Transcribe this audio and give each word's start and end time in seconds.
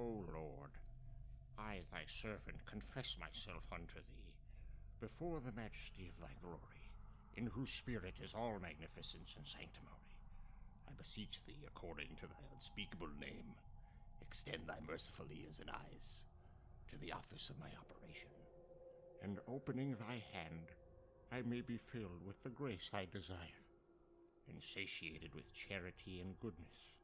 O 0.00 0.24
Lord, 0.32 0.72
I, 1.58 1.82
thy 1.92 2.04
servant, 2.08 2.64
confess 2.64 3.18
myself 3.20 3.64
unto 3.70 4.00
thee, 4.08 4.32
before 4.98 5.40
the 5.40 5.52
majesty 5.52 6.08
of 6.08 6.16
thy 6.18 6.32
glory, 6.40 6.88
in 7.36 7.44
whose 7.46 7.68
spirit 7.68 8.14
is 8.24 8.32
all 8.32 8.58
magnificence 8.58 9.34
and 9.36 9.46
sanctimony. 9.46 10.16
I 10.88 10.92
beseech 10.96 11.44
thee, 11.44 11.66
according 11.66 12.16
to 12.16 12.26
thy 12.26 12.40
unspeakable 12.54 13.12
name, 13.20 13.52
extend 14.22 14.66
thy 14.66 14.80
merciful 14.88 15.26
ears 15.30 15.60
and 15.60 15.68
eyes 15.68 16.24
to 16.88 16.96
the 16.96 17.12
office 17.12 17.50
of 17.50 17.60
my 17.60 17.68
operation, 17.76 18.32
and 19.22 19.38
opening 19.46 19.96
thy 20.00 20.24
hand, 20.32 20.72
I 21.30 21.42
may 21.42 21.60
be 21.60 21.76
filled 21.76 22.24
with 22.26 22.42
the 22.42 22.48
grace 22.48 22.88
I 22.94 23.04
desire, 23.12 23.68
and 24.48 24.62
satiated 24.62 25.34
with 25.34 25.54
charity 25.54 26.22
and 26.24 26.40
goodness, 26.40 26.96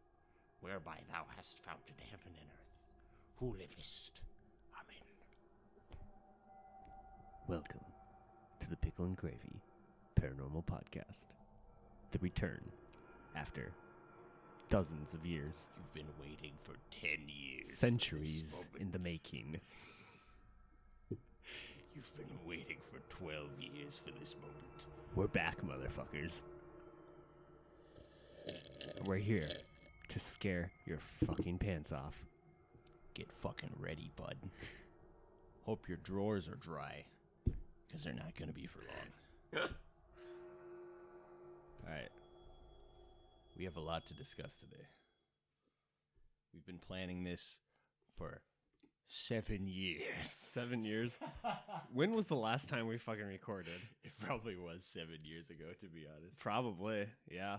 whereby 0.60 0.96
thou 1.12 1.26
hast 1.36 1.58
founded 1.58 2.00
heaven 2.10 2.32
and 2.40 2.48
earth, 2.48 2.65
who 3.36 3.52
livest. 3.58 4.20
Amen. 4.74 5.02
Welcome 7.48 7.80
to 8.60 8.70
the 8.70 8.76
Pickle 8.76 9.04
and 9.06 9.16
Gravy 9.16 9.60
Paranormal 10.20 10.64
Podcast. 10.64 11.26
The 12.12 12.18
return 12.20 12.60
after 13.34 13.72
dozens 14.68 15.14
of 15.14 15.24
years, 15.26 15.68
You've 15.76 15.94
been 15.94 16.12
waiting 16.20 16.52
for 16.62 16.74
ten 16.90 17.26
years. 17.28 17.64
for 17.64 17.70
this 17.70 17.78
centuries 17.78 18.64
in 18.74 18.86
moment. 18.86 18.92
the 18.92 18.98
making. 18.98 19.60
You've 21.10 22.16
been 22.16 22.38
waiting 22.46 22.78
for 22.90 23.00
twelve 23.14 23.50
years 23.60 23.96
for 24.02 24.10
this 24.18 24.34
moment. 24.36 24.86
We're 25.14 25.26
back, 25.28 25.58
motherfuckers. 25.62 26.40
We're 29.04 29.16
here 29.16 29.48
to 30.08 30.20
scare 30.20 30.70
your 30.86 30.98
fucking 31.26 31.58
pants 31.58 31.92
off. 31.92 32.14
Get 33.16 33.32
fucking 33.32 33.70
ready, 33.78 34.10
bud. 34.14 34.36
Hope 35.64 35.88
your 35.88 35.96
drawers 35.96 36.48
are 36.48 36.56
dry, 36.56 37.06
because 37.86 38.04
they're 38.04 38.12
not 38.12 38.36
gonna 38.38 38.52
be 38.52 38.66
for 38.66 38.80
long. 38.80 39.62
Alright. 41.82 42.10
We 43.56 43.64
have 43.64 43.78
a 43.78 43.80
lot 43.80 44.04
to 44.08 44.14
discuss 44.14 44.54
today. 44.56 44.84
We've 46.52 46.66
been 46.66 46.78
planning 46.78 47.24
this 47.24 47.56
for 48.18 48.42
seven 49.06 49.66
years. 49.66 50.02
Seven 50.38 50.84
years. 50.84 51.18
when 51.94 52.12
was 52.12 52.26
the 52.26 52.36
last 52.36 52.68
time 52.68 52.86
we 52.86 52.98
fucking 52.98 53.26
recorded? 53.26 53.80
It 54.04 54.12
probably 54.20 54.56
was 54.56 54.84
seven 54.84 55.20
years 55.22 55.48
ago, 55.48 55.64
to 55.80 55.86
be 55.86 56.04
honest. 56.06 56.38
Probably, 56.38 57.06
yeah. 57.30 57.58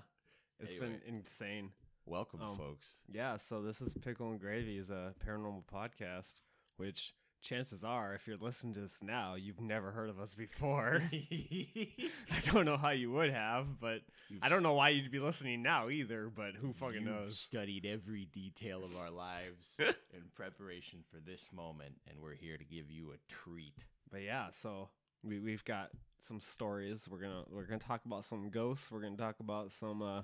It's 0.59 0.73
Anyway. 0.73 0.99
been 1.05 1.15
insane. 1.15 1.71
Welcome, 2.09 2.41
Um, 2.41 2.55
folks. 2.57 2.99
Yeah, 3.11 3.35
so 3.35 3.61
this 3.61 3.81
is 3.81 3.93
Pickle 3.93 4.31
and 4.31 4.39
Gravy 4.39 4.77
is 4.77 4.89
a 4.89 5.13
paranormal 5.25 5.65
podcast, 5.65 6.35
which 6.77 7.13
chances 7.41 7.83
are, 7.83 8.13
if 8.13 8.25
you're 8.27 8.37
listening 8.37 8.73
to 8.75 8.79
this 8.79 8.97
now, 9.01 9.35
you've 9.35 9.59
never 9.59 9.91
heard 9.91 10.09
of 10.09 10.17
us 10.17 10.33
before. 10.33 11.01
I 11.11 12.39
don't 12.45 12.63
know 12.63 12.77
how 12.77 12.91
you 12.91 13.11
would 13.11 13.31
have, 13.31 13.79
but 13.81 14.03
I 14.41 14.47
don't 14.47 14.63
know 14.63 14.73
why 14.73 14.89
you'd 14.89 15.11
be 15.11 15.19
listening 15.19 15.61
now 15.61 15.89
either, 15.89 16.29
but 16.33 16.55
who 16.55 16.71
fucking 16.71 17.01
You've 17.01 17.03
knows? 17.03 17.37
Studied 17.37 17.85
every 17.85 18.25
detail 18.31 18.85
of 18.85 18.95
our 18.97 19.11
lives 19.11 19.75
in 19.79 20.23
preparation 20.33 20.99
for 21.11 21.19
this 21.19 21.49
moment, 21.53 21.95
and 22.09 22.21
we're 22.21 22.35
here 22.35 22.57
to 22.57 22.63
give 22.63 22.89
you 22.89 23.11
a 23.11 23.17
treat. 23.27 23.83
But 24.09 24.21
yeah, 24.21 24.47
so 24.51 24.87
we 25.23 25.39
we've 25.39 25.65
got 25.65 25.89
some 26.25 26.39
stories. 26.39 27.05
We're 27.09 27.19
gonna 27.19 27.43
we're 27.49 27.65
gonna 27.65 27.79
talk 27.79 28.05
about 28.05 28.23
some 28.23 28.49
ghosts. 28.49 28.89
We're 28.89 29.01
gonna 29.01 29.17
talk 29.17 29.41
about 29.41 29.73
some 29.73 30.01
uh 30.01 30.21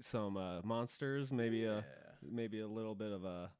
some 0.00 0.36
uh 0.36 0.60
monsters, 0.62 1.32
maybe 1.32 1.64
a 1.64 1.84
maybe 2.22 2.60
a 2.60 2.66
little 2.68 2.94
bit 2.94 3.12
of 3.12 3.24
a 3.24 3.50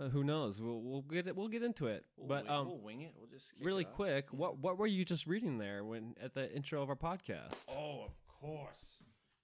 uh, 0.00 0.08
who 0.10 0.22
knows? 0.22 0.60
We'll 0.60 0.80
we'll 0.80 1.02
get 1.02 1.26
it 1.26 1.36
we'll 1.36 1.48
get 1.48 1.62
into 1.62 1.86
it. 1.88 2.04
We'll 2.16 2.28
but 2.28 2.44
wing, 2.44 2.52
um 2.52 2.66
we'll 2.68 2.80
wing 2.80 3.00
it. 3.02 3.12
We'll 3.16 3.26
just 3.28 3.52
really 3.60 3.84
quick, 3.84 4.26
Yeah. 4.32 4.38
what 4.38 4.58
what 4.58 4.78
were 4.78 4.86
you 4.86 5.04
just 5.04 5.26
reading 5.26 5.58
there 5.58 5.84
when 5.84 6.14
at 6.22 6.34
the 6.34 6.52
intro 6.54 6.82
of 6.82 6.88
our 6.88 6.96
podcast? 6.96 7.54
Oh, 7.68 8.04
of 8.04 8.12
course. 8.40 8.78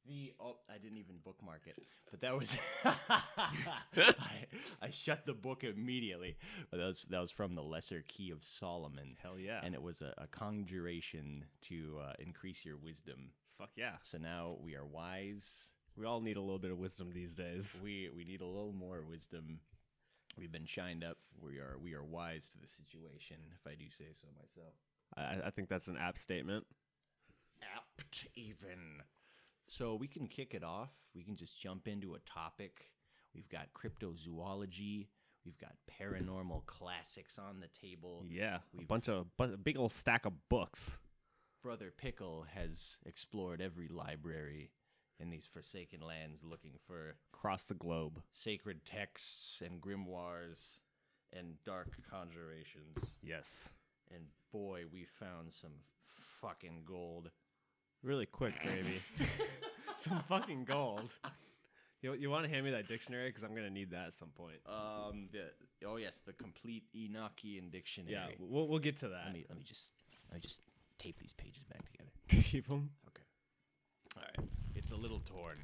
The 0.06 0.34
oh, 0.38 0.56
I 0.68 0.76
didn't 0.76 0.98
even 0.98 1.16
bookmark 1.24 1.62
it, 1.66 1.78
but 2.10 2.20
that 2.20 2.38
was 2.38 2.54
I, 2.84 3.22
I 4.82 4.90
shut 4.90 5.24
the 5.24 5.32
book 5.32 5.64
immediately. 5.64 6.36
But 6.70 6.78
that 6.80 6.86
was 6.86 7.06
that 7.10 7.20
was 7.20 7.30
from 7.30 7.54
the 7.54 7.62
Lesser 7.62 8.04
Key 8.06 8.30
of 8.30 8.44
Solomon, 8.44 9.16
Hell 9.22 9.38
yeah. 9.38 9.60
and 9.62 9.74
it 9.74 9.80
was 9.82 10.02
a, 10.02 10.12
a 10.18 10.26
conjuration 10.26 11.46
to 11.62 11.98
uh, 12.06 12.12
increase 12.18 12.64
your 12.66 12.76
wisdom. 12.76 13.30
fuck 13.58 13.70
yeah. 13.76 13.92
So 14.02 14.18
now 14.18 14.56
we 14.60 14.74
are 14.74 14.84
wise. 14.84 15.70
We 15.96 16.06
all 16.06 16.20
need 16.20 16.36
a 16.36 16.40
little 16.40 16.58
bit 16.58 16.70
of 16.72 16.78
wisdom 16.78 17.10
these 17.14 17.34
days. 17.34 17.78
We 17.82 18.10
we 18.14 18.24
need 18.24 18.40
a 18.40 18.46
little 18.46 18.72
more 18.72 19.02
wisdom. 19.08 19.60
We've 20.36 20.50
been 20.50 20.66
shined 20.66 21.04
up. 21.04 21.18
We 21.40 21.58
are 21.58 21.76
we 21.80 21.94
are 21.94 22.02
wise 22.02 22.48
to 22.48 22.58
the 22.58 22.66
situation, 22.66 23.36
if 23.54 23.66
I 23.70 23.74
do 23.76 23.84
say 23.90 24.06
so 24.20 24.26
myself. 24.36 24.74
I, 25.16 25.46
I 25.46 25.50
think 25.50 25.68
that's 25.68 25.86
an 25.86 25.96
apt 25.96 26.18
statement. 26.18 26.66
apt 27.76 28.26
even. 28.34 29.02
So 29.68 29.94
we 29.94 30.08
can 30.08 30.26
kick 30.26 30.52
it 30.54 30.64
off. 30.64 30.90
We 31.14 31.22
can 31.22 31.36
just 31.36 31.58
jump 31.60 31.86
into 31.88 32.14
a 32.14 32.18
topic. 32.20 32.90
We've 33.34 33.48
got 33.48 33.68
cryptozoology. 33.74 35.06
We've 35.44 35.58
got 35.58 35.74
paranormal 36.00 36.66
classics 36.66 37.38
on 37.38 37.60
the 37.60 37.68
table. 37.68 38.24
Yeah, 38.28 38.56
a 38.56 38.60
We've- 38.72 38.86
bunch 38.86 39.08
of 39.08 39.26
bu- 39.36 39.54
a 39.54 39.56
big 39.56 39.76
old 39.78 39.92
stack 39.92 40.26
of 40.26 40.32
books. 40.48 40.98
Brother 41.62 41.92
Pickle 41.96 42.46
has 42.54 42.96
explored 43.06 43.60
every 43.60 43.88
library 43.88 44.70
in 45.20 45.30
these 45.30 45.46
forsaken 45.46 46.00
lands 46.00 46.42
looking 46.44 46.74
for 46.86 47.16
across 47.32 47.64
the 47.64 47.74
globe. 47.74 48.22
sacred 48.32 48.84
texts 48.84 49.62
and 49.64 49.80
grimoires 49.80 50.78
and 51.32 51.54
dark 51.64 51.88
conjurations. 52.10 53.14
Yes. 53.22 53.68
And 54.12 54.24
boy, 54.52 54.84
we 54.92 55.06
found 55.18 55.52
some 55.52 55.72
fucking 56.40 56.82
gold. 56.86 57.30
Really 58.02 58.26
quick, 58.26 58.54
gravy. 58.62 59.00
some 60.00 60.22
fucking 60.28 60.64
gold. 60.64 61.10
You, 62.02 62.12
you 62.12 62.28
want 62.28 62.44
to 62.44 62.50
hand 62.50 62.66
me 62.66 62.70
that 62.72 62.86
dictionary 62.86 63.30
because 63.30 63.44
I'm 63.44 63.54
gonna 63.54 63.70
need 63.70 63.90
that 63.92 64.08
at 64.08 64.12
some 64.12 64.28
point. 64.28 64.56
Um, 64.66 65.28
the 65.32 65.86
oh 65.88 65.96
yes, 65.96 66.20
the 66.26 66.34
complete 66.34 66.84
Enochian 66.94 67.72
dictionary. 67.72 68.12
Yeah, 68.12 68.26
we'll 68.38 68.68
we'll 68.68 68.78
get 68.78 68.98
to 68.98 69.08
that. 69.08 69.22
Let 69.24 69.32
me 69.32 69.46
let 69.48 69.56
me 69.56 69.64
just 69.64 69.92
let 70.28 70.34
me 70.34 70.40
just 70.40 70.60
tape 70.98 71.18
these 71.18 71.32
pages 71.32 71.62
back 71.64 71.82
together. 71.90 72.10
Keep 72.50 72.68
them. 72.68 72.90
Okay. 73.08 73.22
All 74.18 74.22
right. 74.22 74.48
It's 74.84 74.92
a 74.92 74.96
little 74.96 75.20
torn. 75.20 75.56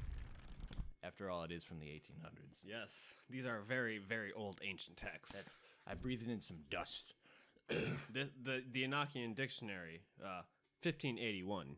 After 1.03 1.29
all, 1.29 1.43
it 1.43 1.51
is 1.51 1.63
from 1.63 1.79
the 1.79 1.85
1800s. 1.85 2.63
Yes, 2.67 3.13
these 3.29 3.45
are 3.45 3.59
very 3.67 3.99
very 3.99 4.31
old 4.33 4.57
ancient 4.67 4.97
texts. 4.97 5.35
That's 5.35 5.55
I 5.85 5.93
breathed 5.93 6.27
in 6.27 6.41
some 6.41 6.57
dust. 6.71 7.13
the 7.69 8.29
the 8.43 8.63
the 8.71 8.83
Enochian 8.83 9.35
dictionary, 9.35 10.01
uh, 10.23 10.41
1581, 10.81 11.75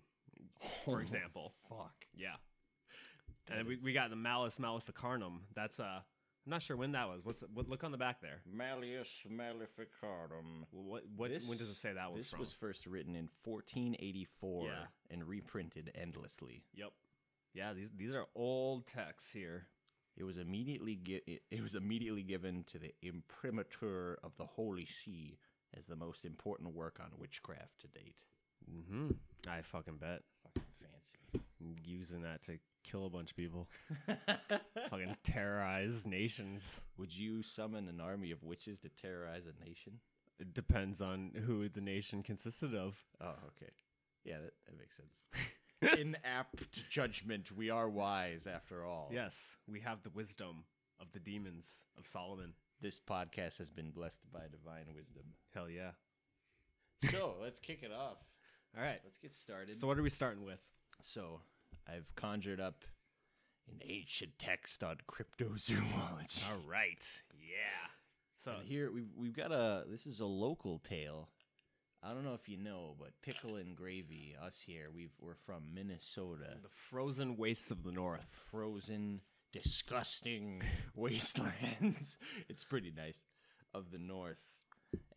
for 0.85 1.01
example. 1.01 1.53
Fuck. 1.67 2.05
Yeah, 2.15 2.35
That 3.47 3.57
and 3.57 3.67
we, 3.67 3.75
is- 3.75 3.83
we 3.83 3.91
got 3.91 4.09
the 4.09 4.15
Malleus 4.15 4.57
Maleficarum. 4.57 5.41
That's 5.53 5.81
uh, 5.81 5.99
I'm 5.99 6.49
not 6.49 6.61
sure 6.61 6.77
when 6.77 6.93
that 6.93 7.09
was. 7.09 7.25
What's 7.25 7.43
what? 7.53 7.67
Look 7.67 7.83
on 7.83 7.91
the 7.91 7.97
back 7.97 8.21
there. 8.21 8.39
Malleus 8.49 9.25
Maleficarum. 9.29 10.65
What 10.71 11.03
what? 11.17 11.31
when 11.31 11.57
does 11.57 11.69
it 11.69 11.75
say 11.75 11.91
that 11.91 12.09
was 12.13 12.21
this 12.21 12.29
from? 12.29 12.39
was 12.39 12.53
first 12.53 12.85
written 12.85 13.17
in 13.17 13.27
1484 13.43 14.63
Yeah. 14.63 14.71
and 15.11 15.27
reprinted 15.27 15.91
endlessly. 16.01 16.63
Yep. 16.75 16.91
Yeah, 17.53 17.73
these 17.73 17.89
these 17.95 18.13
are 18.13 18.25
old 18.35 18.87
texts 18.87 19.31
here. 19.31 19.67
It 20.15 20.23
was 20.23 20.37
immediately 20.37 20.95
gi- 20.95 21.21
it, 21.25 21.41
it 21.49 21.61
was 21.61 21.75
immediately 21.75 22.23
given 22.23 22.63
to 22.65 22.79
the 22.79 22.93
imprimatur 23.01 24.19
of 24.23 24.35
the 24.37 24.45
Holy 24.45 24.85
See 24.85 25.37
as 25.75 25.85
the 25.87 25.95
most 25.95 26.25
important 26.25 26.75
work 26.75 26.99
on 26.99 27.07
witchcraft 27.17 27.79
to 27.81 27.87
date. 27.87 28.15
Mm-hmm. 28.71 29.11
I 29.47 29.61
fucking 29.61 29.97
bet. 29.97 30.21
Fucking 30.43 30.63
fancy. 30.79 31.45
Using 31.83 32.21
that 32.21 32.43
to 32.43 32.59
kill 32.83 33.05
a 33.05 33.09
bunch 33.09 33.31
of 33.31 33.37
people, 33.37 33.67
fucking 34.89 35.15
terrorize 35.23 36.05
nations. 36.05 36.81
Would 36.97 37.15
you 37.15 37.41
summon 37.41 37.87
an 37.87 38.01
army 38.01 38.31
of 38.31 38.43
witches 38.43 38.79
to 38.79 38.89
terrorize 38.89 39.43
a 39.45 39.67
nation? 39.67 39.99
It 40.39 40.53
depends 40.53 41.01
on 41.01 41.31
who 41.45 41.69
the 41.69 41.81
nation 41.81 42.23
consisted 42.23 42.75
of. 42.75 42.97
Oh, 43.21 43.35
okay. 43.47 43.71
Yeah, 44.25 44.39
that, 44.43 44.53
that 44.65 44.77
makes 44.77 44.97
sense. 44.97 45.21
In 45.99 46.17
apt 46.23 46.89
judgment, 46.89 47.51
we 47.55 47.69
are 47.69 47.89
wise 47.89 48.47
after 48.47 48.85
all. 48.85 49.09
Yes, 49.11 49.57
we 49.67 49.79
have 49.81 50.01
the 50.03 50.09
wisdom 50.09 50.63
of 50.99 51.11
the 51.11 51.19
demons 51.19 51.83
of 51.97 52.05
Solomon. 52.07 52.53
This 52.81 52.99
podcast 52.99 53.57
has 53.59 53.69
been 53.69 53.91
blessed 53.91 54.21
by 54.31 54.41
divine 54.51 54.85
wisdom. 54.95 55.23
Hell 55.53 55.69
yeah. 55.69 55.91
So 57.09 57.35
let's 57.41 57.59
kick 57.59 57.83
it 57.83 57.91
off. 57.91 58.17
All 58.77 58.83
right. 58.83 58.99
Let's 59.03 59.17
get 59.17 59.33
started. 59.33 59.79
So 59.79 59.87
what 59.87 59.97
are 59.97 60.03
we 60.03 60.09
starting 60.09 60.43
with? 60.43 60.59
So, 61.01 61.41
I've 61.87 62.13
conjured 62.15 62.61
up 62.61 62.85
an 63.69 63.79
ancient 63.83 64.31
text 64.39 64.83
on 64.83 64.97
cryptozoology. 65.09 66.43
All 66.49 66.61
right. 66.69 67.03
Yeah. 67.33 67.89
So 68.39 68.53
And 68.59 68.67
here 68.67 68.91
we've 68.91 69.11
we've 69.17 69.35
got 69.35 69.51
a 69.51 69.83
this 69.89 70.05
is 70.05 70.19
a 70.19 70.25
local 70.25 70.79
tale. 70.79 71.29
I 72.05 72.13
don't 72.13 72.25
know 72.25 72.33
if 72.33 72.49
you 72.49 72.57
know, 72.57 72.95
but 72.99 73.11
pickle 73.21 73.55
and 73.55 73.75
gravy, 73.75 74.35
us 74.45 74.61
here, 74.65 74.89
we've 74.93 75.13
we're 75.21 75.35
from 75.45 75.63
Minnesota, 75.73 76.57
the 76.61 76.67
frozen 76.89 77.37
wastes 77.37 77.71
of 77.71 77.83
the 77.83 77.91
north. 77.91 78.27
frozen 78.51 79.21
disgusting 79.53 80.61
wastelands. 80.95 82.17
it's 82.49 82.63
pretty 82.63 82.91
nice 82.95 83.23
of 83.73 83.91
the 83.91 83.99
north, 83.99 84.41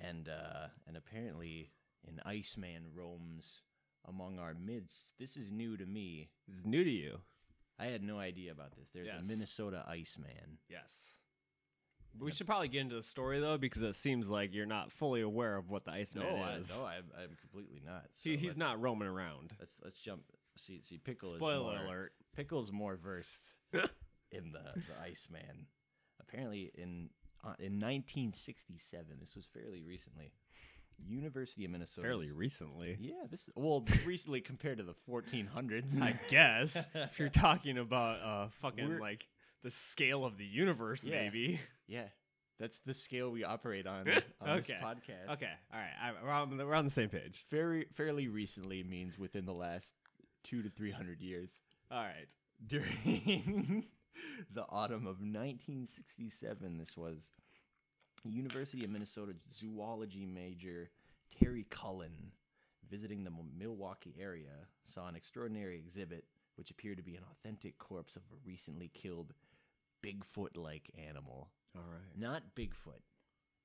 and 0.00 0.28
uh, 0.28 0.68
and 0.86 0.96
apparently 0.96 1.70
an 2.06 2.20
Iceman 2.24 2.86
roams 2.94 3.62
among 4.06 4.38
our 4.38 4.54
midst. 4.54 5.14
This 5.18 5.36
is 5.36 5.50
new 5.50 5.76
to 5.76 5.86
me. 5.86 6.28
This 6.46 6.58
is 6.60 6.66
new 6.66 6.84
to 6.84 6.90
you. 6.90 7.18
I 7.78 7.86
had 7.86 8.02
no 8.02 8.18
idea 8.18 8.52
about 8.52 8.76
this. 8.76 8.90
There's 8.94 9.08
Yes. 9.08 9.22
a 9.24 9.26
Minnesota 9.26 9.84
Iceman. 9.88 10.58
Yes. 10.70 11.18
We 12.20 12.32
should 12.32 12.46
probably 12.46 12.68
get 12.68 12.80
into 12.82 12.94
the 12.96 13.02
story 13.02 13.40
though, 13.40 13.58
because 13.58 13.82
it 13.82 13.94
seems 13.96 14.28
like 14.28 14.54
you're 14.54 14.66
not 14.66 14.92
fully 14.92 15.20
aware 15.20 15.56
of 15.56 15.68
what 15.70 15.84
the 15.84 15.90
Iceman 15.92 16.24
No, 16.26 16.36
I, 16.36 16.54
is. 16.56 16.68
no, 16.70 16.84
I'm, 16.86 17.04
I'm 17.18 17.36
completely 17.40 17.82
not. 17.84 18.04
So 18.12 18.30
he's 18.30 18.42
let's- 18.48 18.58
not 18.58 18.80
roaming 18.80 19.08
around. 19.08 19.52
Let's 19.58 19.80
let's 19.84 19.98
jump. 19.98 20.22
See, 20.56 20.80
see, 20.80 20.96
Pickle 20.98 21.30
is 21.32 21.36
Spoiler 21.36 21.74
more, 21.76 21.84
alert. 21.86 22.12
Pickle's 22.34 22.72
more 22.72 22.96
versed 22.96 23.52
in 23.72 24.52
the 24.52 24.62
the 24.74 25.02
Iceman. 25.02 25.66
Apparently, 26.20 26.72
in 26.74 27.10
uh, 27.44 27.54
in 27.58 27.78
1967, 27.78 29.04
this 29.20 29.36
was 29.36 29.46
fairly 29.52 29.82
recently. 29.82 30.32
University 31.06 31.66
of 31.66 31.70
Minnesota. 31.72 32.06
Fairly 32.08 32.30
recently, 32.32 32.96
Yeah, 32.98 33.26
this 33.30 33.50
well 33.54 33.84
recently 34.06 34.40
compared 34.40 34.78
to 34.78 34.84
the 34.84 34.94
1400s. 35.08 36.00
I 36.00 36.18
guess. 36.30 36.74
if 36.94 37.18
you're 37.18 37.28
talking 37.28 37.76
about 37.76 38.20
uh, 38.22 38.48
fucking 38.62 38.88
We're- 38.88 39.00
like 39.00 39.26
the 39.62 39.70
scale 39.70 40.24
of 40.24 40.38
the 40.38 40.44
universe, 40.46 41.04
Yeah. 41.04 41.22
maybe. 41.22 41.60
Yeah, 41.86 42.08
that's 42.58 42.78
the 42.80 42.94
scale 42.94 43.30
we 43.30 43.44
operate 43.44 43.86
on 43.86 44.08
on 44.40 44.48
Okay. 44.48 44.60
this 44.60 44.70
podcast. 44.82 45.32
Okay, 45.34 45.50
all 45.72 45.78
right, 45.80 45.90
I, 46.02 46.12
we're, 46.22 46.30
on, 46.30 46.56
we're 46.56 46.74
on 46.74 46.84
the 46.84 46.90
same 46.90 47.08
page. 47.08 47.44
Very 47.50 47.86
fairly 47.94 48.28
recently 48.28 48.82
means 48.82 49.18
within 49.18 49.44
the 49.46 49.52
last 49.54 49.94
two 50.44 50.62
to 50.62 50.70
three 50.70 50.90
hundred 50.92 51.20
years. 51.20 51.50
All 51.90 51.98
right. 52.02 52.28
during 52.66 53.84
the 54.54 54.64
autumn 54.70 55.06
of 55.06 55.20
1967. 55.20 56.78
This 56.78 56.96
was 56.96 57.28
University 58.24 58.82
of 58.84 58.90
Minnesota 58.90 59.32
zoology 59.52 60.26
major 60.26 60.90
Terry 61.40 61.66
Cullen 61.70 62.32
visiting 62.90 63.24
the 63.24 63.30
Milwaukee 63.58 64.14
area 64.20 64.50
saw 64.86 65.06
an 65.08 65.16
extraordinary 65.16 65.76
exhibit 65.76 66.24
which 66.56 66.70
appeared 66.70 66.96
to 66.96 67.02
be 67.02 67.14
an 67.16 67.22
authentic 67.30 67.76
corpse 67.78 68.16
of 68.16 68.22
a 68.32 68.36
recently 68.48 68.90
killed 68.94 69.34
Bigfoot-like 70.02 70.90
animal. 71.08 71.48
All 71.74 71.82
right. 71.82 72.18
Not 72.18 72.42
Bigfoot, 72.56 73.02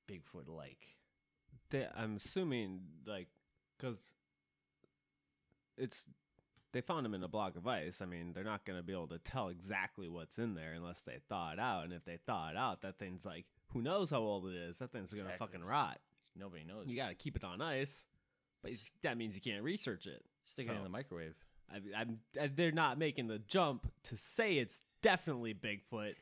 Bigfoot-like. 0.09 0.88
They, 1.69 1.88
I'm 1.95 2.18
assuming 2.18 2.81
like 3.06 3.27
because 3.77 3.98
it's 5.77 6.06
they 6.74 6.81
found 6.81 7.06
him 7.06 7.13
in 7.13 7.24
a 7.24 7.27
block 7.27 7.56
of 7.56 7.68
ice. 7.68 8.01
I 8.01 8.06
mean, 8.06 8.31
they're 8.33 8.44
not 8.44 8.65
going 8.65 8.80
to 8.80 8.83
be 8.83 8.94
able 8.94 9.07
to 9.09 9.19
tell 9.19 9.50
exactly 9.50 10.07
what's 10.07 10.38
in 10.38 10.56
there 10.56 10.74
unless 10.74 11.01
they 11.01 11.18
thaw 11.27 11.51
it 11.51 11.59
out. 11.59 11.83
And 11.83 11.94
if 11.94 12.06
they 12.06 12.18
thaw 12.25 12.50
it 12.50 12.57
out, 12.57 12.81
that 12.81 12.98
thing's 12.98 13.25
like 13.25 13.45
who 13.74 13.81
knows 13.81 14.09
how 14.09 14.19
old 14.19 14.47
it 14.47 14.56
is. 14.56 14.80
That 14.80 14.92
thing's 14.92 15.13
going 15.13 15.27
to 15.27 15.38
fucking 15.38 15.63
rot. 15.63 16.00
Nobody 16.36 16.63
knows. 16.63 16.88
You 16.88 16.95
got 16.95 17.09
to 17.09 17.15
keep 17.15 17.36
it 17.36 17.44
on 17.44 17.62
ice, 17.62 18.06
but 18.62 18.71
that 19.04 19.18
means 19.18 19.36
you 19.36 19.42
can't 19.42 19.63
research 19.63 20.07
it. 20.07 20.24
stick 20.45 20.68
it 20.68 20.75
in 20.75 20.83
the 20.83 20.89
microwave. 20.89 21.36
I, 21.69 22.01
I'm, 22.01 22.19
they're 22.56 22.71
not 22.71 22.97
making 22.97 23.27
the 23.27 23.39
jump 23.39 23.89
to 24.06 24.18
say 24.18 24.57
it's 24.57 24.81
definitely 25.01 25.54
Bigfoot. 25.54 26.15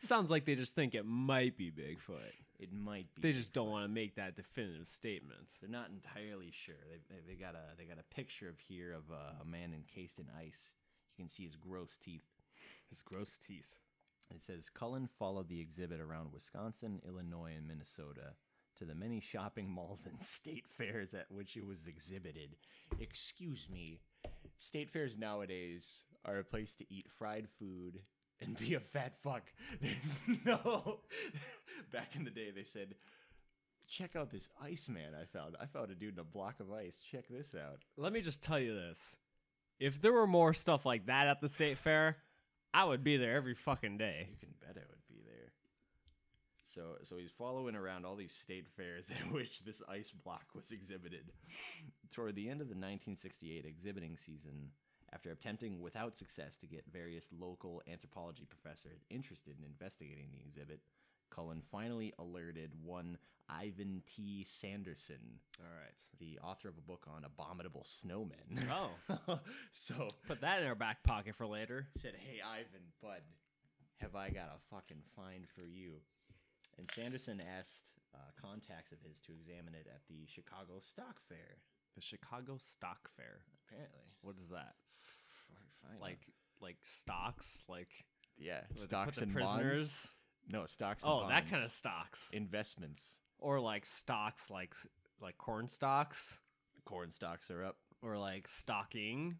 Sounds 0.00 0.30
like 0.30 0.44
they 0.44 0.54
just 0.54 0.74
think 0.74 0.94
it 0.94 1.06
might 1.06 1.56
be 1.56 1.70
Bigfoot. 1.70 2.32
It 2.58 2.72
might 2.72 3.06
be. 3.14 3.22
They 3.22 3.32
just 3.32 3.52
don't 3.52 3.70
want 3.70 3.84
to 3.84 3.88
make 3.88 4.16
that 4.16 4.36
definitive 4.36 4.86
statement. 4.86 5.46
They're 5.60 5.70
not 5.70 5.90
entirely 5.90 6.50
sure. 6.50 6.76
They, 6.90 7.14
they, 7.14 7.34
they 7.34 7.40
got 7.40 7.54
a 7.54 7.76
they 7.76 7.84
got 7.84 7.98
a 7.98 8.14
picture 8.14 8.48
of 8.48 8.58
here 8.58 8.92
of 8.92 9.10
uh, 9.10 9.42
a 9.42 9.44
man 9.44 9.72
encased 9.74 10.18
in 10.18 10.26
ice. 10.38 10.70
You 11.16 11.24
can 11.24 11.30
see 11.30 11.44
his 11.44 11.56
gross 11.56 11.98
teeth. 12.02 12.24
His 12.88 13.02
gross 13.02 13.38
teeth. 13.46 13.66
It 14.34 14.42
says 14.42 14.70
Cullen 14.70 15.08
followed 15.18 15.48
the 15.48 15.60
exhibit 15.60 16.00
around 16.00 16.32
Wisconsin, 16.32 17.00
Illinois, 17.06 17.52
and 17.56 17.68
Minnesota 17.68 18.32
to 18.76 18.84
the 18.84 18.94
many 18.94 19.20
shopping 19.20 19.68
malls 19.68 20.06
and 20.06 20.22
state 20.22 20.66
fairs 20.68 21.14
at 21.14 21.30
which 21.30 21.56
it 21.56 21.66
was 21.66 21.86
exhibited. 21.86 22.56
Excuse 23.00 23.68
me, 23.70 24.00
state 24.58 24.90
fairs 24.90 25.16
nowadays 25.16 26.04
are 26.24 26.38
a 26.38 26.44
place 26.44 26.74
to 26.74 26.84
eat 26.92 27.06
fried 27.18 27.48
food 27.58 28.00
and 28.40 28.58
be 28.58 28.74
a 28.74 28.80
fat 28.80 29.14
fuck. 29.22 29.42
There's 29.80 30.18
no. 30.44 31.00
Back 31.92 32.16
in 32.16 32.24
the 32.24 32.30
day, 32.30 32.50
they 32.54 32.64
said, 32.64 32.94
"Check 33.88 34.16
out 34.16 34.30
this 34.30 34.48
Iceman 34.62 35.14
I 35.14 35.24
found. 35.24 35.56
I 35.60 35.66
found 35.66 35.90
a 35.90 35.94
dude 35.94 36.14
in 36.14 36.20
a 36.20 36.24
block 36.24 36.60
of 36.60 36.72
ice. 36.72 37.00
Check 37.10 37.24
this 37.28 37.54
out." 37.54 37.80
Let 37.96 38.12
me 38.12 38.20
just 38.20 38.42
tell 38.42 38.58
you 38.58 38.74
this. 38.74 39.16
If 39.78 40.00
there 40.00 40.12
were 40.12 40.26
more 40.26 40.54
stuff 40.54 40.86
like 40.86 41.06
that 41.06 41.26
at 41.26 41.40
the 41.40 41.48
state 41.48 41.78
fair, 41.78 42.16
I 42.72 42.84
would 42.84 43.04
be 43.04 43.16
there 43.16 43.36
every 43.36 43.54
fucking 43.54 43.98
day. 43.98 44.28
You 44.30 44.36
can 44.38 44.54
bet 44.60 44.76
I 44.76 44.86
would 44.88 45.06
be 45.08 45.22
there. 45.24 45.52
So, 46.64 46.96
so 47.02 47.16
he's 47.16 47.30
following 47.30 47.74
around 47.74 48.04
all 48.04 48.16
these 48.16 48.34
state 48.34 48.66
fairs 48.76 49.10
at 49.20 49.32
which 49.32 49.64
this 49.64 49.82
ice 49.88 50.10
block 50.24 50.44
was 50.54 50.70
exhibited. 50.70 51.32
Toward 52.12 52.34
the 52.34 52.48
end 52.48 52.60
of 52.60 52.68
the 52.68 52.74
1968 52.74 53.64
exhibiting 53.64 54.16
season, 54.16 54.70
after 55.16 55.30
attempting 55.30 55.80
without 55.80 56.14
success 56.14 56.56
to 56.56 56.66
get 56.66 56.84
various 56.92 57.26
local 57.40 57.82
anthropology 57.90 58.44
professors 58.44 59.00
interested 59.08 59.54
in 59.58 59.64
investigating 59.64 60.28
the 60.30 60.44
exhibit, 60.46 60.80
Cullen 61.30 61.62
finally 61.72 62.12
alerted 62.18 62.70
one 62.84 63.16
Ivan 63.48 64.02
T. 64.04 64.44
Sanderson, 64.46 65.40
All 65.58 65.72
right. 65.80 65.96
the 66.18 66.38
author 66.44 66.68
of 66.68 66.76
a 66.76 66.82
book 66.82 67.06
on 67.08 67.24
abominable 67.24 67.86
snowmen. 67.86 68.68
Oh. 68.70 69.38
so 69.72 70.10
Put 70.28 70.42
that 70.42 70.60
in 70.60 70.66
our 70.68 70.74
back 70.74 71.02
pocket 71.02 71.34
for 71.34 71.46
later. 71.46 71.86
said, 71.96 72.12
"Hey 72.18 72.40
Ivan, 72.44 72.84
bud, 73.00 73.22
have 74.02 74.14
I 74.16 74.28
got 74.28 74.52
a 74.54 74.60
fucking 74.74 75.00
find 75.16 75.46
for 75.48 75.64
you?" 75.64 75.92
And 76.76 76.90
Sanderson 76.92 77.40
asked 77.58 77.92
uh, 78.14 78.18
contacts 78.38 78.92
of 78.92 78.98
his 79.00 79.18
to 79.22 79.32
examine 79.32 79.72
it 79.74 79.86
at 79.88 80.02
the 80.10 80.26
Chicago 80.26 80.80
Stock 80.82 81.16
Fair. 81.26 81.56
The 81.94 82.02
Chicago 82.02 82.58
Stock 82.58 83.08
Fair. 83.16 83.40
Apparently, 83.66 84.10
What 84.20 84.36
is 84.42 84.50
that? 84.50 84.74
Fine. 85.82 86.00
Like 86.00 86.20
like 86.60 86.76
stocks? 87.00 87.62
Like 87.68 87.88
yeah, 88.38 88.52
where 88.54 88.62
they 88.68 88.74
put 88.74 88.80
stocks 88.80 89.18
and 89.18 89.32
prisoners? 89.32 89.78
bonds. 89.78 90.10
No, 90.48 90.66
stocks. 90.66 91.02
And 91.02 91.12
Oh, 91.12 91.28
that 91.28 91.50
kind 91.50 91.64
of 91.64 91.70
stocks. 91.70 92.28
investments. 92.32 93.16
or 93.38 93.60
like 93.60 93.84
stocks 93.86 94.50
like 94.50 94.74
like 95.20 95.36
corn 95.38 95.68
stocks 95.68 96.38
Corn 96.84 97.10
stocks 97.10 97.50
are 97.50 97.64
up. 97.64 97.76
or 98.02 98.16
like 98.18 98.46
stocking. 98.48 99.36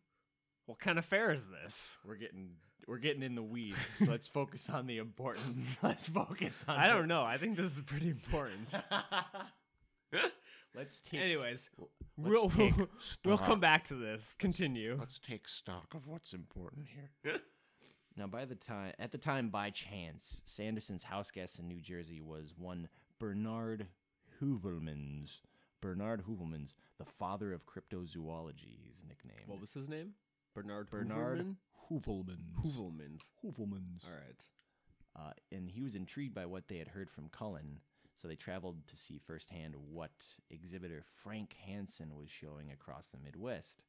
What 0.67 0.81
kind 0.81 0.99
of 0.99 1.05
fair 1.05 1.31
is 1.31 1.47
this? 1.49 1.97
We're 2.05 2.17
getting 2.17 2.51
we're 2.89 2.99
getting 2.99 3.23
in 3.23 3.35
the 3.37 3.43
weeds. 3.43 4.03
Let's 4.09 4.27
focus 4.27 4.69
on 4.69 4.87
the 4.89 4.99
important. 4.99 5.55
Let's 5.83 6.09
focus 6.09 6.65
on. 6.67 6.77
I 6.77 6.89
don't 6.89 7.07
know. 7.09 7.23
I 7.25 7.39
think 7.39 7.57
this 7.57 7.73
is 7.77 7.81
pretty 7.83 8.09
important. 8.09 8.69
Let's 10.77 11.01
take. 11.01 11.21
Anyways, 11.21 11.71
let's 11.79 11.91
we'll 12.17 12.51
take 12.51 12.77
we'll 12.77 13.39
stock. 13.39 13.45
come 13.45 13.61
back 13.61 13.85
to 13.85 13.95
this. 13.95 14.37
Continue. 14.39 14.97
Let's 14.99 15.19
take 15.19 15.49
stock 15.49 15.95
of 15.95 16.07
what's 16.07 16.33
important 16.33 16.87
here. 16.89 17.41
Now, 18.19 18.27
by 18.27 18.47
the 18.47 18.55
time, 18.55 18.95
at 18.99 19.13
the 19.13 19.19
time, 19.19 19.51
by 19.51 19.69
chance, 19.69 20.41
Sanderson's 20.47 21.03
house 21.03 21.31
guest 21.31 21.59
in 21.59 21.69
New 21.69 21.83
Jersey 21.83 22.23
was 22.23 22.55
one 22.57 22.89
Bernard 23.19 23.89
Heuvelmans. 24.41 25.41
Bernard 25.83 26.23
Heuvelmans, 26.27 26.73
the 26.99 27.05
father 27.05 27.53
of 27.53 27.67
cryptozoology, 27.67 28.89
his 28.89 29.03
nickname. 29.07 29.45
What 29.47 29.61
was 29.61 29.75
his 29.75 29.87
name? 29.87 30.13
Bernard 30.55 30.89
Bernard 30.89 31.41
Hooverman? 31.41 31.57
Heuvelmans? 31.91 32.65
Heuvelmans. 32.65 33.23
Heuvelmans. 33.45 34.07
All 34.07 34.15
right. 34.15 34.45
Uh, 35.15 35.33
and 35.53 35.71
he 35.71 35.83
was 35.83 35.95
intrigued 35.95 36.35
by 36.35 36.47
what 36.47 36.69
they 36.69 36.79
had 36.79 36.89
heard 36.89 37.11
from 37.11 37.29
Cullen, 37.29 37.81
so 38.21 38.29
they 38.29 38.37
traveled 38.37 38.87
to 38.87 38.97
see 38.97 39.19
firsthand 39.19 39.75
what 39.93 40.27
exhibitor 40.51 41.05
Frank 41.23 41.55
Hansen 41.67 42.15
was 42.17 42.29
showing 42.31 42.71
across 42.73 43.09
the 43.09 43.19
Midwest. 43.23 43.83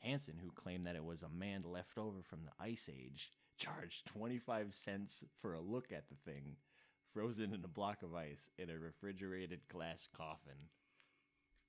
Hansen, 0.00 0.38
who 0.42 0.50
claimed 0.52 0.86
that 0.86 0.94
it 0.96 1.04
was 1.04 1.22
a 1.22 1.28
man 1.28 1.62
left 1.64 1.98
over 1.98 2.22
from 2.22 2.40
the 2.44 2.64
Ice 2.64 2.88
Age, 2.92 3.30
charged 3.58 4.06
25 4.06 4.74
cents 4.74 5.24
for 5.42 5.54
a 5.54 5.60
look 5.60 5.92
at 5.92 6.04
the 6.08 6.30
thing, 6.30 6.56
frozen 7.12 7.52
in 7.52 7.64
a 7.64 7.68
block 7.68 8.02
of 8.02 8.14
ice 8.14 8.48
in 8.58 8.70
a 8.70 8.78
refrigerated 8.78 9.60
glass 9.68 10.06
coffin. 10.16 10.68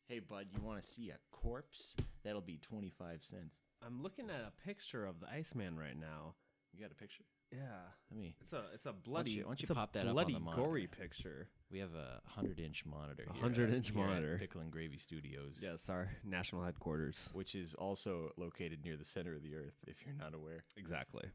Hey, 0.07 0.19
bud, 0.19 0.47
you 0.51 0.61
want 0.61 0.81
to 0.81 0.87
see 0.87 1.09
a 1.09 1.17
corpse? 1.31 1.95
That'll 2.23 2.41
be 2.41 2.59
25 2.61 3.21
cents. 3.23 3.55
I'm 3.85 4.01
looking 4.03 4.29
at 4.29 4.41
a 4.41 4.67
picture 4.67 5.05
of 5.05 5.19
the 5.19 5.27
Iceman 5.31 5.77
right 5.77 5.99
now. 5.99 6.33
You 6.73 6.81
got 6.81 6.91
a 6.91 6.95
picture? 6.95 7.23
Yeah. 7.51 7.81
Let 8.11 8.19
me. 8.19 8.35
It's 8.41 8.53
a 8.53 8.63
it's 8.73 8.85
a 8.85 8.93
bloody 8.93 9.31
you- 9.31 9.41
why 9.43 9.49
don't 9.49 9.59
you 9.61 9.63
it's 9.63 9.71
a 9.71 9.75
pop 9.75 9.93
that 9.93 10.01
up 10.01 10.07
on 10.09 10.13
bloody 10.13 10.33
the 10.33 10.39
monitor? 10.39 10.63
gory 10.63 10.87
picture. 10.87 11.47
We 11.71 11.79
have 11.79 11.93
a 11.93 12.19
100 12.35 12.59
inch 12.59 12.83
monitor. 12.85 13.23
A 13.29 13.33
here 13.33 13.41
100 13.43 13.69
at- 13.69 13.75
inch 13.75 13.93
monitor. 13.93 14.37
Pickle 14.39 14.61
and 14.61 14.71
Gravy 14.71 14.97
Studios. 14.97 15.57
Yes, 15.61 15.87
our 15.89 16.09
national 16.23 16.63
headquarters. 16.63 17.29
Which 17.33 17.53
is 17.53 17.75
also 17.75 18.31
located 18.37 18.83
near 18.83 18.97
the 18.97 19.05
center 19.05 19.35
of 19.35 19.43
the 19.43 19.55
earth, 19.55 19.75
if 19.87 19.97
you're 20.05 20.15
not 20.15 20.33
aware. 20.33 20.63
Exactly. 20.77 21.25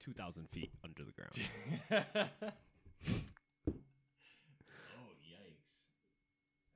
2,000 0.00 0.48
feet 0.48 0.70
under 0.84 1.02
the 1.04 1.12
ground. 1.12 1.38
oh, 3.68 3.74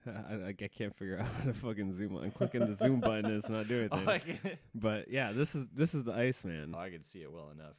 yikes. 0.06 0.46
I, 0.46 0.48
I, 0.48 0.68
can't 0.68 0.94
figure 0.96 1.18
out 1.20 1.26
how 1.38 1.44
to 1.44 1.54
fucking 1.54 1.96
zoom. 1.96 2.16
I'm 2.16 2.30
clicking 2.32 2.66
the 2.66 2.74
zoom 2.74 3.00
button. 3.00 3.26
It's 3.36 3.48
not 3.48 3.66
doing 3.68 3.88
Oh, 3.92 3.96
anything. 3.98 4.08
I 4.08 4.18
can, 4.48 4.58
But 4.74 5.10
yeah, 5.10 5.32
this 5.32 5.54
is 5.54 5.66
this 5.74 5.94
is 5.94 6.04
the 6.04 6.12
Iceman. 6.12 6.74
oh, 6.76 6.80
I 6.80 6.90
can 6.90 7.02
see 7.02 7.20
it 7.22 7.32
well 7.32 7.50
enough. 7.50 7.76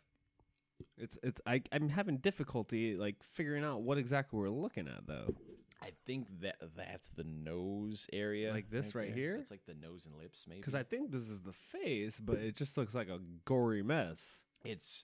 It's 0.97 1.17
it's 1.23 1.41
I 1.45 1.61
I'm 1.71 1.89
having 1.89 2.17
difficulty 2.17 2.95
like 2.95 3.15
figuring 3.33 3.63
out 3.63 3.81
what 3.81 3.97
exactly 3.97 4.39
we're 4.39 4.50
looking 4.50 4.88
at 4.88 5.07
though. 5.07 5.33
I 5.83 5.91
think 6.05 6.27
that 6.41 6.57
that's 6.77 7.09
the 7.09 7.23
nose 7.23 8.05
area, 8.13 8.51
Like 8.53 8.69
this 8.69 8.93
right 8.93 9.07
there. 9.07 9.15
here? 9.15 9.38
That's 9.38 9.50
like 9.50 9.65
the 9.65 9.73
nose 9.73 10.05
and 10.05 10.15
lips, 10.15 10.43
maybe. 10.47 10.59
Because 10.61 10.75
I 10.75 10.83
think 10.83 11.11
this 11.11 11.27
is 11.27 11.39
the 11.41 11.53
face, 11.53 12.19
but 12.23 12.38
it 12.38 12.55
just 12.55 12.77
looks 12.77 12.93
like 12.93 13.09
a 13.09 13.19
gory 13.45 13.81
mess. 13.81 14.19
it's 14.63 15.03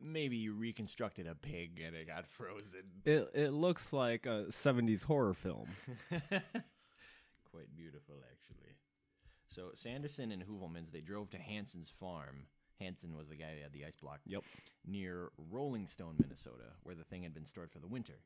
maybe 0.00 0.36
you 0.36 0.54
reconstructed 0.54 1.26
a 1.26 1.34
pig 1.34 1.80
and 1.84 1.94
it 1.94 2.06
got 2.06 2.26
frozen. 2.38 2.82
It 3.04 3.30
it 3.34 3.50
looks 3.52 3.92
like 3.92 4.24
a 4.26 4.46
'70s 4.48 5.04
horror 5.04 5.34
film. 5.34 5.68
Quite 7.50 7.74
beautiful, 7.76 8.16
actually. 8.30 8.74
So 9.48 9.70
Sanderson 9.74 10.32
and 10.32 10.42
Heuvelmans 10.46 10.92
they 10.92 11.00
drove 11.00 11.30
to 11.30 11.38
Hansen's 11.38 11.90
farm. 11.90 12.46
Hansen 12.80 13.16
was 13.16 13.28
the 13.28 13.36
guy 13.36 13.56
who 13.56 13.62
had 13.62 13.72
the 13.72 13.84
ice 13.84 13.96
block. 13.96 14.20
Yep. 14.26 14.42
Near 14.86 15.30
Rolling 15.50 15.86
Stone, 15.86 16.16
Minnesota, 16.20 16.72
where 16.82 16.94
the 16.94 17.04
thing 17.04 17.22
had 17.22 17.34
been 17.34 17.46
stored 17.46 17.70
for 17.70 17.78
the 17.78 17.86
winter. 17.86 18.20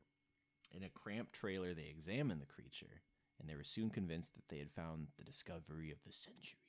In 0.71 0.83
a 0.83 0.89
cramped 0.89 1.33
trailer, 1.33 1.73
they 1.73 1.87
examined 1.89 2.41
the 2.41 2.45
creature, 2.45 3.01
and 3.39 3.49
they 3.49 3.55
were 3.55 3.63
soon 3.63 3.89
convinced 3.89 4.35
that 4.35 4.47
they 4.49 4.59
had 4.59 4.71
found 4.71 5.07
the 5.17 5.23
discovery 5.23 5.91
of 5.91 5.97
the 6.05 6.13
century. 6.13 6.59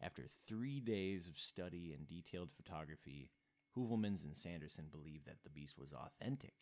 After 0.00 0.24
three 0.46 0.80
days 0.80 1.26
of 1.26 1.38
study 1.38 1.92
and 1.92 2.06
detailed 2.06 2.50
photography, 2.52 3.30
Heuvelmans 3.76 4.22
and 4.22 4.36
Sanderson 4.36 4.86
believed 4.90 5.26
that 5.26 5.42
the 5.42 5.50
beast 5.50 5.78
was 5.78 5.92
authentic. 5.92 6.54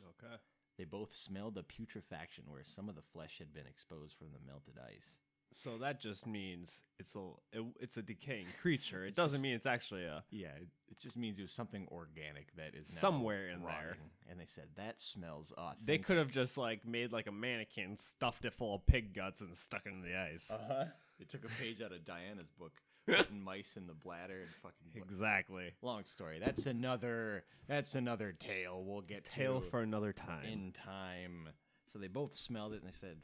Okay. 0.00 0.34
They 0.76 0.84
both 0.84 1.14
smelled 1.14 1.54
the 1.54 1.62
putrefaction 1.62 2.44
where 2.48 2.64
some 2.64 2.88
of 2.88 2.96
the 2.96 3.02
flesh 3.02 3.38
had 3.38 3.52
been 3.52 3.66
exposed 3.66 4.16
from 4.16 4.28
the 4.32 4.44
melted 4.44 4.78
ice. 4.78 5.18
So 5.62 5.78
that 5.78 6.00
just 6.00 6.26
means 6.26 6.82
it's 6.98 7.14
a 7.14 7.20
it, 7.52 7.64
it's 7.80 7.96
a 7.96 8.02
decaying 8.02 8.46
creature. 8.60 9.04
It 9.04 9.08
It's 9.08 9.16
doesn't 9.16 9.36
just- 9.36 9.42
mean 9.42 9.54
it's 9.54 9.66
actually 9.66 10.04
a 10.04 10.24
Yeah, 10.30 10.48
it, 10.60 10.68
it 10.90 10.98
just 10.98 11.16
means 11.16 11.38
it 11.38 11.42
was 11.42 11.52
something 11.52 11.86
organic 11.90 12.54
that 12.56 12.74
is 12.74 12.92
now 12.94 13.00
Somewhere 13.00 13.48
in 13.48 13.60
there. 13.60 13.68
rotting. 13.68 14.10
And 14.30 14.40
they 14.40 14.46
said 14.46 14.64
that 14.76 15.00
smells 15.00 15.52
authentic. 15.56 15.86
They 15.86 15.98
could 15.98 16.16
have 16.18 16.30
just 16.30 16.58
like 16.58 16.86
made 16.86 17.12
like 17.12 17.26
a 17.28 17.32
mannequin, 17.32 17.96
stuffed 17.96 18.44
it 18.44 18.52
full 18.54 18.74
of 18.74 18.86
pig 18.86 19.14
guts, 19.14 19.40
and 19.40 19.56
stuck 19.56 19.86
it 19.86 19.92
in 19.92 20.02
the 20.02 20.16
ice. 20.16 20.50
Uh-huh. 20.50 20.84
They 21.18 21.24
took 21.24 21.44
a 21.44 21.48
page 21.62 21.80
out 21.80 21.92
of 21.92 22.04
Diana's 22.04 22.50
book, 22.58 22.72
putting 23.06 23.42
mice 23.44 23.76
in 23.76 23.86
the 23.86 23.94
bladder 23.94 24.40
and 24.42 24.50
fucking. 24.62 25.02
exactly. 25.10 25.72
Long 25.82 26.04
story. 26.06 26.40
That's 26.44 26.66
another. 26.66 27.44
That's 27.68 27.94
another 27.94 28.32
tale. 28.32 28.82
We'll 28.84 29.02
get 29.02 29.24
Tale 29.30 29.60
to 29.60 29.70
for 29.70 29.80
another 29.80 30.12
time. 30.12 30.44
in 30.44 30.72
time. 30.72 31.48
So 31.86 31.98
they 31.98 32.08
both 32.08 32.36
smelled 32.36 32.72
it 32.72 32.82
and 32.82 32.88
they 32.88 32.96
said, 32.96 33.18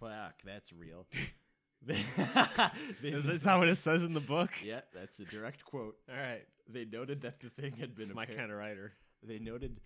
"Fuck, 0.00 0.42
that's 0.44 0.72
real." 0.72 1.06
is, 3.02 3.42
that 3.42 3.56
what 3.58 3.68
it 3.68 3.76
says 3.76 4.02
in 4.02 4.14
the 4.14 4.20
book? 4.20 4.50
yeah, 4.64 4.80
that's 4.94 5.18
a 5.20 5.24
direct 5.24 5.64
quote. 5.64 5.96
All 6.10 6.16
right. 6.16 6.42
They 6.68 6.84
noted 6.84 7.22
that 7.22 7.40
the 7.40 7.50
thing 7.50 7.72
had 7.76 7.94
been 7.94 8.06
It's 8.06 8.14
my 8.14 8.26
appar- 8.26 8.36
kind 8.36 8.50
of 8.52 8.58
writer. 8.58 8.92
They 9.22 9.38
noted 9.38 9.78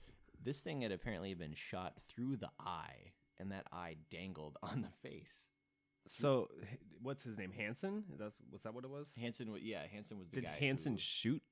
this 0.43 0.61
thing 0.61 0.83
had 0.83 0.93
apparently 0.93 1.35
been 1.35 1.55
shot 1.55 1.95
through 2.09 2.37
the 2.37 2.50
eye, 2.61 3.12
and 3.38 3.50
that 3.53 3.67
eye 3.73 3.97
dangled 4.11 4.57
on 4.62 4.83
the 4.83 5.09
face. 5.09 5.47
So, 6.09 6.49
h- 6.62 6.79
what's 7.03 7.25
his 7.25 7.37
name? 7.37 7.50
Hansen? 7.50 8.05
That's 8.19 8.37
was 8.53 8.62
that 8.62 8.75
what 8.75 8.85
it 8.85 8.91
was? 8.91 9.07
Hansen, 9.21 9.50
wa- 9.50 9.59
yeah, 9.61 9.83
Hansen 9.93 10.19
was 10.19 10.29
the 10.29 10.37
Did 10.37 10.45
guy. 10.45 10.57
Hansen 10.61 10.93
who- 10.93 10.99
shoot 10.99 11.43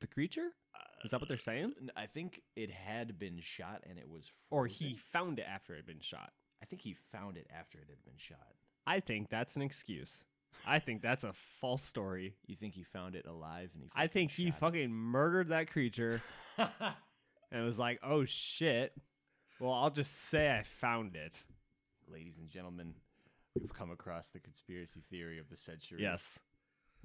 the 0.00 0.06
creature? 0.06 0.50
Is 1.04 1.10
that 1.10 1.20
what 1.20 1.28
they're 1.28 1.36
saying? 1.38 1.72
N- 1.80 1.90
I 1.96 2.06
think 2.06 2.40
it 2.56 2.70
had 2.70 3.18
been 3.18 3.38
shot, 3.40 3.82
and 3.88 3.98
it 3.98 4.08
was. 4.08 4.30
Or 4.50 4.68
frozen. 4.68 4.86
he 4.88 4.94
found 4.94 5.38
it 5.38 5.46
after 5.48 5.72
it 5.74 5.78
had 5.78 5.86
been 5.86 6.00
shot? 6.00 6.32
I 6.62 6.66
think 6.66 6.82
he 6.82 6.94
found 7.12 7.36
it 7.36 7.46
after 7.54 7.78
it 7.78 7.88
had 7.88 8.02
been 8.04 8.16
shot. 8.16 8.54
I 8.86 9.00
think 9.00 9.30
that's 9.30 9.56
an 9.56 9.62
excuse. 9.62 10.24
I 10.66 10.78
think 10.78 11.02
that's 11.02 11.24
a 11.24 11.32
false 11.60 11.82
story. 11.82 12.36
You 12.46 12.54
think 12.54 12.74
he 12.74 12.84
found 12.84 13.14
it 13.14 13.26
alive? 13.26 13.70
And 13.74 13.84
he. 13.84 13.90
I 13.94 14.06
think 14.06 14.30
he 14.30 14.50
shot 14.50 14.60
fucking 14.60 14.90
murdered 14.90 15.48
that 15.48 15.70
creature 15.70 16.22
it? 16.58 16.68
and 17.52 17.64
was 17.64 17.78
like, 17.78 18.00
"Oh 18.02 18.24
shit." 18.24 18.92
Well, 19.60 19.72
I'll 19.72 19.90
just 19.90 20.28
say 20.28 20.50
I 20.50 20.62
found 20.62 21.16
it. 21.16 21.36
Ladies 22.08 22.38
and 22.38 22.48
gentlemen, 22.48 22.94
we've 23.58 23.72
come 23.72 23.90
across 23.90 24.30
the 24.30 24.40
conspiracy 24.40 25.02
theory 25.10 25.38
of 25.38 25.48
the 25.48 25.56
century. 25.56 25.98
Yes. 26.02 26.38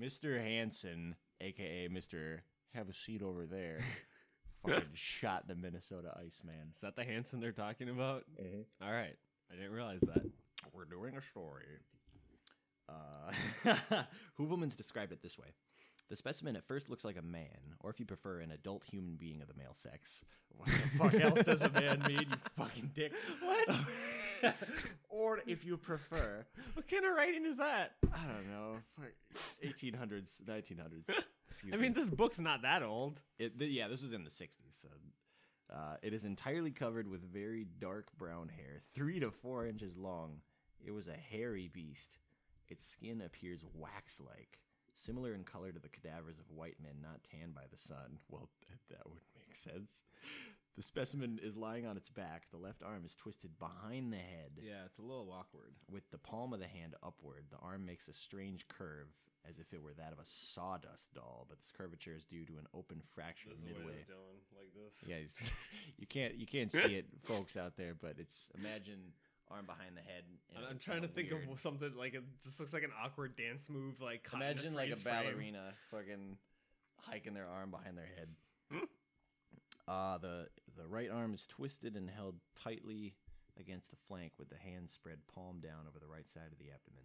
Mr. 0.01 0.41
Hansen, 0.41 1.15
aka 1.41 1.87
Mr. 1.89 2.39
Have 2.73 2.89
a 2.89 2.93
seat 2.93 3.21
over 3.21 3.45
there, 3.45 3.81
fucking 4.65 4.89
shot 4.93 5.47
the 5.47 5.55
Minnesota 5.55 6.15
Iceman. 6.15 6.73
Is 6.75 6.81
that 6.81 6.95
the 6.95 7.03
Hansen 7.03 7.39
they're 7.39 7.51
talking 7.51 7.89
about? 7.89 8.23
Mm-hmm. 8.39 8.61
All 8.85 8.91
right. 8.91 9.15
I 9.51 9.55
didn't 9.55 9.71
realize 9.71 10.01
that. 10.01 10.25
We're 10.73 10.85
doing 10.85 11.15
a 11.17 11.21
story. 11.21 11.65
Uh, 12.87 13.73
Heuvelmans 14.39 14.75
described 14.75 15.11
it 15.11 15.21
this 15.21 15.37
way. 15.37 15.47
The 16.09 16.15
specimen 16.15 16.55
at 16.55 16.65
first 16.65 16.89
looks 16.89 17.05
like 17.05 17.17
a 17.17 17.21
man, 17.21 17.75
or 17.81 17.91
if 17.91 17.99
you 17.99 18.05
prefer, 18.05 18.39
an 18.39 18.51
adult 18.51 18.83
human 18.83 19.15
being 19.15 19.41
of 19.43 19.47
the 19.47 19.53
male 19.53 19.75
sex. 19.75 20.23
What 20.49 20.67
the 20.67 20.97
fuck 20.97 21.13
else 21.13 21.43
does 21.43 21.61
a 21.61 21.69
man 21.69 22.01
mean, 22.07 22.21
you 22.31 22.37
fucking 22.57 22.91
dick? 22.95 23.13
What? 23.43 24.55
or 25.09 25.39
if 25.45 25.65
you 25.65 25.77
prefer, 25.77 26.45
What 26.73 26.87
kind 26.87 27.05
of 27.05 27.13
writing 27.15 27.45
is 27.45 27.57
that? 27.57 27.91
I 28.11 28.25
don't 28.25 28.49
know, 28.49 28.77
fuck, 28.97 29.11
1800s, 29.63 30.41
1900s. 30.43 31.09
Excuse 31.49 31.73
I 31.73 31.75
me. 31.75 31.83
mean, 31.83 31.93
this 31.93 32.09
book's 32.09 32.39
not 32.39 32.63
that 32.63 32.81
old. 32.81 33.21
It, 33.37 33.59
th- 33.59 33.69
yeah, 33.69 33.87
this 33.87 34.01
was 34.01 34.13
in 34.13 34.23
the 34.23 34.29
60s. 34.29 34.81
So, 34.81 34.87
uh, 35.71 35.97
it 36.01 36.13
is 36.13 36.25
entirely 36.25 36.71
covered 36.71 37.07
with 37.07 37.21
very 37.31 37.67
dark 37.79 38.07
brown 38.17 38.49
hair, 38.49 38.81
three 38.95 39.19
to 39.19 39.29
four 39.29 39.67
inches 39.67 39.95
long. 39.95 40.37
It 40.85 40.91
was 40.91 41.07
a 41.07 41.13
hairy 41.13 41.69
beast. 41.73 42.17
Its 42.67 42.85
skin 42.85 43.21
appears 43.21 43.63
wax 43.73 44.19
like, 44.19 44.59
similar 44.95 45.33
in 45.33 45.43
color 45.43 45.71
to 45.71 45.79
the 45.79 45.89
cadavers 45.89 46.39
of 46.39 46.49
white 46.55 46.77
men 46.81 46.95
not 47.01 47.19
tanned 47.31 47.55
by 47.55 47.63
the 47.71 47.77
sun. 47.77 48.17
Well, 48.29 48.49
th- 48.67 48.79
that 48.89 49.09
would 49.09 49.21
make 49.35 49.55
sense. 49.55 50.03
The 50.75 50.83
specimen 50.83 51.39
is 51.43 51.57
lying 51.57 51.85
on 51.85 51.97
its 51.97 52.09
back. 52.09 52.43
The 52.51 52.57
left 52.57 52.83
arm 52.83 53.03
is 53.05 53.15
twisted 53.15 53.51
behind 53.59 54.13
the 54.13 54.17
head. 54.17 54.51
Yeah, 54.61 54.85
it's 54.85 54.99
a 54.99 55.01
little 55.01 55.31
awkward. 55.37 55.73
With 55.91 56.09
the 56.11 56.17
palm 56.19 56.53
of 56.53 56.59
the 56.59 56.67
hand 56.67 56.95
upward, 57.03 57.45
the 57.51 57.57
arm 57.57 57.85
makes 57.85 58.07
a 58.07 58.13
strange 58.13 58.67
curve, 58.67 59.07
as 59.49 59.57
if 59.59 59.73
it 59.73 59.81
were 59.81 59.93
that 59.93 60.13
of 60.13 60.19
a 60.19 60.25
sawdust 60.25 61.13
doll, 61.13 61.45
but 61.49 61.57
this 61.59 61.71
curvature 61.75 62.13
is 62.15 62.23
due 62.23 62.45
to 62.45 62.53
an 62.59 62.67
open 62.73 63.01
fracture 63.13 63.49
midway. 63.65 63.97
he's 63.97 64.05
doing, 64.05 64.39
like 64.55 64.71
this. 64.73 65.09
Yeah, 65.09 65.17
he's- 65.17 65.51
you 65.97 66.07
can't 66.07 66.35
you 66.35 66.45
can't 66.45 66.71
see 66.71 66.95
it, 66.95 67.07
folks 67.23 67.57
out 67.57 67.75
there, 67.75 67.93
but 67.99 68.15
it's 68.17 68.47
imagine 68.57 68.99
arm 69.51 69.65
behind 69.65 69.95
the 69.97 70.01
head. 70.01 70.23
and 70.55 70.65
I'm 70.69 70.79
trying 70.79 71.01
to 71.01 71.07
think 71.07 71.31
weird. 71.31 71.49
of 71.51 71.59
something 71.59 71.91
like 71.97 72.13
it 72.13 72.23
just 72.43 72.59
looks 72.59 72.73
like 72.73 72.83
an 72.83 72.91
awkward 73.03 73.35
dance 73.35 73.69
move, 73.69 73.99
like 74.01 74.23
caught 74.23 74.41
in 74.41 74.47
a 74.47 74.51
Imagine 74.51 74.73
like 74.75 74.87
a 74.89 74.91
freeze 74.91 75.01
frame. 75.03 75.15
ballerina 75.23 75.73
fucking 75.91 76.37
hiking 76.99 77.33
their 77.33 77.47
arm 77.47 77.71
behind 77.71 77.97
their 77.97 78.09
head. 78.17 78.27
Hmm. 78.71 78.85
Uh 79.87 80.17
the 80.19 80.47
the 80.77 80.85
right 80.87 81.09
arm 81.09 81.33
is 81.33 81.47
twisted 81.47 81.95
and 81.95 82.09
held 82.09 82.35
tightly 82.63 83.15
against 83.59 83.89
the 83.89 83.97
flank 84.07 84.33
with 84.37 84.49
the 84.49 84.55
hand 84.57 84.89
spread 84.89 85.17
palm 85.33 85.59
down 85.61 85.85
over 85.87 85.99
the 85.99 86.07
right 86.07 86.27
side 86.27 86.51
of 86.51 86.57
the 86.59 86.65
abdomen. 86.71 87.03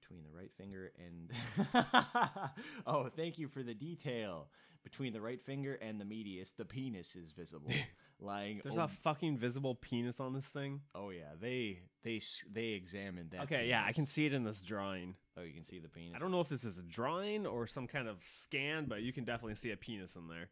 Between 0.00 0.22
the 0.22 0.30
right 0.30 0.52
finger 0.56 0.92
and 1.04 1.32
Oh, 2.86 3.08
thank 3.16 3.38
you 3.38 3.48
for 3.48 3.62
the 3.62 3.74
detail. 3.74 4.48
Between 4.84 5.12
the 5.12 5.20
right 5.20 5.42
finger 5.42 5.74
and 5.82 6.00
the 6.00 6.04
medius, 6.04 6.52
the 6.52 6.64
penis 6.64 7.16
is 7.16 7.32
visible, 7.32 7.72
lying 8.20 8.60
There's 8.64 8.78
ob- 8.78 8.90
a 8.90 8.92
fucking 9.02 9.36
visible 9.38 9.74
penis 9.74 10.20
on 10.20 10.32
this 10.32 10.44
thing. 10.46 10.80
Oh 10.94 11.10
yeah, 11.10 11.32
they 11.40 11.80
they 12.02 12.20
they 12.50 12.68
examined 12.68 13.30
that. 13.32 13.42
okay, 13.42 13.68
yeah, 13.68 13.84
I 13.86 13.92
can 13.92 14.06
see 14.06 14.26
it 14.26 14.32
in 14.32 14.44
this 14.44 14.60
drawing. 14.60 15.14
Oh, 15.38 15.42
you 15.42 15.52
can 15.52 15.64
see 15.64 15.78
the 15.78 15.88
penis. 15.88 16.14
I 16.16 16.18
don't 16.18 16.30
know 16.30 16.40
if 16.40 16.48
this 16.48 16.64
is 16.64 16.78
a 16.78 16.82
drawing 16.82 17.46
or 17.46 17.66
some 17.66 17.86
kind 17.86 18.08
of 18.08 18.16
scan, 18.24 18.86
but 18.86 19.02
you 19.02 19.12
can 19.12 19.24
definitely 19.24 19.56
see 19.56 19.70
a 19.72 19.76
penis 19.76 20.16
in 20.16 20.28
there. 20.28 20.48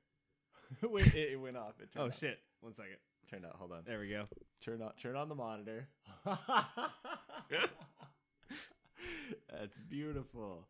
Wait, 0.90 1.06
it, 1.14 1.33
it 1.33 1.37
went 1.40 1.56
off. 1.56 1.75
It 1.80 1.90
turned 1.92 2.02
Oh 2.04 2.06
out. 2.09 2.14
shit! 2.16 2.38
One 2.61 2.75
second. 2.75 2.97
Turned 3.30 3.47
out. 3.47 3.56
Hold 3.56 3.73
on. 3.73 3.78
There 3.87 3.99
we 4.00 4.11
go. 4.11 4.25
Turn 4.62 4.83
on. 4.83 4.92
Turn 5.00 5.16
on 5.16 5.28
the 5.30 5.35
monitor. 5.35 5.88
That's 9.50 9.78
beautiful. 9.78 10.66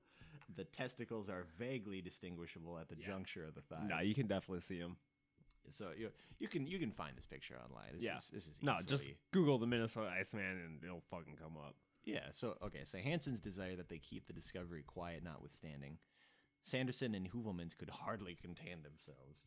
The 0.56 0.64
testicles 0.64 1.28
are 1.28 1.46
vaguely 1.58 2.00
distinguishable 2.00 2.78
at 2.78 2.88
the 2.88 2.96
Yeah. 2.98 3.06
juncture 3.06 3.44
of 3.44 3.54
the 3.54 3.62
thighs. 3.62 3.88
No, 3.88 4.00
you 4.00 4.14
can 4.14 4.26
definitely 4.26 4.60
see 4.60 4.78
him. 4.78 4.96
So 5.70 5.90
you 5.96 6.10
you 6.38 6.48
can 6.48 6.66
you 6.66 6.78
can 6.78 6.90
find 6.90 7.16
this 7.16 7.26
picture 7.26 7.54
online. 7.56 7.94
This 7.94 8.04
Yeah. 8.04 8.16
is, 8.16 8.30
this 8.30 8.46
is 8.48 8.62
No, 8.62 8.78
just 8.86 9.08
Google 9.32 9.58
the 9.58 9.66
Minnesota 9.66 10.08
Iceman 10.10 10.60
and 10.64 10.84
it'll 10.84 11.00
fucking 11.10 11.36
come 11.36 11.56
up. 11.56 11.74
Yeah, 12.04 12.26
so 12.32 12.56
okay, 12.62 12.82
so 12.84 12.98
Hanson's 12.98 13.40
desire 13.40 13.76
that 13.76 13.88
they 13.88 13.98
keep 13.98 14.26
the 14.26 14.32
discovery 14.34 14.82
quiet 14.82 15.22
notwithstanding, 15.24 15.98
Sanderson 16.62 17.14
and 17.14 17.30
Heuvelmans 17.30 17.76
could 17.76 17.88
hardly 17.90 18.34
contain 18.34 18.82
themselves. 18.82 19.40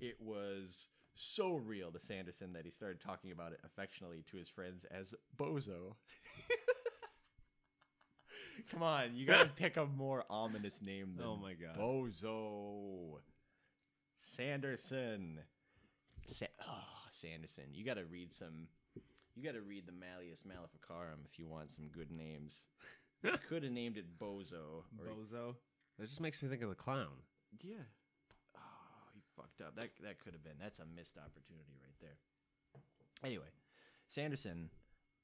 It 0.00 0.20
was 0.20 0.88
so 1.14 1.54
real 1.54 1.92
to 1.92 2.00
Sanderson 2.00 2.52
that 2.54 2.64
he 2.64 2.70
started 2.70 3.00
talking 3.00 3.30
about 3.30 3.52
it 3.52 3.60
affectionately 3.64 4.24
to 4.30 4.36
his 4.36 4.48
friends 4.48 4.84
as 4.90 5.14
Bozo. 5.36 5.94
Come 8.70 8.82
on, 8.82 9.14
you 9.14 9.26
gotta 9.26 9.48
pick 9.56 9.76
a 9.76 9.86
more 9.86 10.24
ominous 10.30 10.80
name 10.82 11.14
than 11.16 11.26
Oh 11.26 11.36
my 11.36 11.54
God. 11.54 11.76
Bozo. 11.78 13.18
Sanderson. 14.20 15.38
Sa- 16.30 16.46
oh, 16.68 16.84
Sanderson. 17.10 17.64
You 17.72 17.84
gotta 17.84 18.04
read 18.04 18.32
some 18.32 18.68
you 19.40 19.42
got 19.42 19.54
to 19.54 19.62
read 19.62 19.86
the 19.86 19.92
Malleus 19.92 20.44
Maleficarum 20.44 21.20
if 21.24 21.38
you 21.38 21.46
want 21.46 21.70
some 21.70 21.86
good 21.88 22.10
names. 22.10 22.66
Could 23.48 23.62
have 23.62 23.72
named 23.72 23.96
it 23.96 24.18
Bozo. 24.18 24.84
Or, 24.98 25.06
Bozo. 25.06 25.54
That 25.98 26.08
just 26.08 26.20
makes 26.20 26.42
me 26.42 26.48
think 26.48 26.62
of 26.62 26.68
the 26.68 26.74
clown. 26.74 27.08
yeah. 27.62 27.84
Oh, 28.56 29.08
he 29.14 29.20
fucked 29.36 29.60
up. 29.60 29.76
That 29.76 29.90
that 30.02 30.18
could 30.18 30.32
have 30.32 30.42
been. 30.42 30.56
That's 30.60 30.78
a 30.78 30.84
missed 30.96 31.18
opportunity 31.18 31.76
right 31.82 31.94
there. 32.00 32.16
Anyway, 33.22 33.52
Sanderson, 34.08 34.70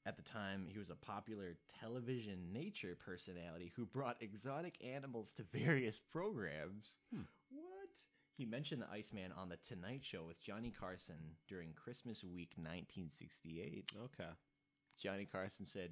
at 0.05 0.15
the 0.15 0.21
time, 0.21 0.67
he 0.67 0.77
was 0.77 0.91
a 0.91 0.95
popular 0.95 1.55
television 1.79 2.53
nature 2.53 2.95
personality 3.03 3.71
who 3.75 3.85
brought 3.85 4.17
exotic 4.21 4.77
animals 4.85 5.33
to 5.33 5.43
various 5.51 5.99
programs. 5.99 6.97
Hmm. 7.11 7.21
What? 7.49 7.66
He 8.37 8.45
mentioned 8.45 8.83
the 8.83 8.91
Iceman 8.91 9.31
on 9.35 9.49
the 9.49 9.57
Tonight 9.67 10.01
Show 10.03 10.23
with 10.27 10.39
Johnny 10.39 10.71
Carson 10.79 11.15
during 11.47 11.73
Christmas 11.73 12.23
week 12.23 12.51
1968. 12.55 13.89
Okay. 13.97 14.29
Johnny 15.01 15.25
Carson 15.25 15.65
said, 15.65 15.89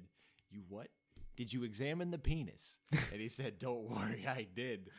"You 0.48 0.62
what? 0.68 0.86
Did 1.36 1.52
you 1.52 1.64
examine 1.64 2.12
the 2.12 2.18
penis?" 2.18 2.78
and 2.92 3.20
he 3.20 3.28
said, 3.28 3.58
"Don't 3.58 3.90
worry, 3.90 4.28
I 4.28 4.46
did. 4.54 4.90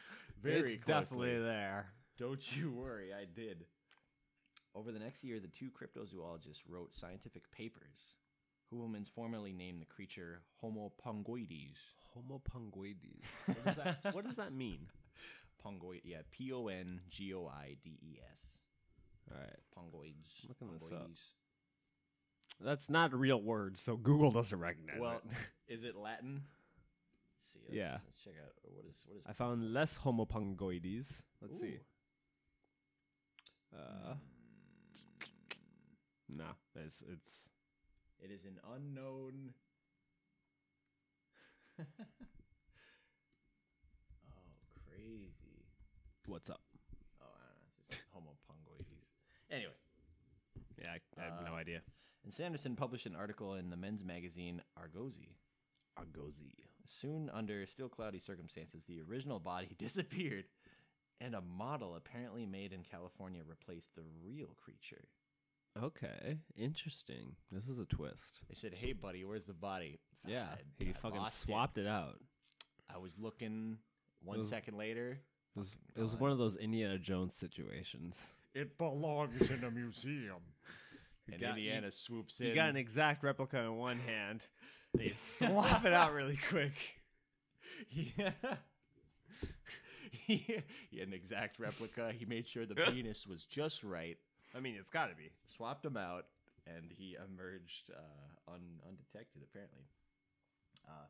Very 0.43 0.73
it's 0.73 0.85
definitely 0.85 1.39
there. 1.39 1.93
Don't 2.17 2.57
you 2.57 2.73
worry, 2.73 3.13
I 3.13 3.23
did." 3.23 3.65
Over 4.75 4.91
the 4.91 4.99
next 4.99 5.23
year, 5.23 5.39
the 5.39 5.47
two 5.47 5.69
cryptozoologists 5.71 6.67
wrote 6.67 6.93
scientific 6.93 7.49
papers. 7.51 8.15
Heuvelmans 8.69 9.09
formally 9.09 9.53
named 9.53 9.81
the 9.81 9.85
creature 9.85 10.41
Homo 10.59 10.91
pongoides. 11.01 11.79
Homo 12.13 12.41
pongoides. 12.43 13.23
What 13.45 13.63
does 13.63 13.75
that, 13.75 14.13
what 14.13 14.25
does 14.25 14.35
that 14.35 14.51
mean? 14.51 14.87
Pongoid, 15.65 16.01
yeah, 16.03 16.21
P 16.31 16.51
O 16.53 16.67
N 16.67 17.01
G 17.09 17.33
O 17.33 17.47
I 17.47 17.75
D 17.81 17.97
E 18.01 18.19
S. 18.31 18.39
All 19.31 19.37
right. 19.39 19.59
Pongoids. 19.77 20.47
Looking 20.47 20.71
this 20.71 20.81
up. 20.83 20.89
pongoides. 20.89 21.19
That's 22.59 22.89
not 22.89 23.13
a 23.13 23.17
real 23.17 23.41
word, 23.41 23.77
so 23.77 23.95
Google 23.97 24.31
doesn't 24.31 24.57
recognize 24.59 24.99
Well, 24.99 25.21
it. 25.25 25.31
is 25.73 25.83
it 25.83 25.95
Latin? 25.95 26.41
Let's 27.37 27.53
see. 27.53 27.59
Let's, 27.67 27.75
Yeah. 27.75 27.97
Let's 28.05 28.23
check 28.23 28.33
out 28.43 28.51
what 28.63 28.85
is 28.89 28.97
what 29.07 29.17
is. 29.17 29.23
I 29.27 29.33
found 29.33 29.73
less 29.73 29.97
Homo 29.97 30.25
pongoides. 30.25 31.11
Let's 31.41 31.59
see. 31.61 31.79
Uh, 33.75 34.13
no, 36.29 36.45
it's 36.75 37.01
it's 37.01 37.33
It 38.23 38.31
is 38.31 38.45
an 38.45 38.59
unknown. 38.73 39.53
oh, 41.79 41.83
crazy! 44.89 45.46
What's 46.27 46.49
up. 46.49 46.61
Oh, 47.21 47.25
I 47.25 47.43
don't 47.47 47.55
know. 47.55 47.67
It's 47.89 47.97
just 47.97 48.01
Homo 48.13 48.31
pongoides. 48.47 49.11
Anyway, 49.51 49.71
Yeah, 50.81 50.91
I, 50.91 51.21
I 51.21 51.23
have 51.25 51.45
no 51.45 51.53
Uh, 51.53 51.57
idea. 51.57 51.81
and 52.23 52.33
Sanderson 52.33 52.75
published 52.75 53.05
an 53.05 53.15
article 53.15 53.55
in 53.55 53.69
the 53.69 53.77
men's 53.77 54.03
magazine 54.03 54.61
Argosy. 54.75 55.37
Argosy. 55.95 56.53
Soon, 56.85 57.29
under 57.33 57.65
still 57.65 57.89
cloudy 57.89 58.19
circumstances, 58.19 58.83
the 58.85 59.01
original 59.01 59.39
body 59.39 59.75
disappeared, 59.77 60.45
and 61.19 61.33
a 61.35 61.41
model 61.41 61.95
apparently 61.95 62.45
made 62.45 62.71
in 62.73 62.83
California 62.83 63.41
replaced 63.47 63.95
the 63.95 64.03
real 64.23 64.55
creature. 64.63 65.07
Okay, 65.81 66.37
interesting. 66.55 67.35
This 67.51 67.67
is 67.67 67.77
a 67.79 67.85
twist. 67.85 68.41
They 68.47 68.55
said, 68.55 68.73
"Hey, 68.73 68.93
buddy, 68.93 69.23
where's 69.25 69.45
the 69.45 69.53
body?" 69.53 69.99
Yeah, 70.25 70.47
I- 70.51 70.83
he 70.83 70.89
I 70.89 70.93
fucking 70.93 71.19
lost 71.19 71.41
swapped 71.41 71.77
it. 71.77 71.85
out. 71.87 72.19
I 72.89 72.97
was 72.97 73.17
looking. 73.19 73.77
One 74.23 74.41
second 74.43 74.75
later, 74.77 75.19
It 75.57 75.61
was, 75.61 75.75
it 75.95 76.01
was 76.03 76.15
one 76.15 76.31
of 76.31 76.37
those 76.37 76.55
Indiana 76.55 76.99
Jones 76.99 77.35
situations. 77.35 78.15
It 78.53 78.77
belongs 78.77 79.49
in 79.49 79.63
a 79.63 79.71
museum. 79.71 80.35
and 81.31 81.41
got- 81.41 81.57
Indiana 81.57 81.89
swoops 81.89 82.39
in. 82.39 82.47
You 82.47 82.55
got 82.55 82.69
an 82.69 82.77
exact 82.77 83.23
replica 83.23 83.61
in 83.61 83.75
one 83.77 83.97
hand. 83.99 84.41
They 84.97 85.09
swap 85.15 85.85
it 85.85 85.91
out 85.93 86.13
really 86.13 86.39
quick. 86.49 86.73
yeah. 87.91 88.31
he 90.11 90.63
he 90.89 90.99
had 90.99 91.09
an 91.09 91.13
exact 91.13 91.59
replica. 91.59 92.13
He 92.17 92.25
made 92.25 92.47
sure 92.47 92.65
the 92.65 92.73
penis 92.73 93.27
was 93.27 93.43
just 93.43 93.83
right. 93.83 94.17
I 94.55 94.61
mean, 94.61 94.75
it's 94.79 94.89
got 94.89 95.07
to 95.07 95.15
be. 95.15 95.29
Swapped 95.55 95.85
him 95.85 95.97
out, 95.97 96.27
and 96.65 96.89
he 96.89 97.15
emerged 97.15 97.91
uh, 97.93 98.53
un, 98.53 98.61
undetected. 98.87 99.43
Apparently, 99.43 99.83
uh, 100.87 101.05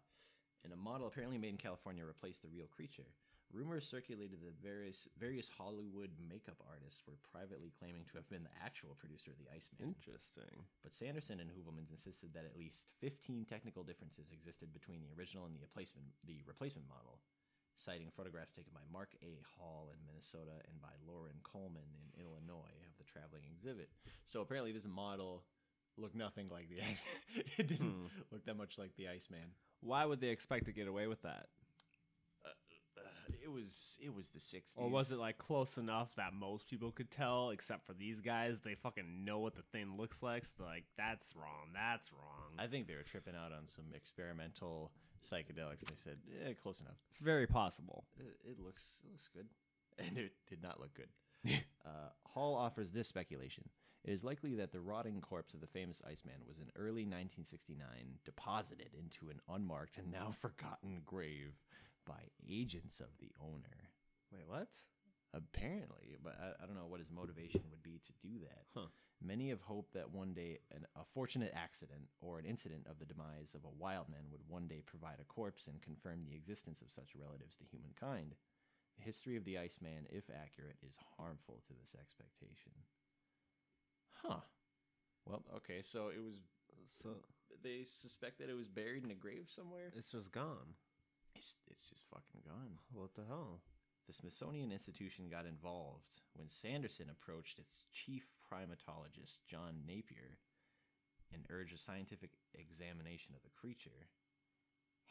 and 0.63 0.73
a 0.73 0.75
model 0.75 1.07
apparently 1.07 1.37
made 1.37 1.49
in 1.51 1.57
California 1.57 2.03
replaced 2.03 2.41
the 2.41 2.49
real 2.49 2.67
creature. 2.75 3.05
Rumors 3.53 3.87
circulated 3.87 4.43
that 4.43 4.59
various 4.61 5.07
various 5.17 5.47
Hollywood 5.47 6.11
makeup 6.19 6.59
artists 6.67 7.01
were 7.07 7.15
privately 7.31 7.71
claiming 7.79 8.03
to 8.11 8.19
have 8.19 8.27
been 8.29 8.43
the 8.43 8.57
actual 8.59 8.93
producer 8.99 9.31
of 9.31 9.39
the 9.39 9.47
Iceman. 9.49 9.95
Interesting. 9.95 10.67
But 10.83 10.93
Sanderson 10.93 11.39
and 11.39 11.49
Heuvelmans 11.49 11.89
insisted 11.89 12.35
that 12.35 12.43
at 12.43 12.59
least 12.59 12.91
15 12.99 13.45
technical 13.47 13.83
differences 13.87 14.29
existed 14.35 14.73
between 14.75 14.99
the 14.99 15.15
original 15.15 15.47
and 15.47 15.55
the 15.55 15.63
replacement, 15.63 16.11
the 16.27 16.43
replacement 16.45 16.91
model, 16.91 17.23
citing 17.79 18.11
photographs 18.11 18.51
taken 18.51 18.75
by 18.75 18.83
Mark 18.91 19.15
A. 19.23 19.39
Hall 19.55 19.89
in 19.95 19.99
Minnesota 20.03 20.59
and 20.67 20.75
by 20.83 20.91
Loren 21.07 21.39
Coleman 21.47 21.87
in 21.95 22.19
Illinois 22.19 22.75
of 22.83 22.93
the 22.99 23.07
traveling 23.07 23.47
exhibit. 23.47 23.87
So 24.27 24.41
apparently, 24.43 24.75
this 24.75 24.85
model 24.85 25.43
looked 25.95 26.19
nothing 26.19 26.51
like 26.51 26.67
the. 26.67 26.83
it 27.57 27.67
didn't 27.67 27.95
Hmm. 27.95 28.11
look 28.29 28.43
that 28.45 28.57
much 28.59 28.77
like 28.77 28.91
the 28.99 29.07
Iceman. 29.07 29.55
Why 29.79 30.03
would 30.03 30.19
they 30.19 30.35
expect 30.35 30.65
to 30.65 30.73
get 30.75 30.87
away 30.91 31.07
with 31.07 31.21
that? 31.23 31.47
Uh, 33.47 33.51
it 33.51 33.53
was 33.53 33.97
it 34.01 34.13
was 34.13 34.29
the 34.29 34.39
60s. 34.39 34.73
Or 34.75 34.89
was 34.89 35.11
it 35.11 35.19
like 35.19 35.37
close 35.37 35.77
enough 35.77 36.09
that 36.15 36.33
most 36.33 36.69
people 36.69 36.91
could 36.91 37.11
tell, 37.11 37.49
except 37.51 37.85
for 37.85 37.93
these 37.93 38.21
guys? 38.21 38.57
They 38.63 38.75
fucking 38.75 39.25
know 39.25 39.39
what 39.39 39.55
the 39.55 39.63
thing 39.71 39.97
looks 39.97 40.21
like. 40.21 40.43
So 40.45 40.63
like, 40.63 40.85
that's 40.97 41.35
wrong. 41.35 41.69
That's 41.73 42.11
wrong. 42.11 42.53
I 42.59 42.67
think 42.67 42.87
they 42.87 42.95
were 42.95 43.03
tripping 43.03 43.35
out 43.35 43.51
on 43.51 43.67
some 43.67 43.85
experimental 43.95 44.91
psychedelics. 45.23 45.81
They 45.81 45.95
said, 45.95 46.17
eh, 46.45 46.53
close 46.61 46.81
enough. 46.81 46.97
it's 47.09 47.19
very 47.19 47.47
possible. 47.47 48.05
it, 48.19 48.37
it 48.51 48.59
looks 48.63 48.83
it 49.03 49.11
looks 49.11 49.29
good, 49.33 49.47
and 49.99 50.17
it 50.17 50.33
did 50.49 50.61
not 50.61 50.79
look 50.79 50.93
good. 50.93 51.09
uh, 51.85 52.09
Hall 52.25 52.55
offers 52.55 52.91
this 52.91 53.07
speculation: 53.07 53.69
it 54.03 54.11
is 54.11 54.23
likely 54.23 54.55
that 54.55 54.71
the 54.71 54.79
rotting 54.79 55.21
corpse 55.21 55.53
of 55.53 55.61
the 55.61 55.67
famous 55.67 56.01
Iceman 56.09 56.41
was 56.47 56.57
in 56.57 56.71
early 56.75 57.03
1969 57.03 57.77
deposited 58.23 58.89
into 58.97 59.29
an 59.29 59.41
unmarked 59.53 59.97
and 59.97 60.11
now 60.11 60.33
forgotten 60.39 61.01
grave 61.05 61.53
by 62.07 62.23
agents 62.49 62.99
of 62.99 63.09
the 63.19 63.31
owner. 63.41 63.89
Wait, 64.31 64.47
what? 64.47 64.69
Apparently, 65.33 66.15
but 66.23 66.35
I, 66.39 66.63
I 66.63 66.65
don't 66.65 66.75
know 66.75 66.87
what 66.87 67.01
his 67.01 67.11
motivation 67.11 67.61
would 67.69 67.83
be 67.83 67.99
to 68.05 68.13
do 68.23 68.39
that. 68.47 68.63
Huh. 68.73 68.87
Many 69.21 69.49
have 69.49 69.61
hoped 69.61 69.93
that 69.93 70.11
one 70.13 70.33
day 70.33 70.59
an, 70.73 70.85
a 70.95 71.03
fortunate 71.13 71.51
accident 71.55 72.07
or 72.21 72.39
an 72.39 72.45
incident 72.45 72.87
of 72.89 72.99
the 72.99 73.05
demise 73.05 73.53
of 73.55 73.65
a 73.65 73.77
wild 73.77 74.07
man 74.09 74.23
would 74.31 74.41
one 74.47 74.67
day 74.67 74.81
provide 74.85 75.19
a 75.19 75.25
corpse 75.25 75.67
and 75.67 75.81
confirm 75.81 76.23
the 76.23 76.35
existence 76.35 76.81
of 76.81 76.91
such 76.91 77.15
relatives 77.19 77.55
to 77.57 77.65
humankind. 77.65 78.35
The 78.97 79.03
history 79.03 79.35
of 79.37 79.43
the 79.45 79.57
Iceman, 79.57 80.07
if 80.09 80.25
accurate, 80.29 80.77
is 80.81 80.95
harmful 81.17 81.61
to 81.67 81.73
this 81.73 81.93
expectation. 81.99 82.71
Huh. 84.23 84.41
Well, 85.25 85.43
okay, 85.57 85.81
so 85.83 86.07
it 86.09 86.23
was. 86.23 86.39
So 87.03 87.09
They 87.63 87.83
suspect 87.83 88.39
that 88.39 88.49
it 88.49 88.55
was 88.55 88.67
buried 88.67 89.03
in 89.03 89.11
a 89.11 89.15
grave 89.15 89.47
somewhere. 89.53 89.91
it's 89.95 90.11
just 90.11 90.31
gone. 90.31 90.73
It's 91.37 91.55
it's 91.69 91.89
just 91.89 92.05
fucking 92.09 92.41
gone. 92.45 92.81
What 92.93 93.13
the 93.13 93.25
hell? 93.27 93.61
The 94.07 94.13
Smithsonian 94.13 94.71
Institution 94.71 95.29
got 95.29 95.45
involved 95.45 96.21
when 96.33 96.49
Sanderson 96.49 97.09
approached 97.11 97.59
its 97.59 97.83
chief 97.91 98.23
primatologist, 98.41 99.45
John 99.47 99.83
Napier, 99.85 100.39
and 101.33 101.45
urged 101.49 101.75
a 101.75 101.77
scientific 101.77 102.31
examination 102.55 103.35
of 103.35 103.43
the 103.43 103.53
creature. 103.59 104.07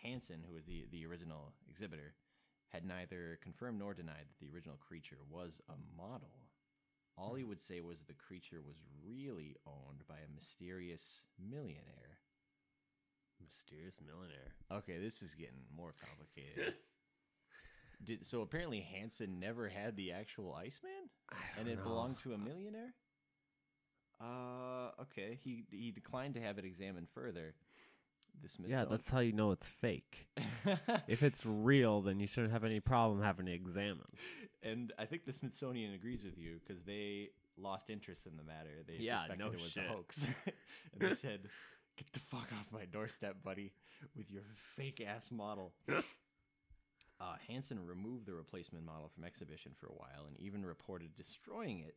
Hansen, 0.02 0.42
who 0.46 0.54
was 0.54 0.64
the, 0.64 0.86
the 0.90 1.06
original 1.06 1.52
exhibitor, 1.68 2.14
had 2.68 2.84
neither 2.84 3.38
confirmed 3.42 3.78
nor 3.78 3.94
denied 3.94 4.26
that 4.26 4.38
the 4.40 4.52
original 4.52 4.76
creature 4.76 5.18
was 5.30 5.60
a 5.68 5.76
model. 5.96 6.48
All 7.16 7.34
he 7.34 7.42
hmm. 7.42 7.48
would 7.50 7.60
say 7.60 7.80
was 7.80 8.02
the 8.02 8.14
creature 8.14 8.60
was 8.66 8.76
really 9.04 9.56
owned 9.66 10.02
by 10.08 10.16
a 10.16 10.34
mysterious 10.34 11.22
millionaire. 11.38 12.18
Mysterious 13.44 13.94
millionaire. 14.04 14.52
Okay, 14.72 14.98
this 14.98 15.22
is 15.22 15.34
getting 15.34 15.60
more 15.76 15.94
complicated. 16.04 16.74
Did 18.04 18.26
so 18.26 18.42
apparently 18.42 18.80
Hansen 18.80 19.40
never 19.40 19.68
had 19.68 19.96
the 19.96 20.12
actual 20.12 20.54
Iceman? 20.54 21.08
and 21.58 21.66
it 21.68 21.82
belonged 21.82 22.18
to 22.20 22.34
a 22.34 22.38
millionaire. 22.38 22.92
Uh, 24.20 24.90
okay. 25.02 25.38
He 25.42 25.64
he 25.70 25.90
declined 25.90 26.34
to 26.34 26.40
have 26.40 26.58
it 26.58 26.64
examined 26.64 27.08
further. 27.14 27.54
The 28.42 28.68
Yeah, 28.68 28.84
that's 28.84 29.08
how 29.08 29.20
you 29.20 29.32
know 29.32 29.52
it's 29.52 29.66
fake. 29.68 30.28
if 31.08 31.22
it's 31.22 31.46
real, 31.46 32.02
then 32.02 32.20
you 32.20 32.26
shouldn't 32.26 32.52
have 32.52 32.64
any 32.64 32.80
problem 32.80 33.22
having 33.22 33.48
it 33.48 33.54
examined. 33.54 34.12
and 34.62 34.92
I 34.98 35.06
think 35.06 35.24
the 35.24 35.32
Smithsonian 35.32 35.94
agrees 35.94 36.22
with 36.22 36.36
you 36.36 36.60
because 36.66 36.82
they 36.84 37.30
lost 37.56 37.88
interest 37.88 38.26
in 38.26 38.36
the 38.36 38.42
matter. 38.42 38.82
They 38.86 38.96
Yeah, 38.98 39.18
suspected 39.20 39.38
no 39.44 39.52
it 39.52 39.60
was 39.60 39.70
shit. 39.72 39.84
a 39.86 39.88
hoax, 39.88 40.26
and 40.92 41.00
they 41.00 41.14
said, 41.14 41.40
"Get 41.96 42.12
the 42.12 42.20
fuck 42.20 42.48
off 42.52 42.66
my 42.72 42.84
doorstep, 42.84 43.42
buddy, 43.42 43.72
with 44.16 44.30
your 44.30 44.42
fake 44.76 45.00
ass 45.06 45.30
model." 45.30 45.72
Uh, 47.18 47.34
Hansen 47.48 47.86
removed 47.86 48.26
the 48.26 48.34
replacement 48.34 48.84
model 48.84 49.08
from 49.08 49.24
exhibition 49.24 49.72
for 49.80 49.86
a 49.86 49.92
while 49.94 50.26
and 50.28 50.38
even 50.38 50.64
reported 50.66 51.16
destroying 51.16 51.80
it. 51.80 51.94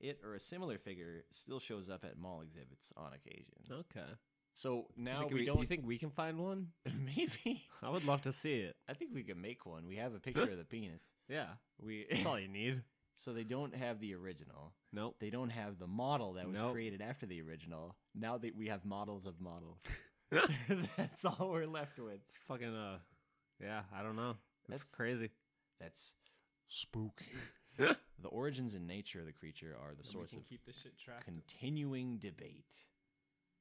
It 0.00 0.20
or 0.24 0.34
a 0.34 0.40
similar 0.40 0.78
figure 0.78 1.24
still 1.32 1.60
shows 1.60 1.90
up 1.90 2.02
at 2.04 2.16
mall 2.18 2.40
exhibits 2.40 2.90
on 2.96 3.12
occasion. 3.12 3.52
Okay. 3.70 4.10
So 4.54 4.86
now 4.96 5.26
we, 5.28 5.40
we- 5.40 5.44
don't. 5.44 5.60
You 5.60 5.66
think 5.66 5.86
we 5.86 5.98
can 5.98 6.10
find 6.10 6.38
one? 6.38 6.68
maybe 7.04 7.62
I 7.82 7.90
would 7.90 8.04
love 8.06 8.22
to 8.22 8.32
see 8.32 8.54
it. 8.54 8.76
I 8.88 8.94
think 8.94 9.10
we 9.12 9.22
can 9.22 9.40
make 9.40 9.66
one. 9.66 9.86
We 9.86 9.96
have 9.96 10.14
a 10.14 10.18
picture 10.18 10.50
of 10.50 10.56
the 10.56 10.64
penis. 10.64 11.02
Yeah, 11.28 11.48
We 11.78 12.06
that's 12.10 12.24
all 12.24 12.40
you 12.40 12.48
need. 12.48 12.80
So 13.16 13.32
they 13.32 13.44
don't 13.44 13.74
have 13.74 14.00
the 14.00 14.14
original. 14.14 14.72
Nope. 14.92 15.16
They 15.20 15.30
don't 15.30 15.50
have 15.50 15.78
the 15.78 15.86
model 15.86 16.32
that 16.34 16.48
was 16.48 16.60
Nope. 16.60 16.72
created 16.72 17.00
after 17.00 17.26
the 17.26 17.40
original. 17.42 17.94
Now 18.14 18.38
that 18.38 18.56
we 18.56 18.66
have 18.68 18.84
models 18.84 19.26
of 19.26 19.40
models. 19.40 19.78
That's 20.96 21.24
all 21.24 21.50
we're 21.52 21.66
left 21.66 21.98
with. 21.98 22.14
It's 22.14 22.36
fucking 22.48 22.74
uh, 22.74 22.98
yeah. 23.62 23.82
I 23.96 24.02
don't 24.02 24.16
know. 24.16 24.30
It's 24.68 24.82
That's- 24.82 24.94
crazy. 24.94 25.30
That's 25.80 26.14
Spooky. 26.68 27.26
the 27.78 28.28
origins 28.30 28.74
and 28.74 28.86
nature 28.86 29.20
of 29.20 29.26
the 29.26 29.32
creature 29.32 29.76
are 29.80 29.90
the 29.94 30.02
we 30.06 30.12
source 30.12 30.32
of 30.32 30.48
keep 30.48 30.64
this 30.64 30.76
shit 30.82 30.92
continuing 31.24 32.18
debate. 32.18 32.84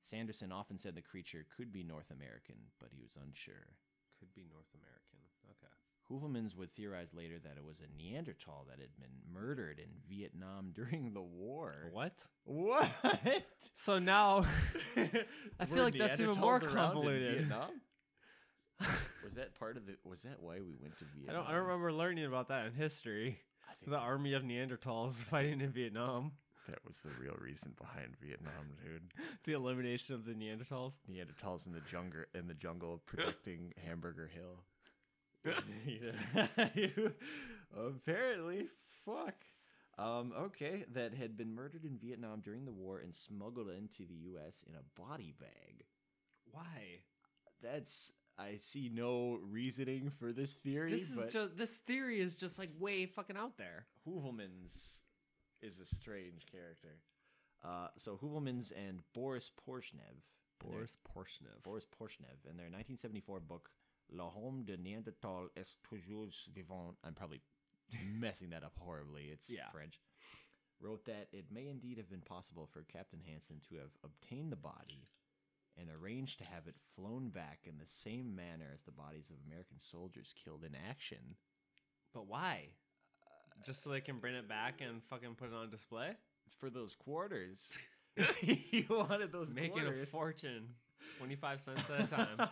Sanderson 0.04 0.52
often 0.52 0.78
said 0.78 0.96
the 0.96 1.02
creature 1.02 1.46
could 1.56 1.72
be 1.72 1.84
North 1.84 2.12
American, 2.12 2.56
but 2.80 2.89
he 2.92 3.02
was 3.02 3.16
unsure. 3.16 3.68
Could 4.20 4.34
be 4.34 4.46
North 4.52 4.70
American. 4.76 5.12
Heuvelmans 6.13 6.56
would 6.56 6.76
theorize 6.76 7.13
later 7.13 7.39
that 7.43 7.58
it 7.58 7.65
was 7.65 7.80
a 7.82 7.97
Neanderthal 7.97 8.65
that 8.69 8.80
had 8.80 8.95
been 8.99 9.10
murdered 9.34 9.80
in 9.80 9.89
Vietnam 10.08 10.71
during 10.76 11.13
the 11.13 11.21
war. 11.21 11.89
What? 11.91 12.13
What? 12.45 12.89
So 13.76 13.97
now, 13.97 14.45
I 15.60 15.65
feel 15.65 15.84
like 15.84 15.97
that's 15.97 16.19
even 16.19 16.39
more 16.39 16.60
convoluted. 16.60 17.52
Was 19.23 19.36
that 19.36 19.58
part 19.58 19.78
of 19.78 19.86
the? 19.88 19.95
Was 20.04 20.23
that 20.23 20.39
why 20.39 20.56
we 20.56 20.76
went 20.80 20.97
to 20.99 21.06
Vietnam? 21.06 21.30
I 21.30 21.34
don't. 21.34 21.47
I 21.47 21.52
don't 21.54 21.62
remember 21.67 21.91
learning 21.91 22.26
about 22.26 22.49
that 22.49 22.67
in 22.67 22.73
history. 22.73 23.39
The 23.88 23.97
army 23.97 24.34
of 24.34 24.43
Neanderthals 24.43 25.13
fighting 25.15 25.60
in 25.62 25.71
Vietnam. 25.71 26.34
that 26.69 26.80
was 26.86 26.99
the 26.99 27.10
real 27.19 27.36
reason 27.41 27.73
behind 27.78 28.15
Vietnam, 28.21 28.76
dude. 28.84 29.12
The 29.43 29.54
elimination 29.54 30.13
of 30.15 30.26
the 30.26 30.34
Neanderthals. 30.34 30.93
Neanderthals 31.10 31.65
in 31.65 31.73
the 31.73 31.82
jungle 31.89 32.23
in 32.36 32.47
the 32.47 32.54
jungle 32.54 33.02
protecting 33.06 33.73
Hamburger 33.86 34.30
Hill. 34.34 34.63
Apparently, 37.77 38.67
fuck. 39.06 39.36
Um, 39.97 40.34
okay, 40.38 40.86
that 40.93 41.13
had 41.13 41.38
been 41.38 41.53
murdered 41.53 41.86
in 41.86 41.97
Vietnam 41.97 42.41
during 42.41 42.65
the 42.65 42.71
war 42.71 42.99
and 42.99 43.13
smuggled 43.13 43.69
into 43.69 44.06
the 44.08 44.15
U.S. 44.32 44.63
in 44.67 44.75
a 44.75 44.99
body 44.99 45.36
bag. 45.39 45.86
Why? 46.51 47.01
That's 47.62 48.12
I 48.38 48.58
see 48.58 48.89
no 48.91 49.39
reasoning 49.43 50.12
for 50.19 50.34
this 50.34 50.53
theory. 50.53 50.91
This 50.91 51.12
is 51.12 51.32
just. 51.32 51.58
This 51.58 51.75
theory 51.77 52.19
is 52.19 52.36
just 52.36 52.58
like 52.58 52.69
way 52.79 53.06
fucking 53.06 53.38
out 53.38 53.58
there. 53.58 53.86
Heuvelmans 54.08 55.01
is 55.62 55.79
a 55.79 55.86
strange 55.86 56.45
character. 56.51 56.97
Uh, 57.63 57.88
so 57.95 58.17
Heuvelmans 58.21 58.71
and 58.75 58.99
Boris 59.13 59.51
Porshnev. 59.67 60.17
Boris 60.60 60.97
Porshnev. 61.15 61.62
Boris 61.63 61.86
Porshnev 61.86 62.49
in 62.49 62.58
their 62.58 62.67
1974 62.67 63.39
book 63.41 63.69
L'homme 64.12 64.63
de 64.66 64.76
Néandertal 64.76 65.50
est 65.56 65.78
toujours 65.84 66.28
vivant. 66.54 66.96
I'm 67.04 67.13
probably 67.13 67.42
messing 68.20 68.50
that 68.52 68.63
up 68.63 68.78
horribly. 68.80 69.30
It's 69.32 69.50
Yeah. 69.50 69.70
French. 69.72 70.00
Wrote 70.80 71.06
that 71.06 71.28
it 71.32 71.46
may 71.52 71.70
indeed 71.70 71.98
have 71.98 72.10
been 72.10 72.22
possible 72.22 72.68
for 72.72 72.84
Captain 72.84 73.20
Hansen 73.26 73.62
to 73.70 73.76
have 73.78 73.92
obtained 74.04 74.52
the 74.52 74.58
body 74.58 75.08
and 75.78 75.88
arranged 75.89 76.38
to 76.39 76.44
have 76.44 76.68
it 76.68 76.76
flown 76.96 77.30
back 77.30 77.60
in 77.66 77.78
the 77.78 77.86
same 77.88 78.36
manner 78.36 78.70
as 78.74 78.84
the 78.84 78.92
bodies 78.92 79.30
of 79.30 79.38
American 79.48 79.80
soldiers 79.80 80.34
killed 80.44 80.63
in 80.63 80.76
action. 80.89 81.36
But 82.13 82.28
why? 82.28 82.68
Just 83.66 83.82
so 83.84 83.89
they 83.92 84.02
can 84.02 84.20
bring 84.20 84.36
it 84.36 84.48
back 84.50 84.82
and 84.82 85.02
fucking 85.10 85.36
put 85.36 85.48
it 85.50 85.56
on 85.56 85.70
display? 85.70 86.12
For 86.60 86.70
those 86.70 86.96
quarters. 86.96 87.72
you 88.42 88.86
wanted 88.89 89.32
those 89.32 89.52
Making 89.54 89.72
quarters. 89.72 90.08
a 90.08 90.12
fortune. 90.12 90.68
25 91.18 91.62
cents 91.62 91.82
at 91.89 92.02
a 92.02 92.08
time. 92.08 92.50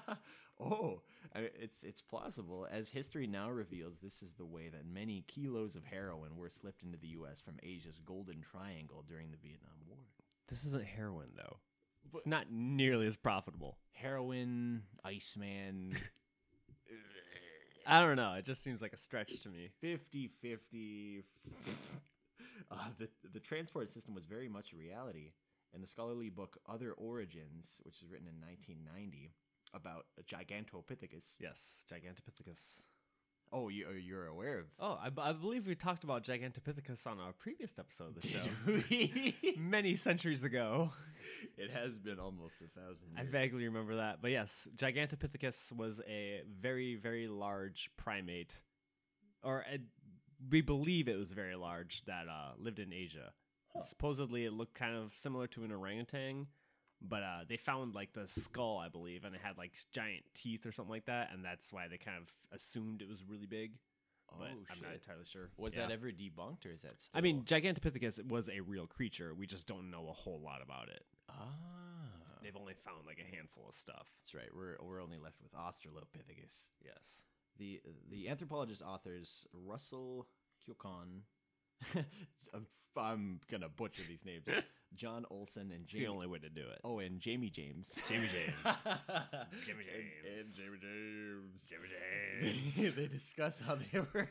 Oh, 0.61 1.01
I 1.35 1.49
it's 1.59 1.83
it's 1.83 2.01
plausible. 2.01 2.67
As 2.71 2.89
history 2.89 3.27
now 3.27 3.49
reveals, 3.49 3.99
this 3.99 4.21
is 4.21 4.33
the 4.33 4.45
way 4.45 4.69
that 4.69 4.85
many 4.85 5.23
kilos 5.27 5.75
of 5.75 5.85
heroin 5.85 6.37
were 6.37 6.49
slipped 6.49 6.83
into 6.83 6.97
the 6.97 7.07
U.S. 7.09 7.41
from 7.41 7.55
Asia's 7.63 7.99
Golden 8.05 8.41
Triangle 8.41 9.03
during 9.07 9.31
the 9.31 9.37
Vietnam 9.37 9.75
War. 9.87 9.97
This 10.47 10.65
isn't 10.65 10.85
heroin, 10.85 11.29
though. 11.35 11.57
But- 12.11 12.19
It's 12.19 12.27
not 12.27 12.51
nearly 12.51 13.07
as 13.07 13.17
profitable. 13.17 13.77
Heroin, 13.93 14.83
Iceman, 15.03 15.95
I 17.87 18.01
don't 18.01 18.15
know. 18.15 18.33
It 18.33 18.45
just 18.45 18.63
seems 18.63 18.81
like 18.81 18.93
a 18.93 18.97
stretch 18.97 19.39
to 19.41 19.49
me. 19.49 19.69
50 19.81 20.29
50. 20.41 21.23
Uh, 22.69 22.87
the, 22.99 23.09
the 23.33 23.39
transport 23.39 23.89
system 23.89 24.13
was 24.15 24.23
very 24.23 24.47
much 24.47 24.71
a 24.71 24.77
reality. 24.77 25.33
In 25.73 25.81
the 25.81 25.87
scholarly 25.87 26.29
book 26.29 26.57
Other 26.69 26.93
Origins, 26.93 27.81
which 27.83 27.95
was 28.01 28.09
written 28.09 28.27
in 28.27 28.35
1990 28.39 29.33
about 29.73 30.05
Gigantopithecus. 30.27 31.23
Yes, 31.39 31.83
Gigantopithecus. 31.91 32.83
Oh, 33.53 33.67
you, 33.67 33.85
you're 34.01 34.27
aware 34.27 34.59
of 34.59 34.65
Oh, 34.79 34.97
I 35.01 35.33
believe 35.33 35.67
we 35.67 35.75
talked 35.75 36.05
about 36.05 36.23
Gigantopithecus 36.23 37.05
on 37.05 37.19
our 37.19 37.33
previous 37.33 37.71
episode 37.77 38.15
of 38.15 38.21
the 38.21 38.27
show. 38.27 39.51
Many 39.59 39.97
centuries 39.97 40.45
ago. 40.45 40.91
it 41.57 41.69
has 41.69 41.97
been 41.97 42.17
almost 42.17 42.55
a 42.61 42.79
thousand 42.79 43.09
I 43.17 43.23
vaguely 43.23 43.65
remember 43.65 43.97
that. 43.97 44.21
But 44.21 44.31
yes, 44.31 44.67
Gigantopithecus 44.77 45.73
was 45.75 45.99
a 46.07 46.41
very, 46.61 46.95
very 46.95 47.27
large 47.27 47.89
primate. 47.97 48.61
Or 49.43 49.65
uh 49.71 49.77
we 50.49 50.61
believe 50.61 51.07
it 51.07 51.17
was 51.19 51.31
very 51.33 51.55
large 51.55 52.03
that 52.05 52.27
uh, 52.27 52.53
lived 52.57 52.79
in 52.79 52.91
Asia. 52.91 53.31
Supposedly 53.87 54.45
it 54.45 54.53
looked 54.53 54.73
kind 54.73 54.95
of 54.95 55.13
similar 55.13 55.47
to 55.47 55.63
an 55.63 55.71
orangutan. 55.71 56.47
But 57.01 57.23
uh, 57.23 57.39
they 57.49 57.57
found 57.57 57.95
like 57.95 58.13
the 58.13 58.27
skull, 58.27 58.77
I 58.77 58.87
believe, 58.89 59.23
and 59.25 59.33
it 59.33 59.41
had 59.43 59.57
like 59.57 59.71
giant 59.91 60.23
teeth 60.35 60.65
or 60.67 60.71
something 60.71 60.91
like 60.91 61.05
that, 61.05 61.29
and 61.33 61.43
that's 61.43 61.73
why 61.73 61.87
they 61.87 61.97
kind 61.97 62.17
of 62.17 62.31
assumed 62.55 63.01
it 63.01 63.09
was 63.09 63.23
really 63.27 63.47
big. 63.47 63.71
But 64.37 64.47
oh, 64.53 64.63
I'm 64.71 64.81
not 64.81 64.93
entirely 64.93 65.25
sure. 65.25 65.49
Was 65.57 65.75
Yeah. 65.75 65.87
that 65.87 65.93
ever 65.93 66.07
debunked, 66.11 66.65
or 66.65 66.71
is 66.71 66.83
that 66.83 67.01
still? 67.01 67.17
I 67.17 67.21
mean, 67.21 67.43
Gigantopithecus 67.43 68.25
was 68.27 68.49
a 68.49 68.61
real 68.61 68.87
creature. 68.87 69.33
We 69.33 69.45
just 69.47 69.67
don't 69.67 69.89
know 69.91 70.07
a 70.09 70.13
whole 70.13 70.39
lot 70.39 70.61
about 70.63 70.87
it. 70.89 71.03
ah, 71.27 71.33
They've 72.43 72.55
only 72.55 72.73
found 72.85 73.05
like 73.05 73.19
a 73.19 73.35
handful 73.35 73.65
of 73.67 73.75
stuff. 73.75 74.07
that's 74.19 74.33
right. 74.33 74.49
We're 74.55 74.77
we're 74.81 75.01
only 75.01 75.17
left 75.17 75.41
with 75.41 75.53
Australopithecus. 75.53 76.69
Yes. 76.83 77.21
The 77.57 77.81
the 78.09 78.29
anthropologist 78.29 78.81
authors 78.81 79.45
Russell 79.53 80.27
Ciochon. 80.65 81.23
I'm, 82.53 82.65
I'm 82.97 83.39
gonna 83.49 83.69
butcher 83.69 84.03
these 84.07 84.25
names. 84.25 84.45
John 84.95 85.25
Olsen 85.31 85.71
and 85.71 85.85
It's 85.85 85.93
the 85.93 86.07
only 86.07 86.27
way 86.27 86.39
to 86.39 86.49
do 86.49 86.61
it. 86.61 86.79
Oh, 86.83 86.99
and 86.99 87.21
Jamie 87.21 87.49
James. 87.49 87.97
Jamie 88.09 88.27
James. 88.27 88.53
Jamie 89.65 89.85
James. 89.85 90.35
And, 90.37 90.55
Jamie 90.55 90.77
James. 90.81 91.69
Jamie 91.69 92.71
They, 92.75 92.89
they 92.89 93.07
discuss 93.07 93.61
how 93.65 93.75
they 93.75 93.99
were 94.13 94.27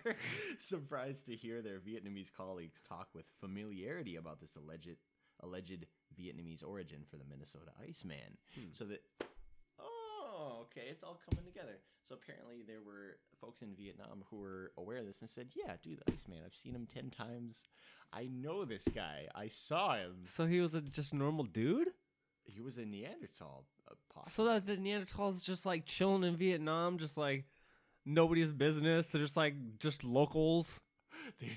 surprised 0.58 1.24
to 1.26 1.34
hear 1.34 1.62
their 1.62 1.78
Vietnamese 1.78 2.30
colleagues 2.36 2.82
talk 2.86 3.08
with 3.14 3.24
familiarity 3.40 4.16
about 4.16 4.38
this 4.38 4.56
alleged 4.56 4.98
alleged 5.42 5.86
Vietnamese 6.20 6.62
origin 6.62 7.04
for 7.10 7.16
the 7.16 7.24
Minnesota 7.24 7.70
Iceman. 7.82 8.36
Hmm. 8.54 8.66
So 8.72 8.84
that 8.84 9.02
oh, 10.40 10.62
okay, 10.62 10.86
it's 10.90 11.02
all 11.02 11.18
coming 11.28 11.44
together. 11.44 11.78
So 12.08 12.14
apparently 12.14 12.62
there 12.66 12.82
were 12.84 13.18
folks 13.40 13.62
in 13.62 13.74
Vietnam 13.74 14.24
who 14.30 14.38
were 14.38 14.72
aware 14.76 14.98
of 14.98 15.06
this 15.06 15.20
and 15.20 15.30
said, 15.30 15.48
"Yeah, 15.54 15.74
do 15.82 15.96
the 15.96 16.12
Iceman. 16.12 16.40
I've 16.44 16.56
seen 16.56 16.74
him 16.74 16.86
ten 16.86 17.10
times. 17.10 17.62
I 18.12 18.28
know 18.32 18.64
this 18.64 18.88
guy. 18.94 19.28
I 19.34 19.48
saw 19.48 19.96
him. 19.96 20.24
So 20.24 20.46
he 20.46 20.60
was 20.60 20.74
a 20.74 20.80
just 20.80 21.14
normal 21.14 21.44
dude? 21.44 21.88
He 22.44 22.60
was 22.60 22.78
a 22.78 22.84
Neanderthal, 22.84 23.64
uh, 23.88 23.94
possibly." 24.12 24.32
So 24.32 24.44
that 24.46 24.66
the 24.66 24.76
Neanderthals 24.76 25.42
just 25.42 25.66
like 25.66 25.84
chilling 25.84 26.24
in 26.24 26.36
Vietnam, 26.36 26.98
just 26.98 27.16
like 27.16 27.44
nobody's 28.04 28.52
business. 28.52 29.06
They're 29.08 29.22
just 29.22 29.36
like 29.36 29.54
just 29.78 30.02
locals. 30.02 30.80
they, 31.40 31.48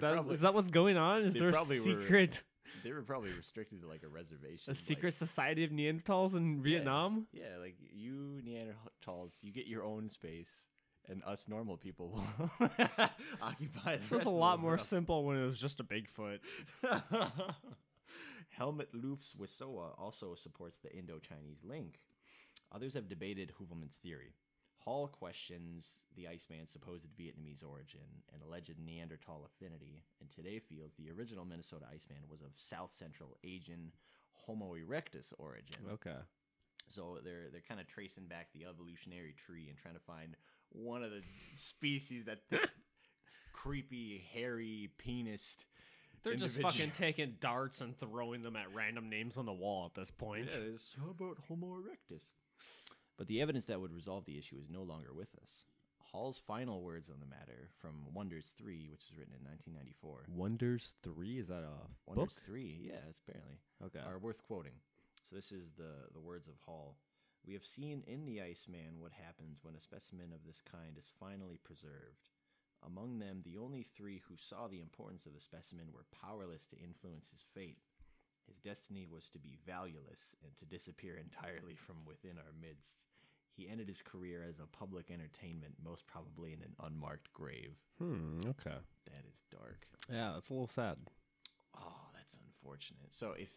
that, 0.00 0.12
probably, 0.12 0.34
is 0.34 0.42
that 0.42 0.54
what's 0.54 0.70
going 0.70 0.96
on? 0.96 1.22
Is 1.22 1.34
there 1.34 1.48
a 1.48 1.52
probably 1.52 1.80
were- 1.80 2.00
secret 2.00 2.42
they 2.84 2.92
were 2.92 3.02
probably 3.02 3.32
restricted 3.32 3.80
to 3.82 3.88
like 3.88 4.02
a 4.02 4.08
reservation. 4.08 4.64
a 4.68 4.70
like- 4.70 4.76
secret 4.78 5.14
society 5.14 5.64
of 5.64 5.70
Neanderthals 5.70 6.34
in 6.34 6.62
Vietnam? 6.62 7.26
Yeah, 7.32 7.56
like 7.60 7.76
you 7.92 8.40
Neanderthals, 8.46 9.34
you 9.42 9.52
get 9.52 9.66
your 9.66 9.84
own 9.84 10.10
space, 10.10 10.66
and 11.08 11.22
us 11.24 11.48
normal 11.48 11.76
people 11.76 12.10
will 12.10 12.50
occupy. 13.42 13.96
The 13.96 13.98
This 14.00 14.10
was 14.10 14.24
a 14.24 14.30
lot 14.30 14.60
more 14.60 14.72
world. 14.72 14.80
simple 14.80 15.24
when 15.24 15.36
it 15.42 15.46
was 15.46 15.60
just 15.60 15.80
a 15.80 15.84
Bigfoot. 15.84 16.38
Helmut 18.50 18.92
Loofs-Wissowa 18.94 19.98
also 19.98 20.34
supports 20.34 20.78
the 20.78 20.94
Indo-Chinese 20.94 21.60
link. 21.64 22.00
Others 22.74 22.94
have 22.94 23.08
debated 23.08 23.52
Heuvelmans' 23.58 23.96
theory. 23.96 24.34
Hall 24.84 25.06
questions 25.06 26.00
the 26.16 26.26
Iceman's 26.26 26.72
supposed 26.72 27.06
Vietnamese 27.18 27.64
origin 27.64 28.00
and 28.32 28.42
alleged 28.42 28.74
Neanderthal 28.84 29.46
affinity, 29.46 30.02
and 30.20 30.30
today 30.30 30.58
feels 30.58 30.92
the 30.94 31.10
original 31.10 31.44
Minnesota 31.44 31.86
Iceman 31.92 32.18
was 32.28 32.42
of 32.42 32.50
South 32.56 32.90
Central 32.92 33.36
Asian 33.44 33.92
Homo 34.32 34.74
erectus 34.74 35.32
origin. 35.38 35.76
Okay. 35.92 36.16
So 36.88 37.18
they're 37.24 37.48
they're 37.52 37.62
kind 37.66 37.80
of 37.80 37.86
tracing 37.86 38.26
back 38.26 38.48
the 38.52 38.64
evolutionary 38.64 39.34
tree 39.46 39.68
and 39.68 39.78
trying 39.78 39.94
to 39.94 40.00
find 40.00 40.36
one 40.70 41.04
of 41.04 41.10
the 41.10 41.22
species 41.54 42.24
that 42.24 42.40
this 42.50 42.66
creepy, 43.52 44.24
hairy, 44.32 44.90
penised. 44.98 45.64
They're 46.24 46.34
just 46.34 46.60
fucking 46.60 46.92
taking 46.92 47.36
darts 47.40 47.80
and 47.80 47.98
throwing 47.98 48.42
them 48.42 48.54
at 48.56 48.72
random 48.74 49.10
names 49.10 49.36
on 49.36 49.46
the 49.46 49.52
wall 49.52 49.86
at 49.86 49.94
this 49.94 50.10
point. 50.10 50.50
Yeah, 50.52 50.76
how 51.00 51.10
about 51.10 51.38
Homo 51.48 51.78
erectus? 51.78 52.22
But 53.18 53.26
the 53.26 53.40
evidence 53.40 53.66
that 53.66 53.80
would 53.80 53.92
resolve 53.92 54.24
the 54.24 54.38
issue 54.38 54.56
is 54.60 54.68
no 54.70 54.82
longer 54.82 55.12
with 55.12 55.28
us. 55.42 55.64
Hall's 56.12 56.38
final 56.46 56.82
words 56.82 57.08
on 57.08 57.20
the 57.20 57.26
matter 57.26 57.70
from 57.80 58.12
Wonders 58.12 58.52
3, 58.58 58.88
which 58.90 59.04
was 59.08 59.18
written 59.18 59.34
in 59.34 59.44
1994. 59.44 60.26
Wonders 60.28 60.96
Three 61.02 61.38
is 61.38 61.48
that 61.48 61.62
a 61.62 61.88
Wonders 62.06 62.34
book? 62.34 62.44
3, 62.44 62.80
yeah, 62.84 63.00
it's 63.08 63.20
apparently 63.26 63.58
Okay. 63.84 64.00
are 64.00 64.18
worth 64.18 64.42
quoting. 64.42 64.74
So 65.28 65.36
this 65.36 65.52
is 65.52 65.70
the 65.72 66.08
the 66.12 66.20
words 66.20 66.48
of 66.48 66.58
Hall. 66.66 66.98
We 67.46 67.54
have 67.54 67.64
seen 67.64 68.04
in 68.06 68.26
the 68.26 68.42
Iceman 68.42 68.98
what 69.00 69.12
happens 69.12 69.60
when 69.62 69.74
a 69.74 69.80
specimen 69.80 70.32
of 70.32 70.44
this 70.44 70.60
kind 70.60 70.96
is 70.98 71.10
finally 71.18 71.58
preserved. 71.64 72.28
Among 72.84 73.18
them, 73.18 73.42
the 73.44 73.58
only 73.58 73.82
three 73.82 74.18
who 74.28 74.36
saw 74.36 74.66
the 74.68 74.80
importance 74.80 75.24
of 75.26 75.34
the 75.34 75.40
specimen 75.40 75.86
were 75.92 76.04
powerless 76.20 76.66
to 76.66 76.78
influence 76.78 77.30
his 77.30 77.42
fate. 77.54 77.78
His 78.46 78.58
destiny 78.58 79.06
was 79.10 79.28
to 79.30 79.38
be 79.38 79.58
valueless 79.66 80.34
and 80.42 80.56
to 80.56 80.64
disappear 80.64 81.16
entirely 81.16 81.74
from 81.74 81.96
within 82.06 82.38
our 82.38 82.52
midst. 82.60 82.98
He 83.56 83.68
ended 83.68 83.88
his 83.88 84.02
career 84.02 84.44
as 84.48 84.60
a 84.60 84.66
public 84.66 85.10
entertainment, 85.10 85.74
most 85.84 86.06
probably 86.06 86.52
in 86.52 86.62
an 86.62 86.74
unmarked 86.82 87.32
grave. 87.32 87.74
Hmm. 87.98 88.40
Okay. 88.46 88.76
That 89.06 89.24
is 89.30 89.40
dark. 89.50 89.86
Yeah, 90.10 90.32
that's 90.34 90.50
a 90.50 90.52
little 90.52 90.66
sad. 90.66 90.96
Oh, 91.76 92.08
that's 92.14 92.38
unfortunate. 92.46 93.12
So 93.12 93.34
if 93.38 93.50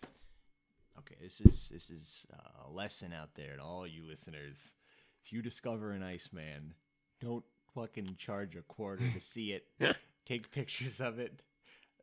okay, 1.00 1.16
this 1.22 1.42
is 1.42 1.70
this 1.70 1.90
is 1.90 2.26
a 2.66 2.70
lesson 2.70 3.14
out 3.14 3.36
there 3.36 3.56
to 3.56 3.64
all 3.64 3.88
you 3.88 4.06
listeners. 4.06 4.76
If 5.24 5.32
you 5.32 5.42
discover 5.42 5.92
an 5.92 6.04
Iceman, 6.04 6.74
don't 7.20 7.46
fucking 7.74 8.16
charge 8.18 8.56
a 8.56 8.62
quarter 8.62 9.04
to 9.14 9.22
see 9.22 9.52
it. 9.54 9.66
Take 10.26 10.52
pictures 10.52 11.00
of 11.02 11.20
it, 11.20 11.42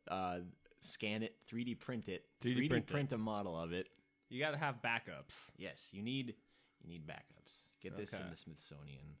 uh, 0.07 0.39
scan 0.83 1.23
it, 1.23 1.35
3D 1.51 1.79
print 1.79 2.09
it, 2.09 2.25
3D 2.43 2.57
3D, 2.57 2.69
print 2.69 2.87
print, 2.87 3.11
it. 3.11 3.15
a 3.15 3.17
model 3.17 3.59
of 3.59 3.71
it. 3.73 3.87
You 4.29 4.39
got 4.39 4.51
to 4.51 4.57
have 4.57 4.81
backups. 4.81 5.51
Yes, 5.57 5.89
you 5.91 6.01
need 6.01 6.35
you 6.81 6.89
need 6.89 7.07
backups. 7.07 7.67
Get 7.81 7.95
this 7.97 8.13
Okay. 8.13 8.23
in 8.23 8.29
the 8.29 8.35
Smithsonian 8.37 9.17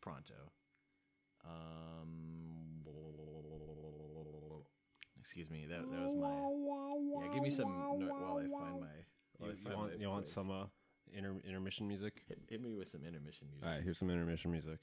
pronto. 0.00 0.34
Um, 1.44 2.82
excuse 5.20 5.50
me. 5.50 5.66
That 5.68 5.80
that 5.90 6.00
was 6.00 6.14
my. 6.14 7.26
Yeah, 7.26 7.32
give 7.34 7.42
me 7.42 7.50
some 7.50 7.68
no- 7.68 8.06
while 8.08 8.38
I 8.38 8.42
find 8.42 8.80
my. 8.80 8.86
While 9.38 9.50
I 9.50 9.52
You, 9.52 9.58
you 9.70 9.76
want 9.76 9.92
my 9.94 10.00
you 10.00 10.08
want 10.08 10.28
some 10.28 10.50
uh, 10.50 10.64
inter- 11.12 11.40
intermission 11.46 11.86
music? 11.88 12.22
Hit, 12.28 12.38
hit 12.48 12.62
me 12.62 12.74
with 12.74 12.88
some 12.88 13.02
intermission 13.04 13.48
music. 13.50 13.66
All 13.66 13.74
right, 13.74 13.82
here's 13.82 13.98
some 13.98 14.10
intermission 14.10 14.50
music. 14.50 14.78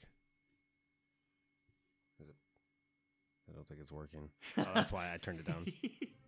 Is 2.20 2.28
it? 2.28 2.36
I 3.50 3.54
don't 3.54 3.66
think 3.66 3.80
it's 3.80 3.92
working. 3.92 4.28
Oh, 4.58 4.66
that's 4.74 4.92
why 4.92 5.12
I 5.12 5.16
turned 5.18 5.40
it 5.40 5.46
down. 5.46 5.66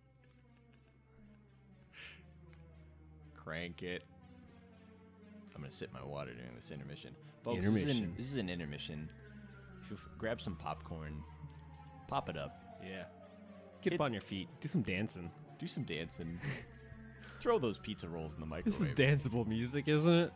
Crank 3.47 3.81
it. 3.81 4.03
I'm 5.55 5.61
gonna 5.61 5.71
sip 5.71 5.93
my 5.93 6.03
water 6.03 6.33
during 6.33 6.53
this 6.53 6.69
intermission, 6.69 7.15
folks. 7.45 7.65
This, 7.65 7.75
is 7.77 7.97
an, 7.97 8.13
this 8.17 8.27
is 8.33 8.37
an 8.37 8.49
intermission. 8.49 9.09
If 9.81 9.89
you 9.89 9.95
f- 9.95 10.05
grab 10.17 10.41
some 10.41 10.57
popcorn, 10.57 11.23
pop 12.09 12.27
it 12.27 12.35
up, 12.37 12.59
Yeah. 12.83 13.05
Get 13.81 13.93
It- 13.93 13.95
up 13.95 14.01
on 14.01 14.11
your 14.11 14.21
feet. 14.21 14.49
Do 14.59 14.67
some 14.67 14.81
dancing. 14.81 15.31
do 15.59 15.65
some 15.65 15.83
dancing, 15.83 16.41
throw 17.39 17.57
those 17.57 17.77
pizza 17.77 18.09
rolls 18.09 18.33
in 18.33 18.41
the 18.41 18.45
microwave. 18.45 18.79
This 18.79 18.89
is 18.89 18.93
danceable 18.95 19.47
music, 19.47 19.87
isn't 19.87 20.13
it? 20.13 20.33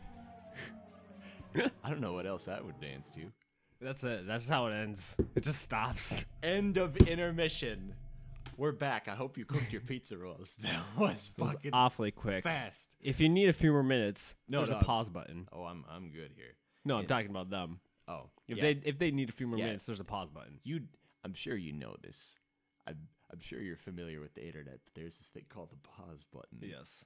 I 1.84 1.90
don't 1.90 2.00
know 2.00 2.14
what 2.14 2.24
else 2.26 2.48
I 2.48 2.62
would 2.62 2.80
dance 2.80 3.10
to. 3.14 3.30
That's 3.82 4.02
it. 4.04 4.26
That's 4.26 4.48
how 4.48 4.68
it 4.68 4.72
ends. 4.72 5.16
It 5.36 5.42
just 5.42 5.60
stops. 5.60 6.24
End 6.42 6.78
of 6.78 6.96
intermission. 6.96 7.94
We're 8.56 8.72
back. 8.72 9.08
I 9.08 9.14
hope 9.14 9.38
you 9.38 9.44
cooked 9.44 9.72
your 9.72 9.80
pizza 9.80 10.16
rolls. 10.16 10.56
That 10.62 10.82
was 10.98 11.28
fucking 11.38 11.70
awfully 11.72 12.10
quick. 12.10 12.44
fast. 12.44 12.86
If 13.00 13.18
you 13.20 13.28
need 13.28 13.48
a 13.48 13.52
few 13.52 13.72
more 13.72 13.82
minutes, 13.82 14.34
No, 14.48 14.58
there's 14.58 14.70
dog. 14.70 14.82
a 14.82 14.84
pause 14.84 15.08
button. 15.08 15.48
Oh, 15.52 15.64
I'm 15.64 15.84
I'm 15.90 16.10
good 16.10 16.32
here. 16.36 16.54
No, 16.84 16.96
I'm 16.96 17.02
Yeah. 17.02 17.08
talking 17.08 17.30
about 17.30 17.50
them. 17.50 17.80
Oh, 18.08 18.30
If 18.48 18.58
yeah. 18.58 18.62
they 18.74 18.80
if 18.84 18.98
they 18.98 19.10
need 19.10 19.28
a 19.28 19.32
few 19.32 19.46
more 19.46 19.58
Yeah. 19.58 19.66
minutes, 19.66 19.86
there's 19.86 20.00
a 20.00 20.04
pause 20.04 20.28
button. 20.30 20.60
you, 20.64 20.82
I'm 21.24 21.34
sure 21.34 21.56
you 21.56 21.72
know 21.72 21.96
this. 22.02 22.36
I'm 22.86 23.08
I'm 23.32 23.40
sure 23.40 23.60
you're 23.60 23.76
familiar 23.76 24.20
with 24.20 24.34
the 24.34 24.46
internet. 24.46 24.80
But 24.84 24.94
there's 24.94 25.18
this 25.18 25.28
thing 25.28 25.46
called 25.48 25.70
the 25.70 25.76
pause 25.88 26.24
button. 26.32 26.58
Yes. 26.60 27.04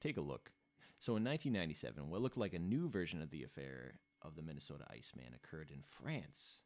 Take 0.00 0.16
a 0.16 0.20
look. 0.22 0.50
So 0.98 1.16
in 1.16 1.24
1997, 1.24 2.08
what 2.08 2.22
looked 2.22 2.36
like 2.38 2.54
a 2.54 2.58
new 2.58 2.88
version 2.88 3.20
of 3.20 3.30
the 3.30 3.42
affair 3.44 3.98
of 4.22 4.34
the 4.36 4.42
Minnesota 4.42 4.84
Iceman 4.90 5.34
occurred 5.34 5.70
in 5.70 5.82
France, 5.82 6.60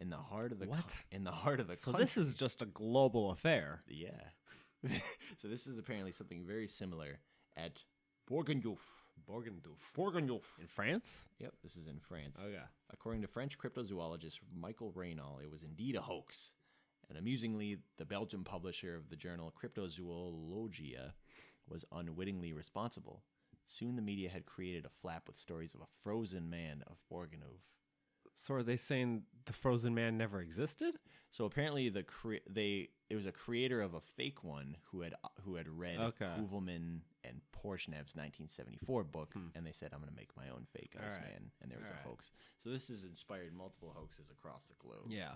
in 0.00 0.10
the 0.10 0.16
heart 0.16 0.52
of 0.52 0.58
the 0.58 0.66
co- 0.66 0.72
What? 0.72 1.04
in 1.10 1.24
the 1.24 1.30
heart 1.32 1.60
of 1.60 1.68
the 1.68 1.76
So 1.76 1.92
country. 1.92 2.04
this 2.04 2.16
is 2.16 2.34
just 2.34 2.62
a 2.62 2.66
global 2.66 3.30
affair. 3.30 3.82
Yeah. 3.88 4.20
so 5.38 5.48
this 5.48 5.66
is 5.66 5.78
apparently 5.78 6.12
something 6.12 6.44
very 6.46 6.68
similar 6.68 7.18
at 7.56 7.82
Bourgogne. 8.26 8.62
Borgendoof. 9.28 9.78
Bourgogne. 9.94 10.28
In 10.60 10.66
France? 10.66 11.26
Yep, 11.38 11.54
this 11.62 11.76
is 11.76 11.86
in 11.86 12.00
France. 12.00 12.38
Oh 12.44 12.48
yeah. 12.48 12.66
According 12.92 13.22
to 13.22 13.28
French 13.28 13.56
cryptozoologist 13.58 14.40
Michael 14.54 14.92
Raynal, 14.94 15.38
it 15.42 15.50
was 15.50 15.62
indeed 15.62 15.96
a 15.96 16.00
hoax. 16.02 16.50
And 17.08 17.18
amusingly, 17.18 17.78
the 17.98 18.04
Belgian 18.06 18.44
publisher 18.44 18.96
of 18.96 19.10
the 19.10 19.16
journal 19.16 19.52
Cryptozoologia 19.62 21.12
was 21.68 21.84
unwittingly 21.92 22.52
responsible. 22.52 23.22
Soon 23.66 23.96
the 23.96 24.02
media 24.02 24.28
had 24.28 24.46
created 24.46 24.84
a 24.84 24.90
flap 25.00 25.24
with 25.26 25.36
stories 25.36 25.74
of 25.74 25.80
a 25.80 25.86
frozen 26.02 26.50
man 26.50 26.82
of 26.86 26.96
Bourgogne. 27.10 27.60
So 28.34 28.54
are 28.54 28.62
they 28.62 28.76
saying 28.76 29.22
the 29.44 29.52
frozen 29.52 29.94
man 29.94 30.16
never 30.18 30.40
existed? 30.40 30.94
So 31.30 31.44
apparently, 31.44 31.88
the 31.88 32.02
cre- 32.02 32.44
they 32.48 32.90
it 33.10 33.16
was 33.16 33.26
a 33.26 33.32
creator 33.32 33.80
of 33.80 33.94
a 33.94 34.00
fake 34.00 34.42
one 34.44 34.76
who 34.90 35.00
had 35.02 35.14
who 35.44 35.54
had 35.56 35.68
read 35.68 35.98
Okay. 35.98 36.30
Hoovelman 36.38 37.00
and 37.24 37.40
Porshnev's 37.52 38.14
1974 38.16 39.04
book, 39.04 39.32
Hmm. 39.32 39.48
and 39.54 39.66
they 39.66 39.72
said, 39.72 39.90
"I'm 39.92 40.00
going 40.00 40.10
to 40.10 40.16
make 40.16 40.36
my 40.36 40.48
own 40.50 40.66
fake 40.72 40.94
All 40.96 41.02
right. 41.02 41.12
Iceman," 41.12 41.50
and 41.62 41.70
there 41.70 41.78
was 41.78 41.88
All 41.88 41.94
right. 41.94 42.04
a 42.04 42.08
hoax. 42.08 42.30
So 42.58 42.70
this 42.70 42.88
has 42.88 43.04
inspired 43.04 43.52
multiple 43.54 43.92
hoaxes 43.96 44.30
across 44.30 44.66
the 44.66 44.74
globe. 44.78 45.06
Yeah. 45.08 45.32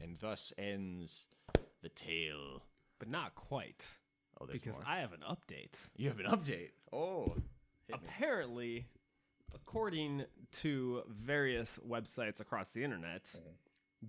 And 0.00 0.18
thus 0.18 0.52
ends 0.58 1.26
the 1.82 1.88
tale. 1.90 2.62
But 2.98 3.08
not 3.08 3.34
quite. 3.34 3.86
Oh, 4.40 4.46
there's 4.46 4.60
because 4.60 4.76
more. 4.76 4.84
I 4.86 5.00
have 5.00 5.12
an 5.12 5.20
update. 5.28 5.78
you 5.96 6.08
have 6.08 6.20
an 6.20 6.26
update. 6.26 6.70
Oh, 6.92 7.36
apparently. 7.92 8.66
me. 8.80 8.86
According 9.54 10.24
to 10.60 11.02
various 11.08 11.78
websites 11.86 12.40
across 12.40 12.70
the 12.70 12.84
internet, 12.84 13.30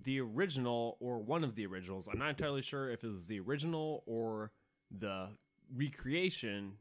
the 0.03 0.19
original 0.21 0.97
or 0.99 1.19
one 1.19 1.43
of 1.43 1.55
the 1.55 1.65
originals, 1.65 2.07
I'm 2.11 2.19
not 2.19 2.29
entirely 2.29 2.61
sure 2.61 2.89
if 2.89 3.03
it 3.03 3.07
was 3.07 3.25
the 3.25 3.39
original 3.39 4.03
or 4.05 4.51
the 4.89 5.29
recreation, 5.75 6.73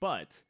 but 0.00 0.42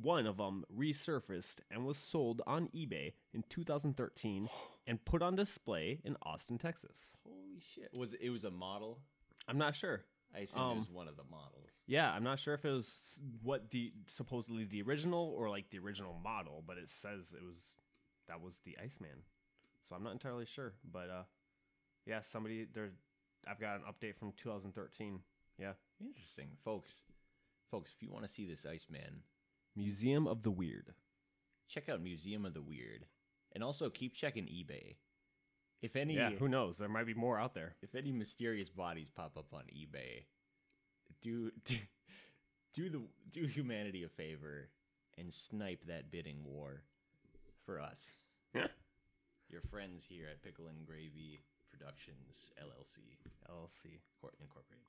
one 0.00 0.26
of 0.26 0.36
them 0.36 0.64
resurfaced 0.74 1.60
and 1.70 1.84
was 1.84 1.96
sold 1.96 2.42
on 2.46 2.68
eBay 2.74 3.12
in 3.32 3.44
2013 3.48 4.48
and 4.86 5.04
put 5.04 5.22
on 5.22 5.36
display 5.36 6.00
in 6.04 6.16
Austin, 6.22 6.58
Texas. 6.58 7.16
holy 7.26 7.60
shit! 7.60 7.90
Was 7.94 8.14
it, 8.14 8.20
it 8.22 8.30
was 8.30 8.44
a 8.44 8.50
model? 8.50 8.98
I'm 9.48 9.58
not 9.58 9.74
sure. 9.74 10.04
I 10.34 10.40
assume 10.40 10.58
it 10.60 10.64
Um, 10.64 10.78
was 10.78 10.90
one 10.90 11.08
of 11.08 11.16
the 11.16 11.24
models. 11.24 11.70
Yeah, 11.86 12.10
I'm 12.10 12.24
not 12.24 12.38
sure 12.38 12.54
if 12.54 12.64
it 12.64 12.70
was 12.70 13.18
what 13.42 13.70
the 13.70 13.92
supposedly 14.06 14.64
the 14.64 14.82
original 14.82 15.34
or 15.36 15.50
like 15.50 15.70
the 15.70 15.78
original 15.78 16.14
model, 16.14 16.62
but 16.66 16.78
it 16.78 16.88
says 16.88 17.20
it 17.34 17.42
was 17.42 17.56
that 18.28 18.40
was 18.40 18.54
the 18.64 18.78
Iceman. 18.78 19.24
So 19.88 19.94
I'm 19.96 20.02
not 20.04 20.12
entirely 20.12 20.46
sure, 20.46 20.74
but 20.90 21.10
uh 21.10 21.24
yeah, 22.06 22.20
somebody 22.22 22.64
there 22.72 22.90
I've 23.46 23.60
got 23.60 23.76
an 23.76 23.82
update 23.92 24.16
from 24.16 24.32
2013. 24.36 25.20
Yeah. 25.58 25.72
Interesting, 26.00 26.48
folks. 26.64 27.02
Folks, 27.70 27.92
if 27.92 28.02
you 28.02 28.10
want 28.10 28.24
to 28.24 28.30
see 28.32 28.46
this 28.46 28.64
Iceman, 28.64 29.22
Museum 29.76 30.26
of 30.26 30.42
the 30.42 30.50
Weird. 30.50 30.94
check 31.68 31.88
out 31.88 32.00
Museum 32.02 32.44
of 32.44 32.54
the 32.54 32.62
Weird, 32.62 33.06
and 33.52 33.64
also 33.64 33.88
keep 33.90 34.14
checking 34.14 34.44
eBay. 34.46 34.96
If 35.82 35.96
any, 35.96 36.14
Yeah, 36.14 36.30
who 36.30 36.48
knows? 36.48 36.78
There 36.78 36.88
might 36.88 37.06
be 37.06 37.14
more 37.14 37.38
out 37.38 37.54
there. 37.54 37.74
if 37.82 37.94
any 37.94 38.12
mysterious 38.12 38.70
bodies 38.70 39.10
pop 39.14 39.36
up 39.36 39.52
on 39.52 39.64
eBay, 39.74 40.24
do 41.20 41.50
do, 41.64 41.76
do 42.74 42.88
the 42.88 43.02
do 43.32 43.46
humanity 43.46 44.04
a 44.04 44.08
favor 44.08 44.68
and 45.18 45.32
snipe 45.34 45.84
that 45.86 46.10
bidding 46.10 46.44
war 46.44 46.82
for 47.66 47.80
us. 47.80 48.16
Yeah. 48.54 48.68
Your 49.50 49.60
friends 49.62 50.04
here 50.08 50.26
at 50.30 50.42
Pickle 50.42 50.68
and 50.68 50.86
Gravy 50.86 51.42
Productions 51.70 52.50
LLC 52.62 52.98
LLC. 53.50 53.98
Cor- 54.20 54.32
Incorporated. 54.40 54.86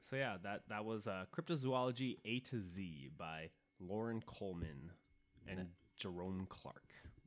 So 0.00 0.16
yeah, 0.16 0.36
that 0.42 0.62
that 0.68 0.84
was 0.84 1.06
uh 1.06 1.24
Cryptozoology 1.32 2.18
A 2.24 2.40
to 2.40 2.60
Z 2.60 3.10
by 3.16 3.50
Loren 3.80 4.22
Coleman 4.26 4.90
and 5.46 5.68
Jerome 5.96 6.46
Clark. 6.48 6.82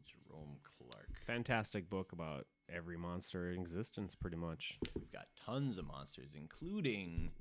Jerome 0.05 0.57
Clark. 0.77 1.09
Fantastic 1.25 1.89
book 1.89 2.11
about 2.11 2.45
every 2.73 2.97
monster 2.97 3.51
in 3.51 3.61
existence 3.61 4.15
pretty 4.15 4.37
much. 4.37 4.79
We've 4.95 5.11
got 5.11 5.27
tons 5.45 5.77
of 5.77 5.85
monsters, 5.85 6.29
including 6.35 7.31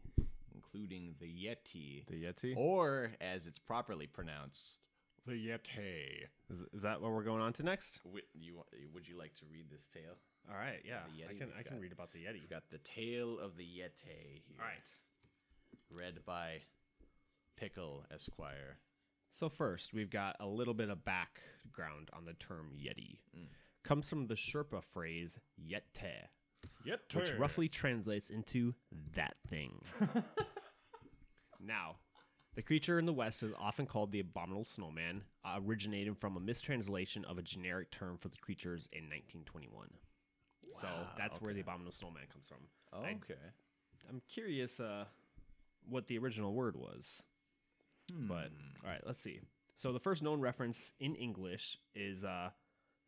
including 0.55 1.14
the 1.20 1.27
Yeti, 1.27 2.07
The 2.07 2.24
Yeti? 2.24 2.55
or 2.57 3.12
as 3.20 3.46
it's 3.46 3.59
properly 3.59 4.07
pronounced, 4.07 4.81
the 5.27 5.33
Yeti. 5.33 6.27
Is, 6.50 6.61
is 6.72 6.83
that 6.83 7.00
what 7.00 7.12
we're 7.12 7.22
going 7.22 7.42
on 7.42 7.53
to 7.55 7.62
next? 7.62 8.00
Would 8.05 8.22
you 8.35 8.62
would 8.92 9.07
you 9.09 9.18
like 9.18 9.35
to 9.35 9.44
read 9.50 9.66
this 9.70 9.87
tale? 9.88 10.16
All 10.50 10.57
right, 10.57 10.81
yeah. 10.85 10.98
I 11.29 11.33
can 11.33 11.48
we've 11.48 11.57
I 11.59 11.62
can 11.62 11.81
read 11.81 11.92
about 11.92 12.12
the 12.12 12.20
Yeti. 12.20 12.40
We've 12.40 12.50
got 12.50 12.64
the 12.70 12.79
tale 12.79 13.38
of 13.38 13.57
the 13.57 13.64
Yeti 13.64 14.42
here. 14.46 14.59
All 14.61 14.66
right. 14.66 14.88
Read 15.90 16.24
by 16.24 16.62
Pickle 17.57 18.05
Esquire. 18.12 18.79
So 19.35 19.49
first, 19.49 19.92
we've 19.92 20.11
got 20.11 20.37
a 20.38 20.47
little 20.47 20.75
bit 20.75 20.90
of 20.90 21.05
background 21.05 22.09
on 22.12 22.25
the 22.25 22.35
term 22.35 22.70
Yeti. 22.79 23.18
Mm. 23.37 23.49
comes 23.83 24.09
from 24.09 24.29
the 24.29 24.37
Sherpa 24.37 24.83
phrase 24.92 25.38
"yette," 25.57 26.31
Yet 26.85 27.01
which 27.12 27.33
roughly 27.33 27.68
translates 27.68 28.31
into 28.31 28.75
"that 29.16 29.35
thing." 29.49 29.83
now, 31.61 31.97
the 32.55 32.62
creature 32.62 33.01
in 33.01 33.07
the 33.07 33.12
West 33.12 33.42
is 33.42 33.53
often 33.59 33.87
called 33.87 34.12
the 34.12 34.20
abominable 34.20 34.64
snowman, 34.64 35.23
uh, 35.44 35.59
originating 35.66 36.14
from 36.14 36.37
a 36.37 36.40
mistranslation 36.40 37.25
of 37.25 37.37
a 37.37 37.42
generic 37.42 37.90
term 37.90 38.16
for 38.18 38.29
the 38.29 38.37
creatures 38.37 38.88
in 38.92 39.03
1921. 39.11 39.88
so 40.81 40.88
that's 41.18 41.40
where 41.40 41.53
the 41.53 41.61
abominable 41.61 41.92
snowman 41.92 42.23
comes 42.33 42.47
from. 42.47 42.59
Oh, 42.92 43.03
I- 43.03 43.18
okay. 43.25 43.40
I'm 44.09 44.23
curious 44.29 44.79
uh, 44.79 45.07
what 45.88 46.07
the 46.07 46.18
original 46.18 46.55
word 46.55 46.77
was. 46.77 47.23
But 48.09 48.49
Hmm. 48.51 48.85
all 48.85 48.90
right, 48.90 49.03
let's 49.07 49.21
see. 49.21 49.40
So 49.77 49.93
the 49.93 50.01
first 50.01 50.23
known 50.23 50.40
reference 50.40 50.93
in 51.01 51.14
English 51.14 51.79
is 51.95 52.25
uh, 52.25 52.51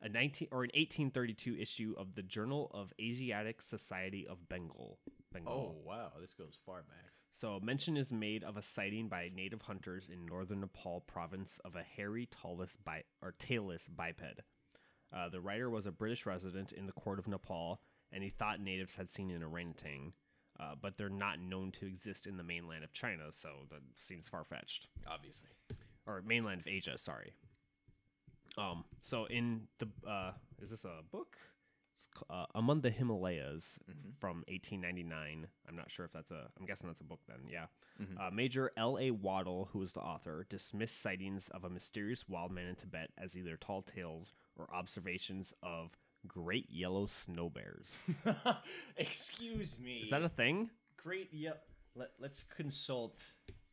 a 0.00 0.08
19 0.08 0.48
or 0.50 0.64
an 0.64 0.70
1832 0.74 1.56
issue 1.56 1.94
of 1.96 2.14
the 2.14 2.22
Journal 2.22 2.70
of 2.74 2.92
Asiatic 3.00 3.62
Society 3.62 4.26
of 4.26 4.48
Bengal. 4.48 4.98
Bengal. 5.32 5.76
Oh 5.82 5.86
wow, 5.88 6.12
this 6.20 6.34
goes 6.34 6.58
far 6.64 6.82
back. 6.82 7.12
So 7.32 7.60
mention 7.60 7.96
is 7.96 8.10
made 8.10 8.42
of 8.42 8.56
a 8.56 8.62
sighting 8.62 9.08
by 9.08 9.30
native 9.34 9.62
hunters 9.62 10.08
in 10.08 10.24
northern 10.24 10.60
Nepal 10.60 11.02
province 11.06 11.60
of 11.64 11.76
a 11.76 11.82
hairy, 11.82 12.26
tallus 12.26 12.76
bi- 12.82 13.04
or 13.20 13.32
tailless 13.38 13.88
biped. 13.94 14.40
Uh, 15.14 15.28
the 15.28 15.40
writer 15.40 15.68
was 15.70 15.86
a 15.86 15.92
British 15.92 16.24
resident 16.26 16.72
in 16.72 16.86
the 16.86 16.92
court 16.92 17.18
of 17.18 17.28
Nepal, 17.28 17.80
and 18.10 18.24
he 18.24 18.30
thought 18.30 18.58
natives 18.60 18.96
had 18.96 19.08
seen 19.10 19.30
an 19.30 19.42
orangutan, 19.42 20.14
uh, 20.60 20.74
but 20.80 20.96
they're 20.96 21.08
not 21.08 21.40
known 21.40 21.70
to 21.72 21.86
exist 21.86 22.26
in 22.26 22.36
the 22.36 22.42
mainland 22.42 22.84
of 22.84 22.92
China, 22.92 23.24
so 23.30 23.48
that 23.70 23.80
seems 23.96 24.28
far 24.28 24.44
fetched. 24.44 24.88
Obviously. 25.06 25.48
Or 26.06 26.22
mainland 26.26 26.60
of 26.60 26.66
Asia, 26.66 26.96
sorry. 26.98 27.32
Um, 28.58 28.84
so 29.00 29.26
in 29.26 29.62
the 29.78 29.88
uh, 30.08 30.32
is 30.62 30.70
this 30.70 30.84
a 30.84 31.02
book? 31.10 31.36
Uh, 32.30 32.46
Among 32.54 32.80
the 32.82 32.90
Himalayas 32.90 33.78
from 34.20 34.44
1899. 34.48 35.46
I'm 35.68 35.76
not 35.76 35.90
sure 35.90 36.04
if 36.04 36.12
that's 36.12 36.30
a. 36.30 36.48
I'm 36.58 36.66
guessing 36.66 36.88
that's 36.88 37.00
a 37.00 37.04
book 37.04 37.20
then. 37.28 37.40
Yeah. 37.50 37.66
Uh, 38.18 38.30
Major 38.30 38.70
L. 38.76 38.98
A. 39.00 39.10
Waddell, 39.10 39.70
who 39.72 39.80
was 39.80 39.92
the 39.92 40.00
author, 40.00 40.46
dismissed 40.48 41.00
sightings 41.00 41.48
of 41.48 41.64
a 41.64 41.70
mysterious 41.70 42.28
wild 42.28 42.52
man 42.52 42.66
in 42.66 42.74
Tibet 42.76 43.10
as 43.18 43.36
either 43.36 43.56
tall 43.56 43.82
tales 43.82 44.34
or 44.56 44.68
observations 44.72 45.52
of 45.62 45.96
great 46.26 46.66
yellow 46.70 47.06
snow 47.06 47.48
bears. 47.50 47.92
Excuse 48.96 49.78
me. 49.78 49.98
Is 49.98 50.10
that 50.10 50.22
a 50.22 50.28
thing? 50.28 50.70
great? 51.06 51.28
Yep. 51.32 51.62
Let, 51.94 52.10
let's 52.20 52.42
consult. 52.56 53.20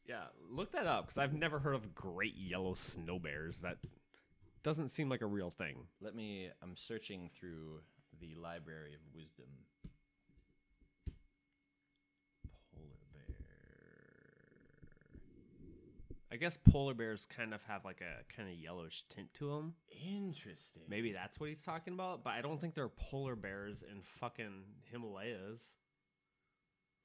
Yeah, 0.07 0.23
look 0.51 0.71
that 0.73 0.85
up 0.85 1.07
because 1.07 1.17
I've 1.17 1.33
never 1.33 1.59
heard 1.59 1.75
of 1.75 1.95
great 1.95 2.35
yellow 2.37 2.75
snow 2.75 3.19
bears. 3.19 3.59
That 3.59 3.77
doesn't 4.63 4.89
seem 4.89 5.09
like 5.09 5.21
a 5.21 5.25
real 5.25 5.49
thing. 5.49 5.77
Let 6.01 6.15
me. 6.15 6.49
I'm 6.61 6.75
searching 6.77 7.29
through 7.37 7.81
the 8.19 8.35
Library 8.35 8.93
of 8.93 8.99
Wisdom. 9.15 9.47
Polar 12.73 13.07
bear. 13.13 13.35
I 16.33 16.35
guess 16.35 16.57
polar 16.71 16.95
bears 16.95 17.27
kind 17.29 17.53
of 17.53 17.61
have 17.67 17.85
like 17.85 18.01
a 18.01 18.35
kind 18.35 18.49
of 18.49 18.55
yellowish 18.55 19.03
tint 19.07 19.31
to 19.35 19.49
them. 19.49 19.75
Interesting. 20.03 20.81
Maybe 20.89 21.11
that's 21.11 21.39
what 21.39 21.49
he's 21.49 21.61
talking 21.61 21.93
about, 21.93 22.23
but 22.23 22.31
I 22.31 22.41
don't 22.41 22.59
think 22.59 22.73
there 22.73 22.85
are 22.85 22.89
polar 22.89 23.35
bears 23.35 23.83
in 23.83 24.01
fucking 24.01 24.63
Himalayas. 24.91 25.61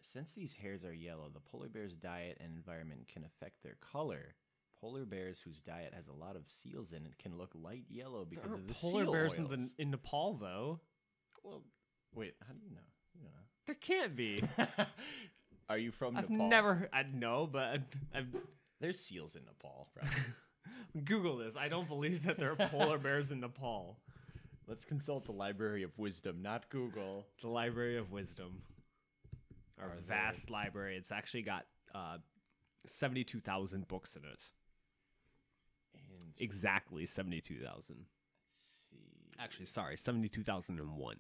Since 0.01 0.33
these 0.33 0.55
hairs 0.55 0.83
are 0.83 0.95
yellow, 0.95 1.29
the 1.31 1.41
polar 1.41 1.69
bear's 1.69 1.93
diet 1.93 2.39
and 2.41 2.57
environment 2.57 3.07
can 3.13 3.23
affect 3.25 3.63
their 3.63 3.77
color. 3.93 4.35
Polar 4.81 5.05
bears 5.05 5.41
whose 5.45 5.61
diet 5.61 5.93
has 5.95 6.07
a 6.07 6.13
lot 6.15 6.35
of 6.35 6.45
seals 6.49 6.93
in 6.93 7.05
it 7.05 7.19
can 7.19 7.37
look 7.37 7.51
light 7.55 7.85
yellow 7.91 8.25
because 8.25 8.51
of 8.51 8.67
the 8.67 8.73
polar 8.73 9.05
seal 9.05 9.13
bears 9.13 9.35
in, 9.35 9.47
oils. 9.47 9.51
the, 9.51 9.83
in 9.83 9.91
Nepal, 9.91 10.39
though. 10.41 10.81
Well, 11.43 11.65
wait. 12.15 12.35
How 12.47 12.55
do 12.55 12.61
you 12.65 12.71
know? 12.71 12.81
You 13.15 13.25
don't 13.25 13.33
There 13.67 13.75
can't 13.75 14.17
be. 14.17 14.43
are 15.69 15.77
you 15.77 15.91
from 15.93 16.17
I've 16.17 16.31
Nepal? 16.31 16.49
never. 16.49 16.89
I 16.95 17.03
know, 17.03 17.47
but 17.51 17.65
I've, 17.65 17.85
I've 18.15 18.35
There's 18.81 18.99
seals 19.01 19.35
in 19.37 19.45
Nepal. 19.45 19.89
Google 21.05 21.37
this. 21.37 21.55
I 21.57 21.69
don't 21.69 21.89
believe 21.89 22.25
that 22.25 22.39
there 22.39 22.53
are 22.53 22.69
polar 22.69 22.99
bears 22.99 23.31
in 23.31 23.41
Nepal. 23.41 23.99
Let's 24.67 24.85
consult 24.85 25.25
the 25.25 25.33
Library 25.33 25.83
of 25.83 25.99
Wisdom, 25.99 26.43
not 26.43 26.69
Google. 26.71 27.27
The 27.41 27.49
Library 27.49 27.97
of 27.97 28.13
Wisdom, 28.13 28.63
our 29.81 29.87
Are 29.87 29.97
vast 30.07 30.51
library. 30.51 30.97
It's 30.97 31.11
actually 31.11 31.43
got 31.43 31.65
uh, 31.95 32.19
seventy-two 32.87 33.41
thousand 33.41 33.89
books 33.89 34.15
in 34.15 34.25
it. 34.25 34.43
And 35.95 36.33
Exactly 36.39 37.07
seventy-two 37.07 37.59
thousand. 37.65 38.05
see. 38.53 39.33
Actually, 39.39 39.67
sorry, 39.67 39.97
seventy-two 39.97 40.43
thousand 40.43 40.79
and 40.81 40.97
one. 40.97 41.17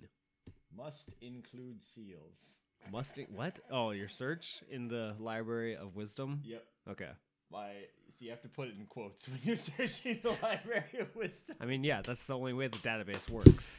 must 0.76 1.14
include 1.22 1.82
seals. 1.82 2.58
Must 2.92 3.18
what? 3.34 3.58
Oh, 3.70 3.90
your 3.90 4.08
search 4.08 4.62
in 4.70 4.88
the 4.88 5.14
Library 5.18 5.74
of 5.76 5.96
Wisdom. 5.96 6.40
Yep. 6.44 6.64
Okay. 6.90 7.10
My 7.50 7.70
so 8.10 8.16
you 8.24 8.30
have 8.30 8.42
to 8.42 8.48
put 8.48 8.68
it 8.68 8.74
in 8.78 8.86
quotes 8.86 9.28
when 9.28 9.38
you're 9.42 9.56
searching 9.78 10.20
the 10.22 10.30
Library 10.42 10.98
of 11.00 11.14
Wisdom. 11.16 11.56
I 11.60 11.66
mean, 11.66 11.82
yeah, 11.84 12.02
that's 12.02 12.24
the 12.24 12.36
only 12.36 12.52
way 12.52 12.68
the 12.68 12.78
database 12.78 13.28
works. 13.30 13.78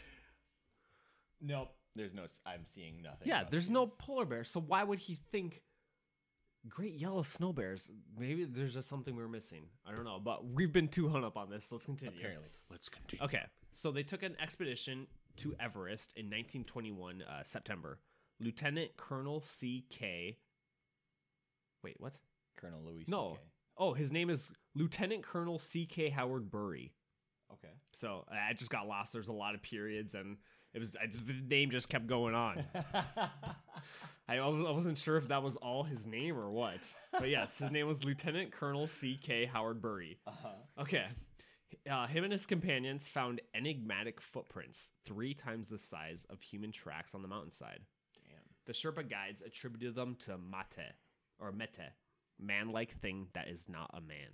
Nope. 1.41 1.69
There's 1.95 2.13
no. 2.13 2.23
s- 2.23 2.39
I'm 2.45 2.65
seeing 2.65 3.01
nothing. 3.01 3.27
Yeah, 3.27 3.41
about 3.41 3.51
there's 3.51 3.69
no 3.69 3.85
seals. 3.85 3.97
polar 3.99 4.25
bear, 4.25 4.43
so 4.43 4.59
why 4.59 4.83
would 4.83 4.99
he 4.99 5.15
think 5.31 5.61
great 6.67 6.93
yellow 6.95 7.23
snow 7.23 7.51
bears? 7.53 7.89
Maybe 8.17 8.45
there's 8.45 8.73
just 8.73 8.89
something 8.89 9.15
we're 9.15 9.27
missing. 9.27 9.63
I 9.87 9.91
don't 9.93 10.05
know, 10.05 10.19
but 10.23 10.45
we've 10.47 10.71
been 10.73 10.87
too 10.87 11.09
hung 11.09 11.23
up 11.23 11.37
on 11.37 11.49
this. 11.49 11.71
Let's 11.71 11.85
continue. 11.85 12.17
Apparently. 12.17 12.49
Let's 12.71 12.89
continue. 12.89 13.23
Okay, 13.25 13.43
so 13.73 13.91
they 13.91 14.03
took 14.03 14.23
an 14.23 14.35
expedition 14.41 15.07
to 15.37 15.55
Everest 15.59 16.13
in 16.15 16.25
1921 16.25 17.21
uh, 17.23 17.43
September. 17.43 17.99
Lieutenant 18.39 18.91
Colonel 18.97 19.41
C.K. 19.41 20.37
Wait, 21.83 21.95
what? 21.99 22.15
Colonel 22.57 22.79
Louis. 22.85 23.05
No. 23.07 23.33
C.K. 23.33 23.41
Oh, 23.79 23.93
his 23.93 24.11
name 24.11 24.29
is 24.29 24.51
Lieutenant 24.75 25.23
Colonel 25.23 25.57
C.K. 25.57 26.09
Howard 26.09 26.51
Bury. 26.51 26.91
Okay. 27.53 27.73
So 27.99 28.25
I 28.29 28.53
just 28.53 28.69
got 28.69 28.87
lost. 28.87 29.11
There's 29.13 29.29
a 29.29 29.33
lot 29.33 29.55
of 29.55 29.61
periods, 29.63 30.13
and 30.15 30.37
it 30.73 30.79
was 30.79 30.95
I 31.01 31.07
just, 31.07 31.25
the 31.25 31.33
name 31.33 31.69
just 31.71 31.89
kept 31.89 32.05
going 32.05 32.35
on. 32.35 32.63
I, 34.27 34.37
I 34.37 34.47
was- 34.47 34.65
I 34.67 34.71
wasn't 34.71 34.97
sure 34.97 35.17
if 35.17 35.27
that 35.29 35.41
was 35.41 35.55
all 35.57 35.83
his 35.83 36.05
name 36.05 36.37
or 36.37 36.51
what. 36.51 36.79
But 37.11 37.29
yes, 37.29 37.57
his 37.57 37.71
name 37.71 37.87
was 37.87 38.03
Lieutenant 38.03 38.51
Colonel 38.51 38.85
C.K. 38.87 39.45
Howard 39.45 39.81
Bury. 39.81 40.19
uh-huh. 40.27 40.81
Okay. 40.83 41.05
Uh, 41.89 42.07
him 42.07 42.23
and 42.23 42.33
his 42.33 42.45
companions 42.45 43.07
found 43.07 43.41
enigmatic 43.53 44.19
footprints 44.19 44.91
three 45.05 45.33
times 45.33 45.69
the 45.69 45.77
size 45.77 46.25
of 46.29 46.41
human 46.41 46.71
tracks 46.71 47.13
on 47.15 47.21
the 47.21 47.27
mountainside. 47.27 47.79
Damn. 48.15 48.41
The 48.65 48.73
Sherpa 48.73 49.09
guides 49.09 49.41
attributed 49.45 49.95
them 49.95 50.15
to 50.25 50.37
Mate, 50.37 50.91
or 51.39 51.51
Mete, 51.51 51.91
man-like 52.39 52.91
thing 52.99 53.27
that 53.33 53.47
is 53.47 53.65
not 53.67 53.89
a 53.93 54.01
man. 54.01 54.31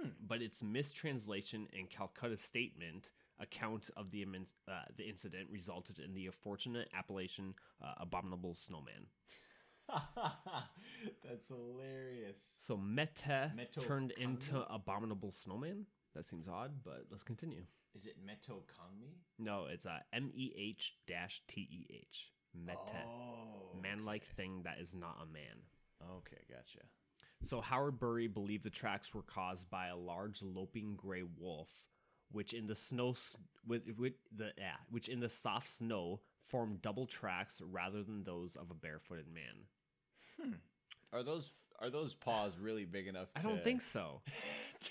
Hmm. 0.00 0.08
But 0.26 0.42
its 0.42 0.62
mistranslation 0.62 1.68
in 1.72 1.86
Calcutta 1.86 2.36
Statesman 2.36 3.02
account 3.40 3.90
of 3.96 4.10
the 4.10 4.24
immen- 4.24 4.46
uh, 4.68 4.84
the 4.96 5.08
incident 5.08 5.48
resulted 5.50 5.98
in 5.98 6.14
the 6.14 6.26
unfortunate 6.26 6.88
appellation 6.96 7.54
uh, 7.82 7.94
"abominable 8.00 8.54
snowman." 8.54 9.06
That's 11.24 11.48
hilarious. 11.48 12.56
So 12.66 12.76
Mete 12.76 13.24
Meto 13.56 13.80
turned 13.86 14.12
into 14.12 14.62
abominable 14.72 15.32
snowman. 15.32 15.86
That 16.14 16.26
seems 16.26 16.48
odd, 16.48 16.72
but 16.84 17.04
let's 17.10 17.22
continue. 17.22 17.62
Is 17.94 18.06
it 18.06 18.16
Meto 18.26 18.62
Kangmi? 18.66 19.14
No, 19.38 19.66
it's 19.70 19.86
uh, 19.86 19.98
M 20.12 20.30
E 20.34 20.52
H 20.58 20.94
dash 21.06 21.42
T 21.48 21.62
E 21.62 21.86
H. 21.90 22.32
Mete, 22.54 22.76
Oh. 23.06 23.78
man-like 23.82 24.24
thing 24.24 24.62
that 24.64 24.78
is 24.80 24.94
not 24.94 25.18
a 25.22 25.26
man. 25.26 25.60
Okay, 26.02 26.42
gotcha. 26.48 26.86
So 27.42 27.60
Howard 27.60 27.98
Bury 27.98 28.26
believed 28.26 28.64
the 28.64 28.70
tracks 28.70 29.14
were 29.14 29.22
caused 29.22 29.68
by 29.70 29.88
a 29.88 29.96
large 29.96 30.42
loping 30.42 30.94
gray 30.96 31.22
wolf, 31.38 31.68
which 32.32 32.54
in 32.54 32.66
the 32.66 32.74
snow 32.74 33.14
with, 33.66 33.82
with 33.98 34.14
the 34.34 34.52
yeah, 34.58 34.76
which 34.90 35.08
in 35.08 35.20
the 35.20 35.28
soft 35.28 35.68
snow 35.68 36.20
formed 36.48 36.80
double 36.82 37.06
tracks 37.06 37.60
rather 37.64 38.02
than 38.02 38.24
those 38.24 38.56
of 38.56 38.70
a 38.70 38.74
barefooted 38.74 39.26
man. 39.32 39.54
Hmm. 40.40 40.52
Are 41.12 41.22
those 41.22 41.50
are 41.78 41.90
those 41.90 42.14
paws 42.14 42.52
really 42.60 42.84
big 42.84 43.06
enough? 43.06 43.28
I 43.36 43.40
to, 43.40 43.48
don't 43.48 43.64
think 43.64 43.82
so. 43.82 44.22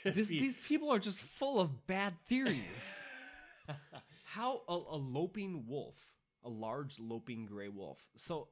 This, 0.04 0.28
be- 0.28 0.40
these 0.40 0.58
people 0.68 0.92
are 0.92 0.98
just 0.98 1.20
full 1.20 1.60
of 1.60 1.86
bad 1.86 2.16
theories. 2.28 3.04
How 4.24 4.62
a, 4.68 4.74
a 4.74 4.98
loping 4.98 5.68
wolf, 5.68 5.96
a 6.44 6.50
large 6.50 7.00
loping 7.00 7.46
gray 7.46 7.70
wolf. 7.70 8.00
So 8.18 8.48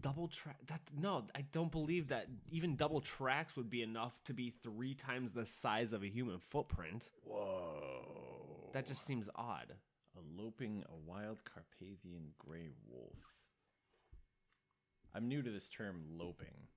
double 0.00 0.28
track 0.28 0.56
that 0.66 0.80
no, 0.98 1.24
I 1.34 1.42
don't 1.52 1.70
believe 1.70 2.08
that 2.08 2.26
even 2.50 2.76
double 2.76 3.00
tracks 3.00 3.56
would 3.56 3.70
be 3.70 3.82
enough 3.82 4.12
to 4.24 4.32
be 4.34 4.50
three 4.62 4.94
times 4.94 5.32
the 5.32 5.46
size 5.46 5.92
of 5.92 6.02
a 6.02 6.08
human 6.08 6.38
footprint. 6.38 7.10
Whoa. 7.24 8.70
That 8.72 8.86
just 8.86 9.06
seems 9.06 9.28
odd. 9.36 9.72
a 10.16 10.42
loping, 10.42 10.84
a 10.88 11.10
wild 11.10 11.38
Carpathian 11.44 12.32
gray 12.38 12.68
wolf. 12.88 13.18
I'm 15.14 15.28
new 15.28 15.42
to 15.42 15.50
this 15.50 15.68
term 15.68 16.02
loping. 16.18 16.68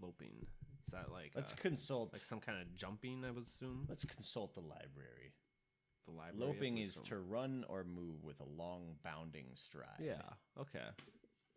Loping. 0.00 0.46
Is 0.86 0.92
that 0.92 1.12
like 1.12 1.32
Let's 1.34 1.52
uh, 1.52 1.56
consult. 1.60 2.12
like 2.12 2.24
some 2.24 2.40
kind 2.40 2.60
of 2.60 2.74
jumping? 2.74 3.24
I 3.26 3.30
would 3.30 3.46
assume. 3.46 3.86
let's 3.88 4.04
consult 4.04 4.54
the 4.54 4.60
library. 4.60 5.34
The 6.06 6.12
library. 6.12 6.52
Loping 6.52 6.78
is 6.78 6.96
to 7.04 7.18
run 7.18 7.64
or 7.68 7.84
move 7.84 8.24
with 8.24 8.40
a 8.40 8.62
long 8.62 8.96
bounding 9.04 9.46
stride. 9.54 10.00
Yeah. 10.00 10.22
Okay. 10.58 10.80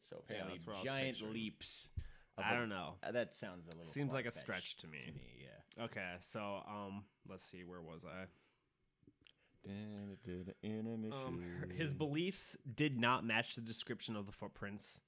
So 0.09 0.17
apparently, 0.17 0.53
that's 0.57 0.67
what 0.67 0.75
I 0.75 0.79
was 0.79 0.85
giant 0.85 1.15
picturing. 1.17 1.33
leaps. 1.33 1.89
of 2.37 2.43
I 2.43 2.53
a- 2.53 2.57
don't 2.59 2.69
know. 2.69 2.95
uh, 3.03 3.11
that 3.11 3.35
sounds 3.35 3.65
a 3.65 3.69
little. 3.69 3.85
Seems 3.85 4.11
like 4.13 4.25
a 4.25 4.31
far-fetched 4.31 4.43
stretch 4.45 4.77
to 4.77 4.87
me. 4.87 4.99
To 5.07 5.11
me, 5.13 5.43
yeah. 5.77 5.83
Okay. 5.85 6.13
So 6.19 6.61
um, 6.67 7.03
let's 7.29 7.43
see. 7.43 7.63
Where 7.63 7.81
was 7.81 8.01
I? 8.05 8.25
Um, 11.11 11.43
her- 11.59 11.67
his 11.73 11.93
beliefs 11.93 12.55
did 12.75 12.99
not 12.99 13.25
match 13.25 13.55
the 13.55 13.61
description 13.61 14.15
of 14.15 14.25
the 14.25 14.31
footprints, 14.31 15.01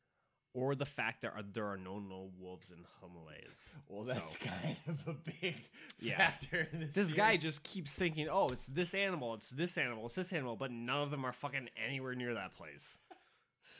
or 0.53 0.73
the 0.73 0.85
fact 0.85 1.21
that 1.21 1.33
are, 1.35 1.43
there 1.43 1.67
are 1.67 1.77
no 1.77 1.99
no 1.99 2.31
wolves 2.39 2.71
in 2.71 2.83
Himalayas. 3.01 3.75
well, 3.87 4.03
that's 4.03 4.31
So- 4.31 4.45
kind 4.45 4.77
of 4.87 5.07
a 5.07 5.13
big 5.13 5.69
Yeah. 5.99 6.17
factor 6.17 6.67
in 6.71 6.79
this. 6.79 6.93
This 6.95 7.07
theory. 7.07 7.17
guy 7.17 7.37
just 7.37 7.61
keeps 7.63 7.93
thinking, 7.93 8.27
"Oh, 8.29 8.47
it's 8.47 8.65
this 8.65 8.95
animal, 8.95 9.35
it's 9.35 9.49
this 9.51 9.77
animal, 9.77 10.07
it's 10.07 10.15
this 10.15 10.33
animal," 10.33 10.55
but 10.55 10.71
none 10.71 11.01
of 11.03 11.11
them 11.11 11.23
are 11.25 11.33
fucking 11.33 11.69
anywhere 11.77 12.15
near 12.15 12.33
that 12.33 12.55
place. 12.55 12.97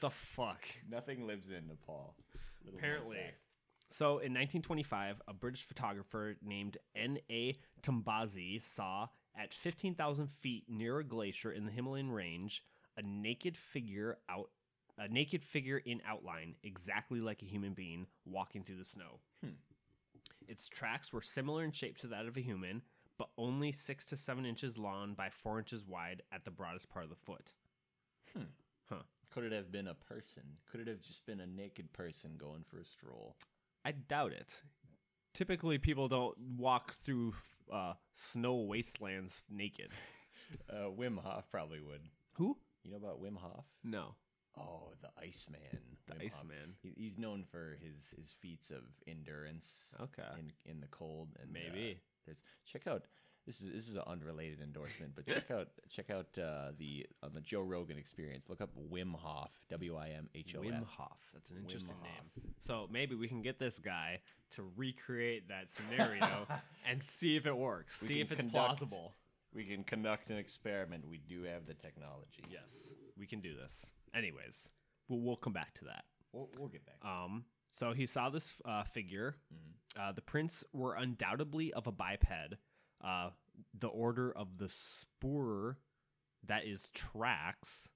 The 0.02 0.10
fuck. 0.10 0.68
nothing 0.90 1.26
lives 1.26 1.50
in 1.50 1.68
Nepal. 1.68 2.16
Little 2.64 2.78
Apparently. 2.78 3.20
So 3.90 4.06
in 4.06 4.34
1925, 4.34 5.22
a 5.28 5.34
British 5.34 5.64
photographer 5.64 6.36
named 6.44 6.78
N.A. 6.96 7.58
Tombazi 7.82 8.62
saw 8.62 9.08
at 9.36 9.54
15,000 9.54 10.28
feet 10.28 10.66
near 10.68 11.00
a 11.00 11.04
glacier 11.04 11.52
in 11.52 11.66
the 11.66 11.72
Himalayan 11.72 12.12
range 12.12 12.64
a 12.98 13.02
naked 13.02 13.56
figure 13.56 14.18
out 14.28 14.50
a 14.98 15.08
naked 15.08 15.44
figure 15.44 15.78
in 15.78 16.02
outline 16.08 16.56
exactly 16.64 17.22
like 17.22 17.44
a 17.44 17.46
human 17.46 17.74
being 17.74 18.08
walking 18.26 18.64
through 18.64 18.78
the 18.78 18.86
snow. 18.86 19.20
Hmm. 19.44 19.52
Its 20.48 20.68
tracks 20.68 21.14
were 21.14 21.22
similar 21.22 21.64
in 21.64 21.72
shape 21.72 21.98
to 22.00 22.08
that 22.08 22.26
of 22.26 22.36
a 22.36 22.42
human, 22.42 22.82
but 23.20 23.30
only 23.38 23.72
6 23.72 24.06
to 24.08 24.18
7 24.18 24.44
inches 24.44 24.76
long 24.76 25.14
by 25.14 25.30
4 25.30 25.60
inches 25.60 25.86
wide 25.86 26.24
at 26.32 26.46
the 26.46 26.52
broadest 26.52 26.90
part 26.90 27.04
of 27.04 27.12
the 27.12 27.16
foot. 27.16 27.54
Could 29.38 29.52
it 29.52 29.56
have 29.56 29.72
been 29.72 29.88
a 29.88 29.94
person? 29.94 30.42
Could 30.72 30.80
it 30.82 30.88
have 30.88 31.00
just 31.00 31.24
been 31.28 31.40
a 31.42 31.46
naked 31.46 31.94
person 31.94 32.32
going 32.40 32.64
for 32.68 32.80
a 32.80 32.84
stroll? 32.86 33.36
I 33.86 33.92
doubt 33.92 34.32
it. 34.32 34.64
Typically, 35.36 35.78
people 35.78 36.08
don't 36.08 36.36
walk 36.58 36.96
through 36.96 37.36
uh, 37.72 37.94
snow 38.16 38.56
wastelands 38.56 39.44
naked. 39.48 39.92
Uh, 40.70 40.90
Wim 40.90 41.20
Hof 41.22 41.44
probably 41.52 41.82
would. 41.82 42.00
Who? 42.36 42.58
You 42.82 42.92
know 42.92 42.98
about 42.98 43.22
Wim 43.22 43.36
Hof? 43.38 43.66
No, 43.84 44.16
Oh, 44.58 44.94
the 45.02 45.10
Iceman. 45.22 45.60
the 46.08 46.14
Wim. 46.16 46.26
Iceman. 46.26 46.74
He, 46.82 46.94
he's 46.96 47.18
known 47.18 47.44
for 47.52 47.78
his 47.82 48.14
his 48.18 48.34
feats 48.42 48.72
of 48.72 48.84
endurance 49.06 49.88
Okay, 50.02 50.24
in 50.40 50.54
in 50.72 50.80
the 50.80 50.88
cold 50.88 51.36
and 51.42 51.50
uh, 51.50 51.54
maybe. 51.54 52.00
there's 52.26 52.42
check 52.66 52.88
out 52.88 53.04
this 53.48 53.62
is 53.62 53.72
this 53.74 53.88
is 53.88 53.96
an 53.96 54.04
unrelated 54.06 54.62
endorsement, 54.62 55.14
but 55.16 55.26
check 55.34 55.50
out 55.50 55.70
check 55.90 56.10
out 56.12 56.28
uh, 56.38 56.72
the 56.78 57.08
on 57.24 57.34
the 57.34 57.42
Joe 57.42 57.62
Rogan 57.62 57.98
Experience. 57.98 58.50
Look 58.50 58.62
up 58.62 58.70
Wim 58.92 59.16
Hof, 59.16 59.50
W 59.70 59.96
I 59.96 60.10
M 60.10 60.30
H 60.36 60.54
O 60.56 60.62
Wim 60.62 60.84
Hof. 60.86 61.18
That's 61.34 61.50
an 61.52 61.58
interesting 61.58 61.96
name. 62.04 62.44
So 62.60 62.88
maybe 62.92 63.16
we 63.16 63.28
can 63.28 63.42
get 63.42 63.58
this 63.58 63.80
guy 63.80 64.20
to 64.52 64.64
recreate 64.76 65.48
that 65.48 65.72
scenario 65.72 66.46
and 66.90 67.02
see 67.02 67.38
if 67.38 67.46
it 67.48 67.56
works. 67.58 68.02
We 68.02 68.08
see 68.10 68.22
if 68.22 68.32
it's 68.32 68.42
conduct- 68.42 68.80
plausible. 68.80 69.16
We 69.54 69.64
can 69.64 69.84
conduct 69.86 70.30
an 70.30 70.38
experiment. 70.38 71.08
We 71.08 71.18
do 71.18 71.44
have 71.44 71.66
the 71.66 71.74
technology. 71.74 72.44
Yes, 72.52 72.92
we 73.18 73.26
can 73.26 73.40
do 73.40 73.56
this. 73.56 73.88
Anyways, 74.14 74.70
we'll, 75.08 75.22
we'll 75.22 75.36
come 75.38 75.54
back 75.54 75.74
to 75.76 75.86
that. 75.86 76.04
we'll, 76.34 76.50
we'll 76.60 76.68
get 76.68 76.86
back. 76.86 76.98
Um, 77.04 77.46
so 77.70 77.94
he 77.94 78.06
saw 78.06 78.30
this 78.30 78.56
uh, 78.66 78.84
figure. 78.84 79.38
Mhm. 79.54 80.00
Uh, 80.00 80.12
the 80.12 80.22
prints 80.22 80.64
were 80.74 80.96
undoubtedly 80.96 81.74
of 81.74 81.88
a 81.88 81.92
biped. 81.92 82.26
Uh, 83.04 83.30
the 83.78 83.88
order 83.88 84.32
of 84.32 84.58
the 84.58 84.70
spur, 84.70 85.78
that 86.46 86.66
is 86.66 86.90
tracks. 86.94 87.90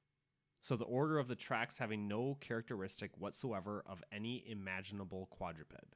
So 0.61 0.75
the 0.75 0.85
order 0.85 1.17
of 1.17 1.27
the 1.27 1.35
tracks 1.35 1.77
having 1.79 2.07
no 2.07 2.37
characteristic 2.39 3.11
whatsoever 3.17 3.83
of 3.85 4.03
any 4.11 4.43
imaginable 4.47 5.27
quadruped. 5.31 5.95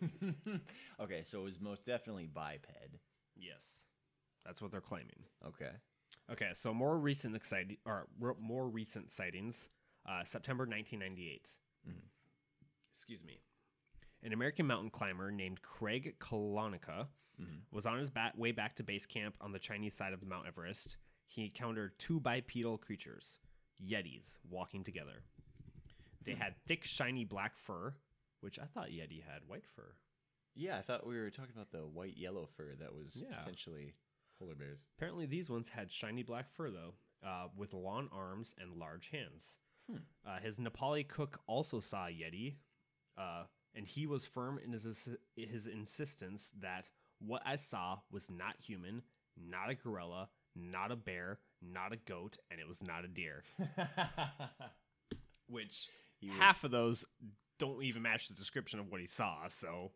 okay, 1.00 1.22
so 1.24 1.40
it 1.40 1.44
was 1.44 1.60
most 1.60 1.86
definitely 1.86 2.26
biped. 2.26 2.66
Yes, 3.36 3.62
that's 4.44 4.60
what 4.60 4.72
they're 4.72 4.80
claiming. 4.80 5.24
Okay. 5.46 5.70
Okay, 6.30 6.50
so 6.54 6.72
more 6.74 6.98
recent 6.98 7.36
exciting 7.36 7.76
or 7.84 8.06
more 8.40 8.68
recent 8.68 9.10
sightings. 9.10 9.68
Uh, 10.08 10.24
September 10.24 10.64
1998. 10.64 11.48
Mhm. 11.88 11.94
Excuse 12.96 13.22
me. 13.22 13.40
An 14.22 14.32
American 14.32 14.66
mountain 14.66 14.90
climber 14.90 15.30
named 15.30 15.62
Craig 15.62 16.16
Calonica 16.18 17.08
Mhm. 17.42 17.62
was 17.70 17.86
on 17.86 17.98
his 17.98 18.10
bat- 18.10 18.36
way 18.38 18.52
back 18.52 18.76
to 18.76 18.82
base 18.82 19.06
camp 19.06 19.36
on 19.40 19.52
the 19.52 19.58
Chinese 19.58 19.94
side 19.94 20.12
of 20.12 20.22
Mount 20.22 20.46
Everest. 20.46 20.96
He 21.26 21.44
encountered 21.44 21.98
two 21.98 22.20
bipedal 22.20 22.78
creatures, 22.78 23.38
Yetis, 23.80 24.38
walking 24.44 24.84
together. 24.84 25.24
They 26.24 26.34
had 26.34 26.56
thick, 26.66 26.84
shiny 26.84 27.24
black 27.24 27.56
fur, 27.56 27.96
which 28.40 28.58
I 28.58 28.66
thought 28.66 28.88
Yeti 28.90 29.22
had 29.22 29.46
white 29.48 29.66
fur. 29.66 29.96
Yeah, 30.54 30.78
I 30.78 30.82
thought 30.82 31.06
we 31.06 31.16
were 31.18 31.30
talking 31.30 31.54
about 31.54 31.70
the 31.70 31.86
white 31.86 32.16
yellow 32.16 32.46
fur 32.46 32.74
that 32.76 32.92
was 32.94 33.16
Yeah. 33.16 33.38
potentially 33.38 33.94
polar 34.38 34.54
bears. 34.54 34.80
Apparently, 34.96 35.26
these 35.26 35.48
ones 35.48 35.70
had 35.70 35.90
shiny 35.90 36.22
black 36.22 36.50
fur, 36.50 36.70
though, 36.70 36.94
uh, 37.22 37.48
with 37.56 37.72
long 37.72 38.08
arms 38.10 38.54
and 38.58 38.74
large 38.76 39.08
hands. 39.08 39.58
Hmm. 39.88 39.98
Uh, 40.24 40.38
his 40.40 40.58
Nepali 40.58 41.06
cook 41.08 41.42
also 41.46 41.80
saw 41.80 42.06
Yeti, 42.06 42.58
uh, 43.16 43.46
and 43.74 43.86
he 43.88 44.06
was 44.06 44.24
firm 44.26 44.58
in 44.58 44.72
his, 44.72 45.08
his 45.34 45.66
insistence 45.66 46.50
that 46.50 46.90
what 47.24 47.42
I 47.44 47.56
saw 47.56 47.98
was 48.10 48.24
not 48.30 48.56
human, 48.64 49.02
not 49.36 49.70
a 49.70 49.74
gorilla, 49.74 50.28
not 50.56 50.90
a 50.92 50.96
bear, 50.96 51.38
not 51.62 51.92
a 51.92 51.96
goat, 51.96 52.36
and 52.50 52.60
it 52.60 52.68
was 52.68 52.82
not 52.82 53.04
a 53.04 53.08
deer. 53.08 53.44
Which 55.48 55.88
He 56.20 56.28
half 56.28 56.58
was- 56.62 56.64
of 56.64 56.70
those 56.70 57.04
don't 57.58 57.82
even 57.82 58.02
match 58.02 58.28
the 58.28 58.34
description 58.34 58.80
of 58.80 58.90
what 58.90 59.00
he 59.00 59.06
saw, 59.06 59.46
so 59.48 59.92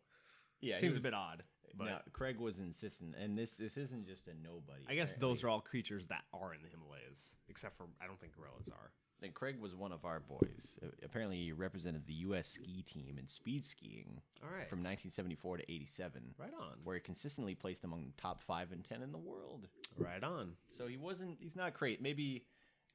yeah, 0.61 0.77
seems 0.77 0.97
a 0.97 1.01
bit 1.01 1.13
odd. 1.13 1.43
But 1.75 1.85
no, 1.85 1.97
Craig 2.13 2.39
was 2.39 2.59
insistent, 2.59 3.13
and 3.21 3.37
this 3.37 3.57
this 3.57 3.77
isn't 3.77 4.07
just 4.07 4.27
a 4.27 4.33
nobody. 4.41 4.83
I 4.87 4.95
guess 4.95 5.13
those 5.15 5.43
are 5.43 5.49
all 5.49 5.59
creatures 5.61 6.05
that 6.07 6.23
are 6.33 6.53
in 6.53 6.61
the 6.63 6.69
Himalayas, 6.69 7.35
except 7.49 7.77
for 7.77 7.85
I 8.01 8.07
don't 8.07 8.19
think 8.19 8.35
gorillas 8.35 8.67
are. 8.69 8.91
And 9.23 9.33
Craig 9.33 9.59
was 9.59 9.73
one 9.75 9.91
of 9.91 10.05
our 10.05 10.19
boys. 10.19 10.77
Apparently, 11.03 11.37
he 11.37 11.51
represented 11.51 12.05
the 12.05 12.13
U.S. 12.13 12.49
ski 12.49 12.83
team 12.83 13.17
in 13.19 13.27
speed 13.27 13.65
skiing 13.65 14.21
All 14.43 14.49
right. 14.49 14.69
from 14.69 14.77
1974 14.79 15.57
to 15.57 15.63
87, 15.71 16.21
right 16.37 16.53
on. 16.59 16.73
where 16.83 16.95
he 16.95 17.01
consistently 17.01 17.55
placed 17.55 17.83
among 17.83 18.05
the 18.05 18.21
top 18.21 18.43
five 18.43 18.71
and 18.71 18.83
ten 18.83 19.01
in 19.01 19.11
the 19.11 19.17
world. 19.17 19.67
Right 19.97 20.23
on. 20.23 20.51
So 20.71 20.85
he 20.85 20.97
wasn't. 20.97 21.37
He's 21.41 21.55
not 21.55 21.73
crazy. 21.73 21.97
Maybe, 21.99 22.45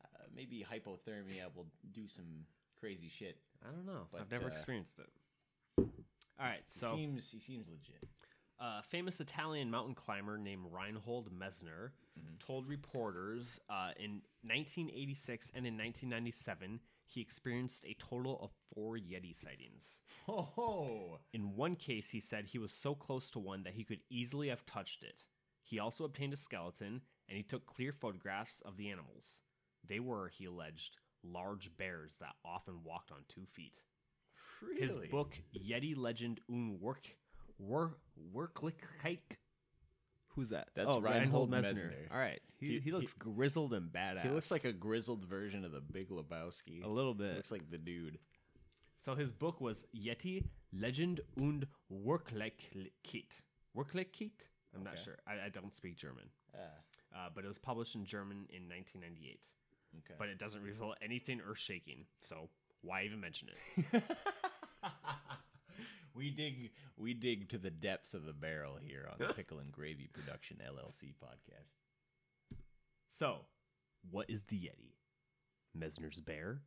uh, 0.04 0.22
maybe 0.34 0.64
hypothermia 0.64 1.52
will 1.56 1.66
do 1.92 2.06
some 2.06 2.46
crazy 2.78 3.08
shit. 3.08 3.36
I 3.68 3.72
don't 3.72 3.84
know. 3.86 4.06
But, 4.12 4.20
I've 4.20 4.30
never 4.30 4.44
uh, 4.44 4.52
experienced 4.52 5.00
it. 5.00 5.08
All 5.78 5.86
right. 6.38 6.62
He 6.72 6.78
So, 6.78 6.94
seems 6.94 7.28
he 7.30 7.40
seems 7.40 7.66
legit. 7.68 8.08
a 8.60 8.80
famous 8.84 9.18
Italian 9.20 9.70
mountain 9.72 9.96
climber 9.96 10.38
named 10.38 10.66
Reinhold 10.70 11.30
Messner 11.36 11.90
Mhm. 12.18 12.38
told 12.38 12.66
reporters 12.66 13.58
uh, 13.70 13.92
in 13.96 14.22
1986 14.42 15.50
and 15.54 15.66
in 15.66 15.78
1997 15.78 16.80
he 17.06 17.20
experienced 17.20 17.84
a 17.84 17.94
total 17.94 18.38
of 18.42 18.50
four 18.74 18.96
Yeti 18.96 19.34
sightings. 19.34 20.02
Ho 20.26 20.42
ho! 20.42 21.20
In 21.32 21.56
one 21.56 21.76
case, 21.76 22.10
he 22.10 22.20
said 22.20 22.46
he 22.46 22.58
was 22.58 22.72
so 22.72 22.94
close 22.94 23.30
to 23.30 23.38
one 23.38 23.62
that 23.64 23.74
he 23.74 23.84
could 23.84 24.00
easily 24.08 24.48
have 24.48 24.64
touched 24.66 25.02
it. 25.02 25.26
He 25.62 25.78
also 25.78 26.04
obtained 26.04 26.32
a 26.32 26.36
skeleton 26.36 27.02
and 27.28 27.36
he 27.36 27.42
took 27.42 27.66
clear 27.66 27.92
photographs 27.92 28.60
of 28.62 28.76
the 28.76 28.90
animals. 28.90 29.40
They 29.86 30.00
were, 30.00 30.28
he 30.28 30.44
alleged, 30.44 30.96
large 31.22 31.76
bears 31.76 32.16
that 32.20 32.34
often 32.44 32.82
walked 32.84 33.10
on 33.10 33.24
two 33.28 33.46
feet. 33.46 33.82
Really? 34.60 34.80
His 34.80 34.96
book, 35.10 35.38
Yeti 35.54 35.96
Legend 35.96 36.40
und 36.48 36.80
Work, 36.80 37.16
Work, 37.58 37.98
Worklichkeit. 38.34 39.18
Who's 40.34 40.50
that? 40.50 40.68
That's 40.74 40.88
oh, 40.90 41.00
Reinhold 41.00 41.50
Messner. 41.50 41.74
Messner. 41.74 41.92
All 42.12 42.18
right. 42.18 42.40
He, 42.58 42.66
He- 42.66 42.72
he, 42.74 42.80
he- 42.80 42.92
looks 42.92 43.12
grizzled 43.12 43.74
and 43.74 43.92
badass. 43.92 44.22
He 44.22 44.28
looks 44.30 44.50
like 44.50 44.64
a 44.64 44.72
grizzled 44.72 45.24
version 45.26 45.64
of 45.64 45.72
the 45.72 45.80
Big 45.80 46.08
Lebowski. 46.10 46.82
a 46.84 46.88
little 46.88 47.14
bit. 47.14 47.36
Looks 47.36 47.52
like 47.52 47.70
the 47.70 47.78
dude. 47.78 48.18
So 49.04 49.14
his 49.14 49.32
book 49.32 49.60
was 49.60 49.84
Yeti 49.94 50.44
Legend 50.72 51.20
und 51.36 51.66
Worklichkeit. 51.92 53.42
Worklichkeit? 53.76 54.30
I'm 54.74 54.84
not 54.84 54.98
sure. 54.98 55.16
I, 55.26 55.46
I 55.46 55.48
don't 55.50 55.74
speak 55.74 55.96
German. 55.96 56.24
Ah, 56.54 56.58
Uh, 57.14 57.28
but 57.34 57.44
it 57.44 57.48
was 57.48 57.58
published 57.58 57.94
in 57.94 58.04
German 58.06 58.46
in 58.48 58.68
1998. 58.68 59.48
okay. 59.98 60.14
But 60.18 60.28
it 60.28 60.38
doesn't 60.38 60.62
reveal 60.62 60.94
anything 61.02 61.40
earth 61.46 61.58
shaking. 61.58 62.06
So 62.22 62.48
why 62.82 63.02
even 63.04 63.20
mention 63.20 63.48
it? 63.50 64.02
we 66.14 66.30
dig 66.30 66.70
we 66.96 67.14
dig 67.14 67.48
to 67.50 67.58
the 67.58 67.70
depths 67.70 68.14
of 68.14 68.24
the 68.24 68.32
barrel 68.32 68.76
here 68.80 69.08
on 69.10 69.16
the 69.18 69.32
Pickle 69.32 69.58
and 69.58 69.72
Gravy 69.72 70.08
Production 70.12 70.58
LLC 70.66 71.14
podcast. 71.22 71.78
So, 73.10 73.46
what 74.10 74.28
is 74.28 74.44
the 74.44 74.56
Yeti? 74.56 74.94
Messner's 75.78 76.20
bear? 76.20 76.62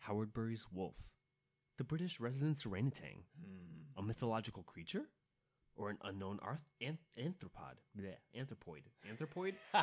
Howard 0.00 0.32
Bury's 0.34 0.66
wolf? 0.72 0.96
The 1.78 1.84
British 1.84 2.20
resident's 2.20 2.64
orangutan? 2.64 3.24
Hmm. 3.40 3.98
A 3.98 4.02
mythological 4.02 4.62
creature? 4.62 5.06
or 5.76 5.90
an 5.90 5.98
unknown 6.04 6.38
arth- 6.42 6.64
anth- 6.82 6.96
anthropod. 7.18 7.76
Bleh, 7.98 8.14
anthropoid. 8.34 8.82
Anthropoid? 9.06 9.54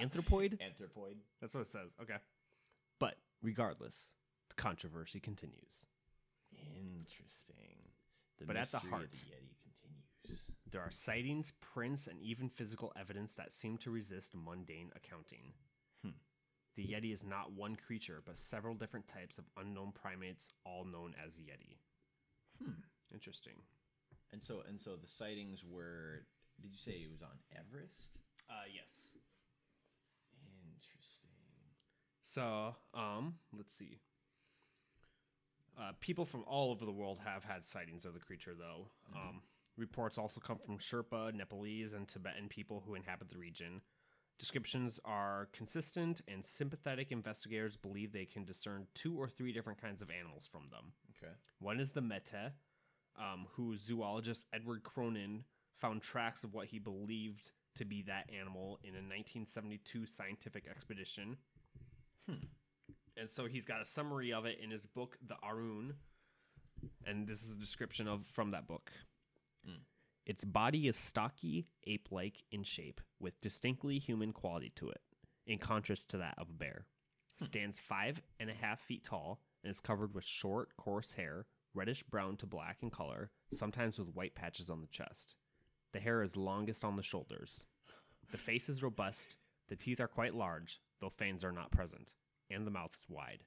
Anthropoid? 0.00 0.58
Anthropoid. 0.60 1.16
That's 1.40 1.54
what 1.54 1.62
it 1.62 1.72
says. 1.72 1.90
Okay. 2.02 2.16
But 3.00 3.14
regardless, 3.42 4.10
the 4.50 4.54
controversy 4.54 5.20
continues. 5.20 5.80
Interesting. 6.52 7.78
The 8.38 8.46
But 8.46 8.56
at 8.56 8.70
the 8.70 8.78
heart- 8.80 9.12
the 9.12 9.18
Yeti 9.18 9.54
continues. 9.62 10.46
There 10.70 10.80
are 10.82 10.90
sightings, 10.90 11.52
prints, 11.60 12.06
and 12.08 12.20
even 12.20 12.48
physical 12.48 12.92
evidence 12.96 13.34
that 13.36 13.52
seem 13.52 13.78
to 13.78 13.90
resist 13.90 14.34
mundane 14.34 14.90
accounting. 14.96 15.54
Hmm. 16.02 16.10
The 16.74 16.86
Yeti 16.88 17.12
is 17.12 17.22
not 17.22 17.52
one 17.52 17.76
creature, 17.76 18.20
but 18.24 18.36
several 18.36 18.74
different 18.74 19.06
types 19.06 19.38
of 19.38 19.44
unknown 19.56 19.92
primates, 19.92 20.52
all 20.64 20.84
known 20.84 21.14
as 21.24 21.38
Yeti. 21.38 21.78
Hmm. 22.58 22.80
Interesting. 23.12 23.62
And 24.32 24.42
so 24.42 24.62
and 24.62 24.80
so 24.80 24.96
the 24.96 25.06
sightings 25.06 25.64
were. 25.64 26.26
Did 26.60 26.72
you 26.72 26.78
say 26.78 26.92
it 27.02 27.10
was 27.10 27.22
on 27.22 27.38
Everest? 27.52 28.18
Uh, 28.50 28.64
yes. 28.72 29.10
Interesting. 30.74 31.30
So, 32.22 32.76
um, 32.94 33.38
let's 33.52 33.74
see. 33.74 34.00
Uh, 35.78 35.92
people 36.00 36.24
from 36.24 36.44
all 36.46 36.70
over 36.70 36.84
the 36.84 36.92
world 36.92 37.18
have 37.24 37.44
had 37.44 37.66
sightings 37.66 38.04
of 38.04 38.14
the 38.14 38.20
creature, 38.20 38.54
though. 38.56 38.86
Um, 39.14 39.42
reports 39.76 40.18
also 40.18 40.40
come 40.40 40.58
from 40.64 40.78
Sherpa, 40.78 41.34
Nepalese, 41.34 41.92
and 41.92 42.06
Tibetan 42.06 42.48
people 42.48 42.82
who 42.86 42.94
inhabit 42.94 43.28
the 43.28 43.38
region. 43.38 43.80
Descriptions 44.38 44.98
are 45.04 45.48
consistent, 45.52 46.20
and 46.26 46.44
sympathetic 46.44 47.12
investigators 47.12 47.76
believe 47.76 48.12
they 48.12 48.24
can 48.24 48.44
discern 48.44 48.86
two 48.94 49.16
or 49.16 49.28
three 49.28 49.52
different 49.52 49.80
kinds 49.80 50.02
of 50.02 50.10
animals 50.10 50.48
from 50.50 50.62
them. 50.70 50.92
Okay. 51.16 51.32
One 51.60 51.78
is 51.80 51.92
the 51.92 52.00
Mete, 52.00 52.52
um, 53.16 53.46
who 53.52 53.76
zoologist 53.76 54.46
Edward 54.52 54.82
Cronin 54.82 55.44
found 55.80 56.02
tracks 56.02 56.44
of 56.44 56.54
what 56.54 56.66
he 56.66 56.78
believed 56.78 57.52
to 57.76 57.84
be 57.84 58.02
that 58.02 58.28
animal 58.32 58.78
in 58.82 58.90
a 58.90 59.02
1972 59.02 60.06
scientific 60.06 60.66
expedition. 60.68 61.36
And 63.16 63.30
so 63.30 63.46
he's 63.46 63.64
got 63.64 63.80
a 63.80 63.86
summary 63.86 64.32
of 64.32 64.44
it 64.44 64.58
in 64.62 64.70
his 64.70 64.86
book, 64.86 65.16
The 65.26 65.36
Arun. 65.42 65.94
And 67.06 67.26
this 67.26 67.42
is 67.42 67.52
a 67.52 67.60
description 67.60 68.08
of 68.08 68.26
from 68.32 68.50
that 68.50 68.66
book. 68.66 68.90
Hmm. 69.64 69.82
Its 70.26 70.44
body 70.44 70.88
is 70.88 70.96
stocky, 70.96 71.68
ape 71.86 72.08
like 72.10 72.42
in 72.50 72.62
shape, 72.62 73.00
with 73.20 73.40
distinctly 73.40 73.98
human 73.98 74.32
quality 74.32 74.72
to 74.76 74.90
it, 74.90 75.00
in 75.46 75.58
contrast 75.58 76.08
to 76.10 76.18
that 76.18 76.34
of 76.38 76.48
a 76.50 76.52
bear. 76.52 76.86
Hmm. 77.38 77.44
Stands 77.46 77.80
five 77.80 78.20
and 78.40 78.50
a 78.50 78.54
half 78.54 78.80
feet 78.80 79.04
tall 79.04 79.40
and 79.62 79.70
is 79.70 79.80
covered 79.80 80.14
with 80.14 80.24
short, 80.24 80.76
coarse 80.76 81.12
hair, 81.12 81.46
reddish 81.72 82.02
brown 82.02 82.36
to 82.38 82.46
black 82.46 82.78
in 82.82 82.90
color, 82.90 83.30
sometimes 83.52 83.98
with 83.98 84.14
white 84.14 84.34
patches 84.34 84.70
on 84.70 84.80
the 84.80 84.86
chest. 84.88 85.36
The 85.92 86.00
hair 86.00 86.22
is 86.22 86.36
longest 86.36 86.84
on 86.84 86.96
the 86.96 87.02
shoulders. 87.02 87.66
The 88.32 88.38
face 88.38 88.68
is 88.68 88.82
robust, 88.82 89.36
the 89.68 89.76
teeth 89.76 90.00
are 90.00 90.08
quite 90.08 90.34
large, 90.34 90.80
though 91.00 91.10
fangs 91.10 91.44
are 91.44 91.52
not 91.52 91.70
present, 91.70 92.12
and 92.54 92.66
the 92.66 92.70
mouth 92.70 92.92
is 92.94 93.04
wide. 93.08 93.40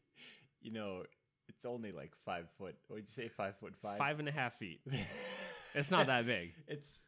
You 0.62 0.72
know, 0.72 1.03
it's 1.47 1.66
only 1.66 1.91
like 1.91 2.14
five 2.26 2.47
foot. 2.58 2.76
What 2.88 2.97
did 2.97 3.08
you 3.08 3.14
say? 3.14 3.30
Five 3.30 3.55
foot 3.58 3.76
five. 3.82 3.97
Five 3.97 4.20
and 4.20 4.28
a 4.28 4.32
half 4.32 4.58
feet. 4.58 4.82
It's 5.76 5.91
not 5.91 6.08
that 6.08 6.26
big. 6.26 6.53
It's 6.68 7.01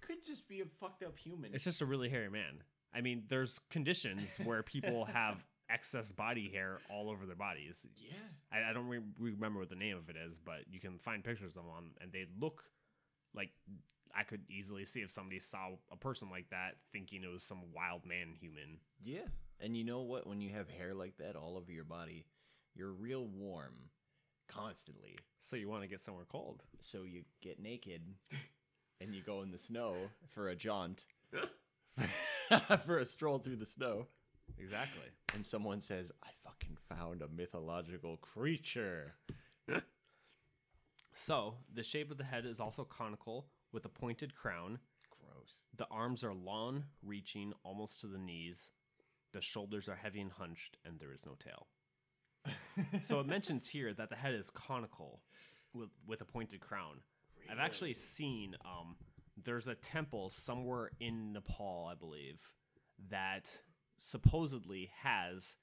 could 0.00 0.24
just 0.24 0.48
be 0.48 0.60
a 0.60 0.64
fucked 0.80 1.04
up 1.04 1.16
human. 1.16 1.54
It's 1.54 1.62
just 1.62 1.82
a 1.82 1.86
really 1.86 2.08
hairy 2.08 2.30
man. 2.30 2.62
I 2.92 3.00
mean, 3.00 3.24
there's 3.28 3.60
conditions 3.70 4.38
where 4.42 4.62
people 4.62 5.04
have 5.12 5.44
excess 5.70 6.10
body 6.10 6.50
hair 6.52 6.78
all 6.90 7.10
over 7.10 7.26
their 7.26 7.36
bodies. 7.36 7.80
yeah. 7.96 8.16
I, 8.50 8.70
I 8.70 8.72
don't 8.72 8.88
re- 8.88 9.02
remember 9.20 9.60
what 9.60 9.68
the 9.68 9.76
name 9.76 9.96
of 9.96 10.08
it 10.08 10.16
is, 10.16 10.38
but 10.44 10.60
you 10.70 10.80
can 10.80 10.98
find 10.98 11.22
pictures 11.22 11.56
of 11.56 11.64
them, 11.64 11.92
and 12.00 12.10
they 12.10 12.24
look 12.40 12.64
like 13.34 13.50
I 14.16 14.22
could 14.22 14.40
easily 14.48 14.84
see 14.84 15.00
if 15.00 15.10
somebody 15.10 15.38
saw 15.38 15.68
a 15.92 15.96
person 15.96 16.28
like 16.30 16.48
that 16.50 16.76
thinking 16.92 17.22
it 17.22 17.30
was 17.30 17.42
some 17.42 17.60
wild 17.74 18.04
man 18.06 18.34
human. 18.40 18.78
Yeah. 19.04 19.28
And 19.60 19.76
you 19.76 19.84
know 19.84 20.02
what? 20.02 20.26
When 20.26 20.40
you 20.40 20.50
have 20.50 20.68
hair 20.68 20.94
like 20.94 21.16
that 21.18 21.36
all 21.36 21.56
over 21.56 21.72
your 21.72 21.84
body, 21.84 22.26
you're 22.74 22.92
real 22.92 23.26
warm 23.26 23.74
constantly. 24.48 25.16
So 25.40 25.56
you 25.56 25.68
want 25.68 25.82
to 25.82 25.88
get 25.88 26.00
somewhere 26.00 26.26
cold. 26.30 26.62
So 26.80 27.02
you 27.02 27.24
get 27.42 27.60
naked 27.60 28.02
and 29.00 29.14
you 29.14 29.22
go 29.22 29.42
in 29.42 29.50
the 29.50 29.58
snow 29.58 29.96
for 30.28 30.48
a 30.48 30.56
jaunt, 30.56 31.04
for 32.86 32.98
a 32.98 33.04
stroll 33.04 33.38
through 33.38 33.56
the 33.56 33.66
snow. 33.66 34.06
Exactly. 34.58 35.08
And 35.34 35.44
someone 35.44 35.80
says, 35.80 36.10
I 36.22 36.28
fucking 36.44 36.78
found 36.88 37.22
a 37.22 37.28
mythological 37.28 38.16
creature. 38.18 39.14
So 41.20 41.54
the 41.74 41.82
shape 41.82 42.12
of 42.12 42.16
the 42.16 42.24
head 42.24 42.46
is 42.46 42.60
also 42.60 42.84
conical 42.84 43.48
with 43.72 43.84
a 43.84 43.88
pointed 43.88 44.34
crown. 44.36 44.78
Gross. 45.10 45.64
The 45.76 45.88
arms 45.90 46.22
are 46.22 46.32
long, 46.32 46.84
reaching 47.02 47.52
almost 47.64 48.00
to 48.00 48.06
the 48.06 48.18
knees. 48.18 48.70
The 49.32 49.40
shoulders 49.40 49.88
are 49.88 49.96
heavy 49.96 50.20
and 50.20 50.32
hunched, 50.32 50.76
and 50.84 50.98
there 50.98 51.12
is 51.12 51.24
no 51.26 51.36
tail. 51.38 51.66
so 53.02 53.20
it 53.20 53.26
mentions 53.26 53.68
here 53.68 53.92
that 53.92 54.10
the 54.10 54.16
head 54.16 54.34
is 54.34 54.50
conical 54.50 55.20
with, 55.74 55.90
with 56.06 56.20
a 56.20 56.24
pointed 56.24 56.60
crown. 56.60 57.00
I've 57.50 57.58
actually 57.58 57.94
seen 57.94 58.56
um, 58.64 58.96
there's 59.44 59.68
a 59.68 59.74
temple 59.74 60.30
somewhere 60.30 60.90
in 61.00 61.32
Nepal, 61.32 61.88
I 61.90 61.94
believe, 61.94 62.38
that 63.10 63.48
supposedly 63.96 64.90
has 65.02 65.56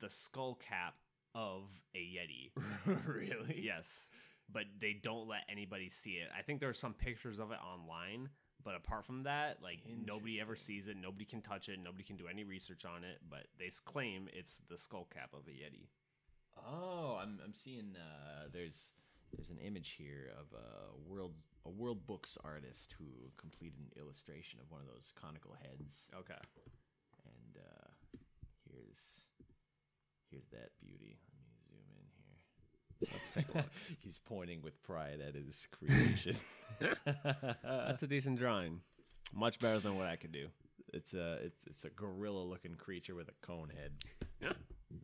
the 0.00 0.10
skull 0.10 0.58
cap 0.68 0.94
of 1.34 1.64
a 1.94 1.98
Yeti. 1.98 2.52
really? 3.06 3.60
Yes, 3.62 4.10
but 4.50 4.64
they 4.80 4.98
don't 5.00 5.28
let 5.28 5.42
anybody 5.50 5.88
see 5.88 6.12
it. 6.12 6.28
I 6.36 6.42
think 6.42 6.60
there 6.60 6.68
are 6.68 6.74
some 6.74 6.94
pictures 6.94 7.38
of 7.38 7.50
it 7.50 7.58
online, 7.64 8.28
but 8.64 8.74
apart 8.74 9.04
from 9.04 9.24
that, 9.24 9.58
like 9.62 9.78
nobody 10.06 10.40
ever 10.40 10.56
sees 10.56 10.86
it. 10.88 10.96
Nobody 10.96 11.24
can 11.24 11.40
touch 11.42 11.68
it. 11.68 11.78
Nobody 11.82 12.04
can 12.04 12.16
do 12.16 12.28
any 12.28 12.44
research 12.44 12.84
on 12.84 13.04
it. 13.04 13.18
But 13.28 13.44
they 13.58 13.70
claim 13.84 14.28
it's 14.32 14.60
the 14.68 14.78
skull 14.78 15.06
cap 15.12 15.30
of 15.34 15.46
a 15.46 15.50
yeti. 15.50 15.88
Oh, 16.56 17.18
I'm 17.20 17.38
I'm 17.44 17.54
seeing 17.54 17.96
uh 17.96 18.48
there's 18.52 18.92
there's 19.34 19.50
an 19.50 19.58
image 19.58 19.96
here 19.98 20.30
of 20.38 20.46
a 20.56 21.10
world 21.10 21.32
a 21.64 21.70
world 21.70 22.06
books 22.06 22.36
artist 22.44 22.94
who 22.98 23.06
completed 23.38 23.78
an 23.78 23.90
illustration 24.00 24.58
of 24.60 24.70
one 24.70 24.80
of 24.80 24.86
those 24.88 25.12
conical 25.14 25.54
heads 25.62 26.08
Okay. 26.18 26.34
and 27.24 27.56
uh 27.56 28.18
here's 28.68 29.24
here's 30.30 30.48
that 30.50 30.70
beauty. 30.80 31.18
Let 31.32 31.40
me 31.40 31.54
zoom 31.68 31.86
in 31.96 32.06
here. 32.18 32.36
Let's 32.36 32.52
take 32.60 32.72
a 32.74 32.91
look. 32.91 32.91
He's 34.00 34.18
pointing 34.24 34.62
with 34.62 34.82
pride 34.82 35.20
at 35.26 35.34
his 35.34 35.66
creation. 35.70 36.36
That's 37.64 38.02
a 38.02 38.06
decent 38.06 38.38
drawing. 38.38 38.80
Much 39.34 39.58
better 39.58 39.78
than 39.80 39.96
what 39.96 40.06
I 40.06 40.16
could 40.16 40.32
do. 40.32 40.48
it's 40.92 41.14
a 41.14 41.38
it's 41.42 41.66
it's 41.66 41.84
a 41.84 41.90
gorilla 41.90 42.42
looking 42.42 42.74
creature 42.74 43.14
with 43.14 43.28
a 43.28 43.46
cone 43.46 43.70
head. 43.70 43.92
Yeah. 44.40 44.52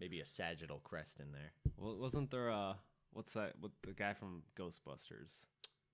Maybe 0.00 0.20
a 0.20 0.26
sagittal 0.26 0.80
crest 0.84 1.18
in 1.20 1.32
there. 1.32 1.52
Well, 1.76 1.96
wasn't 1.96 2.30
there 2.30 2.50
uh 2.50 2.74
what's 3.12 3.32
that? 3.32 3.54
What 3.60 3.72
the 3.86 3.92
guy 3.92 4.12
from 4.14 4.42
Ghostbusters, 4.58 5.46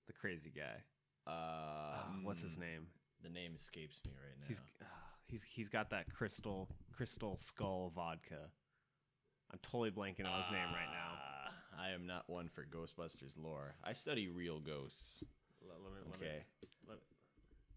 the 0.07 0.13
crazy 0.13 0.51
guy? 0.55 0.83
Uh, 1.27 1.31
Ah, 1.31 2.05
what's 2.23 2.41
his 2.41 2.57
name? 2.57 2.87
The 3.23 3.29
name 3.29 3.53
escapes 3.55 3.99
me 4.05 4.11
right 4.13 4.37
now. 4.39 4.45
He's 4.47 4.59
uh, 4.81 4.85
he's 5.27 5.43
he's 5.43 5.69
got 5.69 5.89
that 5.91 6.11
crystal 6.13 6.67
crystal 6.95 7.37
skull 7.41 7.91
vodka. 7.95 8.49
I'm 9.51 9.59
totally 9.63 9.91
blanking 9.91 10.25
on 10.27 10.41
his 10.41 10.51
name 10.51 10.67
right 10.73 10.91
now. 10.91 11.14
I 11.79 11.91
am 11.91 12.05
not 12.07 12.29
one 12.29 12.47
for 12.49 12.63
Ghostbusters 12.65 13.33
lore. 13.37 13.75
I 13.83 13.93
study 13.93 14.27
real 14.29 14.59
ghosts. 14.59 15.23
Let, 15.61 15.77
let 15.83 15.93
me, 15.93 15.99
let 16.11 16.19
me- 16.21 16.27
Okay. 16.27 16.43
let- 16.87 16.99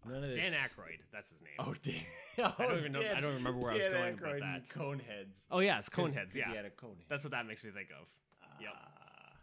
None 0.05 0.23
of 0.23 0.29
this. 0.29 0.39
Dan 0.39 0.53
Aykroyd, 0.53 0.99
that's 1.11 1.29
his 1.29 1.41
name. 1.41 1.55
Oh, 1.59 1.73
Dan. 1.83 1.95
I 2.57 2.63
don't 2.63 2.77
even 2.77 2.91
know- 2.93 3.01
I 3.01 3.19
don't 3.19 3.33
remember 3.35 3.59
where 3.59 3.71
I 3.71 3.75
was 3.75 3.83
Dan 3.85 4.15
going 4.15 4.39
about 4.39 4.39
that. 4.39 4.69
Coneheads. 4.69 5.33
Oh 5.51 5.59
yeah, 5.59 5.77
it's 5.79 5.89
'Cause- 5.89 6.11
Coneheads. 6.15 6.25
'cause 6.27 6.35
Yeah, 6.35 6.49
He 6.51 6.55
had 6.55 6.65
a 6.65 6.69
cone 6.69 6.95
head. 6.95 7.05
that's 7.09 7.23
what 7.25 7.31
that 7.31 7.45
makes 7.45 7.63
me 7.65 7.71
think 7.71 7.89
of. 7.91 8.07
Yep. 8.61 8.71
Ah. 8.73 9.33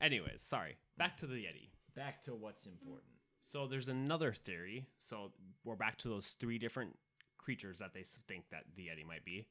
Anyways, 0.00 0.42
sorry. 0.42 0.76
Back 0.96 1.16
to 1.18 1.26
the 1.26 1.34
Yeti. 1.36 1.70
Back 1.96 2.22
to 2.24 2.34
what's 2.34 2.66
important. 2.66 3.10
So 3.42 3.66
there's 3.66 3.88
another 3.88 4.32
theory. 4.32 4.86
So 5.08 5.32
we're 5.64 5.74
back 5.76 5.98
to 5.98 6.08
those 6.08 6.28
three 6.38 6.58
different 6.58 6.96
creatures 7.38 7.78
that 7.78 7.92
they 7.94 8.02
think 8.28 8.48
that 8.50 8.64
the 8.76 8.88
Yeti 8.88 9.04
might 9.06 9.24
be. 9.24 9.46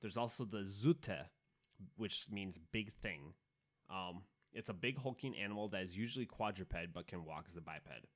There's 0.00 0.16
also 0.16 0.44
the 0.44 0.62
Dzu-teh, 0.64 1.26
which 1.96 2.26
means 2.30 2.58
big 2.58 2.90
thing. 2.92 3.34
Um, 3.92 4.22
it's 4.52 4.68
a 4.68 4.74
big 4.74 4.98
hulking 4.98 5.36
animal 5.36 5.68
that 5.68 5.82
is 5.82 5.96
usually 5.96 6.26
quadruped 6.26 6.74
but 6.94 7.06
can 7.06 7.24
walk 7.24 7.46
as 7.48 7.56
a 7.56 7.60
biped. 7.60 8.06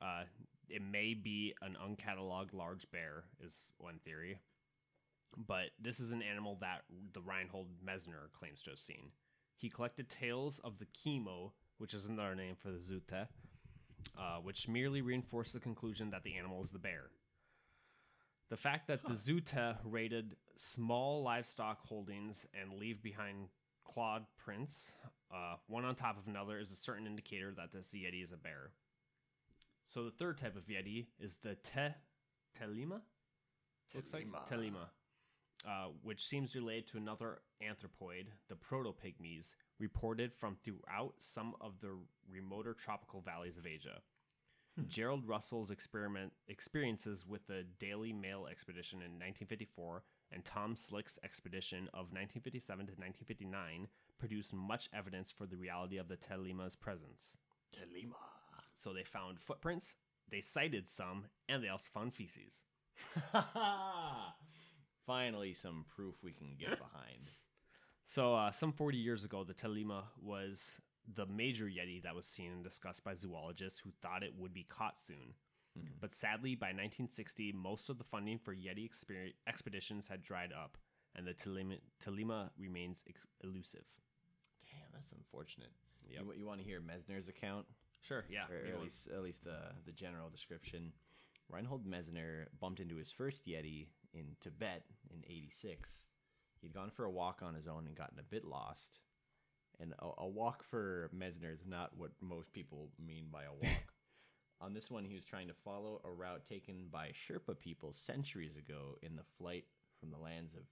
Uh, 0.00 0.24
it 0.68 0.82
may 0.82 1.14
be 1.14 1.54
an 1.62 1.76
uncatalogued 1.82 2.52
large 2.52 2.90
bear, 2.90 3.24
is 3.44 3.54
one 3.78 3.98
theory. 4.04 4.38
But 5.36 5.70
this 5.80 6.00
is 6.00 6.12
an 6.12 6.22
animal 6.22 6.58
that 6.60 6.82
the 7.12 7.20
Reinhold 7.20 7.68
Messner 7.84 8.30
claims 8.38 8.62
to 8.62 8.70
have 8.70 8.78
seen. 8.78 9.10
He 9.56 9.68
collected 9.70 10.08
tales 10.08 10.60
of 10.64 10.78
the 10.78 10.86
chemo, 10.86 11.52
which 11.78 11.94
is 11.94 12.06
another 12.06 12.34
name 12.34 12.56
for 12.56 12.70
the 12.70 12.78
Dzu-teh, 12.78 13.24
uh, 14.18 14.36
which 14.42 14.68
merely 14.68 15.00
reinforced 15.00 15.52
the 15.52 15.60
conclusion 15.60 16.10
that 16.10 16.24
the 16.24 16.36
animal 16.36 16.62
is 16.62 16.70
the 16.70 16.78
bear. 16.78 17.10
The 18.50 18.56
fact 18.56 18.86
that 18.88 19.02
the 19.02 19.14
Dzu-teh 19.14 19.74
raided 19.84 20.36
small 20.56 21.22
livestock 21.22 21.80
holdings 21.86 22.46
and 22.54 22.78
leave 22.78 23.02
behind 23.02 23.48
clawed 23.92 24.24
prints, 24.36 24.92
uh, 25.32 25.56
one 25.66 25.84
on 25.84 25.94
top 25.94 26.18
of 26.18 26.26
another, 26.26 26.58
is 26.58 26.72
a 26.72 26.76
certain 26.76 27.06
indicator 27.06 27.52
that 27.56 27.72
this 27.72 27.88
Yeti 27.94 28.22
is 28.22 28.32
a 28.32 28.36
bear. 28.36 28.70
So 29.86 30.04
the 30.04 30.10
third 30.10 30.38
type 30.38 30.56
of 30.56 30.66
Yeti 30.66 31.06
is 31.20 31.36
the 31.42 31.56
Te 31.56 31.94
Telima. 32.60 33.00
Looks 33.94 34.12
like 34.12 34.26
Telima. 34.26 34.48
Telima, 34.50 34.86
uh, 35.66 35.88
which 36.02 36.26
seems 36.26 36.54
related 36.54 36.88
to 36.88 36.98
another 36.98 37.38
anthropoid, 37.62 38.26
the 38.48 38.56
Protopygmies, 38.56 39.54
reported 39.78 40.34
from 40.34 40.56
throughout 40.64 41.14
some 41.20 41.54
of 41.60 41.74
the 41.80 41.96
remoter 42.30 42.74
tropical 42.74 43.20
valleys 43.20 43.56
of 43.56 43.66
Asia. 43.66 44.00
Gerald 44.88 45.26
Russell's 45.26 45.70
experiment 45.70 46.32
experiences 46.48 47.24
with 47.26 47.46
the 47.46 47.64
Daily 47.78 48.12
Mail 48.12 48.46
expedition 48.50 48.98
in 48.98 49.12
1954 49.12 50.02
and 50.32 50.44
Tom 50.44 50.76
Slick's 50.76 51.18
expedition 51.24 51.88
of 51.94 52.12
1957 52.12 52.86
to 52.86 52.92
1959 52.92 53.88
produced 54.18 54.54
much 54.54 54.88
evidence 54.94 55.30
for 55.30 55.46
the 55.46 55.56
reality 55.56 55.98
of 55.98 56.08
the 56.08 56.16
Telima's 56.16 56.76
presence. 56.76 57.36
Telima. 57.74 58.14
So 58.74 58.92
they 58.92 59.04
found 59.04 59.40
footprints, 59.40 59.96
they 60.30 60.40
cited 60.40 60.88
some, 60.90 61.26
and 61.48 61.62
they 61.62 61.68
also 61.68 61.88
found 61.92 62.14
feces. 62.14 62.64
Finally, 65.06 65.54
some 65.54 65.84
proof 65.94 66.16
we 66.22 66.32
can 66.32 66.56
get 66.58 66.78
behind. 66.78 67.22
So, 68.08 68.36
uh, 68.36 68.52
some 68.52 68.72
40 68.72 68.98
years 68.98 69.24
ago, 69.24 69.42
the 69.42 69.52
Telima 69.52 70.04
was 70.22 70.78
the 71.12 71.26
major 71.26 71.64
Yeti 71.64 72.04
that 72.04 72.14
was 72.14 72.24
seen 72.24 72.52
and 72.52 72.62
discussed 72.62 73.02
by 73.02 73.16
zoologists 73.16 73.80
who 73.80 73.90
thought 74.00 74.22
it 74.22 74.32
would 74.38 74.54
be 74.54 74.62
caught 74.62 74.94
soon. 75.04 75.34
Mm-hmm. 75.76 75.94
But 76.00 76.14
sadly, 76.14 76.54
by 76.54 76.68
1960, 76.68 77.52
most 77.52 77.90
of 77.90 77.98
the 77.98 78.04
funding 78.04 78.38
for 78.38 78.54
Yeti 78.54 78.88
exper- 78.88 79.32
expeditions 79.46 80.06
had 80.08 80.22
dried 80.22 80.52
up, 80.52 80.76
and 81.14 81.26
the 81.26 81.34
Telima 81.34 82.50
remains 82.58 83.04
ex- 83.08 83.26
elusive. 83.42 83.84
Damn, 84.70 84.88
that's 84.92 85.12
unfortunate. 85.12 85.72
Yep. 86.08 86.22
You, 86.22 86.32
you 86.40 86.46
want 86.46 86.60
to 86.60 86.66
hear 86.66 86.80
Messner's 86.80 87.28
account? 87.28 87.66
Sure, 88.02 88.24
yeah. 88.30 88.44
or 88.50 88.72
at 88.72 88.80
least 88.80 89.08
at 89.08 89.22
least 89.22 89.44
the 89.44 89.58
the 89.84 89.92
general 89.92 90.28
description. 90.28 90.92
Reinhold 91.48 91.86
Messner 91.86 92.46
bumped 92.60 92.80
into 92.80 92.96
his 92.96 93.10
first 93.10 93.46
Yeti 93.46 93.86
in 94.14 94.36
Tibet 94.40 94.84
in 95.10 95.22
'86. 95.28 96.04
He'd 96.60 96.74
gone 96.74 96.90
for 96.90 97.04
a 97.04 97.10
walk 97.10 97.40
on 97.42 97.54
his 97.54 97.66
own 97.66 97.86
and 97.86 97.96
gotten 97.96 98.18
a 98.18 98.22
bit 98.22 98.44
lost. 98.44 99.00
And 99.78 99.92
a, 99.98 100.22
a 100.22 100.28
walk 100.28 100.62
for 100.64 101.10
Messner 101.14 101.52
is 101.52 101.64
not 101.66 101.90
what 101.96 102.10
most 102.20 102.52
people 102.52 102.90
mean 102.98 103.26
by 103.30 103.44
a 103.44 103.52
walk. 103.52 103.92
On 104.60 104.72
this 104.74 104.90
one, 104.90 105.04
he 105.04 105.14
was 105.14 105.24
trying 105.24 105.48
to 105.48 105.54
follow 105.64 106.00
a 106.04 106.10
route 106.10 106.42
taken 106.48 106.86
by 106.90 107.08
Sherpa 107.08 107.58
people 107.58 107.92
centuries 107.92 108.56
ago 108.56 108.96
in 109.02 109.16
the 109.16 109.24
flight 109.38 109.64
from 110.00 110.10
the 110.10 110.18
lands 110.18 110.54
of 110.54 110.62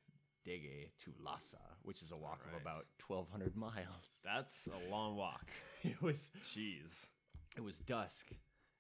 Dege 0.47 0.91
to 1.05 1.13
Lhasa, 1.23 1.59
which 1.83 2.03
is 2.03 2.11
a 2.11 2.17
walk 2.17 2.41
Alright. 2.47 2.57
of 2.57 2.63
about 2.63 2.87
1,200 3.07 3.57
miles. 3.57 3.87
That's 4.25 4.69
a 4.69 4.91
long 4.91 5.17
walk. 5.17 5.47
It 5.85 6.01
was 6.01 6.31
Jeez. 6.43 7.09
it 7.59 7.63
was 7.63 7.79
dusk, 7.81 8.29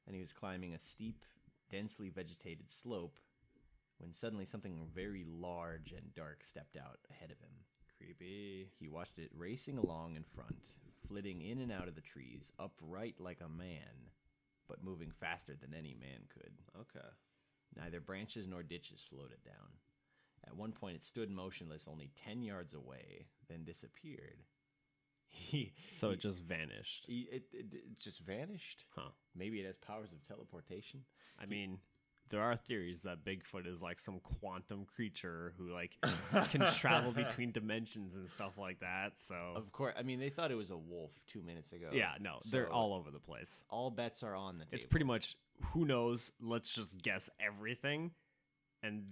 and 0.07 0.15
he 0.15 0.23
was 0.23 0.33
climbing 0.33 0.73
a 0.73 0.79
steep, 0.79 1.27
densely 1.71 2.09
vegetated 2.09 2.71
slope 2.71 3.19
when 3.99 4.11
suddenly 4.11 4.47
something 4.47 4.89
very 4.95 5.27
large 5.29 5.93
and 5.93 6.15
dark 6.15 6.43
stepped 6.45 6.77
out 6.79 6.99
ahead 7.11 7.31
of 7.31 7.39
him. 7.41 7.51
Creepy. 7.99 8.71
He 8.81 8.89
watched 8.89 9.19
it 9.19 9.31
racing 9.37 9.77
along 9.77 10.17
in 10.17 10.25
front, 10.25 10.73
flitting 11.07 11.43
in 11.43 11.61
and 11.61 11.71
out 11.71 11.89
of 11.89 11.95
the 11.95 12.01
trees, 12.01 12.51
upright 12.59 13.17
like 13.19 13.41
a 13.45 13.49
man, 13.49 14.11
but 14.69 14.83
moving 14.85 15.11
faster 15.11 15.55
than 15.61 15.75
any 15.75 15.95
man 15.99 16.21
could. 16.33 16.53
Okay. 16.81 17.07
Neither 17.77 18.01
branches 18.01 18.47
nor 18.47 18.62
ditches 18.62 19.05
slowed 19.09 19.33
it 19.33 19.45
down. 19.45 19.69
At 20.47 20.57
one 20.57 20.73
point, 20.73 20.97
it 20.97 21.05
stood 21.05 21.31
motionless 21.31 21.87
only 21.91 22.11
10 22.17 22.43
yards 22.43 22.75
away, 22.75 23.27
then 23.49 23.65
disappeared. 23.65 24.39
He, 25.37 25.73
So 25.99 26.09
he- 26.09 26.15
it 26.15 26.21
just 26.21 26.41
vanished. 26.43 27.05
he, 27.09 27.23
it, 27.33 27.43
it, 27.53 27.67
it 27.73 27.99
just 27.99 28.21
vanished. 28.21 28.85
Huh. 28.95 29.11
Maybe 29.35 29.59
it 29.61 29.67
has 29.67 29.77
powers 29.77 30.12
of 30.12 30.25
teleportation. 30.29 31.01
I 31.43 31.47
mean, 31.47 31.79
there 32.31 32.43
are 32.43 32.57
theories 32.57 33.03
that 33.03 33.25
Bigfoot 33.25 33.66
is 33.66 33.81
like 33.83 33.99
some 33.99 34.18
quantum 34.20 34.85
creature 34.87 35.53
who 35.59 35.70
like 35.72 35.97
can 36.51 36.66
travel 36.66 37.12
between 37.25 37.53
dimensions 37.53 38.14
and 38.14 38.29
stuff 38.31 38.57
like 38.59 38.81
that. 38.81 39.12
So 39.29 39.35
Of 39.57 39.70
course, 39.72 39.95
I 39.99 40.03
mean 40.03 40.18
they 40.20 40.31
thought 40.31 40.51
it 40.51 40.57
was 40.57 40.70
a 40.70 40.77
wolf 40.77 41.11
two 41.27 41.43
minutes 41.43 41.72
ago. 41.72 41.91
yeah, 41.93 42.12
no, 42.20 42.39
they're 42.51 42.72
all 42.72 42.95
over 42.95 43.11
the 43.11 43.18
place. 43.20 43.64
all 43.70 43.91
bets 43.91 44.22
are 44.22 44.35
on 44.35 44.59
the 44.59 44.64
table. 44.64 44.77
It's 44.77 44.87
pretty 44.87 45.07
much 45.07 45.37
who 45.72 45.85
knows. 45.85 46.33
Let's 46.41 46.68
just 46.75 47.01
guess 47.01 47.31
everything, 47.39 48.11
and 48.83 49.05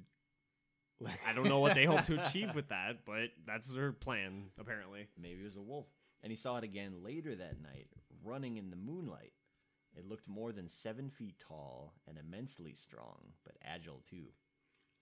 I 1.26 1.32
don't 1.34 1.48
know 1.48 1.60
what 1.60 1.74
they 1.74 1.84
hope 1.84 2.04
to 2.06 2.20
achieve 2.26 2.54
with 2.54 2.68
that, 2.68 3.04
but 3.04 3.28
that's 3.46 3.68
their 3.70 3.92
plan 3.92 4.46
apparently. 4.58 5.06
maybe 5.20 5.40
it 5.40 5.44
was 5.44 5.56
a 5.56 5.60
wolf, 5.60 5.86
and 6.22 6.30
he 6.30 6.36
saw 6.36 6.56
it 6.58 6.64
again 6.64 7.02
later 7.04 7.34
that 7.36 7.60
night, 7.62 7.88
running 8.24 8.56
in 8.56 8.70
the 8.70 8.76
moonlight. 8.76 9.32
It 9.97 10.07
looked 10.09 10.28
more 10.28 10.53
than 10.53 10.68
seven 10.68 11.11
feet 11.11 11.38
tall 11.38 11.93
and 12.09 12.16
immensely 12.18 12.74
strong, 12.74 13.18
but 13.45 13.57
agile 13.64 14.03
too. 14.09 14.26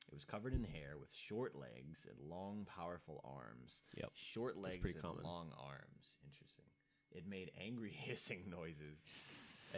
It 0.09 0.15
was 0.15 0.25
covered 0.25 0.55
in 0.55 0.65
hair 0.65 0.99
with 0.99 1.15
short 1.15 1.55
legs 1.55 2.07
and 2.09 2.29
long, 2.29 2.67
powerful 2.67 3.21
arms. 3.25 3.83
Yep. 3.97 4.11
Short 4.15 4.57
legs 4.57 4.93
and 4.93 5.01
common. 5.01 5.23
long 5.23 5.53
arms. 5.57 6.19
Interesting. 6.27 6.65
It 7.13 7.29
made 7.29 7.53
angry 7.61 7.91
hissing 8.05 8.43
noises. 8.51 8.99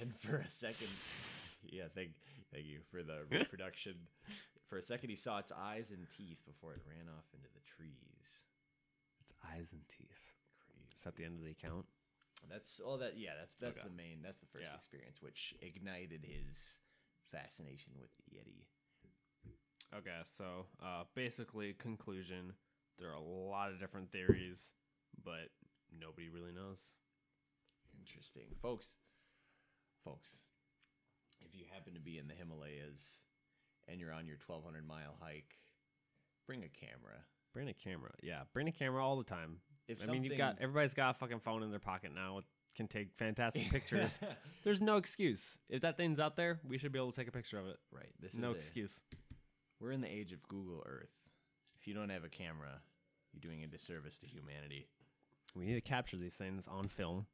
And 0.01 0.15
for 0.17 0.37
a 0.37 0.49
second, 0.49 0.89
yeah, 1.71 1.85
thank, 1.95 2.13
thank 2.53 2.65
you 2.65 2.81
for 2.91 3.03
the 3.03 3.25
reproduction. 3.31 3.95
For 4.69 4.79
a 4.79 4.83
second, 4.83 5.11
he 5.11 5.17
saw 5.17 5.39
its 5.39 5.53
eyes 5.53 5.91
and 5.91 6.09
teeth 6.09 6.43
before 6.47 6.73
it 6.73 6.81
ran 6.89 7.09
off 7.15 7.27
into 7.35 7.49
the 7.53 7.61
trees. 7.77 8.41
It's 9.21 9.35
eyes 9.45 9.69
and 9.73 9.83
teeth. 9.89 10.17
Crazy. 10.65 10.97
Is 10.97 11.05
that 11.05 11.17
the 11.17 11.25
end 11.25 11.35
of 11.37 11.45
the 11.45 11.51
account? 11.51 11.85
That's 12.51 12.80
all 12.80 12.99
that. 12.99 13.16
Yeah, 13.16 13.34
that's 13.38 13.57
that's 13.57 13.78
Okay. 13.78 13.88
the 13.88 13.95
main. 13.95 14.22
That's 14.22 14.40
the 14.40 14.47
first 14.47 14.64
Yeah. 14.64 14.74
experience, 14.76 15.22
which 15.22 15.55
ignited 15.61 16.24
his 16.24 16.78
fascination 17.30 17.93
with 17.99 18.11
the 18.16 18.36
Yeti. 18.36 18.66
Okay, 19.95 20.20
so 20.24 20.66
uh, 20.80 21.05
basically, 21.14 21.74
conclusion: 21.74 22.55
there 22.99 23.09
are 23.11 23.14
a 23.14 23.20
lot 23.20 23.70
of 23.72 23.78
different 23.78 24.11
theories, 24.11 24.72
but 25.22 25.51
nobody 25.90 26.28
really 26.28 26.53
knows. 26.53 26.93
Interesting, 27.99 28.55
folks. 28.61 28.97
Folks, 30.05 30.47
if 31.40 31.55
you 31.55 31.64
happen 31.72 31.95
to 31.95 32.01
be 32.01 32.18
in 32.18 32.26
the 32.26 32.34
Himalayas 32.34 33.20
and 33.86 34.01
you're 34.01 34.12
on 34.12 34.26
your 34.26 34.38
1,200 34.47 34.84
mile 34.86 35.16
hike, 35.20 35.59
bring 36.47 36.64
a 36.64 36.68
camera. 36.68 37.24
Bring 37.53 37.68
a 37.68 37.74
camera, 37.74 38.12
yeah. 38.22 38.45
Bring 38.53 38.66
a 38.68 38.72
camera 38.72 39.05
all 39.05 39.16
the 39.16 39.24
time. 39.24 39.61
If 39.89 40.03
I 40.09 40.12
mean, 40.12 40.24
you've 40.24 40.39
got 40.39 40.59
everybody's 40.61 40.95
got 40.95 41.11
a 41.16 41.18
fucking 41.18 41.41
phone 41.41 41.62
in 41.62 41.70
their 41.70 41.78
pocket 41.80 42.12
now. 42.14 42.39
It 42.39 42.45
can 42.76 42.87
take 42.89 43.12
fantastic 43.18 43.68
pictures. 43.70 44.18
There's 44.64 44.80
no 44.80 44.97
excuse. 44.97 45.59
If 45.68 45.83
that 45.83 45.97
thing's 45.97 46.18
out 46.20 46.37
there, 46.37 46.61
we 46.66 46.78
should 46.78 46.93
be 46.93 46.99
able 46.99 47.12
to 47.12 47.16
take 47.20 47.28
a 47.28 47.33
picture 47.33 47.59
of 47.59 47.66
it. 47.66 47.76
right. 47.93 48.09
This 48.20 48.35
No 48.37 48.51
is 48.51 48.55
the- 48.55 48.59
excuse. 48.59 49.01
We're 49.80 49.93
in 49.93 50.01
the 50.01 50.09
age 50.11 50.33
of 50.33 50.43
Google 50.49 50.83
Earth. 50.87 51.11
If 51.80 51.89
you 51.89 51.95
don't 51.95 52.11
have 52.11 52.22
a 52.24 52.28
camera, 52.28 52.80
you're 53.33 53.41
doing 53.41 53.64
a 53.64 53.66
disservice 53.66 54.16
to 54.18 54.26
humanity. 54.26 54.87
We 55.57 55.66
need 55.66 55.74
to 55.74 55.80
capture 55.80 56.16
these 56.16 56.35
things 56.37 56.66
on 56.68 56.87
film. 56.89 57.26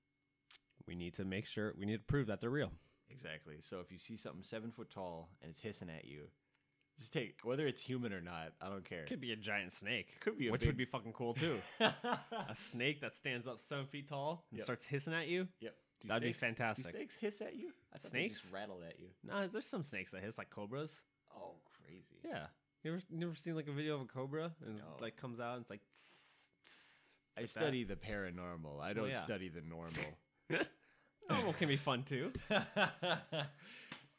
We 0.87 0.95
need 0.95 1.13
to 1.15 1.25
make 1.27 1.45
sure. 1.47 1.75
We 1.79 1.85
need 1.85 1.99
to 1.99 2.05
prove 2.05 2.27
that 2.29 2.41
they're 2.41 2.49
real. 2.51 2.73
Exactly. 3.11 3.57
So 3.61 3.81
if 3.81 3.93
you 3.93 3.99
see 3.99 4.17
something 4.17 4.43
seven 4.43 4.71
foot 4.71 4.89
tall 4.91 5.29
and 5.43 5.51
it's 5.51 5.61
hissing 5.61 5.91
at 5.91 6.07
you, 6.07 6.29
just 6.99 7.13
take 7.13 7.37
whether 7.45 7.67
it's 7.67 7.81
human 7.81 8.13
or 8.13 8.21
not. 8.21 8.53
I 8.61 8.69
don't 8.69 8.85
care. 8.85 9.05
Could 9.07 9.21
be 9.21 9.33
a 9.33 9.37
giant 9.37 9.73
snake. 9.73 10.21
Could 10.21 10.37
be 10.39 10.49
a 10.49 10.53
which 10.53 10.63
big- 10.63 10.69
would 10.69 10.77
be 10.77 10.85
fucking 10.85 11.13
cool 11.13 11.35
too. 11.35 11.59
a 11.81 12.55
snake 12.55 13.01
that 13.01 13.15
stands 13.15 13.47
up 13.47 13.61
seven 13.61 13.87
feet 13.87 14.09
tall 14.09 14.45
and 14.51 14.59
Yep. 14.59 14.65
starts 14.67 14.87
hissing 14.87 15.15
at 15.15 15.29
you. 15.29 15.49
Yep. 15.61 15.75
Do 16.03 16.09
That'd 16.09 16.23
be 16.23 16.33
fantastic. 16.33 16.87
Do 16.87 16.91
snakes 16.93 17.17
hiss 17.17 17.41
at 17.41 17.57
you? 17.57 17.73
I 17.93 17.99
thought 17.99 18.13
they 18.13 18.29
just 18.29 18.41
Snakes? 18.43 18.53
rattle 18.55 18.81
at 18.87 19.01
you. 19.01 19.09
No, 19.25 19.49
there's 19.49 19.67
some 19.67 19.83
snakes 19.83 20.13
that 20.13 20.23
hiss 20.23 20.39
like 20.39 20.51
cobras. 20.51 21.01
Oh, 21.37 21.55
crazy. 21.85 22.17
Yeah. 22.25 22.47
You 22.85 22.93
ever 22.95 23.03
you 23.11 23.27
ever 23.27 23.35
seen 23.35 23.57
like 23.57 23.67
a 23.69 23.73
video 23.73 23.97
of 23.97 24.03
a 24.03 24.05
cobra 24.05 24.53
and 24.65 24.77
it's, 24.79 24.85
No. 24.87 24.97
like 25.05 25.17
comes 25.17 25.41
out 25.41 25.55
and 25.55 25.63
it's 25.63 25.71
like. 25.71 25.81
tss, 25.95 26.03
tss, 26.67 26.73
I 27.37 27.41
like 27.41 27.47
that? 27.47 27.61
study 27.61 27.85
the 27.85 27.97
paranormal. 27.97 28.81
I 28.81 28.93
don't 28.93 29.09
yeah. 29.11 29.19
study 29.19 29.49
the 29.49 29.61
normal. 29.63 29.91
Normal 31.31 31.53
can 31.53 31.69
be 31.69 31.77
fun 31.77 32.05
too. 32.05 32.33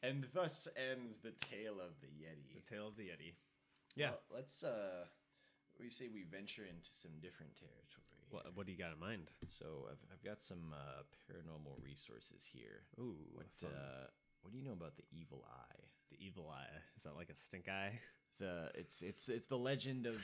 and 0.03 0.27
thus 0.33 0.67
ends 0.77 1.19
the 1.19 1.31
tale 1.31 1.79
of 1.79 1.99
the 2.01 2.07
Yeti. 2.07 2.55
The 2.55 2.75
tale 2.75 2.87
of 2.87 2.95
the 2.95 3.03
yeti. 3.03 3.33
Yeah. 3.95 4.11
Well, 4.11 4.41
let's 4.41 4.63
uh 4.63 5.05
we 5.79 5.89
say 5.89 6.07
we 6.13 6.23
venture 6.23 6.63
into 6.63 6.89
some 6.91 7.11
different 7.21 7.55
territory. 7.55 8.05
What 8.29 8.55
what 8.55 8.65
do 8.65 8.71
you 8.71 8.77
got 8.77 8.93
in 8.93 8.99
mind? 8.99 9.31
So 9.49 9.87
I've, 9.89 10.03
I've 10.13 10.23
got 10.23 10.39
some 10.41 10.73
uh, 10.73 11.03
paranormal 11.31 11.81
resources 11.83 12.45
here. 12.51 12.83
Ooh, 12.99 13.15
What 13.33 13.47
uh, 13.63 14.07
what 14.41 14.51
do 14.51 14.57
you 14.57 14.63
know 14.63 14.73
about 14.73 14.95
the 14.97 15.03
evil 15.11 15.45
eye? 15.49 15.81
the 16.11 16.17
evil 16.25 16.49
eye. 16.49 16.73
Is 16.97 17.03
that 17.03 17.15
like 17.15 17.29
a 17.29 17.35
stink 17.35 17.67
eye? 17.69 17.99
The 18.39 18.71
it's 18.73 19.01
it's 19.01 19.29
it's 19.29 19.47
the 19.47 19.57
legend 19.57 20.05
of 20.05 20.15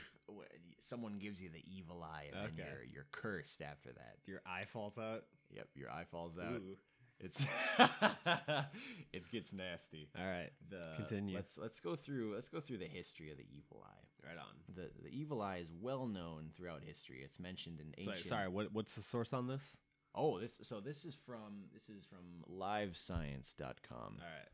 someone 0.80 1.18
gives 1.18 1.40
you 1.40 1.48
the 1.48 1.62
evil 1.70 2.02
eye 2.02 2.26
and 2.32 2.56
then 2.56 2.66
you're 2.66 2.84
you're 2.92 3.06
cursed 3.12 3.62
after 3.62 3.92
that. 3.92 4.16
Your 4.26 4.40
eye 4.46 4.64
falls 4.64 4.98
out. 4.98 5.24
Yep, 5.50 5.68
your 5.74 5.90
eye 5.90 6.04
falls 6.10 6.38
out. 6.38 6.54
Ooh. 6.60 6.76
It's 7.20 7.46
it 9.12 9.30
gets 9.32 9.52
nasty. 9.52 10.08
All 10.18 10.26
right. 10.26 10.50
The 10.68 10.92
Continue. 10.96 11.34
Let's 11.36 11.56
let's 11.58 11.80
go 11.80 11.96
through 11.96 12.34
let's 12.34 12.48
go 12.48 12.60
through 12.60 12.78
the 12.78 12.86
history 12.88 13.30
of 13.30 13.38
the 13.38 13.46
evil 13.50 13.82
eye. 13.86 14.26
Right 14.28 14.38
on. 14.38 14.54
The 14.74 14.90
the 15.02 15.08
evil 15.08 15.40
eye 15.42 15.58
is 15.58 15.68
well 15.80 16.06
known 16.06 16.50
throughout 16.56 16.82
history. 16.84 17.20
It's 17.24 17.38
mentioned 17.38 17.80
in 17.80 18.04
Sorry, 18.04 18.16
ancient. 18.16 18.28
sorry. 18.28 18.48
What 18.48 18.72
what's 18.72 18.94
the 18.94 19.02
source 19.02 19.32
on 19.32 19.46
this? 19.46 19.76
Oh, 20.14 20.38
this 20.38 20.58
so 20.62 20.80
this 20.80 21.04
is 21.04 21.14
from 21.26 21.64
this 21.72 21.88
is 21.88 22.04
from 22.04 22.44
livescience.com. 22.54 23.98
All 23.98 24.08
right. 24.20 24.48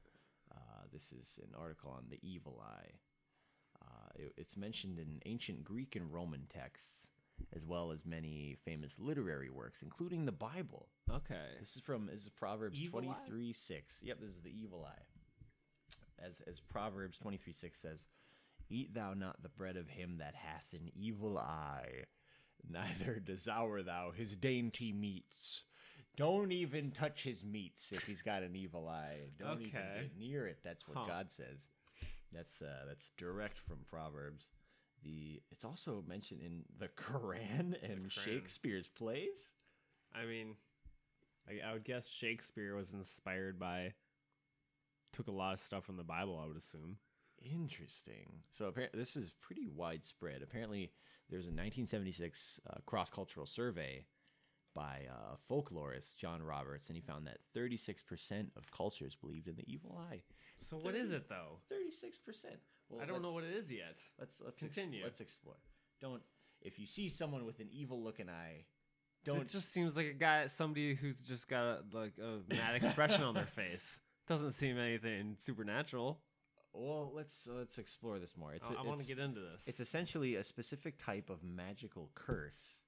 Uh, 0.55 0.83
this 0.93 1.13
is 1.13 1.39
an 1.43 1.55
article 1.59 1.91
on 1.91 2.05
the 2.11 2.19
evil 2.23 2.63
eye. 2.65 2.91
Uh, 3.81 4.09
it- 4.17 4.35
it's 4.37 4.57
mentioned 4.57 4.99
in 4.99 5.21
ancient 5.27 5.65
Greek 5.65 5.97
and 5.97 6.13
Roman 6.13 6.47
texts, 6.53 7.09
as 7.55 7.67
well 7.67 7.91
as 7.93 8.05
many 8.05 8.57
famous 8.65 8.97
literary 8.99 9.51
works, 9.51 9.83
including 9.83 10.25
the 10.25 10.33
Bible. 10.33 10.89
Okay. 11.11 11.47
This 11.61 11.77
is 11.77 11.83
from 11.83 12.07
this 12.07 12.23
is 12.23 12.29
Proverbs 12.31 12.83
Evil 12.83 13.01
eye? 13.01 13.03
twenty 13.05 13.17
three 13.29 13.53
six. 13.53 13.99
Yep, 14.03 14.21
this 14.21 14.31
is 14.31 14.41
the 14.43 14.51
evil 14.51 14.85
eye. 14.89 15.03
As 16.25 16.41
as 16.47 16.61
Proverbs 16.61 17.19
twenty 17.19 17.37
three 17.37 17.53
six 17.53 17.79
says, 17.81 18.07
"Eat 18.71 18.95
thou 18.95 19.15
not 19.15 19.43
the 19.43 19.49
bread 19.49 19.77
of 19.77 19.89
him 19.89 20.19
that 20.19 20.35
hath 20.35 20.67
an 20.73 20.91
evil 20.95 21.39
eye, 21.39 22.05
neither 22.69 23.19
devour 23.25 23.83
thou 23.83 24.11
his 24.13 24.37
dainty 24.37 24.93
meats." 24.93 25.65
Don't 26.15 26.53
even 26.53 26.91
touch 26.91 27.23
his 27.23 27.43
meats 27.43 27.91
if 27.91 28.03
he's 28.05 28.21
got 28.21 28.43
an 28.43 28.55
evil 28.55 28.87
eye. 28.87 29.31
Don't 29.39 29.63
even 29.63 29.71
get 29.71 30.11
near 30.19 30.47
it. 30.47 30.59
That's 30.63 30.87
what 30.87 30.99
Huh. 30.99 31.05
God 31.09 31.31
says. 31.31 31.69
That's 32.33 32.61
uh, 32.61 32.85
that's 32.87 33.11
direct 33.17 33.59
from 33.59 33.79
Proverbs. 33.89 34.51
The 35.05 35.43
it's 35.51 35.65
also 35.65 36.05
mentioned 36.07 36.41
in 36.43 36.63
the 36.79 36.89
Quran 36.89 37.75
and 37.83 38.07
Quran. 38.07 38.11
Shakespeare's 38.11 38.89
plays. 38.89 39.51
I 40.15 40.27
mean, 40.27 40.57
I, 41.49 41.71
I 41.71 41.73
would 41.73 41.85
guess 41.85 42.07
Shakespeare 42.07 42.75
was 42.77 42.93
inspired 42.93 43.59
by, 43.59 43.95
took 45.13 45.29
a 45.29 45.33
lot 45.33 45.55
of 45.55 45.61
stuff 45.61 45.85
from 45.85 45.97
the 45.97 46.05
Bible, 46.05 46.41
I 46.43 46.47
would 46.47 46.57
assume. 46.57 46.97
Interesting. 47.43 48.43
So 48.51 48.67
apparently, 48.67 48.99
this 48.99 49.17
is 49.17 49.33
pretty 49.41 49.67
widespread. 49.67 50.43
Apparently, 50.43 50.93
there's 51.29 51.47
a 51.47 51.49
1976 51.49 52.61
uh, 52.69 52.75
cross-cultural 52.87 53.47
survey 53.47 54.05
by 54.75 55.03
uh, 55.11 55.37
folklorist 55.51 56.17
John 56.17 56.43
Roberts, 56.43 56.89
and 56.89 56.97
he 56.97 57.03
found 57.03 57.27
that 57.27 57.39
36% 57.57 58.47
of 58.57 58.71
cultures 58.71 59.17
believed 59.17 59.49
in 59.49 59.57
the 59.57 59.65
evil 59.67 60.01
eye. 60.11 60.23
So 60.59 60.77
what 60.77 60.95
is 60.95 61.11
it 61.11 61.29
though? 61.29 61.59
36%. 61.73 62.45
Well, 62.93 63.03
I 63.03 63.07
don't 63.07 63.23
know 63.23 63.33
what 63.33 63.45
it 63.45 63.55
is 63.55 63.71
yet. 63.71 63.97
Let's 64.19 64.41
let's 64.45 64.63
ex- 64.63 64.75
Continue. 64.75 65.03
let's 65.03 65.21
explore. 65.21 65.57
Don't 66.01 66.23
if 66.61 66.79
you 66.79 66.87
see 66.87 67.09
someone 67.09 67.45
with 67.45 67.59
an 67.59 67.69
evil-looking 67.73 68.29
eye, 68.29 68.65
don't 69.25 69.41
It 69.43 69.49
just 69.49 69.73
seems 69.73 69.97
like 69.97 70.07
a 70.07 70.13
guy, 70.13 70.47
somebody 70.49 70.95
who's 70.95 71.21
just 71.21 71.49
got 71.49 71.65
a, 71.65 71.83
like 71.93 72.13
a 72.19 72.41
mad 72.55 72.75
expression 72.75 73.23
on 73.23 73.35
their 73.35 73.47
face. 73.57 74.01
Doesn't 74.29 74.53
seem 74.53 74.79
anything 74.79 75.37
supernatural. 75.39 76.21
Well, 76.73 77.13
let's 77.15 77.49
let's 77.51 77.79
explore 77.79 78.19
this 78.19 78.37
more. 78.37 78.55
It's 78.55 78.69
I, 78.71 78.75
a- 78.75 78.79
I 78.79 78.83
want 78.83 79.01
to 79.01 79.07
get 79.07 79.19
into 79.19 79.41
this. 79.41 79.63
It's 79.67 79.81
essentially 79.81 80.37
a 80.37 80.45
specific 80.45 80.99
type 80.99 81.31
of 81.31 81.43
magical 81.45 82.11
curse, 82.15 82.79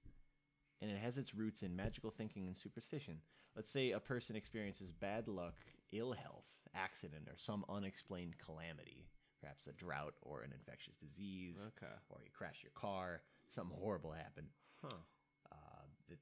and 0.83 0.91
it 0.91 0.99
has 0.99 1.19
its 1.19 1.35
roots 1.35 1.63
in 1.63 1.75
magical 1.77 2.11
thinking 2.11 2.47
and 2.47 2.57
superstition. 2.57 3.19
Let's 3.57 3.71
say 3.71 3.93
a 3.93 4.01
person 4.01 4.35
experiences 4.37 4.91
bad 4.91 5.29
luck, 5.29 5.55
ill 5.93 6.13
health, 6.13 6.47
accident, 6.75 7.29
or 7.29 7.35
some 7.37 7.65
unexplained 7.69 8.35
calamity, 8.45 9.07
perhaps 9.45 9.67
a 9.67 9.73
drought 9.73 10.15
or 10.23 10.43
an 10.43 10.53
infectious 10.53 10.95
disease, 10.97 11.61
okay. 11.77 11.93
or 12.09 12.19
you 12.25 12.31
crash 12.33 12.61
your 12.63 12.73
car, 12.75 13.21
something 13.51 13.77
horrible 13.79 14.13
happened. 14.13 14.49
Huh. 14.83 14.97
Uh, 15.53 15.85
it, 16.09 16.19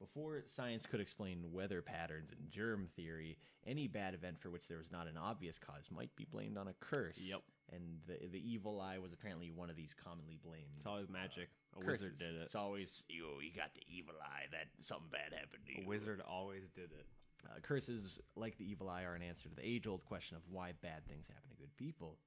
before 0.00 0.42
science 0.46 0.86
could 0.86 1.00
explain 1.00 1.38
weather 1.52 1.82
patterns 1.82 2.32
and 2.32 2.50
germ 2.50 2.88
theory, 2.96 3.38
any 3.66 3.86
bad 3.86 4.14
event 4.14 4.40
for 4.40 4.50
which 4.50 4.66
there 4.66 4.78
was 4.78 4.90
not 4.90 5.06
an 5.06 5.16
obvious 5.16 5.58
cause 5.58 5.88
might 5.94 6.14
be 6.16 6.26
blamed 6.30 6.58
on 6.58 6.68
a 6.68 6.74
curse. 6.80 7.18
Yep. 7.18 7.42
And 7.72 7.82
the 8.06 8.28
the 8.28 8.42
evil 8.52 8.80
eye 8.80 8.98
was 8.98 9.12
apparently 9.12 9.50
one 9.50 9.70
of 9.70 9.76
these 9.76 9.94
commonly 9.94 10.38
blamed. 10.44 10.74
It's 10.76 10.86
always 10.86 11.08
magic. 11.08 11.48
A 11.74 11.80
curses. 11.80 12.02
wizard 12.02 12.18
did 12.18 12.34
it. 12.34 12.42
It's 12.44 12.54
always 12.54 13.04
you. 13.08 13.40
You 13.40 13.56
got 13.56 13.72
the 13.74 13.82
evil 13.88 14.14
eye. 14.20 14.46
That 14.50 14.66
something 14.80 15.08
bad 15.10 15.32
happened 15.32 15.64
to 15.66 15.72
you. 15.72 15.84
A 15.84 15.88
wizard 15.88 16.20
always 16.28 16.68
did 16.74 16.90
it. 16.92 17.06
Uh, 17.46 17.60
curses, 17.62 18.20
like 18.36 18.56
the 18.58 18.70
evil 18.70 18.88
eye, 18.88 19.04
are 19.04 19.14
an 19.14 19.22
answer 19.22 19.48
to 19.48 19.54
the 19.54 19.66
age-old 19.66 20.04
question 20.04 20.36
of 20.36 20.42
why 20.50 20.72
bad 20.82 21.06
things 21.06 21.26
happen 21.26 21.48
to 21.50 21.56
good 21.56 21.76
people. 21.76 22.18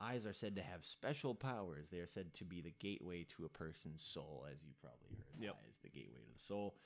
Eyes 0.00 0.26
are 0.26 0.32
said 0.32 0.54
to 0.56 0.62
have 0.62 0.84
special 0.84 1.34
powers. 1.34 1.88
They 1.90 1.98
are 1.98 2.06
said 2.06 2.32
to 2.34 2.44
be 2.44 2.60
the 2.60 2.72
gateway 2.78 3.24
to 3.36 3.44
a 3.44 3.48
person's 3.48 4.02
soul, 4.02 4.46
as 4.50 4.62
you 4.62 4.70
probably 4.80 5.16
heard. 5.16 5.42
Yep. 5.42 5.56
Eyes, 5.66 5.78
the 5.82 5.88
gateway 5.88 6.20
to 6.20 6.32
the 6.32 6.42
soul. 6.44 6.76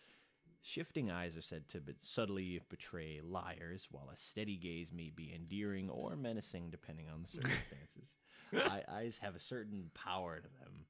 Shifting 0.62 1.10
eyes 1.10 1.36
are 1.36 1.42
said 1.42 1.68
to 1.70 1.80
be- 1.80 1.94
subtly 2.00 2.60
betray 2.70 3.20
liars, 3.22 3.88
while 3.90 4.08
a 4.12 4.16
steady 4.16 4.56
gaze 4.56 4.92
may 4.92 5.10
be 5.14 5.32
endearing 5.34 5.90
or 5.90 6.16
menacing, 6.16 6.70
depending 6.70 7.08
on 7.12 7.22
the 7.22 7.28
circumstances. 7.40 8.14
Eye- 8.54 8.84
eyes 8.88 9.18
have 9.20 9.34
a 9.34 9.40
certain 9.40 9.90
power 9.94 10.36
to 10.40 10.48
them. 10.60 10.86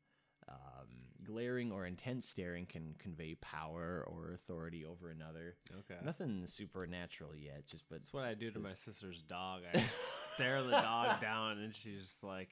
Um, 0.53 0.86
glaring 1.24 1.70
or 1.72 1.86
intense 1.86 2.28
staring 2.28 2.66
can 2.66 2.94
convey 2.98 3.36
power 3.36 4.05
or 4.07 4.32
authority 4.34 4.84
over 4.84 5.09
another. 5.11 5.57
Okay. 5.80 6.00
Nothing 6.05 6.46
supernatural 6.46 7.34
yet, 7.36 7.66
just 7.66 7.84
but 7.88 8.00
That's 8.00 8.12
what 8.12 8.24
I 8.24 8.34
do 8.34 8.50
to 8.50 8.59
my 8.59 8.70
sister's 8.70 9.22
dog. 9.22 9.62
I 9.74 9.84
stare 10.34 10.62
the 10.62 10.70
dog 10.70 11.20
down, 11.20 11.59
and 11.59 11.74
she's 11.74 12.00
just 12.03 12.24
like, 12.24 12.50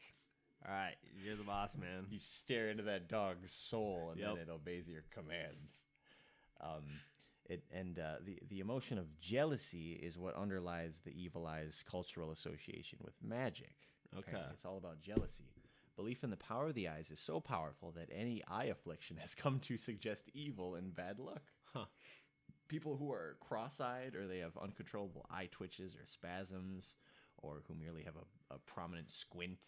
"All 0.67 0.73
right, 0.73 0.95
you're 1.25 1.37
the 1.37 1.43
boss, 1.45 1.77
man." 1.77 2.07
you 2.11 2.19
stare 2.21 2.71
into 2.71 2.85
that 2.85 3.09
dog's 3.09 3.53
soul 3.53 4.11
and 4.13 4.21
Yep. 4.21 4.29
then 4.37 4.39
it 4.49 4.51
obeys 4.51 4.89
your 4.89 5.03
commands. 5.11 5.85
Um, 6.61 6.85
it 7.47 7.65
and 7.73 7.99
uh, 7.99 8.17
the 8.25 8.39
the 8.49 8.61
emotion 8.61 8.99
of 8.99 9.19
jealousy 9.21 9.93
is 9.95 10.17
what 10.17 10.37
underlies 10.37 11.01
the 11.05 11.11
evil 11.13 11.47
eye's 11.47 11.83
cultural 11.91 12.31
association 12.31 12.99
with 13.03 13.15
magic. 13.23 13.75
Okay. 14.15 14.23
Apparently 14.29 14.55
it's 14.55 14.65
all 14.65 14.77
about 14.79 15.01
jealousy. 15.01 15.45
Belief 16.01 16.25
in 16.25 16.31
the 16.31 16.37
power 16.39 16.69
of 16.69 16.75
the 16.75 16.89
eyes 16.89 17.11
is 17.11 17.21
so 17.21 17.41
powerful 17.41 17.93
that 17.93 18.09
any 18.11 18.43
eye 18.49 18.65
affliction 18.65 19.19
has 19.19 19.35
come 19.35 19.61
to 19.61 19.77
suggest 19.77 20.31
evil 20.33 20.75
and 20.77 20.97
bad 20.97 21.19
luck. 21.19 21.43
Huh. 21.75 21.85
People 22.69 22.97
who 22.97 23.13
are 23.13 23.37
cross-eyed 23.39 24.17
or 24.17 24.27
they 24.27 24.39
have 24.39 24.57
uncontrollable 24.57 25.27
eye 25.31 25.51
twitches 25.53 25.95
or 25.95 26.07
spasms, 26.07 26.97
or 27.37 27.61
who 27.69 27.75
merely 27.75 28.03
have 28.03 28.15
a, 28.17 28.55
a 28.55 28.59
prominent 28.61 29.11
squint, 29.11 29.59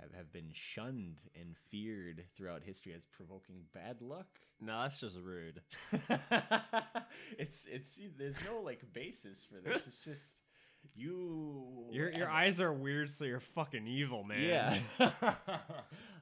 have, 0.00 0.14
have 0.14 0.32
been 0.32 0.50
shunned 0.52 1.18
and 1.34 1.56
feared 1.72 2.22
throughout 2.36 2.62
history 2.62 2.92
as 2.94 3.02
provoking 3.10 3.64
bad 3.74 4.00
luck. 4.00 4.28
No, 4.60 4.80
that's 4.82 5.00
just 5.00 5.16
rude. 5.16 5.60
it's 7.36 7.66
it's 7.68 7.98
there's 8.16 8.36
no 8.46 8.60
like 8.60 8.80
basis 8.92 9.44
for 9.44 9.60
this. 9.60 9.86
It's 9.88 10.04
just 10.04 10.22
you. 10.94 11.64
Your 11.90 12.10
your 12.10 12.26
have- 12.26 12.36
eyes 12.36 12.60
are 12.60 12.72
weird, 12.72 13.10
so 13.10 13.24
you're 13.24 13.40
fucking 13.40 13.86
evil, 13.86 14.24
man. 14.24 14.82
Yeah. 14.98 15.08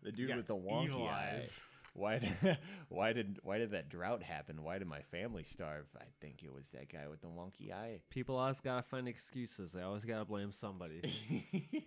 the 0.02 0.12
dude 0.12 0.28
got 0.28 0.36
with 0.36 0.46
the 0.46 0.56
wonky 0.56 0.86
evil 0.86 1.06
eye. 1.06 1.34
eyes. 1.36 1.60
Why 1.94 2.18
did 2.18 2.58
why 2.88 3.12
did 3.12 3.38
why 3.42 3.58
did 3.58 3.72
that 3.72 3.88
drought 3.88 4.22
happen? 4.22 4.62
Why 4.62 4.78
did 4.78 4.88
my 4.88 5.02
family 5.10 5.44
starve? 5.44 5.86
I 5.96 6.04
think 6.20 6.42
it 6.42 6.52
was 6.52 6.68
that 6.70 6.90
guy 6.90 7.08
with 7.08 7.20
the 7.20 7.28
wonky 7.28 7.72
eye. 7.72 8.00
People 8.10 8.36
always 8.36 8.60
gotta 8.60 8.82
find 8.82 9.08
excuses. 9.08 9.72
They 9.72 9.82
always 9.82 10.04
gotta 10.04 10.24
blame 10.24 10.52
somebody. 10.52 11.00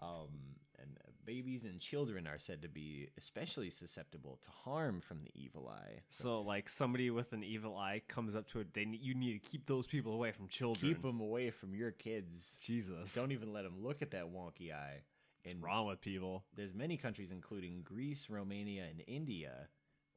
um, 0.00 0.28
and 0.30 0.67
babies 1.28 1.64
and 1.64 1.78
children 1.78 2.26
are 2.26 2.38
said 2.38 2.62
to 2.62 2.68
be 2.68 3.06
especially 3.18 3.68
susceptible 3.68 4.38
to 4.40 4.48
harm 4.64 4.98
from 5.00 5.18
the 5.22 5.30
evil 5.34 5.68
eye. 5.68 6.00
so, 6.08 6.40
like, 6.40 6.70
somebody 6.70 7.10
with 7.10 7.34
an 7.34 7.44
evil 7.44 7.76
eye 7.76 8.00
comes 8.08 8.34
up 8.34 8.48
to 8.48 8.60
it. 8.60 8.72
They 8.72 8.86
you 9.00 9.14
need 9.14 9.34
to 9.34 9.50
keep 9.50 9.66
those 9.66 9.86
people 9.86 10.14
away 10.14 10.32
from 10.32 10.48
children. 10.48 10.94
Keep 10.94 11.02
them 11.02 11.20
away 11.20 11.50
from 11.50 11.74
your 11.74 11.90
kids. 11.90 12.58
Jesus. 12.62 13.12
Don't 13.14 13.32
even 13.32 13.52
let 13.52 13.64
them 13.64 13.74
look 13.84 14.00
at 14.00 14.10
that 14.12 14.24
wonky 14.32 14.72
eye. 14.72 15.02
What's 15.42 15.52
And 15.54 15.62
wrong 15.62 15.86
with 15.86 16.00
people? 16.00 16.44
there's 16.56 16.74
many 16.74 16.96
countries, 16.96 17.30
including 17.30 17.82
Greece, 17.84 18.28
Romania, 18.30 18.84
and 18.90 19.02
India, 19.06 19.68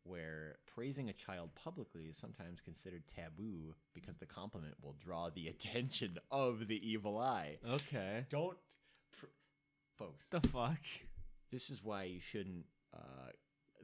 where 0.03 0.55
praising 0.65 1.09
a 1.09 1.13
child 1.13 1.49
publicly 1.55 2.05
is 2.05 2.17
sometimes 2.17 2.59
considered 2.61 3.03
taboo 3.13 3.75
because 3.93 4.17
the 4.17 4.25
compliment 4.25 4.75
will 4.81 4.95
draw 5.03 5.29
the 5.29 5.47
attention 5.53 6.17
of 6.31 6.67
the 6.69 6.79
evil 6.89 7.17
eye. 7.19 7.57
Okay. 7.69 8.25
Don't, 8.29 8.57
folks. 10.05 10.25
The 10.29 10.41
fuck? 10.49 10.79
This 11.51 11.69
is 11.69 11.83
why 11.83 12.03
you 12.03 12.19
shouldn't. 12.19 12.65
Uh, 12.93 13.29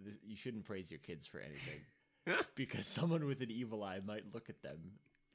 this, 0.03 0.17
you 0.25 0.35
shouldn't 0.35 0.65
praise 0.65 0.89
your 0.91 0.99
kids 0.99 1.27
for 1.27 1.39
anything 1.39 1.81
because 2.55 2.85
someone 2.87 3.25
with 3.25 3.41
an 3.41 3.51
evil 3.51 3.83
eye 3.83 3.99
might 4.05 4.23
look 4.33 4.49
at 4.49 4.61
them 4.61 4.77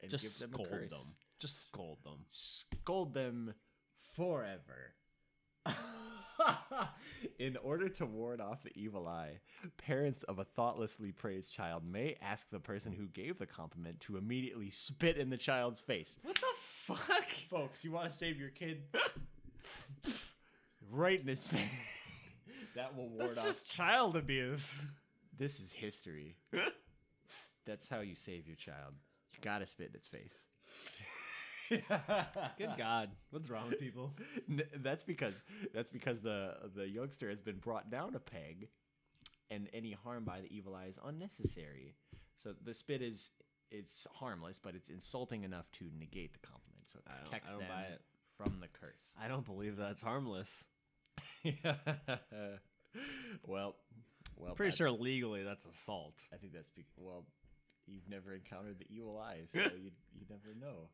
and 0.01 0.09
Just 0.11 0.23
give 0.23 0.39
them 0.39 0.51
scold 0.53 0.67
a 0.67 0.71
curse. 0.71 0.89
them. 0.89 0.99
Just 1.39 1.67
scold 1.67 1.97
them. 2.03 2.25
Scold 2.29 3.13
them 3.13 3.53
forever. 4.15 4.93
In 7.39 7.57
order 7.57 7.87
to 7.89 8.05
ward 8.05 8.41
off 8.41 8.63
the 8.63 8.71
evil 8.75 9.07
eye, 9.07 9.39
parents 9.77 10.23
of 10.23 10.39
a 10.39 10.43
thoughtlessly 10.43 11.11
praised 11.11 11.51
child 11.53 11.83
may 11.89 12.15
ask 12.21 12.49
the 12.49 12.59
person 12.59 12.91
who 12.91 13.07
gave 13.07 13.37
the 13.37 13.45
compliment 13.45 13.99
to 14.01 14.17
immediately 14.17 14.69
spit 14.69 15.17
in 15.17 15.29
the 15.29 15.37
child's 15.37 15.79
face. 15.79 16.17
What 16.23 16.35
the 16.35 16.41
fuck? 16.57 17.29
Folks, 17.49 17.83
you 17.85 17.91
want 17.91 18.09
to 18.11 18.15
save 18.15 18.37
your 18.39 18.49
kid? 18.49 18.83
right 20.93 21.19
in 21.19 21.27
his 21.27 21.45
face. 21.47 21.61
that 22.75 22.95
will 22.95 23.09
ward 23.09 23.21
That's 23.29 23.37
off. 23.39 23.45
just 23.45 23.71
child 23.71 24.15
abuse. 24.15 24.85
This 25.37 25.59
is 25.59 25.71
history. 25.71 26.35
That's 27.65 27.87
how 27.87 28.01
you 28.01 28.15
save 28.15 28.47
your 28.47 28.55
child. 28.55 28.93
You 29.33 29.39
gotta 29.41 29.65
spit 29.67 29.89
in 29.89 29.95
its 29.95 30.07
face. 30.07 30.43
Good 32.57 32.73
God. 32.77 33.09
What's 33.31 33.49
wrong 33.49 33.69
with 33.69 33.79
people? 33.79 34.13
N- 34.49 34.63
that's 34.77 35.03
because 35.03 35.41
that's 35.73 35.89
because 35.89 36.19
the 36.21 36.55
the 36.75 36.87
youngster 36.87 37.29
has 37.29 37.41
been 37.41 37.57
brought 37.57 37.89
down 37.89 38.15
a 38.15 38.19
peg, 38.19 38.67
and 39.49 39.69
any 39.73 39.93
harm 39.93 40.23
by 40.25 40.41
the 40.41 40.51
evil 40.53 40.75
eye 40.75 40.85
is 40.87 40.99
unnecessary. 41.05 41.95
So 42.35 42.53
the 42.63 42.73
spit 42.73 43.01
is 43.01 43.29
it's 43.71 44.05
harmless, 44.13 44.59
but 44.59 44.75
it's 44.75 44.89
insulting 44.89 45.43
enough 45.43 45.71
to 45.79 45.85
negate 45.97 46.33
the 46.33 46.39
compliment. 46.45 46.83
So 46.85 46.99
it 46.99 47.05
I 47.07 47.13
don't, 47.15 47.23
protects 47.25 47.49
I 47.49 47.51
don't 47.53 47.59
them 47.61 47.69
buy 47.69 47.81
it. 47.83 48.01
from 48.37 48.59
the 48.59 48.67
curse. 48.67 49.11
I 49.23 49.27
don't 49.27 49.45
believe 49.45 49.77
that's 49.77 50.01
harmless. 50.01 50.65
well, 53.47 53.75
well, 54.37 54.55
Pretty 54.55 54.71
that- 54.71 54.77
sure 54.77 54.91
legally 54.91 55.43
that's 55.43 55.65
assault. 55.65 56.15
I 56.33 56.37
think 56.37 56.53
that's 56.53 56.69
well, 56.97 57.25
you've 57.87 58.07
never 58.09 58.33
encountered 58.33 58.79
the 58.79 58.85
evil 58.93 59.17
eye, 59.19 59.41
so 59.47 59.59
you 59.77 59.91
you 60.13 60.25
never 60.29 60.55
know. 60.59 60.89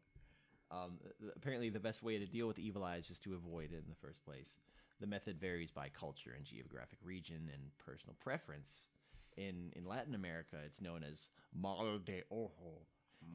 Um, 0.72 1.00
apparently, 1.36 1.70
the 1.70 1.80
best 1.80 2.04
way 2.04 2.20
to 2.20 2.26
deal 2.28 2.48
with 2.48 2.58
the 2.58 2.66
evil 2.68 2.84
eye 2.84 2.98
is 2.98 3.08
just 3.08 3.24
to 3.24 3.34
avoid 3.34 3.72
it 3.72 3.78
in 3.84 3.90
the 3.90 3.96
first 4.08 4.24
place. 4.24 4.56
The 5.00 5.08
method 5.08 5.40
varies 5.40 5.72
by 5.72 5.90
culture 5.90 6.34
and 6.36 6.46
geographic 6.46 7.00
region 7.04 7.50
and 7.54 7.64
personal 7.84 8.16
preference. 8.20 8.86
In 9.38 9.72
in 9.76 9.86
Latin 9.86 10.16
America, 10.16 10.58
it's 10.66 10.82
known 10.82 11.04
as 11.04 11.30
mal 11.54 11.98
de 12.06 12.24
ojo, 12.32 12.82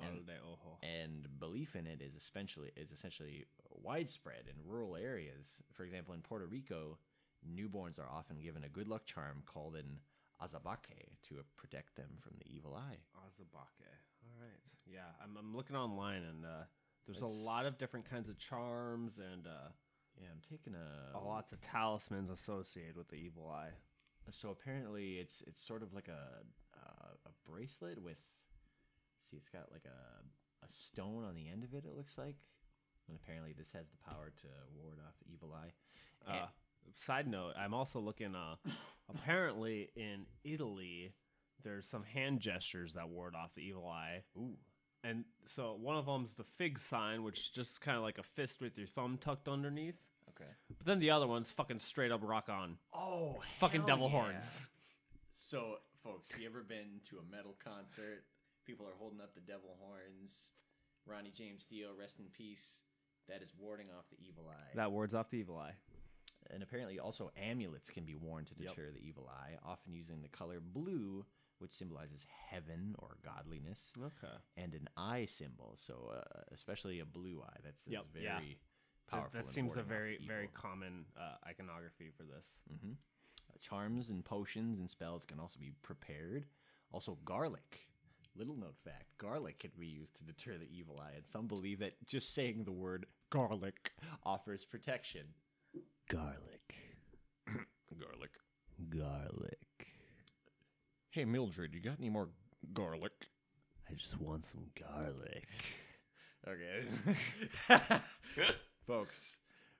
And- 0.01 0.29
ojo. 0.45 0.79
and 0.83 1.39
belief 1.39 1.77
in 1.77 1.87
it 1.87 2.01
is 2.03 2.15
especially 2.17 2.71
is 2.77 2.93
essentially 2.93 3.45
widespread 3.71 4.49
in 4.49 4.57
rural 4.69 4.97
areas. 4.97 5.63
For 5.73 5.85
example, 5.85 6.15
in 6.15 6.21
Puerto 6.23 6.47
Rico, 6.47 6.99
newborns 7.47 7.99
are 7.99 8.09
often 8.09 8.41
given 8.41 8.65
a 8.65 8.69
good 8.69 8.89
luck 8.89 9.05
charm 9.07 9.43
called 9.47 9.77
an 9.77 10.01
azabaque 10.43 11.19
to 11.23 11.45
protect 11.57 11.95
them 11.97 12.11
from 12.21 12.33
the 12.39 12.47
evil 12.51 12.75
eye. 12.75 12.99
Azabake. 13.27 13.89
All 14.25 14.41
right. 14.41 14.61
Yeah, 14.87 15.11
I'm, 15.23 15.37
I'm 15.37 15.55
looking 15.55 15.77
online 15.77 16.23
and 16.23 16.45
uh, 16.45 16.65
there's 17.07 17.19
It's- 17.19 17.31
a 17.33 17.35
lot 17.45 17.67
of 17.67 17.79
different 17.79 18.09
kinds 18.09 18.29
of 18.29 18.39
charms 18.39 19.19
and 19.19 19.47
uh, 19.47 19.69
Yeah, 20.21 20.29
I'm 20.33 20.41
taking 20.49 20.75
a 20.75 21.19
lots 21.19 21.53
of 21.53 21.61
talismans 21.61 22.31
associated 22.31 22.97
with 22.97 23.09
the 23.09 23.17
evil 23.17 23.49
eye. 23.51 23.73
So 24.31 24.51
apparently, 24.51 25.19
it's 25.19 25.43
it's 25.47 25.61
sort 25.63 25.83
of 25.83 25.93
like 25.93 26.09
a 26.09 26.43
uh, 26.77 27.09
a 27.27 27.51
bracelet 27.51 28.01
with. 28.03 28.17
See, 29.31 29.37
it's 29.37 29.49
got 29.49 29.71
like 29.73 29.85
a 29.87 30.65
a 30.65 30.69
stone 30.73 31.25
on 31.25 31.35
the 31.35 31.49
end 31.49 31.65
of 31.65 31.75
it. 31.75 31.85
It 31.85 31.95
looks 31.97 32.17
like, 32.17 32.37
and 33.09 33.17
apparently, 33.23 33.53
this 33.57 33.73
has 33.73 33.87
the 33.89 34.11
power 34.11 34.33
to 34.43 34.47
ward 34.77 34.99
off 35.07 35.15
the 35.25 35.33
evil 35.33 35.53
eye. 35.53 35.73
And- 36.27 36.43
Uh, 36.45 36.47
side 36.95 37.27
note, 37.29 37.55
I'm 37.59 37.75
also 37.75 38.01
looking. 38.01 38.35
Uh, 38.35 38.57
apparently, 39.09 39.91
in 39.97 40.27
Italy, 40.45 41.13
there's 41.63 41.87
some 41.87 42.03
hand 42.05 42.41
gestures 42.41 42.95
that 42.95 43.09
ward 43.09 43.35
off 43.35 43.55
the 43.55 43.63
evil 43.63 43.87
eye. 43.89 44.23
Ooh, 44.37 44.57
And 45.03 45.25
so 45.47 45.75
one 45.75 45.97
of 45.97 46.07
them's 46.07 46.35
the 46.35 46.45
fig 46.45 46.79
sign, 46.79 47.23
which 47.23 47.39
is 47.39 47.49
just 47.49 47.81
kind 47.81 47.97
of 47.97 48.03
like 48.03 48.19
a 48.19 48.23
fist 48.23 48.61
with 48.61 48.77
your 48.79 48.87
thumb 48.87 49.19
tucked 49.19 49.49
underneath. 49.49 49.97
okay. 50.31 50.51
But 50.79 50.87
then 50.87 50.99
the 50.99 51.11
other 51.11 51.27
one's 51.27 51.53
fucking 51.53 51.79
straight 51.81 52.11
up 52.13 52.21
rock 52.23 52.49
on. 52.49 52.79
Oh, 52.95 53.41
Fucking 53.61 53.85
devil 53.87 54.07
yeah. 54.07 54.13
horns. 54.21 54.69
So, 55.35 55.79
folks, 56.03 56.29
you 56.39 56.47
ever 56.47 56.63
been 56.63 57.01
to 57.11 57.19
a 57.19 57.23
metal 57.35 57.55
concert? 57.63 58.25
People 58.67 58.87
are 58.87 58.95
holding 58.99 59.21
up 59.21 59.35
the 59.35 59.41
devil 59.41 59.77
horns. 59.81 60.51
Ronnie 61.07 61.33
James 61.37 61.67
Dio, 61.67 61.89
rest 61.99 62.19
in 62.19 62.27
peace. 62.33 62.81
That 63.29 63.43
is 63.43 63.53
warding 63.59 63.87
off 63.97 64.05
the 64.11 64.17
evil 64.27 64.45
eye. 64.51 64.71
That 64.75 64.91
wards 64.93 65.15
off 65.15 65.31
the 65.31 65.39
evil 65.39 65.59
eye. 65.59 65.75
and 66.51 66.63
apparently, 66.63 66.99
also 66.99 67.31
amulets 67.43 67.89
can 67.89 68.05
be 68.05 68.15
worn 68.17 68.45
to 68.45 68.53
Yep. 68.59 68.75
deter 68.77 68.91
the 68.93 68.99
evil 69.07 69.31
eye, 69.31 69.57
often 69.65 69.95
using 69.95 70.21
the 70.21 70.29
color 70.29 70.61
blue, 70.61 71.25
which 71.59 71.73
symbolizes 71.73 72.25
heaven 72.25 72.95
or 72.99 73.17
godliness, 73.23 73.91
Okay. 73.99 74.37
and 74.59 74.75
an 74.75 74.87
eye 74.95 75.25
symbol. 75.25 75.75
So, 75.79 76.13
uh, 76.15 76.43
especially 76.53 77.01
a 77.01 77.07
blue 77.07 77.43
eye. 77.43 77.61
That's, 77.63 77.85
that's 77.85 77.93
Yep, 77.93 78.07
very 78.13 78.25
yeah. 78.25 78.41
powerful. 79.07 79.41
That, 79.41 79.47
in 79.47 79.53
seems 79.55 79.77
a 79.77 79.83
very, 79.83 80.19
very 80.27 80.49
common 80.49 81.07
uh, 81.17 81.37
iconography 81.47 82.11
for 82.11 82.25
this. 82.25 82.59
hmm 82.69 82.93
Uh, 83.49 83.57
charms 83.63 84.11
and 84.11 84.23
potions 84.23 84.79
and 84.79 84.91
spells 84.91 85.25
can 85.25 85.41
also 85.41 85.59
be 85.59 85.73
prepared. 85.81 86.47
Also, 86.93 87.15
garlic. 87.25 87.89
Little 88.37 88.57
note 88.57 88.77
fact 88.85 89.17
garlic 89.19 89.61
can 89.61 89.71
be 89.79 89.87
used 89.87 90.17
to 90.17 90.25
deter 90.25 90.59
the 90.59 90.69
evil 90.77 90.99
eye, 91.01 91.13
and 91.17 91.27
some 91.27 91.47
believe 91.47 91.79
that 91.79 92.05
just 92.05 92.35
saying 92.35 92.65
the 92.65 92.73
word 92.73 93.07
garlic 93.31 93.93
offers 94.25 94.65
protection. 94.65 95.23
Garlic. 96.09 96.75
Garlic. 97.47 98.31
Garlic. 98.91 99.59
Hey, 101.11 101.25
Mildred, 101.25 101.75
you 101.75 101.81
got 101.81 101.99
any 102.01 102.11
more 102.11 102.29
garlic? 102.73 103.13
I 103.89 103.95
just 103.95 104.21
want 104.21 104.45
some 104.45 104.67
garlic. 104.79 105.47
Okay. 106.47 106.85
Folks, 108.87 109.39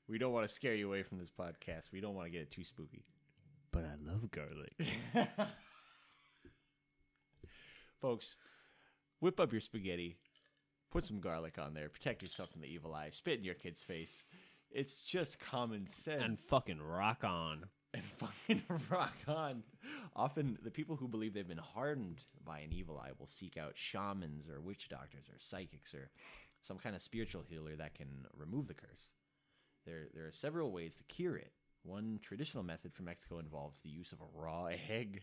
we 0.09 0.17
don't 0.17 0.33
want 0.33 0.49
to 0.49 0.55
scare 0.55 0.75
you 0.75 0.89
away 0.89 1.03
from 1.03 1.19
this 1.19 1.29
podcast. 1.31 1.93
We 1.93 2.01
don't 2.01 2.15
want 2.15 2.27
to 2.27 2.31
get 2.31 2.41
it 2.41 2.51
too 2.51 2.65
spooky. 2.65 3.05
But 3.71 3.85
I 3.85 4.11
love 4.11 4.31
garlic. 4.31 4.73
Folks, 8.05 8.37
whip 9.21 9.41
up 9.41 9.51
your 9.51 9.63
spaghetti, 9.63 10.19
put 10.91 11.05
some 11.05 11.21
garlic 11.21 11.59
on 11.59 11.73
there, 11.73 11.89
protect 11.89 12.21
yourself 12.21 12.51
from 12.51 12.61
the 12.61 12.69
evil 12.69 12.95
eye, 12.95 13.09
spit 13.11 13.39
in 13.39 13.45
your 13.47 13.55
kid's 13.55 13.83
face. 13.83 14.25
It's 14.71 15.05
just 15.05 15.41
common 15.41 15.87
sense. 15.87 16.23
and 16.23 16.39
fucking 16.39 16.83
rock 16.83 17.25
on. 17.25 17.65
and 17.95 18.03
fucking 18.19 18.63
rock 18.91 19.17
on. 19.27 19.63
Often, 20.15 20.59
the 20.63 20.71
people 20.71 20.97
who 20.97 21.09
believe 21.09 21.33
they've 21.33 21.49
been 21.49 21.57
hardened 21.57 22.27
by 22.45 22.59
an 22.59 22.75
evil 22.75 22.99
eye 23.03 23.13
will 23.19 23.27
seek 23.27 23.57
out 23.57 23.73
shamans 23.75 24.51
or 24.51 24.61
witch 24.61 24.91
doctors 24.91 25.25
or 25.31 25.39
psychics 25.39 25.95
or 25.95 26.11
some 26.61 26.77
kind 26.77 26.95
of 26.95 27.01
spiritual 27.01 27.43
healer 27.49 27.75
that 27.75 27.95
can 27.95 28.27
remove 28.37 28.69
the 28.69 28.75
curse. 28.75 29.13
There, 29.87 30.09
there 30.13 30.27
are 30.27 30.33
several 30.33 30.73
ways 30.73 30.95
to 30.97 31.05
cure 31.05 31.37
it. 31.37 31.53
One 31.85 32.21
traditional 32.23 32.65
method 32.65 32.93
from 32.93 33.07
Mexico 33.07 33.39
involves 33.39 33.81
the 33.81 33.89
use 33.89 34.13
of 34.13 34.21
a 34.21 34.39
raw 34.39 34.67
egg. 34.91 35.23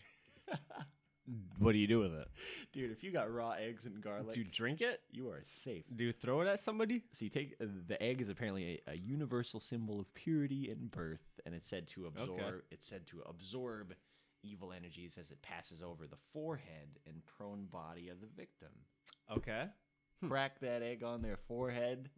What 1.60 1.74
do 1.74 1.78
you 1.78 1.88
do 1.88 2.00
with 2.00 2.14
it? 2.14 2.28
Dude, 2.74 2.92
if 2.92 3.04
you 3.04 3.12
got 3.12 3.34
raw 3.34 3.52
eggs 3.52 3.86
and 3.86 4.02
garlic, 4.02 4.34
do 4.34 4.40
you 4.40 4.46
drink 4.52 4.82
it? 4.82 5.02
you 5.12 5.30
are 5.30 5.42
safe. 5.44 5.86
Do 5.96 6.04
you 6.04 6.14
throw 6.14 6.42
it 6.42 6.48
at 6.48 6.60
somebody? 6.60 7.04
So 7.12 7.26
you 7.26 7.30
take 7.30 7.56
uh, 7.62 7.66
the 7.88 8.02
egg 8.02 8.22
is 8.22 8.30
apparently 8.30 8.82
a, 8.88 8.92
a 8.92 8.96
universal 8.96 9.60
symbol 9.60 10.00
of 10.00 10.14
purity 10.14 10.70
and 10.72 10.90
birth, 10.90 11.40
and 11.46 11.54
it's 11.54 11.68
said 11.68 11.88
to 11.90 12.08
absorb. 12.08 12.64
It's 12.72 12.88
said 12.88 13.06
to 13.08 13.22
absorb 13.28 13.94
evil 14.44 14.74
energies 14.74 15.18
as 15.20 15.32
it 15.32 15.42
passes 15.42 15.82
over 15.82 16.08
the 16.08 16.18
forehead 16.34 17.00
and 17.06 17.22
prone 17.26 17.66
body 17.66 18.10
of 18.10 18.20
the 18.22 18.28
victim. 18.36 18.70
Okay. 19.32 19.66
Crack 20.28 20.60
that 20.62 20.82
egg 20.82 21.04
on 21.04 21.22
their 21.22 21.38
forehead, 21.38 22.10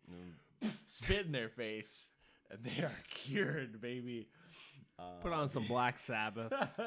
spit 0.87 1.25
in 1.25 1.31
their 1.31 1.49
face, 1.49 2.09
and 2.51 2.59
they 2.63 2.83
are 2.83 2.91
cured, 3.07 3.79
baby. 3.81 4.27
Put 5.21 5.33
on 5.33 5.49
some 5.49 5.65
Black 5.67 5.99
Sabbath. 5.99 6.49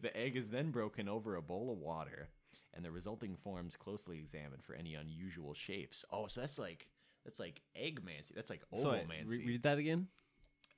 the 0.00 0.16
egg 0.16 0.36
is 0.36 0.48
then 0.48 0.70
broken 0.70 1.08
over 1.08 1.36
a 1.36 1.42
bowl 1.42 1.72
of 1.72 1.78
water, 1.78 2.28
and 2.74 2.84
the 2.84 2.90
resulting 2.90 3.36
forms 3.36 3.76
closely 3.76 4.18
examined 4.18 4.62
for 4.62 4.74
any 4.74 4.94
unusual 4.94 5.54
shapes. 5.54 6.04
Oh, 6.12 6.26
so 6.28 6.40
that's 6.42 6.58
like 6.58 6.86
that's 7.24 7.40
like 7.40 7.62
eggmancy. 7.76 8.34
That's 8.34 8.50
like 8.50 8.62
so, 8.74 8.86
ovomancy. 8.92 9.28
re- 9.28 9.46
read 9.46 9.62
that 9.64 9.78
again. 9.78 10.08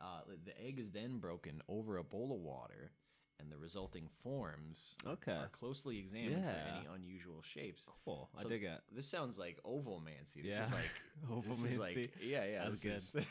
uh, 0.00 0.20
the 0.44 0.58
egg 0.64 0.78
is 0.78 0.90
then 0.90 1.18
broken 1.18 1.60
over 1.68 1.98
a 1.98 2.04
bowl 2.04 2.32
of 2.32 2.40
water, 2.40 2.92
and 3.40 3.50
the 3.52 3.58
resulting 3.58 4.08
forms 4.22 4.94
Okay. 5.06 5.32
are 5.32 5.48
closely 5.48 5.98
examined 5.98 6.44
for 6.44 6.76
any 6.76 6.86
unusual 6.94 7.42
shapes. 7.42 7.88
Cool. 8.04 8.30
I 8.38 8.44
dig 8.44 8.64
it. 8.64 8.80
This 8.94 9.06
sounds 9.06 9.36
like 9.38 9.58
ovomancy. 9.66 10.42
This 10.44 10.54
Yeah. 10.56 10.62
is 10.62 10.72
like 10.72 11.44
this 11.46 11.64
is 11.64 11.78
like 11.78 11.96
yeah, 12.22 12.44
yeah. 12.44 12.64
That's 12.68 12.82
this 12.82 13.14
is- 13.14 13.24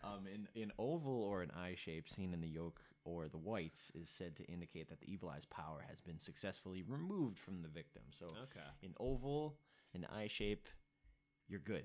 um, 0.02 0.26
in 0.26 0.48
in 0.54 0.72
oval 0.78 1.22
or 1.22 1.42
an 1.42 1.50
eye 1.52 1.74
shape 1.76 2.08
seen 2.08 2.32
in 2.32 2.40
the 2.40 2.48
yolk 2.48 2.80
or 3.04 3.28
the 3.28 3.38
whites 3.38 3.90
is 3.94 4.08
said 4.08 4.36
to 4.36 4.44
indicate 4.44 4.88
that 4.88 5.00
the 5.00 5.10
evil 5.12 5.28
eye's 5.30 5.46
power 5.46 5.84
has 5.88 6.00
been 6.00 6.18
successfully 6.18 6.82
removed 6.82 7.38
from 7.38 7.62
the 7.62 7.68
victim. 7.68 8.02
So 8.10 8.26
Okay. 8.42 8.66
in 8.82 8.94
oval, 9.00 9.56
an 9.94 10.06
eye 10.12 10.28
shape, 10.28 10.68
you're 11.48 11.60
good. 11.60 11.84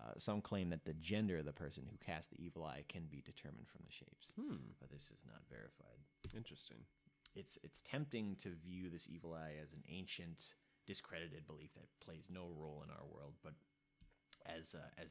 Uh, 0.00 0.12
some 0.18 0.40
claim 0.40 0.70
that 0.70 0.84
the 0.84 0.94
gender 0.94 1.38
of 1.38 1.44
the 1.44 1.52
person 1.52 1.84
who 1.90 1.96
cast 1.98 2.30
the 2.30 2.40
evil 2.42 2.64
eye 2.64 2.84
can 2.88 3.06
be 3.06 3.20
determined 3.22 3.68
from 3.68 3.82
the 3.84 3.92
shapes, 3.92 4.32
Hmm. 4.36 4.72
but 4.80 4.90
this 4.90 5.10
is 5.10 5.22
not 5.24 5.42
verified. 5.48 6.00
Interesting. 6.34 6.84
It's 7.34 7.58
it's 7.62 7.80
tempting 7.84 8.36
to 8.36 8.50
view 8.50 8.90
this 8.90 9.08
evil 9.08 9.34
eye 9.34 9.54
as 9.62 9.72
an 9.72 9.82
ancient, 9.88 10.54
discredited 10.86 11.46
belief 11.46 11.74
that 11.74 11.88
plays 12.00 12.28
no 12.30 12.48
role 12.48 12.82
in 12.84 12.90
our 12.90 13.06
world, 13.06 13.34
but 13.42 13.54
as 14.46 14.74
uh, 14.74 15.02
as 15.02 15.10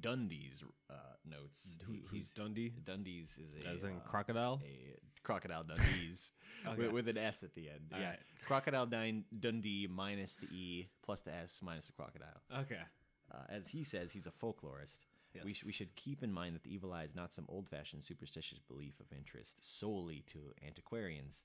Dundes 0.00 0.62
uh, 0.88 0.94
notes, 1.28 1.76
Who, 1.86 1.94
who's 2.10 2.30
Dundee? 2.32 2.72
Dundes 2.84 3.38
is 3.38 3.50
a 3.64 3.68
As 3.68 3.84
in 3.84 3.96
uh, 3.96 4.00
crocodile? 4.08 4.60
a 4.64 4.96
crocodile 5.22 5.64
Dundee's 5.64 6.30
Okay. 6.66 6.82
with, 6.82 6.92
with 6.92 7.08
an 7.08 7.18
S 7.18 7.42
at 7.42 7.54
the 7.54 7.68
end. 7.70 7.80
yeah, 7.90 7.96
Alright. 7.98 8.18
crocodile 8.46 8.86
Dun- 8.86 9.24
Dundee 9.38 9.86
minus 9.90 10.36
the 10.36 10.46
E 10.54 10.88
plus 11.02 11.22
the 11.22 11.34
S 11.34 11.60
minus 11.62 11.86
the 11.86 11.92
crocodile. 11.92 12.40
Okay. 12.60 12.80
Uh, 13.32 13.36
as 13.48 13.68
he 13.68 13.82
says, 13.84 14.12
he's 14.12 14.26
a 14.26 14.30
folklorist. 14.30 14.96
We, 15.44 15.54
sh- 15.54 15.64
we 15.64 15.70
should 15.72 15.94
keep 15.94 16.24
in 16.24 16.32
mind 16.32 16.56
that 16.56 16.64
the 16.64 16.74
evil 16.74 16.92
eye 16.92 17.04
is 17.04 17.14
not 17.14 17.32
some 17.32 17.44
old 17.48 17.68
fashioned 17.68 18.02
superstitious 18.02 18.58
belief 18.58 18.98
of 19.00 19.06
interest 19.16 19.58
solely 19.60 20.24
to 20.26 20.38
antiquarians. 20.66 21.44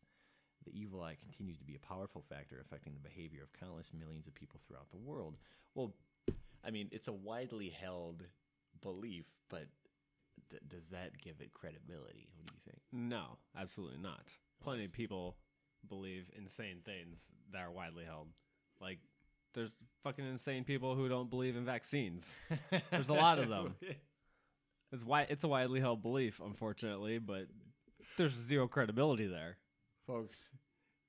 The 0.66 0.72
evil 0.78 1.04
eye 1.04 1.16
continues 1.20 1.60
to 1.60 1.64
be 1.64 1.76
a 1.76 1.80
powerful 1.88 2.24
factor 2.28 2.60
affecting 2.60 2.94
the 2.96 3.08
behavior 3.08 3.44
of 3.44 3.54
countless 3.54 3.92
millions 3.94 4.26
of 4.26 4.34
people 4.34 4.60
throughout 4.68 4.90
the 4.90 4.98
world. 4.98 5.38
Well, 5.76 5.94
I 6.66 6.72
mean, 6.72 6.90
it's 6.92 7.08
a 7.08 7.14
widely 7.14 7.70
held 7.70 8.24
belief, 8.82 9.26
but 9.50 9.66
d- 10.50 10.58
does 10.68 10.90
that 10.90 11.12
give 11.22 11.40
it 11.42 11.54
credibility? 11.54 12.28
What 12.36 12.48
do 12.48 12.54
you 12.56 12.62
think? 12.66 12.82
No, 12.92 13.38
absolutely 13.58 14.00
not. 14.00 14.24
Plenty 14.64 14.82
Yes. 14.82 14.90
of 14.90 14.94
people 14.96 15.38
believe 15.88 16.30
insane 16.36 16.82
things 16.84 17.20
that 17.52 17.60
are 17.62 17.72
widely 17.72 18.04
held. 18.06 18.30
Like 18.82 19.00
there's 19.54 19.72
fucking 20.04 20.26
insane 20.26 20.64
people 20.64 20.96
who 20.96 21.08
don't 21.08 21.30
believe 21.30 21.56
in 21.56 21.66
vaccines. 21.66 22.36
There's 22.92 23.10
a 23.10 23.14
lot 23.14 23.40
of 23.40 23.50
them. 23.50 23.76
It's 24.92 25.04
why 25.04 25.24
it's 25.24 25.44
a 25.44 25.48
widely 25.48 25.80
held 25.82 26.02
belief, 26.04 26.40
unfortunately, 26.44 27.18
but 27.18 27.48
there's 28.18 28.34
zero 28.48 28.68
credibility 28.68 29.28
there. 29.28 29.58
Folks, 30.08 30.50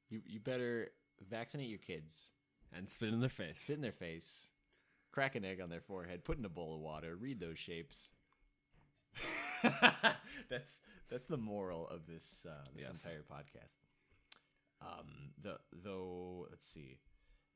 you 0.08 0.22
you 0.26 0.40
better 0.40 0.88
vaccinate 1.30 1.68
your 1.68 1.78
kids. 1.78 2.32
And 2.72 2.90
spit 2.90 3.12
in 3.12 3.20
their 3.20 3.28
face. 3.28 3.60
Spit 3.60 3.76
in 3.76 3.82
their 3.82 3.92
face, 3.92 4.48
crack 5.16 5.34
an 5.34 5.46
egg 5.46 5.62
on 5.62 5.70
their 5.70 5.80
forehead, 5.80 6.24
put 6.24 6.36
in 6.36 6.44
a 6.44 6.48
bowl 6.50 6.74
of 6.74 6.80
water, 6.82 7.16
read 7.16 7.40
those 7.40 7.58
shapes. 7.58 8.10
that's 10.50 10.80
that's 11.08 11.24
the 11.26 11.38
moral 11.38 11.88
of 11.88 12.06
this 12.06 12.44
uh, 12.46 12.66
this 12.74 12.84
Yes. 12.84 13.02
entire 13.02 13.22
podcast. 13.22 13.80
Um, 14.82 15.06
the 15.42 15.56
though 15.82 16.46
let's 16.50 16.66
see, 16.66 16.98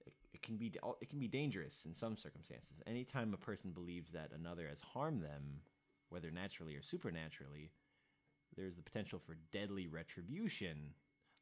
it, 0.07 0.15
it 0.33 0.43
can 0.43 0.57
be 0.57 0.73
it 1.03 1.11
can 1.11 1.19
be 1.19 1.29
dangerous 1.29 1.85
in 1.85 1.93
some 1.93 2.17
circumstances. 2.17 2.81
Anytime 2.87 3.35
a 3.35 3.37
person 3.37 3.73
believes 3.73 4.11
that 4.13 4.31
another 4.35 4.67
has 4.67 4.81
harmed 4.81 5.23
them, 5.23 5.61
whether 6.09 6.31
naturally 6.31 6.75
or 6.77 6.83
supernaturally, 6.83 7.73
there's 8.57 8.77
the 8.77 8.83
potential 8.83 9.19
for 9.19 9.37
deadly 9.53 9.87
retribution. 9.87 10.95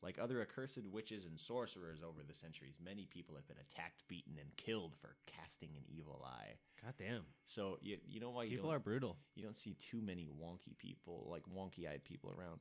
Like 0.02 0.18
other 0.20 0.40
accursed 0.40 0.78
witches 0.92 1.24
and 1.26 1.38
sorcerers 1.40 2.00
over 2.02 2.20
the 2.26 2.34
centuries, 2.34 2.78
many 2.84 3.06
people 3.06 3.34
have 3.34 3.48
been 3.48 3.56
attacked, 3.58 4.06
beaten, 4.06 4.34
and 4.38 4.56
killed 4.56 4.94
for 5.00 5.16
casting 5.26 5.70
an 5.74 5.82
evil 5.88 6.24
eye. 6.24 6.54
God 6.84 6.94
damn. 6.98 7.22
So 7.46 7.78
you 7.82 7.96
you 8.06 8.20
know 8.20 8.30
why 8.30 8.44
you 8.44 8.50
People 8.50 8.68
don't 8.70 8.76
are 8.76 8.80
brutal. 8.80 9.16
you 9.34 9.42
don't 9.42 9.56
see 9.56 9.74
too 9.90 10.00
many 10.00 10.28
wonky 10.40 10.76
people, 10.78 11.26
like 11.30 11.42
wonky-eyed 11.52 12.04
people 12.04 12.32
around. 12.38 12.60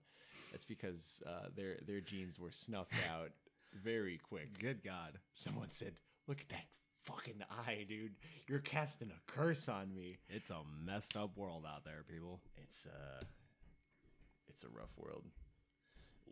That's 0.51 0.65
because 0.65 1.21
uh, 1.27 1.49
their 1.55 1.77
their 1.85 2.01
genes 2.01 2.39
were 2.39 2.51
snuffed 2.51 2.93
out 3.11 3.29
very 3.83 4.17
quick. 4.17 4.57
Good 4.59 4.83
God. 4.83 5.19
Someone 5.33 5.69
said, 5.71 5.93
"Look 6.27 6.41
at 6.41 6.49
that 6.49 6.65
fucking 7.01 7.43
eye, 7.67 7.85
dude! 7.87 8.15
You're 8.47 8.59
casting 8.59 9.11
a 9.11 9.31
curse 9.31 9.69
on 9.69 9.93
me." 9.93 10.17
It's 10.29 10.49
a 10.49 10.61
messed 10.83 11.15
up 11.15 11.37
world 11.37 11.65
out 11.71 11.85
there, 11.85 12.03
people. 12.11 12.39
It's 12.63 12.87
uh, 12.87 13.23
it's 14.47 14.63
a 14.63 14.69
rough 14.69 14.97
world. 14.97 15.23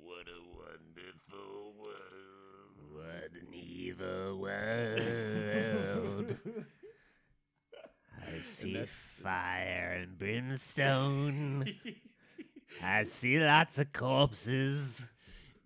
What 0.01 0.27
a 0.27 0.41
wonderful 0.55 1.73
world. 1.77 2.75
What 2.91 3.31
an 3.41 3.53
evil 3.53 4.39
world. 4.39 6.35
I 8.21 8.41
see 8.41 8.73
that's- 8.73 9.17
fire 9.21 9.99
and 10.01 10.17
brimstone. 10.17 11.65
I 12.83 13.03
see 13.05 13.39
lots 13.39 13.77
of 13.79 13.93
corpses. 13.93 15.05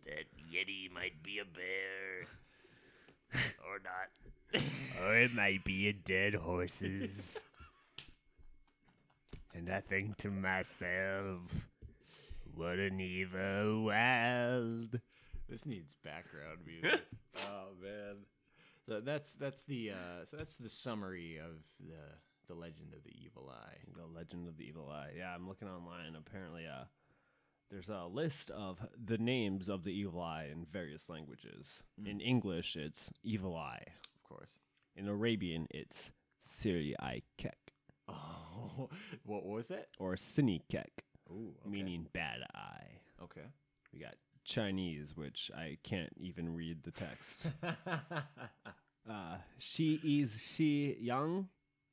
That 0.06 0.26
Yeti 0.54 0.92
might 0.94 1.22
be 1.24 1.40
a 1.40 1.46
bear. 1.46 2.28
or 3.66 3.80
not. 3.84 4.10
or 5.04 5.18
it 5.18 5.34
might 5.34 5.64
be 5.64 5.88
a 5.88 5.94
dead 5.94 6.36
horses. 6.36 7.38
And 9.52 9.68
I 9.72 9.82
think 9.82 10.16
to 10.18 10.30
myself, 10.30 11.42
what 12.60 12.78
an 12.80 13.00
evil 13.00 13.86
world. 13.86 15.00
This 15.48 15.66
needs 15.66 15.96
background 16.04 16.60
music. 16.66 17.02
oh 17.48 17.70
man. 17.82 18.16
So 18.86 19.00
that's 19.00 19.34
that's 19.36 19.64
the 19.64 19.92
uh, 19.92 20.26
so 20.26 20.38
that's 20.38 20.56
the 20.56 20.70
summary 20.70 21.38
of 21.38 21.58
the 21.80 21.96
the 22.48 22.54
legend 22.60 22.94
of 22.94 23.04
the 23.04 23.14
evil 23.24 23.50
eye. 23.50 23.78
The 23.96 24.06
Legend 24.06 24.48
of 24.48 24.58
the 24.58 24.66
Evil 24.68 24.90
Eye. 24.90 25.12
Yeah, 25.18 25.34
I'm 25.36 25.48
looking 25.48 25.68
online. 25.68 26.16
Apparently, 26.18 26.66
uh, 26.66 26.86
there's 27.70 27.90
a 27.90 28.06
list 28.12 28.50
of 28.50 28.80
the 29.06 29.18
names 29.20 29.70
of 29.70 29.84
the 29.84 29.92
Evil 29.92 30.20
Eye 30.22 30.48
in 30.52 30.66
various 30.66 31.08
languages. 31.10 31.84
In 32.04 32.20
English, 32.20 32.76
it's 32.76 33.10
Evil 33.24 33.56
Eye. 33.56 33.84
Of 34.16 34.24
course. 34.28 34.58
In 34.96 35.08
Arabian, 35.08 35.68
it's 35.70 36.12
Siri 36.40 36.96
Eye 37.00 37.22
Kek 37.38 37.74
Oh, 38.08 38.90
what 39.26 39.46
was 39.46 39.70
it? 39.70 39.88
or 40.00 40.16
Sini 40.16 40.62
Kek, 40.72 41.04
Ooh, 41.32 41.54
meaning 41.66 42.08
bad 42.14 42.42
eye. 42.54 43.00
okay. 43.24 43.46
We 43.94 44.00
got 44.00 44.16
Chinese, 44.44 45.16
which 45.16 45.52
I 45.56 45.78
can't 45.84 46.14
even 46.18 46.54
read 46.54 46.84
the 46.84 46.92
text. 46.92 47.48
uh, 49.10 49.38
she 49.58 50.00
is 50.04 50.42
Shi 50.56 50.98
Yang, 51.00 51.48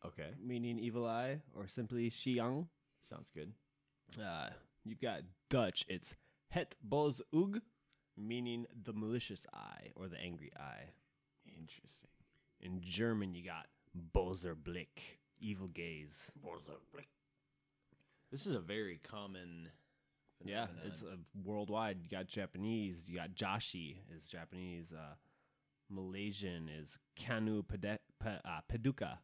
okay, 0.05 0.30
meaning 0.45 0.78
evil 0.78 1.07
eye, 1.07 1.41
or 1.55 1.66
simply 1.66 2.11
Shi 2.11 2.32
Yang. 2.32 2.68
sounds 3.01 3.30
good. 3.34 3.53
Uh, 4.22 4.49
you've 4.84 5.01
got 5.01 5.22
Dutch. 5.49 5.84
It's 5.89 6.14
Het 6.51 6.74
Boz 6.82 7.20
Ug, 7.34 7.61
meaning 8.16 8.66
the 8.84 8.93
malicious 8.93 9.47
eye 9.53 9.93
or 9.97 10.09
the 10.09 10.18
angry 10.18 10.53
eye. 10.59 10.91
Interesting. 11.47 12.11
In 12.61 12.80
German, 12.80 13.34
you 13.34 13.45
got 13.45 13.66
Bozer 14.14 14.55
Blick, 14.55 15.01
evil 15.41 15.68
gaze. 15.68 16.30
This 18.37 18.47
is 18.47 18.55
a 18.55 18.61
very 18.61 19.01
common. 19.03 19.70
Yeah, 20.45 20.66
it's 20.84 21.03
uh, 21.03 21.16
worldwide. 21.43 22.01
You 22.03 22.11
got 22.11 22.26
Japanese. 22.26 22.99
You 23.09 23.16
got 23.16 23.30
Joshi 23.30 23.97
is 24.14 24.28
Japanese. 24.28 24.93
Uh, 24.93 25.14
Malaysian 25.89 26.68
is 26.68 26.99
Kanu 27.18 27.64
Pede- 27.64 27.97
Pa- 28.22 28.43
uh, 28.45 28.61
Paduka. 28.70 29.16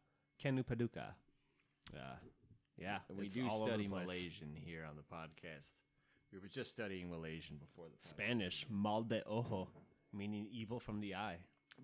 Kanu 0.43 0.63
Paduka. 0.65 1.13
Uh, 1.95 2.15
yeah, 2.75 3.01
And 3.07 3.19
we 3.19 3.27
do 3.27 3.47
study. 3.51 3.87
Malaysian 3.87 4.55
here 4.55 4.83
on 4.89 4.95
the 4.95 5.03
podcast. 5.03 5.73
We 6.31 6.39
were 6.39 6.47
just 6.47 6.71
studying 6.71 7.11
Malaysian 7.11 7.57
before 7.57 7.85
the 7.91 8.07
podcast. 8.07 8.09
Spanish, 8.13 8.65
mal 8.67 9.03
de 9.03 9.21
ojo, 9.27 9.67
meaning 10.11 10.47
evil 10.51 10.79
from 10.79 11.01
the 11.01 11.13
eye. 11.13 11.37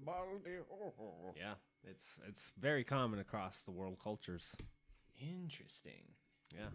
Balde 0.03 0.63
ojo. 0.71 1.36
Yeah, 1.38 1.53
it's 1.84 2.19
it's 2.27 2.53
very 2.59 2.84
common 2.84 3.19
across 3.19 3.61
the 3.61 3.71
world 3.71 3.97
cultures. 4.03 4.55
Interesting. 5.21 6.15
Yeah, 6.51 6.69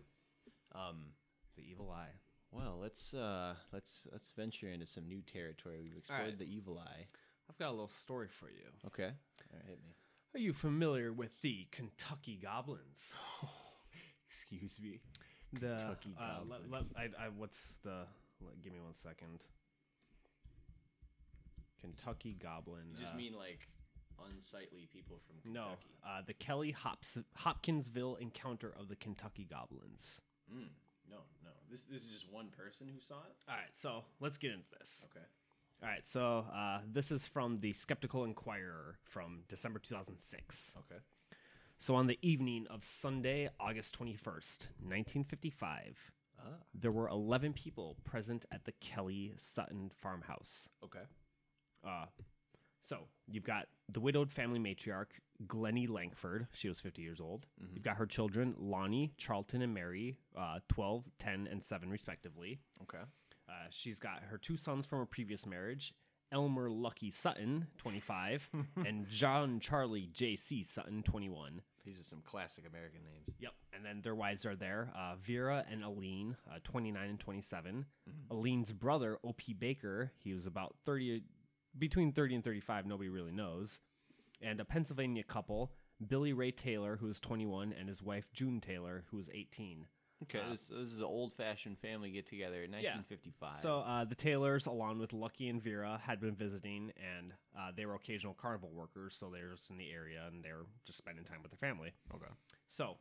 Um. 0.75 1.13
the 1.57 1.63
evil 1.63 1.91
eye. 1.91 2.15
Well, 2.51 2.79
let's 2.81 3.15
uh 3.15 3.55
let's 3.73 4.07
let's 4.13 4.31
venture 4.37 4.69
into 4.69 4.87
some 4.87 5.09
new 5.09 5.23
territory. 5.23 5.81
We've 5.83 5.97
explored 5.97 6.23
right. 6.23 6.39
the 6.39 6.45
evil 6.45 6.79
eye. 6.79 7.07
I've 7.51 7.59
got 7.59 7.69
a 7.69 7.73
little 7.73 7.89
story 7.89 8.29
for 8.29 8.47
you. 8.47 8.67
Okay. 8.87 9.11
All 9.11 9.59
right, 9.59 9.65
hit 9.67 9.79
me. 9.85 9.95
Are 10.35 10.39
you 10.41 10.53
familiar 10.53 11.13
with 11.13 11.41
the 11.43 11.67
Kentucky 11.71 12.39
Goblins? 12.43 13.13
Excuse 14.29 14.79
me. 14.83 15.01
The 15.53 15.77
Kentucky 15.79 16.15
uh, 16.19 16.39
let- 16.49 16.71
let- 16.71 16.81
Goblins. 16.81 17.15
I, 17.19 17.25
I, 17.25 17.29
what's 17.37 17.59
the? 17.83 18.07
Let, 18.41 18.63
give 18.63 18.73
me 18.73 18.81
one 18.81 18.95
second. 19.03 19.41
Kentucky 21.81 22.37
Goblin. 22.41 22.83
You 22.93 23.01
just 23.01 23.15
uh, 23.15 23.17
mean 23.17 23.35
like 23.35 23.69
unsightly 24.33 24.89
people 24.93 25.21
from 25.27 25.53
no? 25.53 25.63
Kentucky? 25.63 25.89
Uh, 26.07 26.23
the 26.27 26.35
Kelly 26.35 26.71
Hops- 26.71 27.19
Hopkinsville 27.37 28.17
Encounter 28.17 28.73
of 28.79 28.89
the 28.89 28.97
Kentucky 28.97 29.47
Goblins. 29.49 30.21
Mm, 30.55 30.69
no, 31.11 31.17
no. 31.45 31.51
This 31.71 31.85
this 31.85 32.03
is 32.03 32.09
just 32.11 32.31
one 32.33 32.49
person 32.49 32.87
who 32.93 33.01
saw 33.01 33.17
it. 33.29 33.35
All 33.49 33.55
right, 33.57 33.71
so 33.75 34.05
let's 34.21 34.39
get 34.39 34.53
into 34.53 34.67
this. 34.79 35.05
Okay. 35.11 35.25
All 35.83 35.89
right, 35.89 36.05
so 36.07 36.47
uh, 36.55 36.81
this 36.91 37.11
is 37.11 37.27
from 37.27 37.61
the 37.61 37.73
Skeptical 37.73 38.25
Inquirer 38.25 38.99
from 39.05 39.43
December 39.49 39.79
2006. 39.81 40.75
Okay. 40.79 41.01
So 41.79 41.95
on 41.97 42.07
the 42.07 42.19
evening 42.23 42.67
of 42.71 42.85
Sunday, 42.85 43.51
August 43.61 43.99
21st, 43.99 44.69
1955, 44.81 46.13
Ah. 46.39 46.49
there 46.75 46.91
were 46.93 47.09
11 47.09 47.53
people 47.53 47.97
present 48.05 48.45
at 48.51 48.65
the 48.65 48.73
Kelly 48.73 49.33
Sutton 49.37 49.91
farmhouse. 49.95 50.69
Okay. 50.85 51.05
Uh, 51.87 52.07
so 52.89 53.09
you've 53.27 53.45
got 53.45 53.67
the 53.89 54.01
widowed 54.01 54.31
family 54.31 54.59
matriarch, 54.59 55.21
Glennie 55.47 55.87
Lankford. 55.87 56.47
She 56.53 56.69
was 56.69 56.81
50 56.81 57.03
years 57.03 57.21
old. 57.21 57.47
You've 57.73 57.85
got 57.85 57.97
her 57.97 58.07
children, 58.07 58.55
Lonnie, 58.59 59.13
Charlton, 59.17 59.63
and 59.63 59.75
Mary, 59.75 60.17
uh, 60.37 60.61
12, 60.69 61.05
10, 61.19 61.49
and 61.51 61.63
7, 61.63 61.91
respectively. 61.91 62.61
Okay. 62.83 63.05
Uh, 63.49 63.53
she's 63.71 63.99
got 63.99 64.23
her 64.31 64.39
two 64.39 64.57
sons 64.57 64.87
from 64.87 65.01
her 65.01 65.07
previous 65.07 65.47
marriage, 65.47 65.95
Elmer 66.33 66.71
Lucky 66.71 67.11
Sutton, 67.11 67.67
25, 67.79 68.51
and 68.87 69.09
John 69.09 69.61
Charlie 69.61 70.09
J.C. 70.13 70.65
Sutton, 70.65 71.03
21. 71.03 71.61
These 71.85 72.01
are 72.01 72.05
some 72.05 72.23
classic 72.23 72.65
American 72.67 73.01
names. 73.05 73.37
Yep. 73.39 73.53
And 73.75 73.85
then 73.85 74.01
their 74.03 74.15
wives 74.15 74.47
are 74.47 74.57
there 74.57 74.91
uh, 74.97 75.17
Vera 75.17 75.65
and 75.71 75.85
Aline, 75.85 76.37
uh, 76.51 76.59
29 76.65 77.09
and 77.09 77.21
27. 77.21 77.85
Aline's 78.31 78.73
brother, 78.73 79.19
O.P. 79.23 79.53
Baker, 79.53 80.13
he 80.23 80.33
was 80.33 80.47
about 80.47 80.75
30, 80.87 81.23
between 81.79 82.13
30 82.13 82.37
and 82.37 82.45
35, 82.45 82.87
nobody 82.87 83.11
really 83.11 83.33
knows. 83.33 83.81
And 84.41 84.61
a 84.61 84.65
Pennsylvania 84.65 85.23
couple, 85.23 85.73
Billy 86.07 86.33
Ray 86.33 86.51
Taylor, 86.51 86.97
who 86.97 87.09
is 87.09 87.21
21, 87.21 87.75
and 87.79 87.89
his 87.89 88.03
wife, 88.03 88.27
June 88.33 88.61
Taylor, 88.61 89.05
who 89.11 89.19
is 89.19 89.29
18. 89.33 89.87
Okay. 90.23 90.41
this, 90.51 90.69
this 90.69 90.89
is 90.89 90.99
an 90.99 91.05
old-fashioned 91.05 91.79
family 91.79 92.11
get-together 92.11 92.63
in 92.65 92.71
1955. 92.71 93.59
So 93.61 93.81
uh, 93.81 94.05
the 94.05 94.15
Taylors, 94.15 94.67
along 94.67 94.99
with 94.99 95.13
Lucky 95.13 95.49
and 95.49 95.63
Vera, 95.63 96.01
had 96.03 96.21
been 96.21 96.35
visiting, 96.35 96.93
and 96.97 97.33
uh, 97.59 97.73
they 97.77 97.85
were 97.85 97.95
occasional 97.95 98.35
carnival 98.35 98.71
workers, 98.73 99.17
so 99.19 99.31
they 99.31 99.43
were 99.43 99.55
just 99.55 99.71
in 99.71 99.77
the 99.77 99.91
area 99.91 100.25
and 100.27 100.43
they're 100.43 100.67
just 100.87 100.99
spending 100.99 101.25
time 101.25 101.39
with 101.43 101.51
their 101.51 101.69
family. 101.69 101.93
Okay. 102.15 102.33
So, 102.69 102.97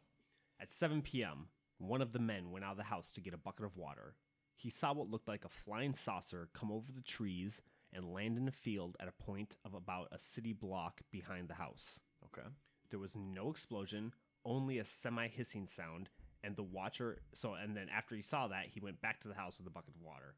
at 0.60 0.72
7 0.72 1.02
p.m., 1.02 1.48
one 1.78 2.02
of 2.02 2.12
the 2.12 2.20
men 2.20 2.52
went 2.52 2.66
out 2.66 2.72
of 2.72 2.78
the 2.78 2.84
house 2.84 3.12
to 3.14 3.22
get 3.22 3.34
a 3.34 3.38
bucket 3.38 3.66
of 3.66 3.78
water. 3.78 4.16
He 4.56 4.70
saw 4.70 4.94
what 4.94 5.10
looked 5.10 5.28
like 5.28 5.46
a 5.46 5.50
flying 5.50 5.94
saucer 5.94 6.50
come 6.54 6.72
over 6.72 6.92
the 6.92 7.02
trees 7.02 7.62
and 7.96 8.14
land 8.14 8.38
in 8.38 8.48
a 8.48 8.52
field 8.52 8.96
at 9.00 9.08
a 9.08 9.24
point 9.24 9.58
of 9.66 9.74
about 9.74 10.08
a 10.12 10.20
city 10.20 10.54
block 10.54 11.02
behind 11.12 11.48
the 11.48 11.56
house. 11.56 12.00
Okay. 12.26 12.48
There 12.90 13.00
was 13.00 13.16
no 13.16 13.50
explosion, 13.50 14.14
only 14.46 14.78
a 14.80 14.86
semi 14.86 15.28
hissing 15.28 15.68
sound, 15.68 16.10
and 16.44 16.56
the 16.56 16.64
watcher. 16.64 17.20
So, 17.34 17.54
and 17.54 17.76
then 17.76 17.88
after 17.96 18.16
he 18.16 18.22
saw 18.22 18.48
that, 18.48 18.66
he 18.68 18.80
went 18.80 19.02
back 19.02 19.22
to 19.22 19.28
the 19.28 19.34
house 19.34 19.58
with 19.58 19.68
a 19.68 19.72
bucket 19.72 19.96
of 19.96 20.02
water. 20.02 20.36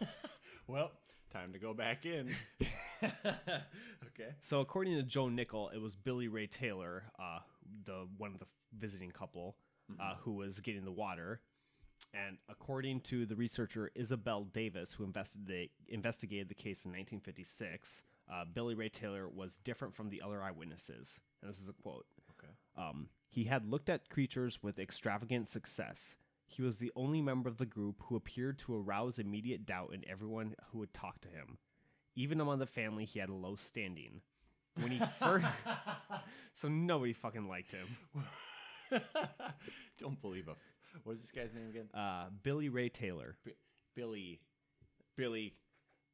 Well, 0.68 0.90
time 1.32 1.52
to 1.52 1.58
go 1.60 1.74
back 1.74 2.06
in. 2.06 2.34
okay. 3.04 4.34
So, 4.40 4.60
according 4.60 4.94
to 4.96 5.02
Joe 5.02 5.28
Nickell, 5.28 5.70
it 5.72 5.80
was 5.80 5.94
Billy 5.94 6.26
Ray 6.26 6.48
Taylor, 6.48 7.04
uh, 7.20 7.38
the 7.84 8.08
one 8.18 8.32
of 8.32 8.40
the 8.40 8.46
visiting 8.76 9.12
couple, 9.12 9.56
uh, 10.00 10.14
who 10.20 10.32
was 10.32 10.58
getting 10.60 10.84
the 10.84 10.90
water. 10.90 11.40
And 12.14 12.38
according 12.48 13.00
to 13.02 13.26
the 13.26 13.36
researcher 13.36 13.90
Isabel 13.94 14.44
Davis, 14.44 14.92
who 14.92 15.04
investigate, 15.04 15.72
investigated 15.88 16.48
the 16.48 16.54
case 16.54 16.84
in 16.84 16.90
1956, 16.92 18.02
uh, 18.32 18.44
Billy 18.52 18.74
Ray 18.74 18.88
Taylor 18.88 19.28
was 19.28 19.58
different 19.64 19.94
from 19.94 20.08
the 20.08 20.22
other 20.22 20.42
eyewitnesses. 20.42 21.20
And 21.42 21.50
this 21.50 21.60
is 21.60 21.68
a 21.68 21.72
quote. 21.72 22.06
Okay. 22.38 22.52
Um, 22.76 23.08
he 23.28 23.44
had 23.44 23.66
looked 23.66 23.90
at 23.90 24.08
creatures 24.08 24.62
with 24.62 24.78
extravagant 24.78 25.48
success. 25.48 26.16
He 26.46 26.62
was 26.62 26.76
the 26.78 26.92
only 26.96 27.20
member 27.20 27.48
of 27.48 27.58
the 27.58 27.66
group 27.66 27.96
who 28.04 28.16
appeared 28.16 28.58
to 28.60 28.74
arouse 28.74 29.18
immediate 29.18 29.66
doubt 29.66 29.92
in 29.92 30.08
everyone 30.08 30.54
who 30.70 30.78
would 30.78 30.94
talk 30.94 31.20
to 31.20 31.28
him. 31.28 31.58
Even 32.14 32.40
among 32.40 32.60
the 32.60 32.66
family, 32.66 33.04
he 33.04 33.18
had 33.18 33.28
a 33.28 33.34
low 33.34 33.56
standing. 33.56 34.22
When 34.80 34.90
he 34.90 35.00
first, 35.20 35.46
so 36.54 36.68
nobody 36.68 37.12
fucking 37.12 37.48
liked 37.48 37.72
him. 37.72 37.88
Don't 39.98 40.20
believe 40.20 40.48
a. 40.48 40.56
What 41.04 41.12
is 41.14 41.20
this 41.20 41.30
guy's 41.30 41.52
name 41.54 41.68
again? 41.68 41.88
Uh, 41.94 42.26
Billy 42.42 42.68
Ray 42.68 42.88
Taylor. 42.88 43.36
B- 43.44 43.52
Billy. 43.94 44.40
Billy, 45.16 45.54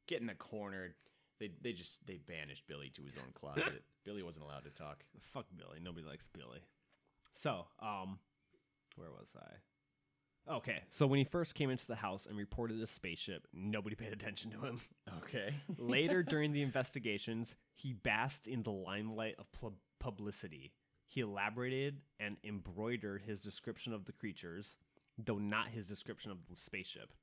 get 0.07 0.21
in 0.21 0.27
the 0.27 0.35
corner. 0.35 0.95
They 1.39 1.51
they 1.61 1.73
just 1.73 2.05
they 2.05 2.17
banished 2.17 2.63
Billy 2.67 2.89
to 2.95 3.01
his 3.03 3.13
own 3.17 3.31
closet. 3.33 3.83
Billy 4.05 4.23
wasn't 4.23 4.45
allowed 4.45 4.63
to 4.65 4.69
talk. 4.69 5.03
Fuck 5.33 5.45
Billy. 5.57 5.79
Nobody 5.81 6.05
likes 6.05 6.27
Billy. 6.27 6.59
So, 7.33 7.65
um, 7.79 8.19
where 8.95 9.09
was 9.09 9.29
I? 9.37 10.51
Okay, 10.55 10.81
so 10.89 11.07
when 11.07 11.19
he 11.19 11.23
first 11.23 11.55
came 11.55 11.69
into 11.69 11.87
the 11.87 11.95
house 11.95 12.25
and 12.25 12.37
reported 12.37 12.81
a 12.81 12.87
spaceship, 12.87 13.47
nobody 13.53 13.95
paid 13.95 14.11
attention 14.11 14.51
to 14.51 14.59
him. 14.59 14.81
Okay. 15.23 15.53
Later, 15.77 16.21
during 16.29 16.51
the 16.51 16.61
investigations, 16.61 17.55
he 17.73 17.93
basked 17.93 18.45
in 18.45 18.61
the 18.63 18.71
limelight 18.71 19.35
of 19.39 19.49
pub- 19.53 19.77
publicity. 20.01 20.73
He 21.13 21.21
elaborated 21.21 21.97
and 22.19 22.37
embroidered 22.43 23.21
his 23.21 23.39
description 23.39 23.93
of 23.93 24.05
the 24.05 24.11
creatures, 24.11 24.77
though 25.23 25.37
not 25.37 25.67
his 25.67 25.87
description 25.87 26.31
of 26.31 26.39
the 26.49 26.55
spaceship. 26.55 27.13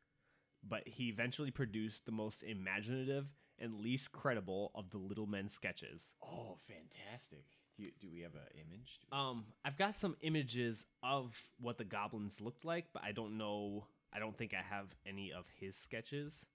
But 0.62 0.86
he 0.86 1.08
eventually 1.08 1.50
produced 1.50 2.06
the 2.06 2.12
most 2.12 2.44
imaginative 2.44 3.26
and 3.58 3.80
least 3.80 4.12
credible 4.12 4.70
of 4.76 4.90
the 4.90 4.98
Little 4.98 5.26
Men 5.26 5.48
sketches. 5.48 6.14
oh, 6.22 6.58
fantastic. 6.68 7.44
Do 7.76 7.82
you, 7.82 7.90
do 8.00 8.08
we 8.12 8.20
have 8.20 8.34
an 8.34 8.42
image? 8.54 9.00
Um, 9.10 9.44
I've 9.64 9.76
got 9.76 9.96
some 9.96 10.16
images 10.20 10.86
of 11.02 11.34
what 11.60 11.76
the 11.76 11.84
goblins 11.84 12.40
looked 12.40 12.64
like, 12.64 12.86
but 12.92 13.02
I 13.02 13.10
don't 13.10 13.36
know. 13.38 13.86
I 14.12 14.20
don't 14.20 14.38
think 14.38 14.54
I 14.54 14.62
have 14.62 14.86
any 15.04 15.32
of 15.32 15.46
his 15.58 15.74
sketches, 15.74 16.46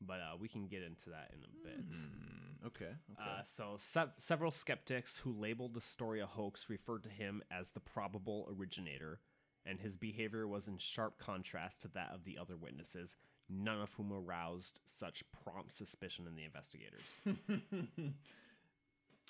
but 0.00 0.14
uh, 0.14 0.36
we 0.40 0.48
can 0.48 0.66
get 0.66 0.82
into 0.82 1.10
that 1.10 1.30
in 1.32 1.44
a 1.44 1.68
bit. 1.68 1.88
Mm, 1.88 2.43
okay. 2.66 2.84
Okay. 2.84 2.94
Uh, 3.18 3.42
so, 3.56 3.76
se- 3.92 4.12
several 4.18 4.50
skeptics 4.50 5.18
who 5.18 5.32
labeled 5.32 5.74
the 5.74 5.80
story 5.80 6.20
a 6.20 6.26
hoax 6.26 6.66
referred 6.68 7.02
to 7.04 7.08
him 7.08 7.42
as 7.50 7.70
the 7.70 7.80
probable 7.80 8.48
originator, 8.56 9.20
and 9.66 9.80
his 9.80 9.94
behavior 9.96 10.46
was 10.46 10.68
in 10.68 10.78
sharp 10.78 11.18
contrast 11.18 11.82
to 11.82 11.88
that 11.88 12.10
of 12.14 12.24
the 12.24 12.38
other 12.38 12.56
witnesses, 12.56 13.16
none 13.48 13.80
of 13.80 13.92
whom 13.94 14.12
aroused 14.12 14.80
such 14.86 15.24
prompt 15.32 15.76
suspicion 15.76 16.26
in 16.26 16.36
the 16.36 16.44
investigators. 16.44 17.20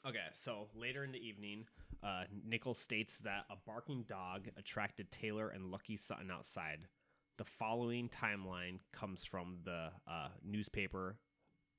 okay, 0.06 0.26
so 0.32 0.68
later 0.74 1.04
in 1.04 1.12
the 1.12 1.18
evening, 1.18 1.66
uh, 2.02 2.24
Nichols 2.46 2.78
states 2.78 3.18
that 3.18 3.44
a 3.50 3.56
barking 3.66 4.04
dog 4.08 4.48
attracted 4.56 5.10
Taylor 5.10 5.48
and 5.48 5.70
Lucky 5.70 5.96
Sutton 5.96 6.30
outside. 6.30 6.80
The 7.36 7.44
following 7.44 8.08
timeline 8.08 8.78
comes 8.92 9.24
from 9.24 9.58
the 9.64 9.90
uh, 10.06 10.28
newspaper 10.44 11.16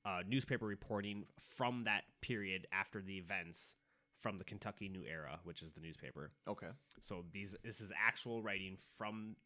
uh, 0.06 0.20
newspaper 0.26 0.64
reporting 0.64 1.24
from 1.56 1.84
that 1.84 2.04
period 2.20 2.66
after 2.72 3.02
the 3.02 3.18
events 3.18 3.74
from 4.20 4.38
the 4.38 4.44
Kentucky 4.44 4.88
New 4.88 5.04
Era, 5.04 5.40
which 5.44 5.62
is 5.62 5.72
the 5.72 5.80
newspaper. 5.80 6.30
okay. 6.48 6.68
So 7.00 7.24
these 7.32 7.54
this 7.64 7.80
is 7.80 7.92
actual 7.96 8.42
writing 8.42 8.78
from 8.96 9.36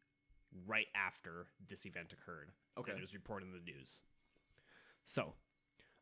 right 0.66 0.86
after 0.94 1.46
this 1.68 1.86
event 1.86 2.12
occurred. 2.12 2.50
Okay. 2.78 2.92
And 2.92 2.98
it 2.98 3.02
was 3.02 3.14
reported 3.14 3.46
in 3.46 3.52
the 3.52 3.72
news. 3.72 4.02
So, 5.04 5.34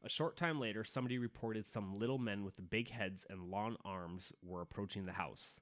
a 0.05 0.09
short 0.09 0.37
time 0.37 0.61
later, 0.61 0.85
somebody 0.85 1.19
reported 1.19 1.67
some 1.67 1.99
little 1.99 2.19
men 2.19 2.45
with 2.45 2.71
big 2.71 2.91
heads 2.91 3.27
and 3.29 3.51
long 3.51 3.77
arms 3.85 4.33
were 4.43 4.61
approaching 4.61 5.07
the 5.07 5.13
house. 5.13 5.61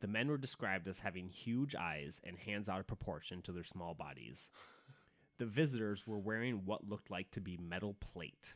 The 0.00 0.08
men 0.08 0.28
were 0.28 0.38
described 0.38 0.86
as 0.86 0.98
having 1.00 1.28
huge 1.28 1.74
eyes 1.74 2.20
and 2.24 2.36
hands 2.38 2.68
out 2.68 2.80
of 2.80 2.86
proportion 2.86 3.42
to 3.42 3.52
their 3.52 3.64
small 3.64 3.94
bodies. 3.94 4.50
The 5.38 5.46
visitors 5.46 6.06
were 6.06 6.18
wearing 6.18 6.62
what 6.64 6.88
looked 6.88 7.10
like 7.10 7.30
to 7.32 7.40
be 7.40 7.56
metal 7.56 7.94
plate. 7.94 8.54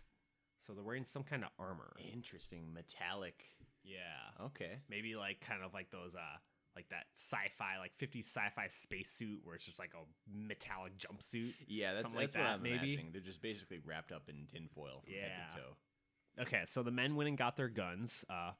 So 0.66 0.72
they're 0.72 0.84
wearing 0.84 1.04
some 1.04 1.22
kind 1.22 1.42
of 1.44 1.50
armor. 1.58 1.96
Interesting. 2.12 2.72
Metallic. 2.72 3.44
Yeah. 3.82 4.46
Okay. 4.46 4.78
Maybe 4.88 5.16
like 5.16 5.40
kind 5.40 5.62
of 5.64 5.72
like 5.72 5.90
those 5.90 6.14
uh 6.14 6.38
like 6.76 6.88
that 6.90 7.06
sci-fi 7.16 7.78
like 7.78 7.92
50s 7.98 8.26
sci-fi 8.26 8.68
spacesuit 8.68 9.40
where 9.42 9.56
it's 9.56 9.64
just 9.64 9.78
like 9.78 9.92
a 9.94 10.04
metallic 10.32 10.92
jumpsuit. 10.98 11.54
Yeah, 11.66 11.94
that's, 11.94 12.02
Something 12.02 12.20
like 12.20 12.28
what 12.28 12.34
that, 12.34 12.46
I'm 12.46 12.62
maybe? 12.62 12.74
imagining. 12.76 13.08
They're 13.12 13.20
just 13.20 13.42
basically 13.42 13.80
wrapped 13.84 14.12
up 14.12 14.28
in 14.28 14.46
tinfoil 14.46 15.02
from 15.02 15.12
head 15.14 15.50
to 15.50 15.56
toe. 15.56 16.42
Okay, 16.42 16.62
so 16.66 16.84
the 16.84 16.92
men 16.92 17.16
went 17.16 17.28
and 17.28 17.36
got 17.38 17.56
their 17.56 17.68
guns. 17.68 18.24
Uh 18.30 18.52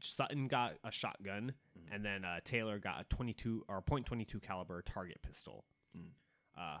Sutton 0.00 0.46
got 0.48 0.74
a 0.84 0.90
shotgun, 0.90 1.52
and 1.90 2.04
then 2.04 2.24
uh, 2.24 2.38
Taylor 2.44 2.78
got 2.78 3.00
a 3.00 3.04
22 3.04 3.64
or 3.68 3.82
.22 3.82 4.40
caliber 4.40 4.82
target 4.82 5.18
pistol. 5.22 5.64
Mm. 5.96 6.10
Uh, 6.56 6.78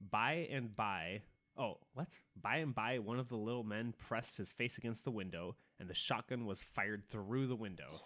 by 0.00 0.48
and 0.50 0.74
by, 0.74 1.22
oh, 1.56 1.78
what? 1.94 2.08
By 2.40 2.56
and 2.56 2.74
by, 2.74 2.98
one 2.98 3.18
of 3.18 3.28
the 3.28 3.36
little 3.36 3.64
men 3.64 3.94
pressed 3.96 4.36
his 4.36 4.52
face 4.52 4.78
against 4.78 5.04
the 5.04 5.10
window, 5.10 5.56
and 5.78 5.88
the 5.88 5.94
shotgun 5.94 6.46
was 6.46 6.62
fired 6.62 7.08
through 7.08 7.46
the 7.46 7.56
window. 7.56 8.00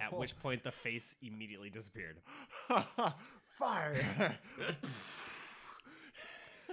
At 0.00 0.16
which 0.16 0.36
point, 0.42 0.62
the 0.62 0.72
face 0.72 1.14
immediately 1.22 1.70
disappeared. 1.70 2.18
Fire! 3.58 4.38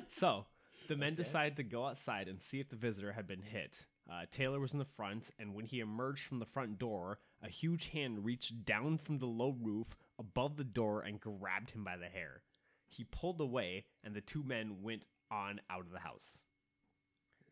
So 0.07 0.45
the 0.87 0.95
men 0.95 1.15
decided 1.15 1.57
to 1.57 1.63
go 1.63 1.85
outside 1.85 2.27
and 2.27 2.41
see 2.41 2.59
if 2.59 2.69
the 2.69 2.75
visitor 2.75 3.11
had 3.11 3.27
been 3.27 3.41
hit. 3.41 3.85
Uh, 4.09 4.25
Taylor 4.31 4.59
was 4.59 4.71
in 4.73 4.79
the 4.79 4.85
front, 4.85 5.31
and 5.37 5.53
when 5.53 5.65
he 5.65 5.79
emerged 5.79 6.23
from 6.23 6.39
the 6.39 6.45
front 6.45 6.79
door, 6.79 7.19
a 7.43 7.49
huge 7.49 7.89
hand 7.89 8.23
reached 8.23 8.63
down 8.65 8.97
from 8.97 9.17
the 9.17 9.25
low 9.25 9.55
roof 9.61 9.97
above 10.17 10.55
the 10.55 10.63
door 10.63 11.01
and 11.01 11.19
grabbed 11.19 11.71
him 11.71 11.83
by 11.83 11.97
the 11.97 12.07
hair. 12.07 12.41
He 12.87 13.03
pulled 13.03 13.41
away, 13.41 13.85
and 14.03 14.15
the 14.15 14.21
two 14.21 14.43
men 14.43 14.81
went 14.81 15.03
on 15.29 15.59
out 15.69 15.81
of 15.81 15.91
the 15.91 15.99
house. 15.99 16.39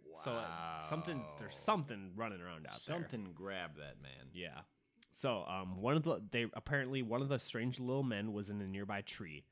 Wow. 0.04 0.22
So 0.24 0.32
uh, 0.32 0.82
something, 0.82 1.24
there's 1.40 1.58
something 1.58 2.12
running 2.16 2.42
around 2.42 2.68
out 2.68 2.80
there. 2.86 2.96
Something 2.96 3.30
grabbed 3.34 3.78
that 3.78 4.02
man. 4.02 4.30
Yeah. 4.34 4.62
So 5.12 5.46
um, 5.48 5.82
one 5.82 5.96
of 5.96 6.04
the 6.04 6.22
they 6.32 6.46
apparently 6.54 7.02
one 7.02 7.22
of 7.22 7.30
the 7.30 7.40
strange 7.40 7.80
little 7.80 8.04
men 8.04 8.34
was 8.34 8.50
in 8.50 8.62
a 8.62 8.68
nearby 8.68 9.02
tree. 9.02 9.46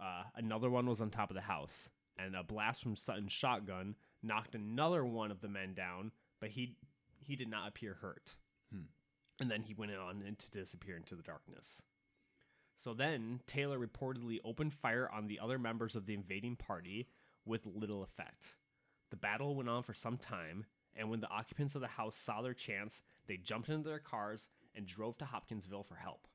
Uh, 0.00 0.22
another 0.36 0.70
one 0.70 0.86
was 0.86 1.00
on 1.00 1.10
top 1.10 1.30
of 1.30 1.34
the 1.34 1.42
house, 1.42 1.88
and 2.16 2.34
a 2.36 2.42
blast 2.42 2.82
from 2.82 2.96
Sutton's 2.96 3.32
shotgun 3.32 3.96
knocked 4.22 4.54
another 4.54 5.04
one 5.04 5.30
of 5.30 5.40
the 5.40 5.48
men 5.48 5.74
down, 5.74 6.12
but 6.40 6.50
he 6.50 6.76
he 7.18 7.36
did 7.36 7.48
not 7.48 7.68
appear 7.68 7.94
hurt. 8.00 8.36
Hmm. 8.72 8.86
And 9.40 9.50
then 9.50 9.62
he 9.62 9.74
went 9.74 9.92
on 9.92 10.22
to 10.38 10.50
disappear 10.50 10.96
into 10.96 11.16
the 11.16 11.22
darkness. 11.22 11.82
So 12.76 12.92
then 12.94 13.40
Taylor 13.46 13.78
reportedly 13.78 14.38
opened 14.44 14.74
fire 14.74 15.08
on 15.12 15.26
the 15.26 15.38
other 15.40 15.58
members 15.58 15.94
of 15.96 16.06
the 16.06 16.14
invading 16.14 16.56
party 16.56 17.08
with 17.46 17.66
little 17.66 18.02
effect. 18.02 18.56
The 19.10 19.16
battle 19.16 19.54
went 19.54 19.68
on 19.68 19.82
for 19.82 19.94
some 19.94 20.16
time, 20.18 20.64
and 20.96 21.08
when 21.08 21.20
the 21.20 21.30
occupants 21.30 21.74
of 21.74 21.80
the 21.80 21.86
house 21.86 22.16
saw 22.16 22.42
their 22.42 22.54
chance, 22.54 23.02
they 23.26 23.36
jumped 23.36 23.68
into 23.68 23.88
their 23.88 23.98
cars 23.98 24.48
and 24.74 24.86
drove 24.86 25.16
to 25.18 25.24
Hopkinsville 25.24 25.84
for 25.84 25.94
help. 25.96 26.26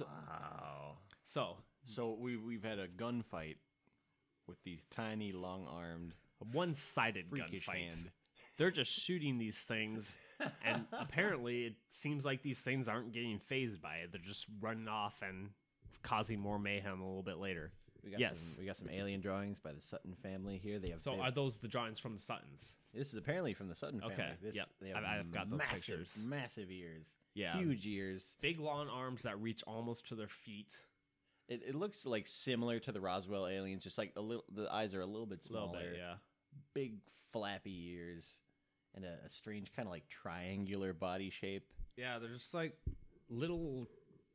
wow. 0.00 0.96
So, 1.24 1.56
So 1.84 2.16
we 2.18 2.36
we've 2.36 2.64
had 2.64 2.78
a 2.78 2.88
gunfight 2.88 3.56
with 4.46 4.62
these 4.64 4.86
tiny, 4.90 5.32
long-armed, 5.32 6.14
one-sided 6.52 7.26
freakish 7.30 7.66
gunfight. 7.66 7.74
hand. 7.82 8.10
They're 8.56 8.70
just 8.70 8.90
shooting 8.90 9.38
these 9.38 9.58
things, 9.58 10.16
and 10.64 10.84
apparently 10.92 11.64
it 11.66 11.74
seems 11.90 12.24
like 12.24 12.42
these 12.42 12.58
things 12.58 12.88
aren't 12.88 13.12
getting 13.12 13.38
phased 13.38 13.80
by 13.80 13.96
it. 13.96 14.12
They're 14.12 14.20
just 14.24 14.46
running 14.60 14.88
off 14.88 15.14
and 15.22 15.50
causing 16.02 16.38
more 16.40 16.58
mayhem 16.58 17.00
a 17.00 17.06
little 17.06 17.22
bit 17.22 17.38
later. 17.38 17.72
We 18.04 18.10
got 18.12 18.20
Yes. 18.20 18.38
some, 18.38 18.60
we 18.60 18.66
got 18.66 18.76
some 18.76 18.88
alien 18.90 19.20
drawings 19.20 19.58
by 19.58 19.72
the 19.72 19.80
Sutton 19.80 20.14
family 20.14 20.58
here. 20.58 20.78
They 20.78 20.90
have. 20.90 21.00
So 21.00 21.12
they 21.12 21.20
are 21.20 21.30
those 21.30 21.56
the 21.56 21.68
drawings 21.68 21.98
from 21.98 22.14
the 22.14 22.20
Suttons? 22.22 22.76
this 22.94 23.08
is 23.08 23.14
apparently 23.16 23.52
from 23.52 23.68
the 23.68 23.74
Sutton 23.74 24.00
family. 24.00 24.14
Okay, 24.14 24.32
This, 24.42 24.56
yep. 24.56 24.68
They 24.80 24.88
have 24.88 24.98
I've- 24.98 25.06
I've 25.20 25.30
got 25.32 25.50
those 25.50 25.58
massive, 25.58 25.98
pictures. 25.98 26.24
massive 26.24 26.70
ears. 26.70 27.14
Yeah. 27.34 27.58
Huge 27.58 27.86
ears. 27.86 28.36
Big 28.40 28.58
long 28.60 28.88
arms 28.88 29.22
that 29.22 29.38
reach 29.40 29.62
almost 29.66 30.06
to 30.08 30.14
their 30.14 30.28
feet. 30.28 30.82
It, 31.48 31.62
it 31.68 31.74
looks 31.74 32.06
like 32.06 32.26
similar 32.26 32.78
to 32.80 32.92
the 32.92 33.00
Roswell 33.00 33.46
aliens, 33.46 33.84
just 33.84 33.98
like 33.98 34.12
a 34.16 34.20
little. 34.20 34.44
The 34.50 34.72
eyes 34.72 34.94
are 34.94 35.00
a 35.02 35.06
little 35.06 35.26
bit 35.26 35.46
A 35.48 35.52
little 35.52 35.68
smaller. 35.70 35.90
bit, 35.90 35.98
yeah. 35.98 36.14
big 36.74 36.94
flappy 37.32 37.88
ears 37.90 38.38
and 38.96 39.04
a, 39.04 39.18
a 39.26 39.30
strange 39.30 39.72
kind 39.74 39.86
of 39.86 39.92
like 39.92 40.08
triangular 40.08 40.92
body 40.92 41.30
shape. 41.30 41.66
Yeah, 41.96 42.18
they're 42.18 42.30
just 42.30 42.54
like 42.54 42.74
little 43.28 43.88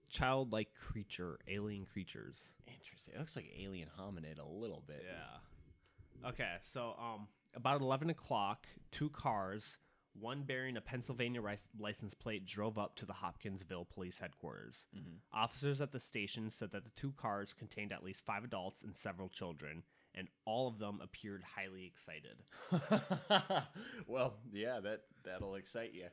childlike 0.10 0.70
creature, 0.76 1.40
alien 1.48 1.86
creatures. 1.86 2.54
Interesting. 2.68 3.14
It 3.16 3.20
looks 3.20 3.36
like 3.36 3.52
alien 3.60 3.90
hominid 4.00 4.40
a 4.40 4.48
little 4.48 4.84
bit. 4.88 5.04
Yeah. 5.06 6.30
Okay, 6.30 6.56
so 6.62 6.96
um, 7.00 7.28
about 7.56 7.82
eleven 7.82 8.10
o'clock, 8.10 8.68
two 8.92 9.10
cars, 9.10 9.78
one 10.20 10.44
bearing 10.44 10.78
a 10.78 10.82
Pennsylvania 10.82 11.42
rice- 11.42 11.70
license 11.80 12.14
plate, 12.14 12.46
drove 12.46 12.78
up 12.78 12.96
to 12.98 13.06
the 13.06 13.14
Hopkinsville 13.14 13.88
Police 13.92 14.20
Headquarters. 14.20 14.86
Officers 15.34 15.82
at 15.82 15.92
the 15.92 16.00
station 16.00 16.52
said 16.52 16.72
that 16.74 16.84
the 16.84 16.92
two 16.96 17.14
cars 17.18 17.54
contained 17.58 17.92
at 17.92 18.04
least 18.04 18.26
five 18.26 18.44
adults 18.44 18.84
and 18.84 18.96
several 18.96 19.30
children, 19.30 19.84
and 20.16 20.28
all 20.46 20.68
of 20.68 20.80
them 20.80 21.00
appeared 21.04 21.44
highly 21.56 21.86
excited. 21.86 22.38
well, 24.08 24.36
yeah, 24.52 24.80
that 24.82 25.02
that'll 25.24 25.56
excite 25.56 25.94
you. 25.94 26.08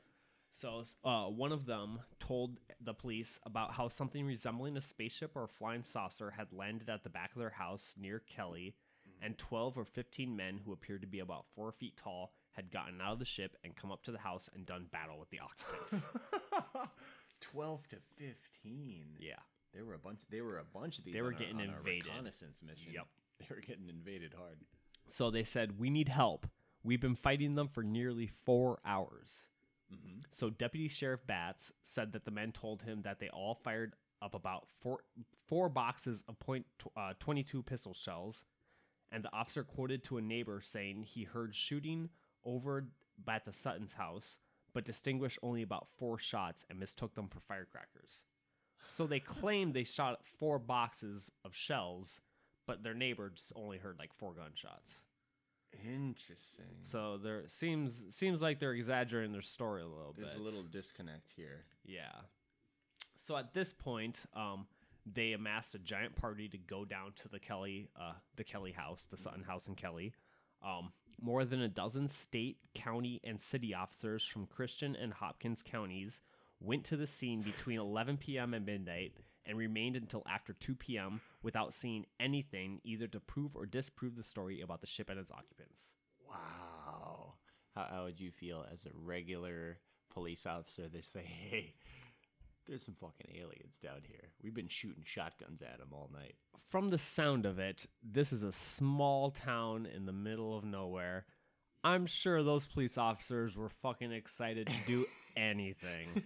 So, 0.61 0.83
uh, 1.05 1.27
one 1.27 1.53
of 1.53 1.67
them 1.67 2.01
told 2.19 2.59
the 2.81 2.95
police 2.95 3.39
about 3.45 3.73
how 3.73 3.89
something 3.89 4.25
resembling 4.27 4.77
a 4.77 4.81
spaceship 4.81 5.33
or 5.37 5.45
a 5.45 5.49
flying 5.49 5.83
saucer 5.85 6.31
had 6.37 6.53
landed 6.53 6.89
at 6.89 7.05
the 7.05 7.11
back 7.11 7.31
of 7.35 7.39
their 7.39 7.51
house 7.51 7.95
near 8.01 8.19
Kelly, 8.21 8.75
and 9.23 9.39
12 9.39 9.77
or 9.79 9.85
15 9.85 10.35
men 10.37 10.59
who 10.65 10.73
appeared 10.73 11.03
to 11.03 11.07
be 11.07 11.21
about 11.21 11.45
four 11.55 11.71
feet 11.71 11.97
tall 11.97 12.33
had 12.53 12.73
gotten 12.73 13.01
out 13.01 13.13
of 13.13 13.19
the 13.21 13.25
ship 13.25 13.57
and 13.63 13.77
come 13.77 13.93
up 13.93 14.03
to 14.05 14.11
the 14.11 14.19
house 14.19 14.49
and 14.55 14.67
done 14.67 14.87
battle 14.91 15.19
with 15.19 15.31
the 15.31 15.39
occupants. 15.39 16.09
Twelve 17.41 17.87
to 17.89 17.97
fifteen. 18.17 19.05
yeah. 19.21 19.37
There 19.73 19.85
were 19.85 19.95
a 19.95 19.99
bunch. 19.99 20.21
They 20.29 20.41
were 20.41 20.59
a 20.59 20.65
bunch 20.65 20.99
of 20.99 21.05
these. 21.05 21.15
They 21.15 21.23
were 21.23 21.29
on 21.29 21.35
a- 21.35 21.39
getting 21.39 21.61
a 21.61 21.65
invaded. 21.65 22.07
reconnaissance 22.07 22.61
mission. 22.67 22.89
Yep. 22.93 23.07
They 23.49 23.55
were 23.55 23.61
getting 23.61 23.89
invaded 23.89 24.35
hard. 24.37 24.59
So 25.09 25.31
they 25.31 25.45
said, 25.45 25.79
We 25.79 25.91
need 25.91 26.09
help. 26.09 26.47
We've 26.83 27.01
been 27.01 27.17
fighting 27.17 27.55
them 27.55 27.69
for 27.69 27.83
nearly 27.83 28.31
four 28.45 28.79
hours. 28.85 29.49
Mm-hmm. 29.93 30.21
So 30.31 30.51
Deputy 30.51 30.89
Sheriff 30.89 31.27
Batts 31.27 31.73
said 31.83 32.13
that 32.13 32.25
the 32.25 32.31
men 32.31 32.53
told 32.53 32.83
him 32.83 33.03
that 33.03 33.21
they 33.21 33.29
all 33.29 33.55
fired 33.55 33.95
up 34.21 34.35
about 34.35 34.67
four 34.81 35.01
four 35.47 35.69
boxes 35.69 36.25
of 36.29 36.39
point 36.39 36.67
uh, 36.97 37.15
22 37.21 37.63
pistol 37.63 37.95
shells, 37.95 38.45
and 39.13 39.25
the 39.25 39.33
officer 39.33 39.65
quoted 39.65 40.05
to 40.05 40.19
a 40.19 40.23
neighbor 40.23 40.61
saying 40.61 41.03
he 41.03 41.25
heard 41.25 41.55
shooting 41.55 42.11
over 42.45 42.87
at 43.29 43.45
the 43.45 43.53
Sutton's 43.53 43.95
house, 43.95 44.37
but 44.75 44.85
distinguished 44.85 45.39
only 45.43 45.63
about 45.63 45.89
four 45.99 46.19
shots 46.19 46.65
and 46.69 46.79
mistook 46.79 47.15
them 47.15 47.29
for 47.29 47.41
firecrackers. 47.41 48.25
So 48.87 49.07
they 49.07 49.21
claimed 49.21 49.75
they 49.75 49.85
shot 49.85 50.21
four 50.39 50.59
boxes 50.59 51.31
of 51.45 51.55
shells, 51.55 52.21
but 52.69 52.83
their 52.83 52.95
neighbor 52.95 53.31
just 53.35 53.53
only 53.57 53.79
heard 53.79 53.97
like 53.99 54.13
four 54.13 54.35
gunshots. 54.35 55.03
Interesting. 55.85 56.67
So 56.83 57.19
there 57.21 57.45
seems 57.49 58.03
seems 58.11 58.41
like 58.41 58.59
they're 58.61 58.75
exaggerating 58.75 59.33
their 59.33 59.43
story 59.43 59.83
a 59.83 59.87
little 59.87 60.15
There's 60.15 60.29
bit. 60.29 60.37
There's 60.37 60.41
a 60.41 60.45
little 60.45 60.69
disconnect 60.71 61.31
here. 61.35 61.65
Yeah. 61.85 62.13
So 63.17 63.37
at 63.37 63.55
this 63.55 63.73
point, 63.73 64.25
um, 64.35 64.67
they 65.11 65.33
amassed 65.33 65.75
a 65.75 65.79
giant 65.79 66.15
party 66.15 66.49
to 66.51 66.59
go 66.59 66.85
down 66.85 67.15
to 67.23 67.29
the 67.29 67.41
Kelly, 67.41 67.89
uh, 67.99 68.13
the 68.37 68.45
Kelly 68.45 68.73
house, 68.73 69.07
the 69.11 69.17
Sutton 69.17 69.43
house 69.43 69.67
in 69.67 69.75
Kelly. 69.75 70.13
Um, 70.63 70.93
more 71.21 71.45
than 71.45 71.63
a 71.63 71.69
dozen 71.69 72.09
state, 72.09 72.59
county, 72.75 73.21
and 73.25 73.41
city 73.41 73.75
officers 73.75 74.25
from 74.25 74.47
Christian 74.47 74.95
and 74.95 75.13
Hopkins 75.13 75.63
counties 75.63 76.21
went 76.61 76.85
to 76.85 76.97
the 76.97 77.07
scene 77.07 77.43
between 77.43 77.79
11 77.79 78.19
p.m. 78.19 78.55
and 78.55 78.67
midnight 78.67 79.15
and 79.49 79.59
remained 79.59 79.97
until 79.97 80.23
after 80.31 80.53
2 80.53 80.75
p.m. 80.77 81.21
without 81.43 81.73
seeing 81.75 82.05
anything 82.21 82.81
either 82.85 83.09
to 83.09 83.19
prove 83.19 83.57
or 83.57 83.67
disprove 83.67 84.15
the 84.15 84.23
story 84.23 84.61
about 84.61 84.81
the 84.81 84.87
ship 84.87 85.09
and 85.11 85.19
its 85.19 85.33
occupants. 85.33 85.81
Wow. 86.29 87.35
How, 87.75 87.87
how 87.91 88.05
would 88.05 88.21
you 88.21 88.31
feel 88.31 88.65
as 88.73 88.85
a 88.85 88.91
regular 88.95 89.79
police 90.13 90.47
officer? 90.47 90.89
They 90.89 91.01
say, 91.01 91.23
hey, 91.23 91.75
there's 92.67 92.85
some 92.85 92.97
fucking 93.01 93.35
aliens 93.35 93.79
down 93.83 94.03
here. 94.07 94.31
We've 94.43 94.55
been 94.55 94.69
shooting 94.69 95.03
shotguns 95.05 95.63
at 95.63 95.79
them 95.79 95.89
all 95.93 96.11
night. 96.13 96.35
from 96.69 96.91
the 96.91 96.99
sound 96.99 97.47
of 97.47 97.59
it, 97.59 97.87
this 98.03 98.33
is 98.33 98.43
a 98.43 98.53
small 98.53 99.31
town 99.31 99.87
in 99.87 100.05
the 100.05 100.13
middle 100.13 100.57
of 100.57 100.65
nowhere. 100.65 101.25
I'm 101.83 102.07
sure 102.07 102.43
those 102.43 102.67
police 102.67 102.99
officers 102.99 103.57
were 103.57 103.71
fucking 103.83 104.13
excited 104.13 104.67
to 104.67 104.75
do 104.87 105.07
anything. 105.37 106.23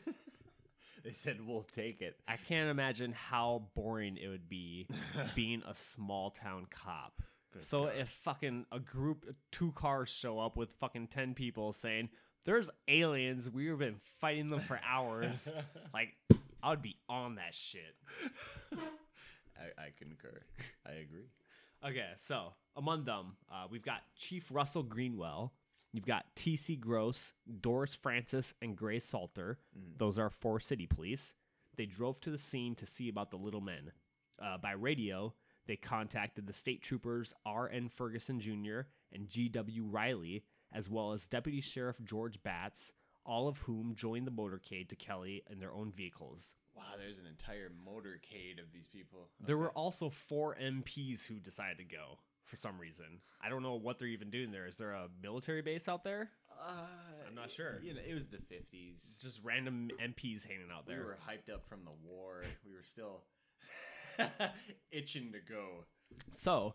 They 1.04 1.12
said, 1.12 1.38
we'll 1.44 1.66
take 1.74 2.00
it. 2.00 2.16
I 2.28 2.36
can't 2.36 2.70
imagine 2.70 3.12
how 3.12 3.64
boring 3.74 4.16
it 4.16 4.28
would 4.28 4.48
be 4.48 4.86
being 5.34 5.62
a 5.66 5.74
small 5.74 6.30
town 6.30 6.66
cop. 6.70 7.22
so 7.58 7.86
if 7.86 8.08
fucking 8.08 8.66
a 8.70 8.78
group, 8.78 9.26
two 9.50 9.72
cars 9.72 10.10
show 10.10 10.38
up 10.38 10.56
with 10.56 10.72
fucking 10.74 11.08
10 11.08 11.34
people 11.34 11.72
saying, 11.72 12.08
there's 12.44 12.70
aliens, 12.88 13.50
we've 13.50 13.78
been 13.78 14.00
fighting 14.20 14.50
them 14.50 14.60
for 14.60 14.80
hours, 14.88 15.48
like, 15.94 16.10
I 16.62 16.70
would 16.70 16.82
be 16.82 16.96
on 17.08 17.36
that 17.36 17.54
shit. 17.54 17.96
I, 19.56 19.82
I 19.82 19.88
concur. 19.98 20.40
I 20.86 20.92
agree. 20.92 21.26
Okay, 21.84 22.10
so 22.24 22.52
among 22.76 23.04
them, 23.04 23.36
uh, 23.50 23.66
we've 23.70 23.84
got 23.84 24.02
Chief 24.16 24.46
Russell 24.50 24.84
Greenwell. 24.84 25.52
You've 25.92 26.06
got 26.06 26.24
T.C. 26.34 26.76
Gross, 26.76 27.34
Doris 27.60 27.94
Francis, 27.94 28.54
and 28.62 28.76
Grace 28.76 29.04
Salter. 29.04 29.58
Those 29.98 30.18
are 30.18 30.30
four 30.30 30.58
city 30.58 30.86
police. 30.86 31.34
They 31.76 31.86
drove 31.86 32.20
to 32.22 32.30
the 32.30 32.38
scene 32.38 32.74
to 32.76 32.86
see 32.86 33.08
about 33.08 33.30
the 33.30 33.36
little 33.36 33.60
men. 33.60 33.92
Uh, 34.42 34.56
by 34.58 34.72
radio, 34.72 35.34
they 35.66 35.76
contacted 35.76 36.46
the 36.46 36.52
state 36.52 36.82
troopers 36.82 37.34
R.N. 37.44 37.90
Ferguson 37.90 38.40
Jr. 38.40 38.80
and 39.12 39.28
G.W. 39.28 39.84
Riley, 39.84 40.44
as 40.72 40.88
well 40.88 41.12
as 41.12 41.28
Deputy 41.28 41.60
Sheriff 41.60 41.96
George 42.02 42.42
Batts, 42.42 42.92
all 43.24 43.46
of 43.46 43.58
whom 43.58 43.94
joined 43.94 44.26
the 44.26 44.32
motorcade 44.32 44.88
to 44.88 44.96
Kelly 44.96 45.42
in 45.50 45.60
their 45.60 45.72
own 45.72 45.92
vehicles. 45.92 46.54
Wow, 46.74 46.84
there's 46.98 47.18
an 47.18 47.26
entire 47.26 47.68
motorcade 47.68 48.58
of 48.58 48.72
these 48.72 48.86
people. 48.86 49.28
There 49.38 49.58
were 49.58 49.70
also 49.70 50.08
four 50.08 50.56
MPs 50.60 51.26
who 51.26 51.34
decided 51.34 51.78
to 51.78 51.84
go 51.84 52.18
for 52.44 52.56
some 52.56 52.78
reason. 52.78 53.20
I 53.42 53.48
don't 53.48 53.62
know 53.62 53.74
what 53.74 53.98
they're 53.98 54.08
even 54.08 54.30
doing 54.30 54.50
there. 54.50 54.66
Is 54.66 54.76
there 54.76 54.92
a 54.92 55.08
military 55.22 55.62
base 55.62 55.88
out 55.88 56.04
there? 56.04 56.30
Uh, 56.50 56.86
I'm 57.26 57.34
not 57.34 57.50
sure. 57.50 57.80
You 57.82 57.94
know, 57.94 58.00
it 58.06 58.14
was 58.14 58.26
the 58.26 58.36
50s. 58.36 59.20
Just 59.20 59.40
random 59.42 59.90
MPs 60.00 60.46
hanging 60.46 60.68
out 60.74 60.86
there. 60.86 60.98
We 60.98 61.04
were 61.04 61.18
hyped 61.28 61.52
up 61.52 61.64
from 61.68 61.80
the 61.84 61.92
war. 62.08 62.44
We 62.66 62.74
were 62.74 62.84
still 62.84 63.22
itching 64.90 65.32
to 65.32 65.38
go. 65.40 65.84
So 66.32 66.74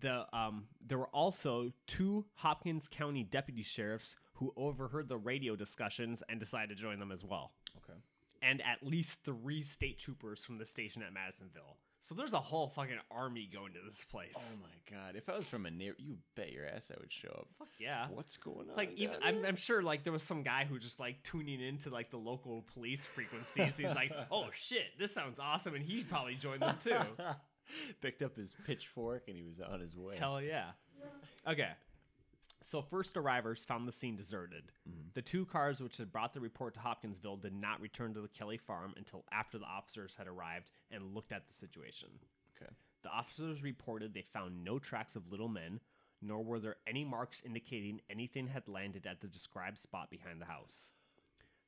the 0.00 0.26
um 0.36 0.64
there 0.86 0.98
were 0.98 1.08
also 1.08 1.72
two 1.86 2.26
Hopkins 2.34 2.88
County 2.88 3.22
deputy 3.24 3.62
sheriffs 3.62 4.16
who 4.34 4.52
overheard 4.56 5.08
the 5.08 5.16
radio 5.16 5.56
discussions 5.56 6.22
and 6.28 6.38
decided 6.38 6.76
to 6.76 6.82
join 6.82 6.98
them 6.98 7.10
as 7.10 7.24
well. 7.24 7.52
Okay. 7.78 7.98
And 8.42 8.62
at 8.62 8.86
least 8.86 9.18
three 9.24 9.62
state 9.62 9.98
troopers 9.98 10.44
from 10.44 10.58
the 10.58 10.66
station 10.66 11.02
at 11.02 11.12
Madisonville. 11.12 11.76
So 12.02 12.14
there's 12.14 12.32
a 12.32 12.40
whole 12.40 12.68
fucking 12.68 12.96
army 13.10 13.50
going 13.52 13.72
to 13.74 13.80
this 13.86 14.04
place. 14.10 14.56
Oh 14.56 14.62
my 14.62 14.96
god! 14.96 15.16
If 15.16 15.28
I 15.28 15.36
was 15.36 15.48
from 15.48 15.66
a 15.66 15.70
near, 15.70 15.94
you 15.98 16.16
bet 16.36 16.52
your 16.52 16.64
ass 16.66 16.90
I 16.94 16.98
would 17.00 17.12
show 17.12 17.28
up. 17.28 17.48
Fuck 17.58 17.68
yeah. 17.78 18.06
What's 18.12 18.36
going 18.36 18.70
on? 18.70 18.76
like 18.76 18.92
even 18.96 19.16
I'm. 19.22 19.44
I'm 19.44 19.56
sure 19.56 19.82
like 19.82 20.04
there 20.04 20.12
was 20.12 20.22
some 20.22 20.42
guy 20.42 20.64
who 20.68 20.78
just 20.78 21.00
like 21.00 21.22
tuning 21.22 21.60
into 21.60 21.90
like 21.90 22.10
the 22.10 22.16
local 22.16 22.64
police 22.72 23.04
frequencies 23.04 23.74
he's 23.76 23.94
like 23.94 24.12
oh 24.30 24.46
shit 24.52 24.86
this 24.98 25.12
sounds 25.12 25.38
awesome 25.38 25.74
and 25.74 25.84
he 25.84 26.02
probably 26.04 26.34
joined 26.34 26.62
them 26.62 26.76
too 26.82 26.96
picked 28.00 28.22
up 28.22 28.36
his 28.36 28.54
pitchfork 28.66 29.24
and 29.28 29.36
he 29.36 29.42
was 29.42 29.60
on 29.60 29.80
his 29.80 29.96
way. 29.96 30.16
hell 30.18 30.40
yeah 30.40 30.70
okay 31.46 31.70
so 32.68 32.82
first 32.82 33.16
arrivers 33.16 33.64
found 33.64 33.86
the 33.86 33.92
scene 33.92 34.16
deserted 34.16 34.64
mm-hmm. 34.88 35.08
the 35.14 35.22
two 35.22 35.46
cars 35.46 35.80
which 35.80 35.96
had 35.96 36.12
brought 36.12 36.34
the 36.34 36.40
report 36.40 36.74
to 36.74 36.80
hopkinsville 36.80 37.36
did 37.36 37.54
not 37.54 37.80
return 37.80 38.12
to 38.12 38.20
the 38.20 38.28
kelly 38.28 38.58
farm 38.58 38.92
until 38.96 39.24
after 39.32 39.58
the 39.58 39.64
officers 39.64 40.14
had 40.16 40.26
arrived 40.26 40.70
and 40.90 41.14
looked 41.14 41.32
at 41.32 41.46
the 41.46 41.54
situation 41.54 42.08
Okay. 42.60 42.70
the 43.02 43.10
officers 43.10 43.62
reported 43.62 44.12
they 44.12 44.22
found 44.22 44.64
no 44.64 44.78
tracks 44.78 45.16
of 45.16 45.30
little 45.30 45.48
men, 45.48 45.80
nor 46.20 46.42
were 46.42 46.58
there 46.58 46.76
any 46.86 47.04
marks 47.04 47.42
indicating 47.44 48.00
anything 48.10 48.48
had 48.48 48.68
landed 48.68 49.06
at 49.06 49.20
the 49.20 49.28
described 49.28 49.78
spot 49.78 50.10
behind 50.10 50.40
the 50.40 50.46
house. 50.46 50.92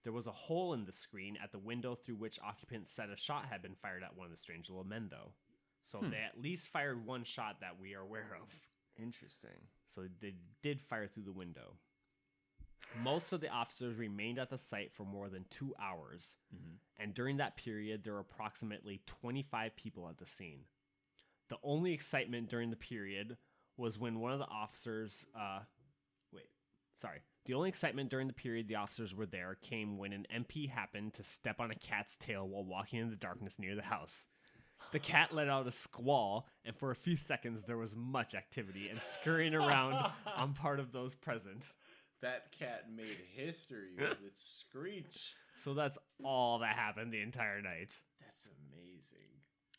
There 0.02 0.12
was 0.12 0.26
a 0.26 0.32
hole 0.32 0.72
in 0.72 0.86
the 0.86 0.92
screen 0.92 1.36
at 1.42 1.52
the 1.52 1.58
window 1.58 1.94
through 1.94 2.16
which 2.16 2.40
occupants 2.40 2.90
said 2.90 3.10
a 3.10 3.16
shot 3.16 3.46
had 3.46 3.62
been 3.62 3.74
fired 3.74 4.02
at 4.02 4.16
one 4.16 4.24
of 4.24 4.32
the 4.32 4.38
strange 4.38 4.68
little 4.68 4.84
men, 4.84 5.08
though. 5.10 5.32
So 5.82 5.98
hmm. 5.98 6.10
they 6.10 6.18
at 6.18 6.40
least 6.40 6.68
fired 6.68 7.04
one 7.04 7.24
shot 7.24 7.60
that 7.60 7.78
we 7.80 7.94
are 7.94 8.00
aware 8.00 8.36
of. 8.40 8.48
Interesting. 8.98 9.68
So 9.94 10.02
they 10.20 10.34
did 10.62 10.80
fire 10.80 11.06
through 11.06 11.24
the 11.24 11.32
window. 11.32 11.74
Most 13.02 13.32
of 13.32 13.40
the 13.40 13.48
officers 13.48 13.96
remained 13.96 14.38
at 14.38 14.50
the 14.50 14.58
site 14.58 14.92
for 14.92 15.04
more 15.04 15.28
than 15.28 15.44
two 15.50 15.74
hours, 15.80 16.34
and 16.98 17.14
during 17.14 17.36
that 17.36 17.56
period, 17.56 18.02
there 18.02 18.14
were 18.14 18.20
approximately 18.20 19.00
25 19.06 19.76
people 19.76 20.08
at 20.08 20.18
the 20.18 20.26
scene. 20.26 20.64
The 21.48 21.58
only 21.62 21.92
excitement 21.92 22.48
during 22.48 22.70
the 22.70 22.76
period 22.76 23.36
was 23.76 23.98
when 23.98 24.20
one 24.20 24.32
of 24.32 24.38
the 24.38 24.46
officers, 24.46 25.24
uh, 25.38 25.60
wait, 26.32 26.48
sorry. 27.00 27.20
The 27.46 27.54
only 27.54 27.68
excitement 27.68 28.10
during 28.10 28.26
the 28.26 28.32
period 28.32 28.68
the 28.68 28.74
officers 28.76 29.14
were 29.14 29.26
there 29.26 29.56
came 29.62 29.96
when 29.96 30.12
an 30.12 30.26
MP 30.34 30.68
happened 30.68 31.14
to 31.14 31.24
step 31.24 31.60
on 31.60 31.70
a 31.70 31.76
cat's 31.76 32.16
tail 32.16 32.46
while 32.46 32.64
walking 32.64 33.00
in 33.00 33.10
the 33.10 33.16
darkness 33.16 33.58
near 33.58 33.74
the 33.74 33.82
house. 33.82 34.26
The 34.92 34.98
cat 34.98 35.32
let 35.32 35.48
out 35.48 35.66
a 35.66 35.70
squall, 35.70 36.46
and 36.64 36.76
for 36.76 36.90
a 36.90 36.96
few 36.96 37.16
seconds 37.16 37.64
there 37.64 37.76
was 37.76 37.94
much 37.94 38.34
activity 38.34 38.88
and 38.88 39.00
scurrying 39.00 39.54
around 39.54 39.94
on 40.36 40.54
part 40.54 40.80
of 40.80 40.92
those 40.92 41.14
present. 41.14 41.64
That 42.22 42.52
cat 42.58 42.86
made 42.94 43.16
history 43.34 43.94
with 43.98 44.18
its 44.26 44.64
screech. 44.68 45.34
So 45.62 45.74
that's 45.74 45.98
all 46.24 46.58
that 46.58 46.76
happened 46.76 47.12
the 47.12 47.20
entire 47.22 47.62
night. 47.62 47.92
That's 48.20 48.46
amazing. 48.46 49.26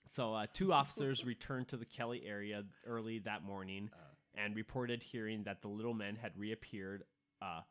So, 0.07 0.33
uh, 0.33 0.47
two 0.53 0.73
officers 0.73 1.25
returned 1.25 1.69
to 1.69 1.77
the 1.77 1.85
Kelly 1.85 2.23
area 2.25 2.63
early 2.85 3.19
that 3.19 3.43
morning 3.43 3.89
and 4.35 4.55
reported 4.55 5.03
hearing 5.03 5.43
that 5.43 5.61
the 5.61 5.67
little 5.67 5.93
men 5.93 6.15
had 6.15 6.37
reappeared 6.37 7.03
uh, 7.41 7.61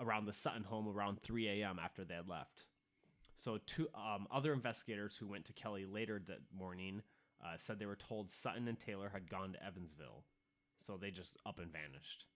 around 0.00 0.26
the 0.26 0.32
Sutton 0.32 0.64
home 0.64 0.88
around 0.88 1.20
3 1.22 1.48
a.m. 1.48 1.78
after 1.82 2.04
they 2.04 2.14
had 2.14 2.28
left. 2.28 2.64
So, 3.42 3.58
two 3.66 3.88
um, 3.96 4.28
other 4.30 4.52
investigators 4.52 5.16
who 5.16 5.26
went 5.26 5.46
to 5.46 5.52
Kelly 5.52 5.84
later 5.84 6.22
that 6.28 6.38
morning 6.56 7.02
uh, 7.44 7.56
said 7.56 7.80
they 7.80 7.86
were 7.86 7.96
told 7.96 8.30
Sutton 8.30 8.68
and 8.68 8.78
Taylor 8.78 9.10
had 9.12 9.28
gone 9.28 9.54
to 9.54 9.66
Evansville. 9.66 10.22
So 10.86 10.96
they 10.96 11.10
just 11.10 11.36
up 11.44 11.58
and 11.58 11.72
vanished. 11.72 12.26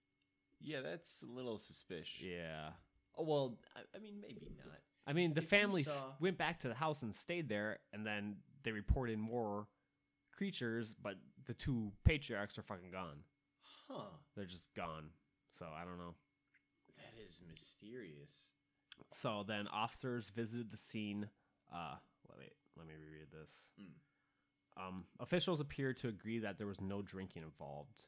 Yeah, 0.60 0.80
that's 0.80 1.22
a 1.22 1.32
little 1.32 1.58
suspicious. 1.58 2.20
Yeah. 2.20 2.70
Oh, 3.16 3.22
well, 3.22 3.56
I, 3.76 3.80
I 3.96 4.00
mean, 4.00 4.14
maybe 4.20 4.50
not. 4.58 4.78
I 5.06 5.12
mean, 5.12 5.32
the 5.32 5.42
If 5.42 5.48
family 5.48 5.84
saw- 5.84 6.14
went 6.20 6.38
back 6.38 6.58
to 6.60 6.68
the 6.68 6.74
house 6.74 7.02
and 7.02 7.14
stayed 7.14 7.48
there, 7.48 7.78
and 7.92 8.04
then 8.04 8.38
they 8.64 8.72
reported 8.72 9.18
more 9.18 9.68
creatures, 10.32 10.92
but 11.00 11.14
the 11.44 11.54
two 11.54 11.92
patriarchs 12.04 12.58
are 12.58 12.62
fucking 12.62 12.90
gone. 12.90 13.20
Huh. 13.88 14.08
They're 14.34 14.44
just 14.44 14.66
gone. 14.74 15.10
So 15.56 15.66
I 15.66 15.84
don't 15.84 15.98
know. 15.98 16.14
That 16.96 17.22
is 17.24 17.40
mysterious. 17.48 18.50
So 19.12 19.44
then 19.46 19.68
officers 19.68 20.30
visited 20.30 20.70
the 20.70 20.76
scene. 20.76 21.28
Uh, 21.72 21.96
wait, 22.38 22.52
let 22.76 22.86
me 22.86 22.94
reread 22.94 23.28
this. 23.32 23.50
Hmm. 23.78 24.86
Um, 24.86 25.04
officials 25.20 25.60
appeared 25.60 25.96
to 25.98 26.08
agree 26.08 26.38
that 26.40 26.58
there 26.58 26.66
was 26.66 26.80
no 26.80 27.00
drinking 27.02 27.42
involved. 27.42 28.02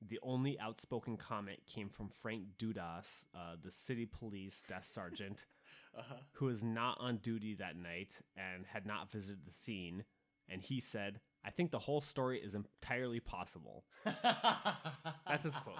The 0.00 0.18
only 0.22 0.58
outspoken 0.60 1.16
comment 1.16 1.58
came 1.66 1.88
from 1.88 2.08
Frank 2.22 2.44
Dudas, 2.58 3.24
uh, 3.34 3.56
the 3.62 3.70
city 3.70 4.06
police 4.06 4.62
desk 4.68 4.92
sergeant, 4.92 5.46
Uh-huh. 5.98 6.14
who 6.32 6.46
was 6.46 6.62
not 6.62 6.96
on 7.00 7.16
duty 7.16 7.54
that 7.54 7.74
night 7.76 8.14
and 8.36 8.64
had 8.66 8.86
not 8.86 9.10
visited 9.10 9.44
the 9.44 9.52
scene. 9.52 10.04
And 10.48 10.62
he 10.62 10.80
said, 10.80 11.20
I 11.44 11.50
think 11.50 11.70
the 11.72 11.78
whole 11.78 12.00
story 12.00 12.38
is 12.40 12.54
entirely 12.54 13.20
possible. 13.20 13.84
That's 14.04 15.44
his 15.44 15.56
quote. 15.56 15.76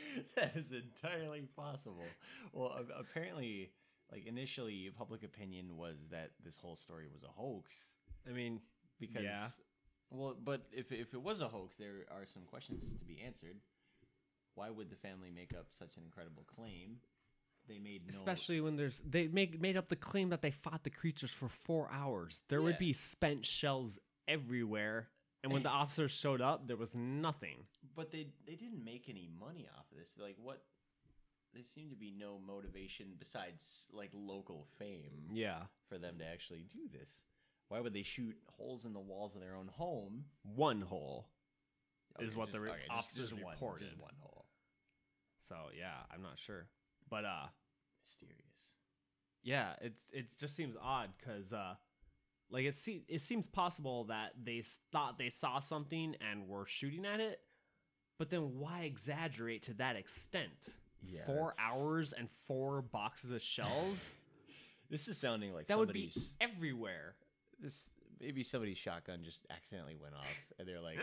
that 0.36 0.56
is 0.56 0.72
entirely 0.72 1.42
possible. 1.56 2.04
Well, 2.52 2.76
apparently, 2.98 3.70
like 4.10 4.26
initially, 4.26 4.90
public 4.96 5.22
opinion 5.22 5.76
was 5.76 5.96
that 6.10 6.30
this 6.44 6.56
whole 6.56 6.76
story 6.76 7.06
was 7.12 7.22
a 7.22 7.32
hoax 7.32 7.94
I 8.28 8.32
mean, 8.32 8.60
because, 9.00 9.22
Yeah. 9.22 9.48
well, 10.10 10.34
but 10.34 10.62
if 10.72 10.92
if 10.92 11.14
it 11.14 11.22
was 11.22 11.40
a 11.40 11.48
hoax, 11.48 11.76
there 11.76 12.06
are 12.10 12.26
some 12.26 12.44
questions 12.44 12.84
to 12.98 13.04
be 13.04 13.20
answered. 13.20 13.56
Why 14.54 14.70
would 14.70 14.90
the 14.90 14.96
family 14.96 15.30
make 15.30 15.54
up 15.54 15.66
such 15.72 15.96
an 15.96 16.04
incredible 16.04 16.44
claim? 16.44 17.00
They 17.68 17.78
made 17.78 18.02
no. 18.06 18.10
especially 18.10 18.60
when 18.60 18.76
there's 18.76 19.00
they 19.08 19.28
make 19.28 19.60
made 19.60 19.76
up 19.76 19.88
the 19.88 19.96
claim 19.96 20.30
that 20.30 20.42
they 20.42 20.50
fought 20.50 20.84
the 20.84 20.90
creatures 20.90 21.30
for 21.30 21.48
four 21.48 21.90
hours. 21.92 22.42
There 22.48 22.60
would 22.60 22.78
be 22.78 22.92
spent 22.92 23.46
shells 23.46 23.98
everywhere, 24.28 25.08
and 25.42 25.52
when 25.52 25.62
the 25.62 25.68
officers 25.82 26.10
showed 26.12 26.40
up, 26.40 26.66
there 26.68 26.76
was 26.76 26.94
nothing. 26.94 27.64
but 27.96 28.10
they 28.10 28.28
they 28.46 28.54
didn't 28.54 28.84
make 28.84 29.08
any 29.08 29.28
money 29.38 29.68
off 29.76 29.86
of 29.92 29.98
this. 29.98 30.16
Like 30.20 30.36
what? 30.38 30.62
There 31.54 31.62
seemed 31.64 31.90
to 31.90 31.96
be 31.96 32.10
no 32.18 32.38
motivation 32.46 33.08
besides 33.18 33.86
like 33.92 34.10
local 34.14 34.66
fame. 34.78 35.28
Yeah, 35.32 35.64
for 35.88 35.98
them 35.98 36.16
to 36.18 36.24
actually 36.24 36.64
do 36.72 36.88
this. 36.90 37.22
Why 37.68 37.80
would 37.80 37.92
they 37.94 38.02
shoot 38.02 38.36
holes 38.46 38.84
in 38.84 38.92
the 38.94 39.00
walls 39.00 39.34
of 39.34 39.40
their 39.42 39.54
own 39.56 39.68
home? 39.68 40.24
one 40.42 40.80
hole. 40.80 41.28
Is 42.20 42.30
Okay, 42.32 42.38
what 42.38 42.52
the 42.52 42.60
re- 42.60 42.70
okay, 42.70 42.78
just- 42.88 42.98
officers 42.98 43.30
just 43.30 43.42
one- 43.42 43.52
reported. 43.54 43.88
Just 43.88 44.00
one 44.00 44.14
hole. 44.20 44.46
So 45.40 45.56
yeah, 45.78 45.96
I'm 46.14 46.22
not 46.22 46.38
sure, 46.38 46.66
but 47.10 47.24
uh, 47.24 47.46
Mysterious. 48.06 48.74
yeah, 49.42 49.72
it 49.82 49.94
it 50.10 50.26
just 50.38 50.54
seems 50.56 50.76
odd 50.80 51.10
because 51.18 51.52
uh, 51.52 51.74
like 52.52 52.64
it 52.66 52.74
se- 52.74 53.04
it 53.08 53.20
seems 53.22 53.46
possible 53.46 54.04
that 54.04 54.32
they 54.44 54.62
thought 54.92 55.18
they 55.18 55.30
saw 55.30 55.58
something 55.58 56.14
and 56.30 56.46
were 56.46 56.66
shooting 56.66 57.04
at 57.06 57.18
it, 57.20 57.40
but 58.18 58.30
then 58.30 58.58
why 58.58 58.82
exaggerate 58.82 59.62
to 59.64 59.74
that 59.74 59.96
extent? 59.96 60.68
Yeah, 61.04 61.26
Four 61.26 61.54
that's- 61.56 61.58
hours 61.58 62.12
and 62.12 62.28
four 62.46 62.82
boxes 62.82 63.32
of 63.32 63.42
shells. 63.42 64.12
This 64.90 65.08
is 65.08 65.16
sounding 65.16 65.54
like 65.54 65.68
that 65.68 65.78
would 65.78 65.90
be 65.90 66.12
everywhere. 66.38 67.14
this 67.58 67.88
maybe 68.20 68.44
somebody's 68.44 68.76
shotgun 68.76 69.20
just 69.24 69.40
accidentally 69.48 69.96
went 69.96 70.14
off, 70.14 70.52
and 70.58 70.68
they're 70.68 70.82
like, 70.82 70.98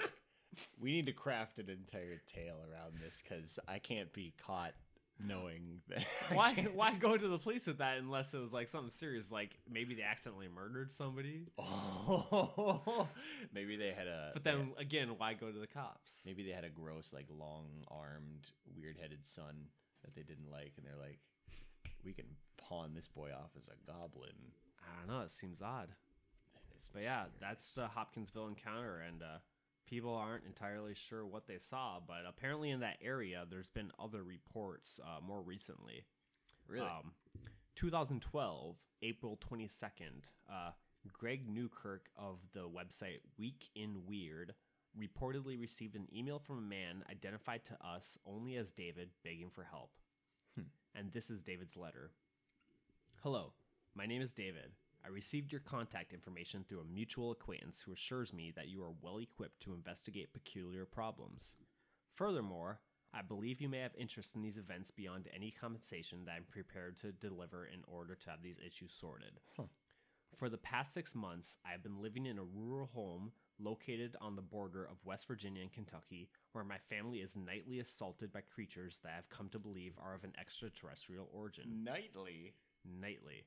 "We 0.79 0.91
need 0.91 1.07
to 1.07 1.11
craft 1.11 1.57
an 1.57 1.69
entire 1.71 2.21
tale 2.27 2.59
around 2.71 2.99
this 3.03 3.23
because 3.23 3.57
I 3.67 3.79
can't 3.79 4.13
be 4.13 4.35
caught 4.45 4.73
knowing 5.19 5.81
that." 5.89 6.05
Why 6.33 6.53
why 6.73 6.93
go 6.95 7.17
to 7.17 7.27
the 7.27 7.37
police 7.37 7.65
with 7.67 7.79
that 7.79 7.97
unless 7.97 8.33
it 8.33 8.39
was 8.39 8.53
like 8.53 8.67
something 8.69 8.91
serious, 8.91 9.31
like 9.31 9.57
maybe 9.69 9.95
they 9.95 10.03
accidentally 10.03 10.47
murdered 10.47 10.93
somebody? 10.93 11.47
Oh, 11.57 13.07
maybe 13.53 13.75
they 13.77 13.91
had 13.91 14.07
a. 14.07 14.31
But 14.33 14.43
then 14.43 14.71
had- 14.77 14.81
again, 14.85 15.09
why 15.17 15.33
go 15.33 15.51
to 15.51 15.59
the 15.59 15.67
cops? 15.67 16.11
maybe 16.25 16.43
they 16.43 16.51
had 16.51 16.63
a 16.63 16.69
gross, 16.69 17.11
like 17.13 17.25
long-armed, 17.37 18.51
weird-headed 18.75 19.25
son 19.25 19.65
that 20.03 20.13
they 20.15 20.21
didn't 20.21 20.51
like, 20.51 20.73
and 20.77 20.85
they're 20.85 20.99
like, 21.01 21.19
"We 22.03 22.13
can 22.13 22.25
pawn 22.57 22.93
this 22.93 23.07
boy 23.07 23.31
off 23.31 23.51
as 23.57 23.67
a 23.67 23.91
goblin." 23.91 24.31
I 24.81 24.99
don't 24.99 25.15
know. 25.15 25.23
It 25.23 25.31
seems 25.31 25.61
odd. 25.61 25.89
But 26.93 27.03
yeah, 27.03 27.25
that's 27.39 27.69
the 27.75 27.87
Hopkinsville 27.87 28.47
encounter, 28.47 29.01
and 29.07 29.21
uh, 29.21 29.37
people 29.89 30.15
aren't 30.15 30.45
entirely 30.45 30.93
sure 30.93 31.25
what 31.25 31.47
they 31.47 31.57
saw. 31.57 31.99
But 32.05 32.23
apparently, 32.27 32.69
in 32.69 32.81
that 32.81 32.97
area, 33.01 33.45
there's 33.49 33.69
been 33.69 33.91
other 33.99 34.23
reports 34.23 34.99
uh, 35.03 35.19
more 35.25 35.41
recently. 35.41 36.05
really. 36.67 36.85
Um, 36.85 37.13
2012, 37.75 38.75
April 39.01 39.39
22nd, 39.49 40.25
uh, 40.51 40.71
Greg 41.13 41.47
Newkirk 41.49 42.09
of 42.17 42.39
the 42.53 42.67
website 42.67 43.19
Week 43.37 43.69
in 43.75 44.05
Weird 44.05 44.53
reportedly 44.99 45.59
received 45.59 45.95
an 45.95 46.07
email 46.13 46.39
from 46.39 46.57
a 46.57 46.61
man 46.61 47.03
identified 47.09 47.63
to 47.65 47.77
us 47.85 48.17
only 48.25 48.55
as 48.55 48.71
David 48.71 49.09
begging 49.23 49.49
for 49.49 49.63
help. 49.63 49.91
Hmm. 50.55 50.63
And 50.93 51.11
this 51.13 51.29
is 51.29 51.41
David's 51.41 51.77
letter 51.77 52.11
Hello, 53.23 53.53
my 53.95 54.05
name 54.05 54.21
is 54.21 54.31
David. 54.31 54.71
I 55.03 55.09
received 55.09 55.51
your 55.51 55.61
contact 55.61 56.13
information 56.13 56.63
through 56.63 56.81
a 56.81 56.93
mutual 56.93 57.31
acquaintance 57.31 57.81
who 57.81 57.93
assures 57.93 58.33
me 58.33 58.51
that 58.55 58.67
you 58.67 58.83
are 58.83 58.93
well 59.01 59.19
equipped 59.19 59.61
to 59.61 59.73
investigate 59.73 60.33
peculiar 60.33 60.85
problems. 60.85 61.55
Furthermore, 62.15 62.79
I 63.13 63.21
believe 63.21 63.61
you 63.61 63.69
may 63.69 63.79
have 63.79 63.95
interest 63.97 64.35
in 64.35 64.41
these 64.41 64.57
events 64.57 64.91
beyond 64.91 65.29
any 65.33 65.51
compensation 65.51 66.25
that 66.25 66.33
I'm 66.33 66.45
prepared 66.51 66.99
to 67.01 67.11
deliver 67.11 67.65
in 67.65 67.81
order 67.87 68.15
to 68.15 68.29
have 68.29 68.43
these 68.43 68.59
issues 68.65 68.93
sorted. 68.99 69.39
Huh. 69.57 69.63
For 70.37 70.49
the 70.49 70.57
past 70.57 70.93
six 70.93 71.15
months, 71.15 71.57
I 71.65 71.71
have 71.71 71.81
been 71.81 72.01
living 72.01 72.27
in 72.27 72.37
a 72.37 72.43
rural 72.43 72.89
home 72.93 73.31
located 73.59 74.15
on 74.21 74.35
the 74.35 74.41
border 74.41 74.85
of 74.85 75.03
West 75.03 75.27
Virginia 75.27 75.61
and 75.61 75.73
Kentucky, 75.73 76.29
where 76.53 76.63
my 76.63 76.77
family 76.77 77.19
is 77.19 77.35
nightly 77.35 77.79
assaulted 77.79 78.31
by 78.31 78.41
creatures 78.41 78.99
that 79.03 79.13
I've 79.17 79.29
come 79.29 79.49
to 79.49 79.59
believe 79.59 79.93
are 80.01 80.13
of 80.13 80.23
an 80.23 80.33
extraterrestrial 80.39 81.29
origin. 81.33 81.83
Nightly. 81.83 82.53
Nightly. 82.85 83.43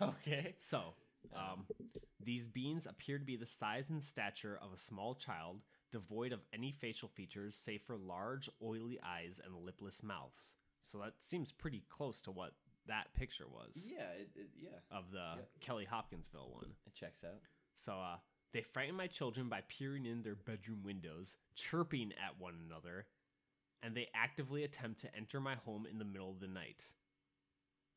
Okay. 0.02 0.54
So, 0.58 0.94
um, 1.34 1.64
these 2.22 2.44
beings 2.44 2.86
appear 2.86 3.18
to 3.18 3.24
be 3.24 3.36
the 3.36 3.46
size 3.46 3.90
and 3.90 4.02
stature 4.02 4.58
of 4.62 4.72
a 4.72 4.76
small 4.78 5.14
child, 5.14 5.60
devoid 5.90 6.32
of 6.32 6.40
any 6.52 6.72
facial 6.72 7.08
features 7.08 7.56
save 7.62 7.82
for 7.82 7.96
large, 7.96 8.48
oily 8.62 8.98
eyes 9.04 9.40
and 9.44 9.54
lipless 9.64 10.02
mouths. 10.02 10.54
So 10.84 10.98
that 10.98 11.14
seems 11.20 11.52
pretty 11.52 11.84
close 11.88 12.20
to 12.22 12.30
what 12.30 12.52
that 12.86 13.14
picture 13.14 13.46
was 13.48 13.70
Yeah. 13.76 14.10
It, 14.18 14.30
it, 14.34 14.50
yeah. 14.60 14.70
of 14.90 15.10
the 15.12 15.18
Yeah. 15.36 15.42
Kelly 15.60 15.84
Hopkinsville 15.84 16.50
one. 16.52 16.72
It 16.86 16.94
checks 16.94 17.22
out. 17.24 17.40
So, 17.76 17.92
uh, 17.92 18.16
they 18.52 18.62
frighten 18.62 18.94
my 18.96 19.06
children 19.06 19.48
by 19.48 19.62
peering 19.68 20.04
in 20.04 20.22
their 20.22 20.34
bedroom 20.34 20.82
windows, 20.84 21.36
chirping 21.54 22.12
at 22.12 22.38
one 22.38 22.54
another, 22.66 23.06
and 23.82 23.96
they 23.96 24.08
actively 24.14 24.64
attempt 24.64 25.00
to 25.00 25.16
enter 25.16 25.40
my 25.40 25.54
home 25.54 25.86
in 25.90 25.98
the 25.98 26.04
middle 26.04 26.30
of 26.30 26.40
the 26.40 26.48
night. 26.48 26.82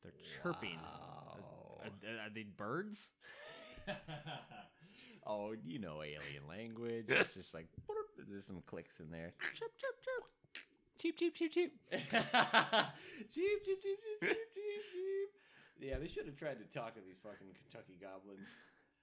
They're 0.02 0.12
chirping. 0.42 0.78
Wow. 0.82 1.65
Are, 1.86 2.26
are 2.26 2.30
they 2.34 2.44
birds? 2.44 3.12
oh, 5.26 5.54
you 5.64 5.78
know 5.78 6.02
alien 6.02 6.46
language. 6.48 7.06
It's 7.08 7.34
just 7.34 7.54
like 7.54 7.66
there's 8.28 8.44
some 8.44 8.62
clicks 8.66 9.00
in 9.00 9.10
there. 9.10 9.32
Chirp, 9.54 9.72
chirp, 9.76 9.96
chirp. 10.02 10.24
Cheep, 10.98 11.18
cheep, 11.18 11.34
cheep, 11.34 11.52
cheep. 11.52 11.72
cheep, 11.92 12.02
cheep, 12.12 13.82
cheep, 13.82 13.82
cheep, 13.84 14.00
cheep, 14.20 14.20
cheep, 14.20 14.82
cheep. 14.92 15.30
Yeah, 15.78 15.98
they 15.98 16.08
should 16.08 16.26
have 16.26 16.36
tried 16.36 16.58
to 16.58 16.64
talk 16.78 16.94
to 16.94 17.00
these 17.00 17.18
fucking 17.22 17.48
Kentucky 17.54 17.98
goblins. 18.00 18.48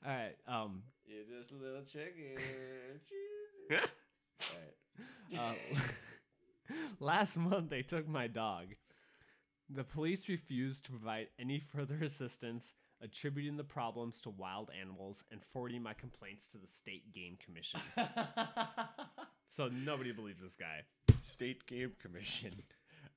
All 0.06 0.12
right. 0.12 0.36
Um. 0.48 0.82
You're 1.06 1.38
just 1.38 1.52
a 1.52 1.56
little 1.56 1.84
chicken. 1.84 2.38
All 3.72 3.78
right. 4.60 4.74
Uh, 5.38 5.54
last 7.00 7.38
month, 7.38 7.70
they 7.70 7.82
took 7.82 8.08
my 8.08 8.28
dog. 8.28 8.68
The 9.69 9.84
police 9.84 10.27
refused 10.30 10.85
to 10.85 10.91
provide 10.91 11.27
any 11.40 11.60
further 11.60 11.95
assistance, 12.03 12.73
attributing 13.02 13.57
the 13.57 13.64
problems 13.64 14.22
to 14.22 14.30
wild 14.31 14.69
animals 14.80 15.23
and 15.31 15.41
forwarding 15.52 15.81
my 15.84 15.94
complaints 15.94 16.48
to 16.48 16.57
the 16.57 16.68
State 16.68 17.14
Game 17.14 17.38
Commission. 17.44 17.80
so 19.49 19.68
nobody 19.68 20.11
believes 20.11 20.41
this 20.41 20.56
guy. 20.56 20.81
State 21.22 21.65
Game 21.65 21.94
Commission. 22.02 22.53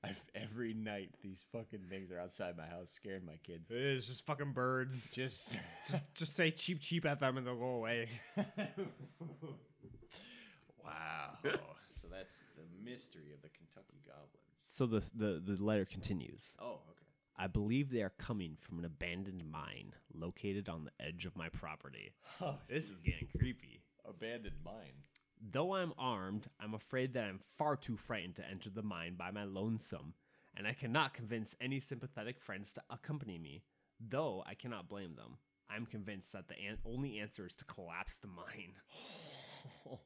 I've, 0.03 0.21
every 0.35 0.73
night 0.73 1.09
these 1.21 1.43
fucking 1.51 1.85
things 1.89 2.11
are 2.11 2.19
outside 2.19 2.55
my 2.55 2.67
house 2.67 2.91
scaring 2.91 3.25
my 3.25 3.37
kids. 3.43 3.65
It's 3.69 4.07
just 4.07 4.25
fucking 4.25 4.53
birds. 4.53 5.11
Just 5.11 5.57
just 5.87 6.13
just 6.13 6.35
say 6.35 6.51
cheap 6.51 6.79
cheap 6.81 7.05
at 7.05 7.19
them 7.19 7.37
and 7.37 7.47
they'll 7.47 7.55
go 7.55 7.75
away. 7.75 8.07
wow. 10.83 11.37
so 11.43 12.07
that's 12.11 12.43
the 12.55 12.63
mystery 12.83 13.33
of 13.33 13.41
the 13.41 13.49
Kentucky 13.49 13.99
goblins. 14.05 14.46
So 14.77 14.85
the 14.85 15.03
the, 15.15 15.41
the 15.43 15.63
letter 15.63 15.85
continues. 15.85 16.43
Oh, 16.61 16.81
okay. 16.91 17.07
I 17.35 17.47
believe 17.47 17.89
they 17.89 18.03
are 18.03 18.13
coming 18.19 18.57
from 18.61 18.77
an 18.77 18.85
abandoned 18.85 19.43
mine 19.49 19.93
located 20.13 20.69
on 20.69 20.85
the 20.85 20.91
edge 21.03 21.25
of 21.25 21.35
my 21.35 21.49
property. 21.49 22.13
This 22.69 22.83
is 22.91 22.99
getting 22.99 23.27
creepy. 23.35 23.81
Abandoned 24.07 24.57
mine. 24.63 25.01
Though 25.51 25.73
I'm 25.73 25.93
armed, 25.97 26.47
I'm 26.59 26.75
afraid 26.75 27.13
that 27.13 27.23
I'm 27.23 27.39
far 27.57 27.75
too 27.75 27.97
frightened 27.97 28.35
to 28.35 28.47
enter 28.47 28.69
the 28.69 28.83
mine 28.83 29.15
by 29.17 29.31
my 29.31 29.45
lonesome, 29.45 30.13
and 30.55 30.67
I 30.67 30.73
cannot 30.73 31.15
convince 31.15 31.55
any 31.59 31.79
sympathetic 31.79 32.39
friends 32.39 32.71
to 32.73 32.81
accompany 32.91 33.39
me. 33.39 33.63
Though 33.99 34.43
I 34.45 34.53
cannot 34.53 34.89
blame 34.89 35.15
them. 35.15 35.37
I'm 35.71 35.87
convinced 35.87 36.33
that 36.33 36.47
the 36.49 36.55
an- 36.55 36.77
only 36.85 37.17
answer 37.17 37.47
is 37.47 37.55
to 37.55 37.65
collapse 37.65 38.17
the 38.17 38.27
mine. 38.27 38.73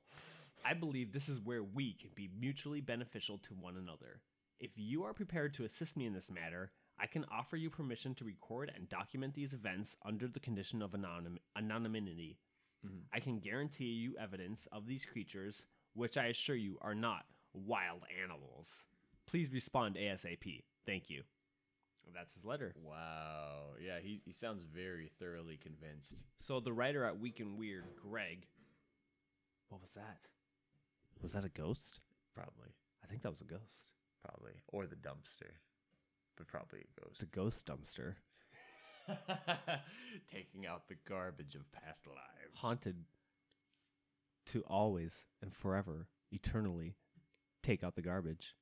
I 0.65 0.76
believe 0.76 1.11
this 1.11 1.27
is 1.27 1.41
where 1.41 1.61
we 1.61 1.91
can 1.93 2.11
be 2.15 2.30
mutually 2.39 2.80
beneficial 2.80 3.38
to 3.39 3.53
one 3.53 3.76
another. 3.76 4.22
If 4.62 4.70
you 4.76 5.04
are 5.06 5.14
prepared 5.14 5.56
to 5.56 5.64
assist 5.64 5.98
me 5.98 6.06
in 6.06 6.14
this 6.14 6.30
matter, 6.30 6.72
I 7.00 7.08
can 7.08 7.26
offer 7.32 7.58
you 7.58 7.72
permission 7.72 8.14
to 8.16 8.24
record 8.24 8.72
and 8.76 8.88
document 8.88 9.34
these 9.34 9.54
events 9.54 9.98
under 10.06 10.28
the 10.28 10.40
condition 10.40 10.84
of 10.84 10.92
anonym- 10.92 11.40
anonymity. 11.58 12.38
Mm-hmm. 12.86 13.00
I 13.12 13.20
can 13.22 13.40
guarantee 13.40 13.86
you 13.86 14.14
evidence 14.20 14.68
of 14.72 14.86
these 14.86 15.04
creatures, 15.04 15.66
which 15.96 16.16
I 16.16 16.28
assure 16.28 16.56
you 16.56 16.78
are 16.82 16.94
not 16.94 17.26
wild 17.56 18.04
animals. 18.24 18.86
Please 19.26 19.52
respond 19.52 19.96
ASAP. 19.96 20.62
Thank 20.86 21.10
you. 21.10 21.24
That's 22.14 22.36
his 22.36 22.46
letter. 22.46 22.76
Wow. 22.84 23.72
Yeah, 23.84 24.00
he, 24.00 24.22
he 24.24 24.32
sounds 24.32 24.62
very 24.64 25.10
thoroughly 25.20 25.58
convinced. 25.58 26.22
So 26.38 26.60
the 26.60 26.74
writer 26.74 27.04
at 27.04 27.20
Week 27.20 27.40
in 27.40 27.58
Weird, 27.58 27.86
Greg. 27.96 28.46
What 29.70 29.82
was 29.82 29.92
that? 29.96 30.28
Was 31.20 31.34
that 31.34 31.46
a 31.46 31.50
ghost? 31.50 32.00
Probably. 32.36 32.76
I 33.04 33.08
think 33.08 33.24
that 33.24 33.32
was 33.32 33.42
a 33.42 33.46
ghost. 33.46 33.88
Probably. 34.23 34.53
Or 34.68 34.85
the 34.85 34.95
dumpster. 34.95 35.52
But 36.38 36.48
probably 36.48 36.80
a 36.80 37.02
ghost. 37.02 37.19
The 37.19 37.26
ghost. 37.26 37.65
dumpster. 37.65 38.15
Taking 40.31 40.65
out 40.65 40.88
the 40.88 40.95
garbage 41.07 41.56
of 41.56 41.72
past 41.72 42.07
lives. 42.07 42.56
Haunted 42.56 42.95
to 44.48 44.61
always 44.68 45.26
and 45.41 45.53
forever, 45.53 46.07
eternally, 46.31 46.95
take 47.64 47.84
out 47.84 47.95
the 47.95 48.02
garbage. 48.02 48.56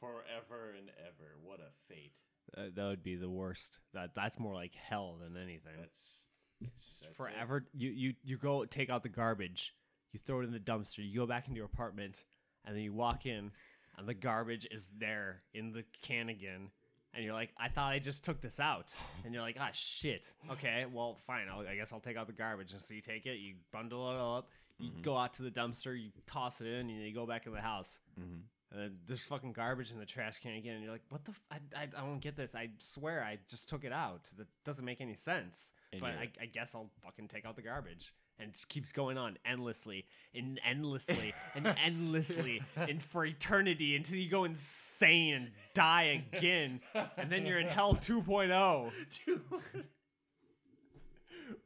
Forever 0.00 0.74
and 0.78 0.90
ever. 1.00 1.36
What 1.42 1.60
a 1.60 1.70
fate. 1.88 2.12
Uh, 2.56 2.70
that 2.74 2.86
would 2.86 3.02
be 3.02 3.16
the 3.16 3.28
worst. 3.28 3.78
That 3.94 4.14
that's 4.14 4.38
more 4.38 4.54
like 4.54 4.74
hell 4.74 5.18
than 5.20 5.36
anything. 5.36 5.72
That's 5.78 6.26
it's 6.60 7.00
that's 7.00 7.12
it. 7.12 7.16
forever. 7.16 7.66
You 7.74 7.90
you 7.90 8.14
you 8.22 8.36
go 8.36 8.64
take 8.64 8.90
out 8.90 9.02
the 9.02 9.08
garbage. 9.08 9.74
You 10.12 10.20
throw 10.24 10.40
it 10.40 10.44
in 10.44 10.52
the 10.52 10.58
dumpster. 10.58 10.98
You 10.98 11.20
go 11.20 11.26
back 11.26 11.46
into 11.48 11.56
your 11.56 11.66
apartment, 11.66 12.24
and 12.64 12.74
then 12.74 12.82
you 12.82 12.92
walk 12.92 13.26
in, 13.26 13.50
and 13.98 14.08
the 14.08 14.14
garbage 14.14 14.66
is 14.70 14.88
there 14.98 15.42
in 15.54 15.72
the 15.72 15.84
can 16.02 16.28
again. 16.28 16.70
And 17.14 17.24
you're 17.24 17.34
like, 17.34 17.50
I 17.58 17.68
thought 17.68 17.92
I 17.92 17.98
just 17.98 18.24
took 18.24 18.40
this 18.40 18.60
out. 18.60 18.94
And 19.24 19.32
you're 19.34 19.42
like, 19.42 19.56
ah, 19.58 19.70
shit. 19.72 20.30
Okay, 20.52 20.84
well, 20.92 21.16
fine. 21.26 21.46
I'll, 21.50 21.66
I 21.66 21.74
guess 21.74 21.92
I'll 21.92 22.00
take 22.00 22.16
out 22.16 22.26
the 22.26 22.32
garbage. 22.32 22.72
And 22.72 22.80
so 22.82 22.94
you 22.94 23.00
take 23.00 23.26
it, 23.26 23.38
you 23.38 23.54
bundle 23.72 24.10
it 24.10 24.16
all 24.16 24.36
up, 24.38 24.50
you 24.78 24.90
go 25.02 25.16
out 25.16 25.34
to 25.34 25.42
the 25.42 25.50
dumpster, 25.50 26.00
you 26.00 26.10
toss 26.26 26.60
it 26.60 26.66
in, 26.66 26.88
and 26.88 26.90
you 26.90 27.12
go 27.12 27.26
back 27.26 27.46
in 27.46 27.52
the 27.52 27.60
house. 27.60 27.98
Mhm. 28.20 28.42
And 28.70 28.80
then 28.82 28.98
there's 29.06 29.22
fucking 29.24 29.54
garbage 29.54 29.90
in 29.90 29.98
the 29.98 30.04
trash 30.04 30.36
can 30.42 30.52
again. 30.54 30.74
And 30.74 30.84
you're 30.84 30.92
like, 30.92 31.02
what 31.08 31.24
the? 31.24 31.30
F- 31.32 31.42
I, 31.50 31.80
I, 31.80 31.82
I 31.84 32.00
don't 32.04 32.20
get 32.20 32.36
this. 32.36 32.54
I 32.54 32.68
swear 32.78 33.24
I 33.24 33.38
just 33.48 33.68
took 33.68 33.82
it 33.84 33.92
out. 33.92 34.24
That 34.36 34.46
doesn't 34.64 34.84
make 34.84 35.00
any 35.00 35.14
sense. 35.14 35.72
And 35.92 36.02
but 36.02 36.10
I, 36.10 36.28
I 36.42 36.46
guess 36.46 36.74
I'll 36.74 36.90
fucking 37.02 37.28
take 37.28 37.46
out 37.46 37.56
the 37.56 37.62
garbage. 37.62 38.12
And 38.38 38.50
it 38.50 38.54
just 38.54 38.68
keeps 38.68 38.92
going 38.92 39.18
on 39.18 39.36
endlessly 39.44 40.06
and 40.34 40.60
endlessly 40.68 41.34
and 41.54 41.66
endlessly 41.84 42.62
and 42.76 43.02
for 43.02 43.24
eternity 43.24 43.96
until 43.96 44.16
you 44.16 44.30
go 44.30 44.44
insane 44.44 45.34
and 45.34 45.50
die 45.74 46.24
again. 46.34 46.80
And 47.16 47.30
then 47.30 47.44
you're 47.46 47.58
in 47.58 47.66
hell 47.66 47.98
oh. 47.98 48.04
2.0. 48.04 48.90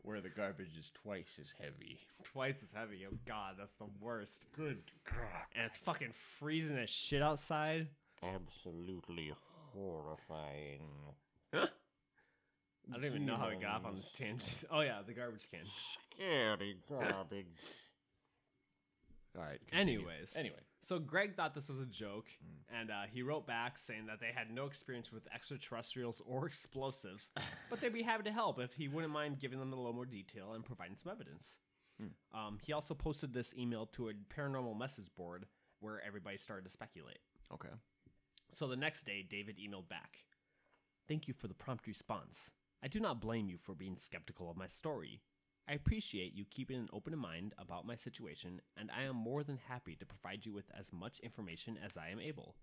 Where 0.03 0.21
the 0.21 0.29
garbage 0.29 0.77
is 0.79 0.91
twice 1.03 1.39
as 1.41 1.53
heavy. 1.61 1.99
Twice 2.25 2.63
as 2.63 2.71
heavy. 2.73 3.05
Oh, 3.11 3.15
God, 3.27 3.57
that's 3.59 3.75
the 3.77 3.89
worst. 4.01 4.47
Good 4.57 4.79
God. 5.05 5.17
And 5.55 5.67
it's 5.67 5.79
fucking 5.79 6.13
freezing 6.39 6.79
as 6.79 6.91
shit 6.91 7.23
outside. 7.23 7.89
Absolutely 8.23 9.33
horrifying. 9.75 10.89
I 12.91 12.97
don't 12.97 13.05
even 13.05 13.27
know 13.27 13.37
how 13.37 13.49
we 13.49 13.57
got 13.57 13.77
off 13.77 13.87
on 13.87 13.95
this 13.95 14.11
tangent. 14.17 14.65
Oh, 14.71 14.81
yeah, 14.81 14.99
the 15.07 15.13
garbage 15.13 15.47
can. 15.51 15.61
Scary 15.65 16.77
garbage. 16.89 17.47
All 19.37 19.43
right. 19.43 19.61
continue. 19.71 20.01
Anyways. 20.01 20.35
Anyway. 20.37 20.57
So 20.83 20.99
Greg 20.99 21.37
thought 21.37 21.55
this 21.55 21.69
was 21.69 21.81
a 21.81 21.87
joke, 21.87 22.27
and 22.77 22.91
uh, 22.91 23.03
he 23.11 23.23
wrote 23.23 23.47
back 23.47 23.79
saying 23.79 24.07
that 24.07 24.21
they 24.21 24.31
had 24.35 24.51
no 24.51 24.67
experience 24.67 25.13
with 25.13 25.23
extraterrestrials 25.33 26.21
or 26.27 26.47
explosives, 26.47 27.31
but 27.71 27.81
they'd 27.81 27.93
be 27.93 28.03
happy 28.03 28.25
to 28.25 28.33
help 28.33 28.59
if 28.59 28.75
he 28.75 28.89
wouldn't 28.89 29.13
mind 29.13 29.39
giving 29.39 29.61
them 29.61 29.73
a 29.73 29.77
little 29.77 29.93
more 29.93 30.07
detail 30.07 30.55
and 30.55 30.65
providing 30.65 30.97
some 30.97 31.13
evidence. 31.13 31.59
Um, 32.35 32.59
he 32.61 32.73
also 32.73 32.95
posted 32.95 33.33
this 33.33 33.55
email 33.57 33.87
to 33.87 34.09
a 34.09 34.13
paranormal 34.37 34.77
message 34.77 35.07
board 35.17 35.47
where 35.79 36.03
everybody 36.05 36.37
started 36.37 36.65
to 36.65 36.71
speculate. 36.71 37.19
Okay. 37.55 37.69
So 38.55 38.67
the 38.67 38.77
next 38.77 39.05
day, 39.05 39.25
David 39.29 39.57
emailed 39.57 39.89
back 39.89 40.19
Thank 41.09 41.29
you 41.29 41.35
for 41.35 41.49
the 41.49 41.55
prompt 41.55 41.87
response. 41.87 42.51
I 42.83 42.89
do 42.89 42.99
not 42.99 43.21
blame 43.21 43.49
you 43.49 43.59
for 43.59 43.75
being 43.75 43.97
skeptical 43.97 44.51
of 44.51 44.57
my 44.57 44.67
story. 44.67 45.21
I 45.69 45.75
appreciate 45.75 46.35
you 46.35 46.45
keeping 46.51 46.79
an 46.79 46.89
open 46.93 47.17
mind 47.17 47.55
about 47.57 47.87
my 47.87 47.95
situation, 47.95 48.61
and 48.77 48.91
I 48.91 49.05
am 49.05 49.15
more 49.15 49.45
than 49.45 49.59
happy 49.69 49.95
to 49.97 50.07
provide 50.07 50.45
you 50.45 50.53
with 50.53 50.69
as 50.77 50.93
much 50.93 51.21
information 51.21 51.79
as 51.85 51.97
I 51.97 52.09
am 52.09 52.19
able. 52.19 52.57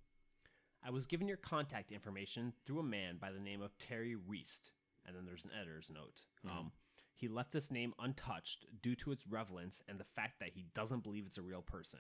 I 0.84 0.90
was 0.92 1.06
given 1.06 1.28
your 1.28 1.38
contact 1.38 1.94
information 1.94 2.54
through 2.66 2.80
a 2.80 2.84
man 2.84 3.18
by 3.18 3.32
the 3.32 3.40
name 3.40 3.62
of 3.62 3.78
Terry 3.78 4.16
Reist, 4.16 4.72
and 5.06 5.16
then 5.16 5.26
there's 5.26 5.46
an 5.46 5.52
editor's 5.58 5.90
note. 5.94 6.22
Um, 6.50 6.72
he 7.16 7.30
left 7.30 7.54
this 7.54 7.72
name 7.72 7.94
untouched 8.00 8.66
due 8.82 8.96
to 8.96 9.12
its 9.12 9.28
relevance 9.28 9.82
and 9.88 10.00
the 10.00 10.06
fact 10.16 10.40
that 10.40 10.52
he 10.54 10.66
doesn't 10.74 11.04
believe 11.04 11.26
it's 11.26 11.38
a 11.38 11.42
real 11.42 11.62
person. 11.62 12.00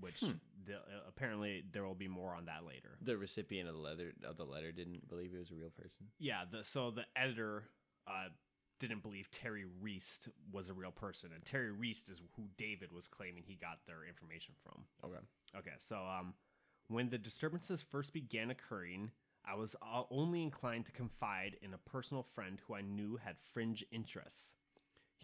Which 0.00 0.20
the, 0.20 0.74
uh, 0.74 1.08
apparently 1.08 1.62
there 1.72 1.84
will 1.84 1.94
be 1.94 2.08
more 2.08 2.34
on 2.34 2.46
that 2.46 2.64
later. 2.66 2.98
The 3.02 3.16
recipient 3.16 3.68
of 3.68 3.74
the 3.74 3.80
letter 3.80 4.12
of 4.26 4.36
the 4.36 4.44
letter 4.44 4.72
didn't 4.72 5.08
believe 5.08 5.30
he 5.30 5.38
was 5.38 5.50
a 5.50 5.54
real 5.54 5.70
person. 5.70 6.06
Yeah, 6.18 6.44
the, 6.50 6.64
so 6.64 6.90
the 6.90 7.04
editor 7.16 7.64
uh, 8.06 8.28
didn't 8.80 9.02
believe 9.02 9.30
Terry 9.30 9.64
Reist 9.82 10.28
was 10.52 10.68
a 10.68 10.74
real 10.74 10.90
person, 10.90 11.30
and 11.34 11.44
Terry 11.44 11.70
Reist 11.70 12.10
is 12.10 12.20
who 12.36 12.44
David 12.58 12.92
was 12.92 13.08
claiming 13.08 13.44
he 13.46 13.54
got 13.54 13.78
their 13.86 14.04
information 14.06 14.54
from. 14.62 14.84
Okay. 15.04 15.20
Okay, 15.56 15.76
so 15.78 15.96
um, 15.96 16.34
when 16.88 17.08
the 17.08 17.18
disturbances 17.18 17.82
first 17.82 18.12
began 18.12 18.50
occurring, 18.50 19.10
I 19.46 19.54
was 19.54 19.76
uh, 19.80 20.02
only 20.10 20.42
inclined 20.42 20.86
to 20.86 20.92
confide 20.92 21.56
in 21.62 21.74
a 21.74 21.78
personal 21.78 22.22
friend 22.34 22.58
who 22.66 22.74
I 22.74 22.80
knew 22.80 23.16
had 23.22 23.36
fringe 23.52 23.84
interests. 23.92 24.54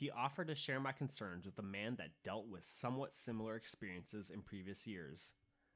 He 0.01 0.10
offered 0.10 0.48
to 0.48 0.55
share 0.55 0.81
my 0.81 0.93
concerns 0.93 1.44
with 1.44 1.59
a 1.59 1.62
man 1.62 1.97
that 1.97 2.22
dealt 2.24 2.48
with 2.48 2.66
somewhat 2.66 3.12
similar 3.12 3.55
experiences 3.55 4.31
in 4.31 4.40
previous 4.40 4.86
years. 4.86 5.35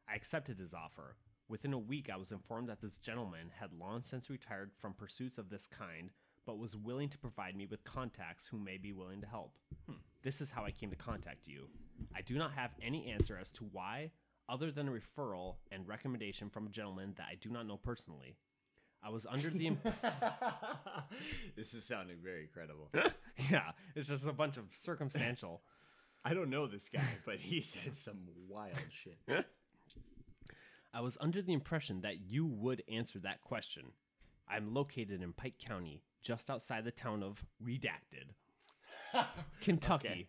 I 0.08 0.14
accepted 0.14 0.58
his 0.58 0.72
offer. 0.72 1.16
Within 1.46 1.74
a 1.74 1.78
week, 1.78 2.08
I 2.10 2.16
was 2.16 2.32
informed 2.32 2.70
that 2.70 2.80
this 2.80 2.96
gentleman 2.96 3.50
had 3.60 3.78
long 3.78 4.02
since 4.02 4.30
retired 4.30 4.70
from 4.78 4.94
pursuits 4.94 5.36
of 5.36 5.50
this 5.50 5.66
kind, 5.66 6.10
but 6.46 6.56
was 6.56 6.74
willing 6.74 7.10
to 7.10 7.18
provide 7.18 7.54
me 7.54 7.66
with 7.66 7.84
contacts 7.84 8.46
who 8.46 8.58
may 8.58 8.78
be 8.78 8.94
willing 8.94 9.20
to 9.20 9.26
help. 9.26 9.58
Hmm. 9.86 9.98
This 10.22 10.40
is 10.40 10.50
how 10.50 10.64
I 10.64 10.70
came 10.70 10.88
to 10.88 10.96
contact 10.96 11.46
you. 11.46 11.68
I 12.16 12.22
do 12.22 12.38
not 12.38 12.52
have 12.52 12.70
any 12.80 13.10
answer 13.10 13.36
as 13.38 13.52
to 13.52 13.64
why, 13.72 14.10
other 14.48 14.72
than 14.72 14.88
a 14.88 14.90
referral 14.90 15.56
and 15.70 15.86
recommendation 15.86 16.48
from 16.48 16.66
a 16.66 16.70
gentleman 16.70 17.12
that 17.18 17.26
I 17.30 17.34
do 17.34 17.50
not 17.50 17.66
know 17.66 17.76
personally. 17.76 18.38
I 19.04 19.10
was 19.10 19.26
under 19.26 19.50
the 19.50 19.66
imp- 19.66 19.82
this 21.56 21.74
is 21.74 21.84
sounding 21.84 22.16
very 22.22 22.48
credible. 22.52 22.90
yeah, 23.50 23.72
it's 23.94 24.08
just 24.08 24.26
a 24.26 24.32
bunch 24.32 24.56
of 24.56 24.64
circumstantial. 24.72 25.60
I 26.24 26.32
don't 26.32 26.48
know 26.48 26.66
this 26.66 26.88
guy, 26.88 27.04
but 27.26 27.36
he 27.36 27.60
said 27.60 27.98
some 27.98 28.20
wild 28.48 28.72
shit. 28.90 29.44
I 30.94 31.00
was 31.02 31.18
under 31.20 31.42
the 31.42 31.52
impression 31.52 32.00
that 32.00 32.20
you 32.20 32.46
would 32.46 32.82
answer 32.90 33.18
that 33.18 33.42
question. 33.42 33.84
I'm 34.48 34.72
located 34.72 35.22
in 35.22 35.34
Pike 35.34 35.58
County, 35.58 36.02
just 36.22 36.48
outside 36.48 36.84
the 36.84 36.90
town 36.90 37.22
of 37.22 37.44
Redacted, 37.62 38.32
Kentucky. 39.60 40.28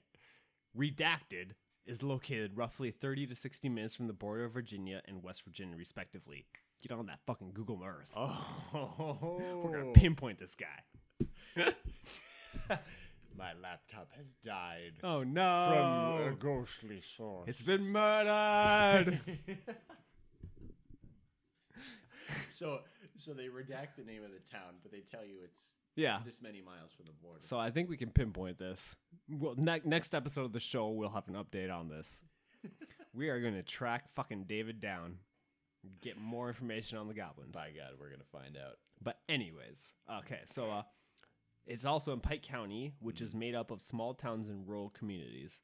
Redacted 0.78 1.52
is 1.86 2.04
located 2.04 2.58
roughly 2.58 2.92
30 2.92 3.28
to 3.28 3.36
60 3.36 3.70
minutes 3.70 3.96
from 3.96 4.08
the 4.08 4.14
border 4.14 4.44
of 4.46 4.54
Virginia 4.54 5.02
and 5.06 5.24
West 5.24 5.44
Virginia, 5.46 5.78
respectively. 5.78 6.46
Get 6.88 6.98
on 6.98 7.08
that 7.08 7.20
fucking 7.26 7.52
Google 7.54 7.82
Earth. 7.84 8.12
Oh, 8.16 9.62
We're 9.64 9.80
gonna 9.80 9.92
pinpoint 9.94 10.38
this 10.40 10.56
guy. 10.56 10.84
My 13.38 13.54
laptop 13.62 14.10
has 14.16 14.34
died. 14.44 14.94
Oh 15.04 15.24
no! 15.24 16.20
From 16.20 16.34
a 16.34 16.36
ghostly 16.36 17.02
source. 17.02 17.48
it's 17.48 17.64
been 17.64 17.88
murdered. 17.88 19.20
so, 22.52 22.82
so 23.18 23.34
they 23.34 23.46
redact 23.46 23.96
the 23.98 24.04
name 24.04 24.24
of 24.24 24.30
the 24.30 24.52
town, 24.52 24.76
but 24.84 24.92
they 24.92 25.00
tell 25.00 25.26
you 25.26 25.38
it's 25.44 25.78
yeah. 25.96 26.20
this 26.24 26.42
many 26.42 26.62
miles 26.62 26.92
from 26.92 27.06
the 27.08 27.14
border. 27.14 27.40
So 27.42 27.58
I 27.58 27.72
think 27.72 27.90
we 27.90 27.98
can 27.98 28.12
pinpoint 28.12 28.60
this. 28.60 28.96
Well, 29.28 29.56
ne- 29.58 29.82
next 29.86 30.14
episode 30.14 30.46
of 30.46 30.54
the 30.54 30.60
show, 30.60 30.90
we'll 30.90 31.10
have 31.10 31.28
an 31.28 31.34
update 31.36 31.74
on 31.74 31.90
this. 31.90 32.22
we 33.14 33.30
are 33.30 33.42
going 33.42 33.56
to 33.56 33.64
track 33.64 34.06
fucking 34.16 34.46
David 34.48 34.80
down, 34.82 35.18
get 36.02 36.18
more 36.18 36.48
information 36.48 36.98
on 36.98 37.08
the 37.08 37.14
goblins. 37.14 37.52
By 37.52 37.70
God, 37.70 37.94
we're 38.00 38.10
gonna 38.10 38.24
find 38.32 38.58
out. 38.58 38.78
But 39.02 39.20
anyways, 39.28 39.94
okay, 40.20 40.42
so 40.46 40.70
uh, 40.70 40.84
it's 41.66 41.86
also 41.86 42.14
in 42.14 42.20
Pike 42.20 42.44
County, 42.44 42.94
which 43.00 43.22
is 43.22 43.34
made 43.34 43.56
up 43.56 43.72
of 43.72 43.82
small 43.82 44.14
towns 44.14 44.50
and 44.50 44.68
rural 44.68 44.90
communities. 44.90 45.60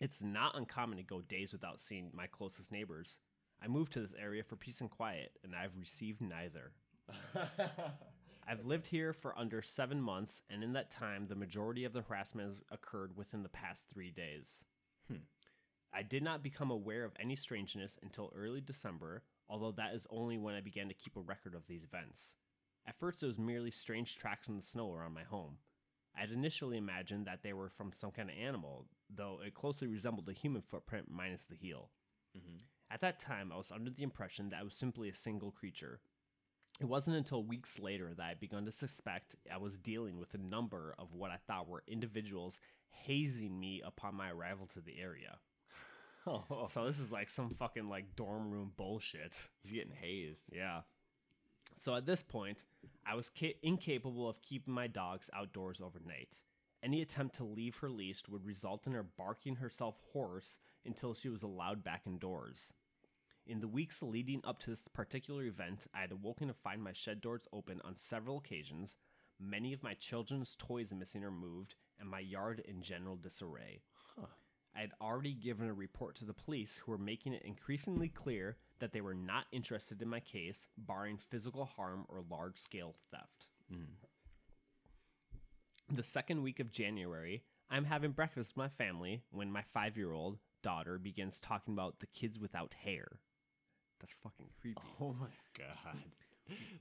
It's 0.00 0.22
not 0.22 0.56
uncommon 0.56 0.98
to 0.98 1.04
go 1.04 1.22
days 1.22 1.52
without 1.52 1.80
seeing 1.80 2.10
my 2.12 2.26
closest 2.26 2.70
neighbors. 2.70 3.18
I 3.62 3.68
moved 3.68 3.92
to 3.92 4.00
this 4.00 4.14
area 4.20 4.42
for 4.42 4.56
peace 4.56 4.80
and 4.80 4.90
quiet, 4.90 5.32
and 5.42 5.54
I've 5.54 5.76
received 5.78 6.20
neither. 6.20 6.72
I've 8.48 8.64
lived 8.64 8.86
here 8.86 9.12
for 9.12 9.36
under 9.38 9.62
seven 9.62 10.00
months, 10.00 10.42
and 10.50 10.62
in 10.62 10.74
that 10.74 10.90
time, 10.90 11.26
the 11.26 11.34
majority 11.34 11.84
of 11.84 11.92
the 11.92 12.02
harassment 12.02 12.48
has 12.48 12.60
occurred 12.70 13.16
within 13.16 13.42
the 13.42 13.48
past 13.48 13.84
three 13.92 14.10
days. 14.10 14.64
Hmm. 15.08 15.24
I 15.96 16.02
did 16.02 16.22
not 16.22 16.42
become 16.42 16.70
aware 16.70 17.04
of 17.04 17.14
any 17.18 17.36
strangeness 17.36 17.98
until 18.02 18.30
early 18.36 18.60
December, 18.60 19.22
although 19.48 19.72
that 19.72 19.94
is 19.94 20.06
only 20.10 20.36
when 20.36 20.54
I 20.54 20.60
began 20.60 20.88
to 20.88 20.94
keep 20.94 21.16
a 21.16 21.22
record 21.22 21.54
of 21.54 21.66
these 21.66 21.84
events. 21.84 22.34
At 22.86 22.98
first, 22.98 23.22
it 23.22 23.26
was 23.26 23.38
merely 23.38 23.70
strange 23.70 24.16
tracks 24.16 24.46
in 24.46 24.58
the 24.58 24.62
snow 24.62 24.92
around 24.92 25.14
my 25.14 25.22
home. 25.22 25.56
I 26.14 26.20
had 26.20 26.32
initially 26.32 26.76
imagined 26.76 27.26
that 27.26 27.42
they 27.42 27.54
were 27.54 27.70
from 27.70 27.92
some 27.92 28.10
kind 28.10 28.28
of 28.28 28.36
animal, 28.36 28.90
though 29.08 29.40
it 29.40 29.54
closely 29.54 29.88
resembled 29.88 30.28
a 30.28 30.34
human 30.34 30.60
footprint 30.60 31.10
minus 31.10 31.46
the 31.46 31.56
heel. 31.56 31.90
Mhm. 32.36 32.66
At 32.90 33.00
that 33.00 33.18
time, 33.18 33.50
I 33.50 33.56
was 33.56 33.72
under 33.72 33.90
the 33.90 34.02
impression 34.02 34.50
that 34.50 34.60
I 34.60 34.64
was 34.64 34.76
simply 34.76 35.08
a 35.08 35.14
single 35.14 35.50
creature. 35.50 36.02
It 36.78 36.84
wasn't 36.84 37.16
until 37.16 37.42
weeks 37.42 37.78
later 37.78 38.12
that 38.12 38.26
I 38.26 38.34
began 38.34 38.66
to 38.66 38.70
suspect 38.70 39.34
I 39.50 39.56
was 39.56 39.78
dealing 39.78 40.18
with 40.18 40.34
a 40.34 40.38
number 40.38 40.94
of 40.98 41.14
what 41.14 41.30
I 41.30 41.38
thought 41.38 41.68
were 41.68 41.84
individuals 41.86 42.60
hazing 42.90 43.58
me 43.58 43.80
upon 43.80 44.14
my 44.14 44.30
arrival 44.30 44.66
to 44.68 44.82
the 44.82 44.98
area. 44.98 45.40
Oh, 46.26 46.66
So 46.70 46.84
this 46.86 46.98
is 46.98 47.12
like 47.12 47.30
some 47.30 47.50
fucking 47.50 47.88
like 47.88 48.16
dorm 48.16 48.50
room 48.50 48.72
bullshit. 48.76 49.36
he's 49.62 49.72
getting 49.72 49.92
hazed. 49.92 50.44
Yeah. 50.52 50.80
So 51.78 51.94
at 51.94 52.06
this 52.06 52.22
point, 52.22 52.64
I 53.06 53.14
was 53.14 53.30
ca- 53.38 53.56
incapable 53.62 54.28
of 54.28 54.40
keeping 54.42 54.72
my 54.74 54.86
dogs 54.86 55.30
outdoors 55.34 55.80
overnight. 55.80 56.40
Any 56.82 57.02
attempt 57.02 57.36
to 57.36 57.44
leave 57.44 57.76
her 57.76 57.90
leashed 57.90 58.28
would 58.28 58.44
result 58.46 58.86
in 58.86 58.92
her 58.92 59.02
barking 59.02 59.56
herself 59.56 60.00
hoarse 60.12 60.58
until 60.84 61.14
she 61.14 61.28
was 61.28 61.42
allowed 61.42 61.82
back 61.84 62.02
indoors. 62.06 62.72
In 63.46 63.60
the 63.60 63.68
weeks 63.68 64.02
leading 64.02 64.40
up 64.44 64.60
to 64.60 64.70
this 64.70 64.88
particular 64.92 65.44
event, 65.44 65.86
I 65.94 66.00
had 66.00 66.12
awoken 66.12 66.48
to 66.48 66.54
find 66.54 66.82
my 66.82 66.92
shed 66.92 67.20
doors 67.20 67.42
open 67.52 67.80
on 67.84 67.96
several 67.96 68.38
occasions, 68.38 68.96
many 69.40 69.72
of 69.72 69.82
my 69.82 69.94
children's 69.94 70.56
toys 70.58 70.92
missing 70.92 71.24
or 71.24 71.30
moved, 71.30 71.74
and 71.98 72.08
my 72.08 72.20
yard 72.20 72.60
in 72.66 72.82
general 72.82 73.16
disarray. 73.16 73.82
I 74.76 74.80
had 74.80 74.92
already 75.00 75.32
given 75.32 75.68
a 75.68 75.72
report 75.74 76.16
to 76.16 76.24
the 76.26 76.34
police, 76.34 76.76
who 76.78 76.92
were 76.92 76.98
making 76.98 77.32
it 77.32 77.42
increasingly 77.42 78.08
clear 78.08 78.58
that 78.78 78.92
they 78.92 79.00
were 79.00 79.14
not 79.14 79.46
interested 79.50 80.02
in 80.02 80.08
my 80.08 80.20
case, 80.20 80.68
barring 80.76 81.16
physical 81.16 81.64
harm 81.64 82.04
or 82.08 82.20
large 82.28 82.58
scale 82.58 82.94
theft. 83.10 83.48
Mhm. 83.72 83.96
The 85.88 86.02
second 86.02 86.42
week 86.42 86.60
of 86.60 86.70
January, 86.70 87.44
I'm 87.70 87.84
having 87.84 88.12
breakfast 88.12 88.50
with 88.50 88.56
my 88.58 88.68
family 88.68 89.22
when 89.30 89.50
my 89.50 89.62
five 89.62 89.96
year 89.96 90.12
old 90.12 90.38
daughter 90.62 90.98
begins 90.98 91.40
talking 91.40 91.72
about 91.74 92.00
the 92.00 92.06
kids 92.08 92.38
without 92.38 92.74
hair. 92.74 93.20
That's 93.98 94.12
fucking 94.12 94.50
creepy. 94.60 94.82
Oh 95.00 95.14
my 95.14 95.30
God, 95.56 96.02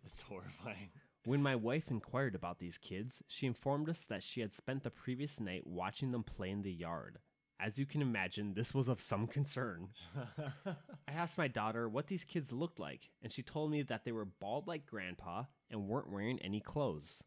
that's 0.04 0.22
horrifying. 0.22 0.92
When 1.24 1.42
my 1.42 1.56
wife 1.56 1.90
inquired 1.90 2.36
about 2.36 2.60
these 2.60 2.78
kids, 2.78 3.24
she 3.28 3.48
informed 3.48 3.90
us 3.90 4.04
that 4.06 4.22
she 4.22 4.42
had 4.42 4.54
spent 4.54 4.84
the 4.84 4.92
previous 4.92 5.40
night 5.40 5.66
watching 5.66 6.12
them 6.12 6.24
play 6.24 6.50
in 6.52 6.62
the 6.62 6.74
yard. 6.74 7.20
As 7.60 7.78
you 7.78 7.86
can 7.86 8.02
imagine, 8.02 8.54
this 8.54 8.74
was 8.74 8.90
of 8.90 9.00
some 9.00 9.28
concern. 9.28 9.90
I 11.08 11.12
asked 11.12 11.38
my 11.38 11.48
daughter 11.48 11.88
what 11.88 12.08
these 12.08 12.26
kids 12.26 12.52
looked 12.52 12.80
like, 12.80 13.10
and 13.22 13.32
she 13.32 13.42
told 13.42 13.72
me 13.72 13.82
that 13.84 14.04
they 14.04 14.12
were 14.12 14.26
bald 14.26 14.68
like 14.68 14.86
grandpa 14.86 15.44
and 15.70 15.88
weren't 15.88 16.12
wearing 16.12 16.40
any 16.40 16.60
clothes. 16.60 17.24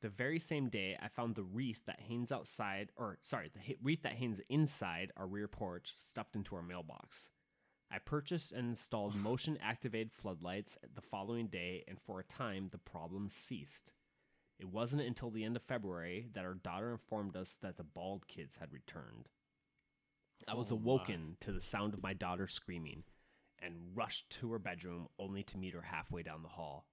The 0.00 0.08
very 0.08 0.38
same 0.38 0.68
day, 0.68 0.96
I 1.02 1.08
found 1.08 1.34
the 1.34 1.42
wreath 1.42 1.84
that 1.86 2.00
hangs 2.00 2.30
outside, 2.30 2.90
or 2.96 3.18
sorry, 3.24 3.50
the 3.52 3.76
wreath 3.82 4.02
that 4.02 4.12
hangs 4.12 4.40
inside 4.48 5.10
our 5.16 5.26
rear 5.26 5.48
porch 5.48 5.92
stuffed 5.96 6.36
into 6.36 6.54
our 6.54 6.62
mailbox. 6.62 7.30
I 7.90 7.98
purchased 7.98 8.52
and 8.52 8.68
installed 8.68 9.16
motion 9.20 9.58
activated 9.60 10.12
floodlights 10.12 10.78
the 10.94 11.02
following 11.02 11.48
day, 11.48 11.82
and 11.88 11.98
for 12.00 12.20
a 12.20 12.24
time, 12.24 12.68
the 12.70 12.78
problem 12.78 13.28
ceased. 13.28 13.92
It 14.60 14.68
wasn't 14.68 15.02
until 15.02 15.30
the 15.30 15.44
end 15.44 15.56
of 15.56 15.62
February 15.62 16.28
that 16.32 16.44
our 16.44 16.54
daughter 16.54 16.92
informed 16.92 17.36
us 17.36 17.56
that 17.60 17.76
the 17.76 17.84
bald 17.84 18.28
kids 18.28 18.56
had 18.56 18.72
returned. 18.72 19.28
I 20.46 20.54
was 20.54 20.70
Oh 20.70 20.76
my. 20.76 20.80
awoken 20.82 21.36
to 21.40 21.52
the 21.52 21.60
sound 21.60 21.94
of 21.94 22.02
my 22.02 22.14
daughter 22.14 22.46
screaming 22.46 23.02
and 23.60 23.74
rushed 23.94 24.30
to 24.30 24.52
her 24.52 24.58
bedroom 24.58 25.08
only 25.18 25.42
to 25.44 25.58
meet 25.58 25.74
her 25.74 25.82
halfway 25.82 26.22
down 26.22 26.42
the 26.42 26.48
hall. 26.48 26.86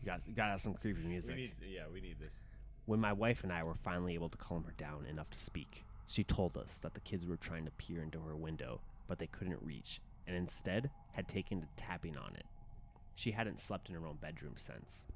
You 0.00 0.06
got, 0.06 0.26
you 0.26 0.34
gotta 0.34 0.52
have 0.52 0.60
some 0.60 0.74
creepy 0.74 1.02
music. 1.02 1.34
We 1.34 1.42
need, 1.42 1.52
yeah, 1.68 1.84
we 1.92 2.00
need 2.00 2.18
this. 2.18 2.42
When 2.86 3.00
my 3.00 3.12
wife 3.12 3.42
and 3.44 3.52
I 3.52 3.62
were 3.62 3.74
finally 3.74 4.14
able 4.14 4.28
to 4.28 4.38
calm 4.38 4.64
her 4.64 4.74
down 4.76 5.06
enough 5.06 5.30
to 5.30 5.38
speak, 5.38 5.84
she 6.06 6.24
told 6.24 6.56
us 6.56 6.78
that 6.78 6.94
the 6.94 7.00
kids 7.00 7.26
were 7.26 7.36
trying 7.36 7.64
to 7.64 7.70
peer 7.72 8.02
into 8.02 8.20
her 8.20 8.36
window, 8.36 8.80
but 9.08 9.18
they 9.18 9.26
couldn't 9.28 9.62
reach, 9.62 10.00
and 10.26 10.36
instead 10.36 10.90
had 11.12 11.28
taken 11.28 11.60
to 11.60 11.66
tapping 11.76 12.16
on 12.16 12.34
it. 12.34 12.44
She 13.14 13.30
hadn't 13.30 13.60
slept 13.60 13.88
in 13.88 13.94
her 13.94 14.06
own 14.06 14.16
bedroom 14.20 14.54
since. 14.56 15.06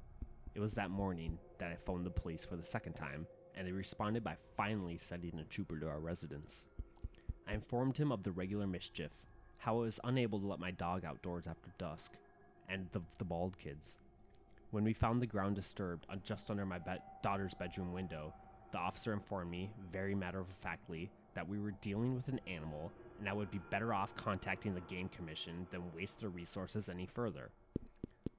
It 0.55 0.59
was 0.59 0.73
that 0.73 0.89
morning 0.89 1.37
that 1.59 1.71
I 1.71 1.75
phoned 1.75 2.05
the 2.05 2.09
police 2.11 2.43
for 2.43 2.55
the 2.55 2.65
second 2.65 2.93
time, 2.93 3.27
and 3.55 3.67
they 3.67 3.71
responded 3.71 4.23
by 4.23 4.35
finally 4.55 4.97
sending 4.97 5.39
a 5.39 5.43
trooper 5.43 5.77
to 5.79 5.87
our 5.87 5.99
residence. 5.99 6.67
I 7.47 7.53
informed 7.53 7.97
him 7.97 8.11
of 8.11 8.23
the 8.23 8.31
regular 8.31 8.67
mischief, 8.67 9.11
how 9.57 9.77
I 9.77 9.81
was 9.81 9.99
unable 10.03 10.39
to 10.39 10.47
let 10.47 10.59
my 10.59 10.71
dog 10.71 11.05
outdoors 11.05 11.47
after 11.47 11.71
dusk, 11.77 12.13
and 12.69 12.87
the, 12.91 13.01
the 13.17 13.25
bald 13.25 13.57
kids. 13.57 13.97
When 14.71 14.83
we 14.83 14.93
found 14.93 15.21
the 15.21 15.27
ground 15.27 15.55
disturbed 15.55 16.05
just 16.23 16.51
under 16.51 16.65
my 16.65 16.77
be- 16.77 17.01
daughter's 17.23 17.53
bedroom 17.53 17.91
window, 17.91 18.33
the 18.71 18.77
officer 18.77 19.13
informed 19.13 19.49
me, 19.49 19.71
very 19.91 20.13
matter 20.13 20.39
of 20.39 20.47
factly, 20.61 21.09
that 21.33 21.47
we 21.47 21.59
were 21.59 21.73
dealing 21.81 22.15
with 22.15 22.27
an 22.27 22.39
animal 22.47 22.91
and 23.19 23.27
I 23.27 23.33
would 23.33 23.51
be 23.51 23.59
better 23.69 23.93
off 23.93 24.15
contacting 24.15 24.73
the 24.73 24.81
Game 24.81 25.09
Commission 25.09 25.67
than 25.71 25.93
waste 25.93 26.19
their 26.19 26.29
resources 26.29 26.89
any 26.89 27.05
further. 27.05 27.51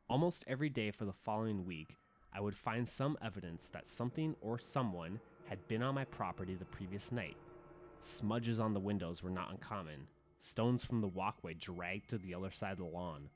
Almost 0.09 0.45
every 0.47 0.71
day 0.71 0.91
for 0.91 1.05
the 1.05 1.13
following 1.13 1.67
week, 1.67 1.97
I 2.33 2.41
would 2.41 2.57
find 2.57 2.89
some 2.89 3.19
evidence 3.23 3.69
that 3.73 3.89
something 3.89 4.37
or 4.41 4.59
someone 4.59 5.21
had 5.49 5.67
been 5.67 5.83
on 5.83 5.97
my 5.97 6.05
property 6.05 6.55
the 6.55 6.65
previous 6.65 7.11
night. 7.11 7.37
Smudges 8.01 8.61
on 8.61 8.73
the 8.73 8.81
windows 8.81 9.23
were 9.23 9.31
not 9.31 9.51
uncommon, 9.51 10.07
stones 10.39 10.85
from 10.85 11.01
the 11.01 11.09
walkway 11.09 11.55
dragged 11.55 12.11
to 12.11 12.19
the 12.19 12.35
other 12.35 12.51
side 12.51 12.73
of 12.73 12.79
the 12.79 12.85
lawn, 12.85 13.29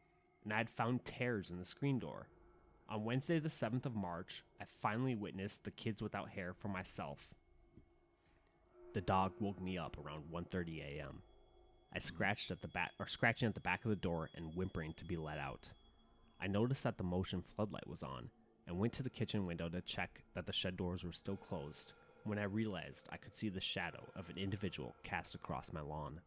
and 0.44 0.52
I 0.52 0.58
had 0.58 0.70
found 0.70 1.04
tears 1.04 1.50
in 1.50 1.58
the 1.58 1.64
screen 1.64 1.98
door. 1.98 2.28
On 2.88 3.04
Wednesday, 3.04 3.38
the 3.40 3.48
7th 3.48 3.84
of 3.84 3.96
March, 3.96 4.44
I 4.60 4.64
finally 4.80 5.16
witnessed 5.16 5.64
the 5.64 5.70
kids 5.70 6.00
without 6.00 6.30
hair 6.30 6.52
for 6.52 6.68
myself. 6.68 7.34
The 8.92 9.00
dog 9.00 9.32
woke 9.40 9.60
me 9.60 9.76
up 9.76 9.98
around 9.98 10.30
1:30 10.30 10.82
a.m. 10.82 11.22
I 11.92 11.98
scratched 11.98 12.50
at 12.52 12.60
the 12.60 12.68
back 12.68 12.92
or 13.00 13.08
scratching 13.08 13.48
at 13.48 13.54
the 13.54 13.60
back 13.60 13.84
of 13.84 13.88
the 13.88 13.96
door 13.96 14.30
and 14.34 14.54
whimpering 14.54 14.94
to 14.94 15.04
be 15.04 15.16
let 15.16 15.38
out. 15.38 15.72
I 16.40 16.46
noticed 16.46 16.84
that 16.84 16.96
the 16.96 17.04
motion 17.04 17.42
floodlight 17.42 17.88
was 17.88 18.02
on 18.02 18.30
and 18.66 18.78
went 18.78 18.92
to 18.94 19.02
the 19.02 19.10
kitchen 19.10 19.46
window 19.46 19.68
to 19.68 19.80
check 19.80 20.22
that 20.34 20.46
the 20.46 20.52
shed 20.52 20.76
doors 20.76 21.04
were 21.04 21.12
still 21.12 21.36
closed 21.36 21.92
when 22.24 22.38
I 22.38 22.44
realized 22.44 23.08
I 23.10 23.18
could 23.18 23.36
see 23.36 23.50
the 23.50 23.60
shadow 23.60 24.02
of 24.16 24.30
an 24.30 24.38
individual 24.38 24.94
cast 25.04 25.34
across 25.34 25.72
my 25.72 25.82
lawn. 25.82 26.20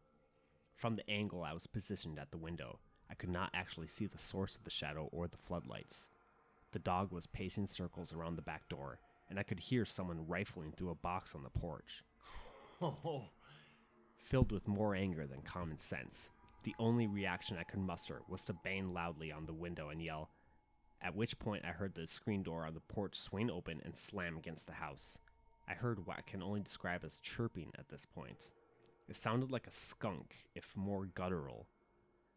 From 0.76 0.94
the 0.94 1.10
angle 1.10 1.42
I 1.42 1.52
was 1.52 1.66
positioned 1.66 2.18
at 2.18 2.30
the 2.30 2.38
window, 2.38 2.78
I 3.10 3.14
could 3.14 3.30
not 3.30 3.50
actually 3.52 3.88
see 3.88 4.06
the 4.06 4.18
source 4.18 4.54
of 4.54 4.64
the 4.64 4.70
shadow 4.70 5.08
or 5.10 5.26
the 5.26 5.36
floodlights. 5.36 6.08
The 6.70 6.78
dog 6.78 7.12
was 7.12 7.26
pacing 7.26 7.66
circles 7.66 8.12
around 8.12 8.36
the 8.36 8.42
back 8.42 8.68
door, 8.68 9.00
and 9.28 9.38
I 9.38 9.42
could 9.42 9.58
hear 9.58 9.84
someone 9.84 10.28
rifling 10.28 10.72
through 10.72 10.90
a 10.90 10.94
box 10.94 11.34
on 11.34 11.42
the 11.42 11.50
porch. 11.50 12.04
Oh, 12.80 13.24
Filled 14.24 14.52
with 14.52 14.68
more 14.68 14.94
anger 14.94 15.26
than 15.26 15.42
common 15.42 15.78
sense, 15.78 16.30
the 16.62 16.74
only 16.78 17.06
reaction 17.06 17.56
I 17.58 17.64
could 17.64 17.80
muster 17.80 18.22
was 18.28 18.42
to 18.42 18.52
bang 18.52 18.92
loudly 18.92 19.32
on 19.32 19.46
the 19.46 19.52
window 19.52 19.88
and 19.88 20.02
yell, 20.02 20.30
at 21.00 21.14
which 21.14 21.38
point 21.38 21.64
I 21.64 21.72
heard 21.72 21.94
the 21.94 22.06
screen 22.06 22.42
door 22.42 22.64
on 22.64 22.74
the 22.74 22.80
porch 22.80 23.16
swing 23.16 23.50
open 23.50 23.80
and 23.84 23.96
slam 23.96 24.36
against 24.36 24.66
the 24.66 24.74
house. 24.74 25.18
I 25.68 25.74
heard 25.74 26.06
what 26.06 26.18
I 26.18 26.22
can 26.22 26.42
only 26.42 26.60
describe 26.60 27.04
as 27.04 27.18
chirping 27.18 27.70
at 27.78 27.88
this 27.88 28.06
point. 28.06 28.50
It 29.08 29.16
sounded 29.16 29.50
like 29.50 29.66
a 29.66 29.72
skunk, 29.72 30.34
if 30.54 30.76
more 30.76 31.06
guttural. 31.06 31.66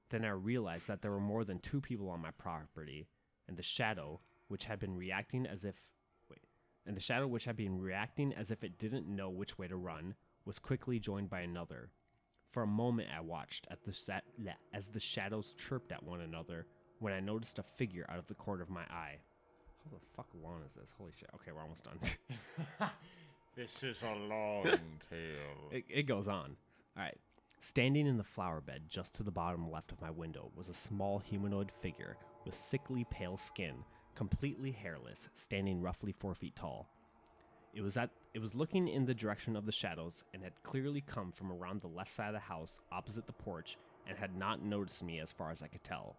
Then 0.10 0.26
I 0.26 0.30
realized 0.30 0.88
that 0.88 1.02
there 1.02 1.12
were 1.12 1.20
more 1.20 1.44
than 1.44 1.60
two 1.60 1.82
people 1.82 2.10
on 2.10 2.22
my 2.22 2.32
property, 2.32 3.08
and 3.48 3.58
the 3.58 3.64
shadow, 3.64 4.20
which 4.48 4.66
had 4.66 4.80
been 4.80 4.96
reacting 4.96 5.46
as 5.46 5.66
if 5.66 5.76
wait, 6.30 6.44
and 6.86 6.96
the 6.96 7.02
shadow 7.02 7.28
which 7.28 7.46
had 7.46 7.56
been 7.56 7.80
reacting 7.80 8.34
as 8.34 8.52
if 8.52 8.64
it 8.64 8.78
didn't 8.78 9.08
know 9.08 9.30
which 9.30 9.58
way 9.58 9.68
to 9.68 9.76
run 9.76 10.16
was 10.46 10.60
quickly 10.60 11.00
joined 11.00 11.30
by 11.30 11.42
another. 11.42 11.90
For 12.52 12.64
a 12.64 12.68
moment 12.68 13.10
I 13.16 13.22
watched 13.22 13.68
as 13.72 13.80
the 13.80 13.94
sa- 13.94 14.20
as 14.74 14.88
the 14.88 15.00
shadows 15.00 15.56
chirped 15.58 15.92
at 15.92 16.04
one 16.04 16.22
another 16.22 16.68
when 17.02 17.14
I 17.14 17.20
noticed 17.20 17.60
a 17.60 17.64
figure 17.64 18.06
out 18.10 18.20
of 18.20 18.28
the 18.28 18.36
corner 18.36 18.64
of 18.64 18.70
my 18.70 18.84
eye. 18.84 19.18
How 19.84 19.92
the 19.92 20.06
fuck 20.16 20.28
long 20.42 20.62
is 20.66 20.74
this? 20.74 20.94
Holy 20.98 21.12
shit. 21.20 21.30
Okay, 21.36 21.52
we're 21.52 21.62
almost 21.62 21.84
done. 21.84 22.90
This 23.54 23.84
is 23.84 24.02
a 24.02 24.16
long 24.16 24.64
tale. 25.10 25.70
It, 25.72 25.84
it 25.90 26.04
goes 26.04 26.30
on. 26.30 26.56
All 26.96 27.04
right. 27.04 27.18
Standing 27.60 28.08
in 28.08 28.18
the 28.18 28.24
flower 28.24 28.62
bed 28.62 28.84
just 28.88 29.14
to 29.16 29.24
the 29.24 29.32
bottom 29.32 29.70
left 29.70 29.92
of 29.92 30.02
my 30.02 30.10
window 30.10 30.52
was 30.56 30.70
a 30.70 30.74
small 30.74 31.20
humanoid 31.20 31.70
figure 31.82 32.16
with 32.46 32.56
sickly 32.56 33.06
pale 33.12 33.36
skin, 33.36 33.76
completely 34.16 34.72
hairless, 34.72 35.28
standing 35.34 35.82
roughly 35.82 36.14
four 36.14 36.34
feet 36.34 36.56
tall. 36.56 36.88
It 37.74 37.82
was 37.82 37.98
at 37.98 38.10
it 38.34 38.40
was 38.40 38.56
looking 38.56 38.88
in 38.88 39.06
the 39.06 39.14
direction 39.14 39.58
of 39.58 39.66
the 39.66 39.72
shadows 39.74 40.24
and 40.34 40.42
had 40.42 40.64
clearly 40.64 41.02
come 41.02 41.34
from 41.34 41.52
around 41.52 41.82
the 41.82 41.88
left 41.88 42.12
side 42.12 42.30
of 42.30 42.34
the 42.34 42.40
house 42.40 42.80
opposite 42.90 43.28
the 43.28 43.34
porch 43.34 43.78
and 44.08 44.18
had 44.18 44.36
not 44.36 44.64
noticed 44.64 45.04
me 45.04 45.20
as 45.20 45.32
far 45.34 45.52
as 45.52 45.62
I 45.62 45.68
could 45.68 45.84
tell. 45.84 46.16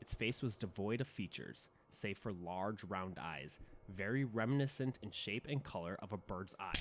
Its 0.00 0.14
face 0.14 0.42
was 0.42 0.56
devoid 0.56 1.00
of 1.00 1.08
features, 1.08 1.68
save 1.90 2.18
for 2.18 2.32
large 2.32 2.84
round 2.84 3.18
eyes, 3.20 3.60
very 3.88 4.24
reminiscent 4.24 4.98
in 5.02 5.10
shape 5.10 5.46
and 5.48 5.62
color 5.62 5.96
of 6.00 6.12
a 6.12 6.16
bird's 6.16 6.54
eye. 6.60 6.80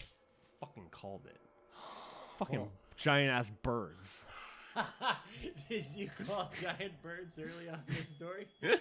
Fucking 0.60 0.88
called 0.92 1.26
it. 1.26 1.40
Fucking 2.38 2.68
giant 2.96 3.32
ass 3.32 3.52
birds. 3.62 4.26
Did 5.70 5.86
you 5.96 6.10
call 6.28 6.52
giant 6.62 7.02
birds 7.02 7.40
early 7.40 7.70
on 7.70 7.80
this 7.88 8.08
story? 8.18 8.48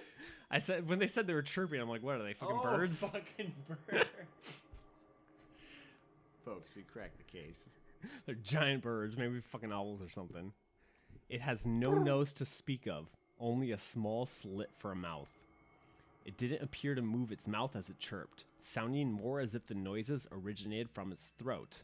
I 0.50 0.58
said 0.58 0.88
when 0.88 0.98
they 0.98 1.06
said 1.06 1.26
they 1.26 1.34
were 1.34 1.42
chirping, 1.42 1.80
I'm 1.80 1.88
like, 1.88 2.02
what 2.02 2.16
are 2.16 2.22
they 2.22 2.32
fucking 2.32 2.58
oh, 2.58 2.62
birds? 2.62 3.02
Oh, 3.02 3.08
Fucking 3.08 3.52
birds. 3.68 4.60
Folks, 6.44 6.70
we 6.76 6.82
cracked 6.82 7.16
the 7.16 7.38
case. 7.38 7.68
They're 8.26 8.34
giant 8.34 8.82
birds, 8.82 9.16
maybe 9.16 9.40
fucking 9.40 9.72
owls 9.72 10.02
or 10.02 10.08
something. 10.10 10.52
It 11.30 11.40
has 11.40 11.64
no 11.64 11.92
nose 11.92 12.32
to 12.34 12.44
speak 12.44 12.86
of, 12.86 13.06
only 13.44 13.70
a 13.70 13.78
small 13.78 14.24
slit 14.24 14.70
for 14.78 14.90
a 14.90 14.96
mouth. 14.96 15.28
It 16.24 16.38
didn't 16.38 16.62
appear 16.62 16.94
to 16.94 17.02
move 17.02 17.30
its 17.30 17.46
mouth 17.46 17.76
as 17.76 17.90
it 17.90 17.98
chirped, 17.98 18.46
sounding 18.58 19.12
more 19.12 19.38
as 19.40 19.54
if 19.54 19.66
the 19.66 19.74
noises 19.74 20.26
originated 20.32 20.88
from 20.90 21.12
its 21.12 21.32
throat. 21.38 21.82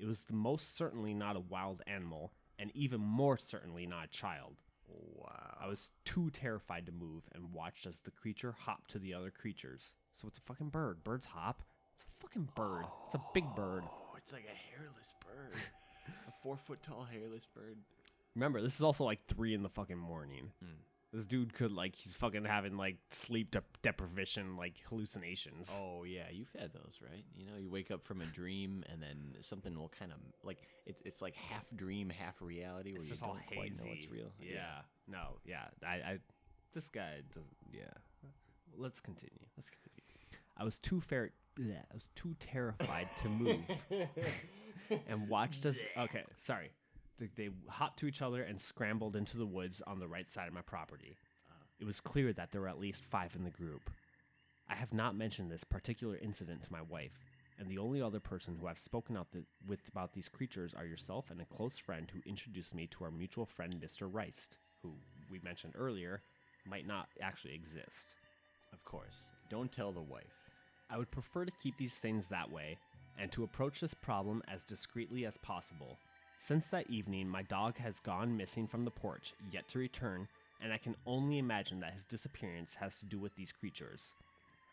It 0.00 0.06
was 0.06 0.22
the 0.22 0.34
most 0.34 0.76
certainly 0.76 1.14
not 1.14 1.36
a 1.36 1.40
wild 1.40 1.82
animal, 1.86 2.32
and 2.58 2.72
even 2.74 3.00
more 3.00 3.38
certainly 3.38 3.86
not 3.86 4.06
a 4.06 4.08
child. 4.08 4.56
Wow. 4.88 5.56
I 5.60 5.68
was 5.68 5.92
too 6.04 6.30
terrified 6.30 6.86
to 6.86 6.92
move 6.92 7.22
and 7.32 7.52
watched 7.52 7.86
as 7.86 8.00
the 8.00 8.10
creature 8.10 8.56
hopped 8.58 8.90
to 8.90 8.98
the 8.98 9.14
other 9.14 9.30
creatures. 9.30 9.92
So 10.12 10.26
it's 10.26 10.38
a 10.38 10.42
fucking 10.42 10.70
bird. 10.70 11.04
Birds 11.04 11.26
hop. 11.26 11.62
It's 11.94 12.04
a 12.04 12.22
fucking 12.26 12.48
bird. 12.56 12.86
It's 13.06 13.14
a 13.14 13.22
big 13.32 13.44
bird. 13.54 13.84
Oh, 13.86 14.16
it's 14.16 14.32
like 14.32 14.46
a 14.46 14.76
hairless 14.76 15.12
bird. 15.24 15.54
a 16.28 16.32
four 16.42 16.56
foot 16.56 16.82
tall 16.82 17.06
hairless 17.10 17.46
bird. 17.54 17.76
Remember, 18.34 18.60
this 18.62 18.74
is 18.76 18.82
also 18.82 19.04
like 19.04 19.24
three 19.26 19.54
in 19.54 19.62
the 19.62 19.68
fucking 19.68 19.98
morning. 19.98 20.52
Hmm. 20.62 20.72
This 21.12 21.24
dude 21.24 21.54
could 21.54 21.72
like 21.72 21.94
he's 21.94 22.14
fucking 22.14 22.44
having 22.44 22.76
like 22.76 22.96
sleep 23.10 23.50
dep 23.50 23.64
deprivation, 23.82 24.56
like 24.58 24.74
hallucinations. 24.90 25.70
Oh 25.74 26.04
yeah, 26.04 26.24
you've 26.30 26.52
had 26.58 26.72
those, 26.74 26.98
right? 27.02 27.24
You 27.34 27.46
know, 27.46 27.56
you 27.58 27.70
wake 27.70 27.90
up 27.90 28.04
from 28.06 28.20
a 28.20 28.26
dream 28.26 28.84
and 28.92 29.02
then 29.02 29.34
something 29.40 29.74
will 29.74 29.88
kind 29.98 30.12
of 30.12 30.18
like 30.44 30.58
it's 30.84 31.00
it's 31.06 31.22
like 31.22 31.34
half 31.34 31.64
dream, 31.74 32.10
half 32.10 32.34
reality, 32.42 32.92
where 32.92 33.00
it's 33.00 33.06
you 33.06 33.12
just 33.12 33.22
don't 33.22 33.40
quite 33.46 33.74
know 33.78 33.90
it's 33.90 34.10
real. 34.10 34.30
Yeah. 34.38 34.80
No. 35.06 35.38
Yeah. 35.46 35.64
I. 35.82 35.94
I 35.94 36.18
this 36.74 36.90
guy 36.90 37.22
doesn't. 37.32 37.56
Yeah. 37.72 37.84
Let's 38.76 39.00
continue. 39.00 39.40
Let's 39.56 39.70
continue. 39.70 39.98
I 40.58 40.64
was 40.64 40.78
too 40.78 41.00
fair. 41.00 41.30
bleh, 41.58 41.78
I 41.78 41.94
was 41.94 42.06
too 42.14 42.34
terrified 42.38 43.08
to 43.22 43.28
move, 43.28 43.60
and 45.08 45.28
watched 45.28 45.64
us. 45.66 45.78
Okay, 45.96 46.24
sorry. 46.38 46.70
They, 47.18 47.50
hopped 47.68 47.98
to 48.00 48.06
each 48.06 48.22
other 48.22 48.42
and 48.42 48.60
scrambled 48.60 49.16
into 49.16 49.36
the 49.36 49.46
woods 49.46 49.82
on 49.86 49.98
the 49.98 50.08
right 50.08 50.28
side 50.28 50.48
of 50.48 50.54
my 50.54 50.62
property. 50.62 51.16
It 51.80 51.84
was 51.84 52.00
clear 52.00 52.32
that 52.32 52.50
there 52.50 52.60
were 52.60 52.68
at 52.68 52.80
least 52.80 53.04
five 53.04 53.34
in 53.34 53.44
the 53.44 53.50
group. 53.50 53.90
I 54.68 54.74
have 54.74 54.92
not 54.92 55.16
mentioned 55.16 55.50
this 55.50 55.64
particular 55.64 56.16
incident 56.16 56.62
to 56.64 56.72
my 56.72 56.82
wife, 56.82 57.18
and 57.58 57.68
the 57.68 57.78
only 57.78 58.00
other 58.02 58.20
person 58.20 58.56
who 58.60 58.66
I've 58.68 58.78
spoken 58.78 59.16
out 59.16 59.32
th- 59.32 59.44
with 59.66 59.80
about 59.88 60.12
these 60.12 60.28
creatures 60.28 60.74
are 60.74 60.84
yourself 60.84 61.30
and 61.30 61.40
a 61.40 61.44
close 61.44 61.78
friend 61.78 62.10
who 62.12 62.20
introduced 62.28 62.74
me 62.74 62.86
to 62.88 63.04
our 63.04 63.10
mutual 63.10 63.46
friend, 63.46 63.74
Mr. 63.80 64.08
Wriste, 64.12 64.58
who 64.82 64.92
we 65.30 65.40
mentioned 65.42 65.74
earlier 65.76 66.22
might 66.66 66.86
not 66.86 67.08
actually 67.20 67.54
exist. 67.54 68.14
Of 68.72 68.84
course. 68.84 69.26
Don't 69.50 69.72
tell 69.72 69.92
the 69.92 70.00
wife. 70.00 70.24
I 70.90 70.98
would 70.98 71.10
prefer 71.10 71.44
to 71.44 71.52
keep 71.62 71.76
these 71.78 71.94
things 71.94 72.28
that 72.28 72.50
way 72.50 72.78
and 73.18 73.32
to 73.32 73.44
approach 73.44 73.80
this 73.80 73.94
problem 73.94 74.42
as 74.48 74.62
discreetly 74.62 75.26
as 75.26 75.36
possible. 75.38 75.98
Since 76.40 76.68
that 76.68 76.88
evening, 76.88 77.28
my 77.28 77.42
dog 77.42 77.76
has 77.78 77.98
gone 78.00 78.36
missing 78.36 78.68
from 78.68 78.84
the 78.84 78.90
porch, 78.90 79.34
yet 79.50 79.68
to 79.68 79.78
return, 79.78 80.28
and 80.62 80.72
I 80.72 80.78
can 80.78 80.94
only 81.04 81.38
imagine 81.38 81.80
that 81.80 81.92
his 81.92 82.04
disappearance 82.04 82.76
has 82.76 82.98
to 83.00 83.06
do 83.06 83.18
with 83.18 83.34
these 83.34 83.52
creatures. 83.52 84.12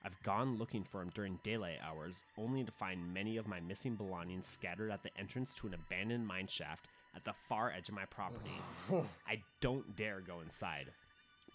I've 0.06 0.22
gone 0.24 0.58
looking 0.58 0.84
for 0.84 1.02
him 1.02 1.12
during 1.16 1.40
daylight 1.44 1.80
hours, 1.84 2.22
only 2.38 2.64
to 2.64 2.72
find 2.72 3.14
many 3.14 3.38
of 3.38 3.48
my 3.48 3.60
missing 3.60 3.96
belongings 3.96 4.46
scattered 4.46 4.92
at 4.92 5.02
the 5.02 5.10
entrance 5.18 5.56
to 5.56 5.68
an 5.68 5.74
abandoned 5.74 6.28
mine 6.28 6.48
shaft 6.48 6.88
at 7.16 7.26
the 7.26 7.34
far 7.50 7.72
edge 7.72 7.90
of 7.90 7.96
my 7.96 8.06
property. 8.06 8.62
I 9.28 9.42
don't 9.60 9.96
dare 9.96 10.22
go 10.22 10.42
inside. 10.42 10.92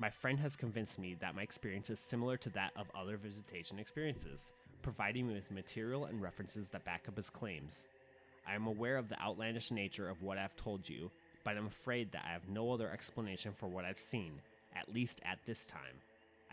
My 0.01 0.11
friend 0.11 0.41
has 0.41 0.57
convinced 0.57 0.99
me 0.99 1.15
that 1.21 1.37
my 1.37 1.43
experience 1.43 1.89
is 1.89 2.01
similar 2.01 2.37
to 2.39 2.51
that 2.51 2.73
of 2.77 2.91
other 2.95 3.17
visitation 3.17 3.79
experiences, 3.79 4.51
providing 4.83 5.29
me 5.29 5.35
with 5.35 5.51
material 5.53 6.07
and 6.07 6.21
references 6.21 6.69
that 6.69 6.85
back 6.85 7.05
up 7.09 7.17
his 7.17 7.31
claims. 7.31 7.85
I 8.47 8.55
am 8.55 8.67
aware 8.67 8.97
of 8.97 9.09
the 9.09 9.21
outlandish 9.21 9.71
nature 9.71 10.09
of 10.09 10.23
what 10.23 10.39
I've 10.39 10.57
told 10.57 10.89
you, 10.89 11.11
but 11.45 11.57
I'm 11.57 11.67
afraid 11.67 12.13
that 12.13 12.25
I 12.27 12.33
have 12.33 12.49
no 12.49 12.73
other 12.73 12.91
explanation 12.91 13.53
for 13.53 13.69
what 13.69 13.85
I've 13.85 13.99
seen, 13.99 14.33
at 14.75 14.93
least 14.93 15.21
at 15.25 15.39
this 15.47 15.67
time. 15.67 16.01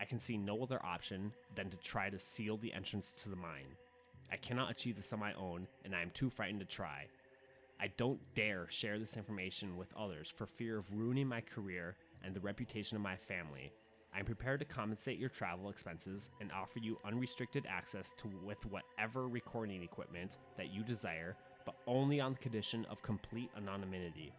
I 0.00 0.04
can 0.04 0.18
see 0.18 0.36
no 0.36 0.62
other 0.62 0.84
option 0.84 1.32
than 1.56 1.70
to 1.70 1.76
try 1.78 2.08
to 2.08 2.18
seal 2.18 2.56
the 2.56 2.72
entrance 2.72 3.12
to 3.22 3.28
the 3.28 3.36
mine. 3.36 3.76
I 4.30 4.36
cannot 4.36 4.70
achieve 4.70 4.96
this 4.96 5.12
on 5.12 5.18
my 5.18 5.32
own, 5.34 5.66
and 5.84 5.94
I 5.94 6.02
am 6.02 6.10
too 6.10 6.30
frightened 6.30 6.60
to 6.60 6.66
try. 6.66 7.06
I 7.80 7.88
don't 7.96 8.20
dare 8.34 8.66
share 8.68 8.98
this 8.98 9.16
information 9.16 9.76
with 9.76 9.94
others 9.96 10.28
for 10.28 10.46
fear 10.46 10.78
of 10.78 10.92
ruining 10.92 11.28
my 11.28 11.40
career 11.40 11.96
and 12.24 12.34
the 12.34 12.40
reputation 12.40 12.96
of 12.96 13.02
my 13.02 13.16
family. 13.16 13.72
I 14.14 14.20
am 14.20 14.24
prepared 14.24 14.60
to 14.60 14.66
compensate 14.66 15.18
your 15.18 15.28
travel 15.28 15.70
expenses 15.70 16.30
and 16.40 16.50
offer 16.50 16.78
you 16.80 16.98
unrestricted 17.04 17.66
access 17.68 18.12
to 18.18 18.28
with 18.44 18.64
whatever 18.66 19.28
recording 19.28 19.82
equipment 19.82 20.38
that 20.56 20.72
you 20.72 20.82
desire, 20.82 21.36
but 21.68 21.76
only 21.86 22.18
on 22.18 22.32
the 22.32 22.38
condition 22.38 22.86
of 22.88 23.02
complete 23.02 23.50
anonymity. 23.54 24.32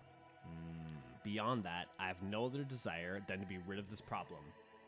Beyond 1.24 1.64
that, 1.64 1.86
I 2.00 2.08
have 2.08 2.24
no 2.24 2.46
other 2.46 2.64
desire 2.64 3.20
than 3.28 3.40
to 3.40 3.46
be 3.46 3.60
rid 3.68 3.78
of 3.78 3.88
this 3.88 4.02
problem. 4.02 4.40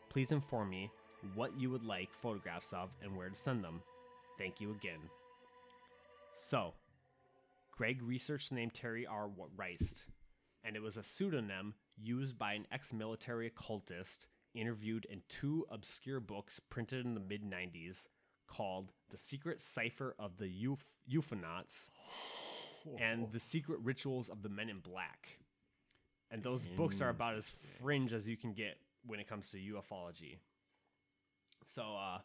Please 0.08 0.32
inform 0.32 0.70
me 0.70 0.90
what 1.36 1.56
you 1.56 1.70
would 1.70 1.84
like 1.84 2.08
photographs 2.20 2.72
of 2.72 2.90
and 3.00 3.16
where 3.16 3.28
to 3.28 3.36
send 3.36 3.62
them. 3.62 3.80
Thank 4.38 4.60
you 4.60 4.72
again. 4.72 4.98
So, 6.34 6.72
Greg 7.70 8.02
researched 8.02 8.48
the 8.48 8.56
name 8.56 8.70
Terry 8.70 9.06
R. 9.06 9.30
Wriste, 9.56 10.06
and 10.64 10.74
it 10.74 10.82
was 10.82 10.96
a 10.96 11.04
pseudonym 11.04 11.74
used 11.96 12.36
by 12.36 12.54
an 12.54 12.66
ex 12.72 12.92
military 12.92 13.46
occultist 13.46 14.26
interviewed 14.52 15.06
in 15.08 15.22
two 15.28 15.64
obscure 15.70 16.18
books 16.18 16.60
printed 16.70 17.06
in 17.06 17.14
the 17.14 17.20
mid 17.20 17.44
90s 17.44 18.08
called 18.52 18.92
The 19.10 19.16
Secret 19.16 19.60
Cipher 19.60 20.14
of 20.18 20.36
the 20.36 20.46
Euph- 20.46 20.84
UFOnauts 21.10 21.90
and 22.98 23.30
The 23.32 23.40
Secret 23.40 23.78
Rituals 23.82 24.28
of 24.28 24.42
the 24.42 24.48
Men 24.48 24.68
in 24.68 24.80
Black. 24.80 25.38
And 26.30 26.42
those 26.42 26.64
books 26.76 27.00
are 27.00 27.08
about 27.08 27.36
as 27.36 27.50
fringe 27.80 28.12
as 28.12 28.28
you 28.28 28.36
can 28.36 28.52
get 28.52 28.76
when 29.06 29.20
it 29.20 29.28
comes 29.28 29.50
to 29.50 29.58
ufology. 29.58 30.38
So, 31.64 31.82
uh, 31.96 32.18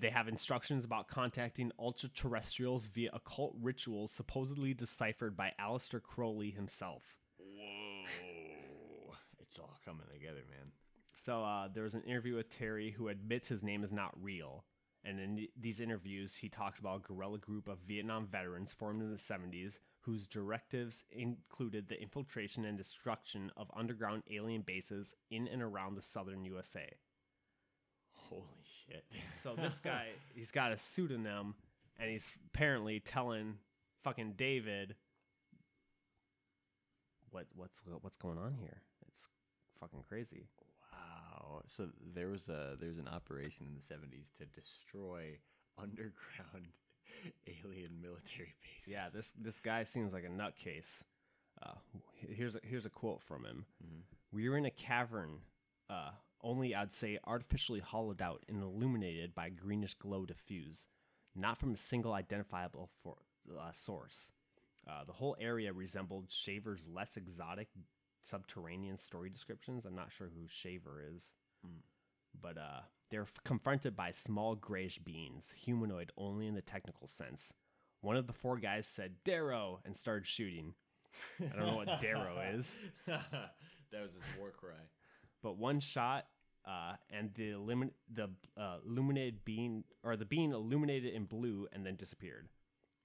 they 0.00 0.10
have 0.10 0.28
instructions 0.28 0.84
about 0.84 1.08
contacting 1.08 1.72
ultra 1.78 2.10
terrestrials 2.10 2.88
via 2.88 3.10
occult 3.12 3.54
rituals 3.60 4.12
supposedly 4.12 4.74
deciphered 4.74 5.36
by 5.36 5.52
Aleister 5.58 6.02
Crowley 6.02 6.50
himself. 6.50 7.02
Whoa. 7.38 9.14
It's 9.40 9.58
all 9.58 9.78
coming 9.84 10.06
together, 10.12 10.42
man. 10.50 10.72
So 11.14 11.42
uh, 11.42 11.68
there 11.72 11.84
was 11.84 11.94
an 11.94 12.02
interview 12.02 12.36
with 12.36 12.50
Terry 12.50 12.90
who 12.90 13.08
admits 13.08 13.48
his 13.48 13.64
name 13.64 13.82
is 13.82 13.92
not 13.92 14.14
real. 14.22 14.64
And 15.08 15.18
in 15.18 15.48
these 15.58 15.80
interviews, 15.80 16.36
he 16.36 16.50
talks 16.50 16.78
about 16.78 16.98
a 16.98 17.08
guerrilla 17.08 17.38
group 17.38 17.66
of 17.66 17.78
Vietnam 17.86 18.26
veterans 18.26 18.74
formed 18.74 19.00
in 19.00 19.10
the 19.10 19.16
70s 19.16 19.78
whose 20.00 20.26
directives 20.26 21.04
included 21.10 21.88
the 21.88 22.00
infiltration 22.00 22.66
and 22.66 22.76
destruction 22.76 23.50
of 23.56 23.70
underground 23.74 24.22
alien 24.30 24.60
bases 24.60 25.14
in 25.30 25.48
and 25.48 25.62
around 25.62 25.94
the 25.94 26.02
southern 26.02 26.44
USA. 26.44 26.86
Holy 28.12 28.42
shit. 28.86 29.04
So 29.42 29.54
this 29.56 29.80
guy, 29.80 30.08
he's 30.34 30.50
got 30.50 30.72
a 30.72 30.76
pseudonym, 30.76 31.54
and 31.98 32.10
he's 32.10 32.34
apparently 32.52 33.00
telling 33.00 33.54
fucking 34.02 34.34
David 34.36 34.94
what 37.30 37.46
what's 37.54 37.80
what's 38.00 38.16
going 38.16 38.36
on 38.36 38.54
here. 38.54 38.82
It's 39.08 39.28
fucking 39.80 40.02
crazy. 40.08 40.48
Wow. 41.48 41.54
Wow. 41.56 41.62
So 41.66 41.88
there 42.14 42.28
was 42.28 42.48
a 42.48 42.76
there 42.78 42.88
was 42.88 42.98
an 42.98 43.08
operation 43.08 43.66
in 43.68 43.74
the 43.74 43.82
seventies 43.82 44.30
to 44.38 44.46
destroy 44.46 45.38
underground 45.78 46.68
alien 47.46 48.00
military 48.00 48.54
bases. 48.62 48.90
Yeah, 48.92 49.08
this 49.12 49.32
this 49.40 49.60
guy 49.60 49.84
seems 49.84 50.12
like 50.12 50.24
a 50.24 50.28
nutcase. 50.28 51.02
Uh, 51.62 51.74
here's 52.14 52.54
a, 52.54 52.60
here's 52.62 52.86
a 52.86 52.90
quote 52.90 53.20
from 53.22 53.44
him. 53.44 53.64
Mhm. 53.84 54.02
We 54.32 54.48
were 54.48 54.56
in 54.56 54.66
a 54.66 54.70
cavern, 54.70 55.40
uh, 55.90 56.10
only 56.42 56.74
I'd 56.74 56.92
say 56.92 57.18
artificially 57.26 57.80
hollowed 57.80 58.22
out 58.22 58.44
and 58.48 58.62
illuminated 58.62 59.34
by 59.34 59.46
a 59.46 59.50
greenish 59.50 59.94
glow 59.94 60.24
diffuse, 60.24 60.86
not 61.34 61.58
from 61.58 61.72
a 61.74 61.76
single 61.76 62.12
identifiable 62.12 62.90
for, 63.02 63.16
uh, 63.58 63.72
source. 63.72 64.30
Uh, 64.86 65.02
the 65.04 65.12
whole 65.12 65.36
area 65.40 65.72
resembled 65.72 66.30
Shaver's 66.30 66.86
less 66.86 67.16
exotic 67.16 67.68
subterranean 68.22 68.96
story 68.96 69.30
descriptions. 69.30 69.84
I'm 69.84 69.94
not 69.96 70.12
sure 70.12 70.28
who 70.28 70.46
Shaver 70.46 71.02
is, 71.02 71.30
Mm. 71.66 71.80
but 72.40 72.56
uh, 72.58 72.80
they're 73.10 73.22
f- 73.22 73.32
confronted 73.44 73.96
by 73.96 74.10
small 74.10 74.54
grayish 74.54 74.98
beings, 74.98 75.52
humanoid 75.56 76.12
only 76.16 76.46
in 76.46 76.54
the 76.54 76.62
technical 76.62 77.08
sense. 77.08 77.52
One 78.00 78.16
of 78.16 78.26
the 78.26 78.32
four 78.32 78.58
guys 78.58 78.86
said 78.86 79.16
"Dero" 79.24 79.78
and 79.84 79.96
started 79.96 80.26
shooting. 80.26 80.74
I 81.40 81.56
don't 81.56 81.66
know 81.66 81.76
what 81.76 82.00
Dero 82.00 82.54
is. 82.54 82.76
that 83.06 84.02
was 84.02 84.12
his 84.12 84.22
war 84.38 84.50
cry. 84.50 84.76
but 85.42 85.56
one 85.56 85.80
shot 85.80 86.26
uh, 86.66 86.92
and 87.10 87.32
the 87.34 87.52
illumin- 87.52 87.92
the 88.12 88.28
uh, 88.56 88.76
illuminated 88.86 89.44
being 89.44 89.84
or 90.04 90.16
the 90.16 90.24
being 90.26 90.52
illuminated 90.52 91.12
in 91.14 91.24
blue 91.24 91.66
and 91.72 91.84
then 91.84 91.96
disappeared 91.96 92.48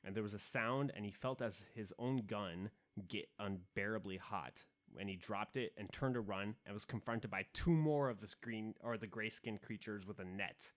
and 0.04 0.14
there 0.16 0.24
was 0.24 0.34
a 0.34 0.40
sound 0.40 0.92
and 0.96 1.06
he 1.06 1.12
felt 1.12 1.42
as 1.42 1.64
his 1.74 1.94
own 1.98 2.24
gun 2.28 2.70
get 3.08 3.30
unbearably 3.40 4.18
hot 4.18 4.66
and 5.00 5.10
he 5.10 5.16
dropped 5.16 5.58
it 5.58 5.74
and 5.78 5.92
turned 5.92 6.16
to 6.16 6.22
run 6.22 6.56
and 6.66 6.74
was 6.74 6.86
confronted 6.86 7.30
by 7.32 7.46
two 7.54 7.72
more 7.72 8.10
of 8.10 8.20
the 8.22 8.28
green 8.42 8.74
or 8.84 8.98
the 8.98 9.08
gray 9.08 9.30
skinned 9.30 9.62
creatures 9.62 10.06
with 10.06 10.20
a 10.20 10.26
net 10.26 10.72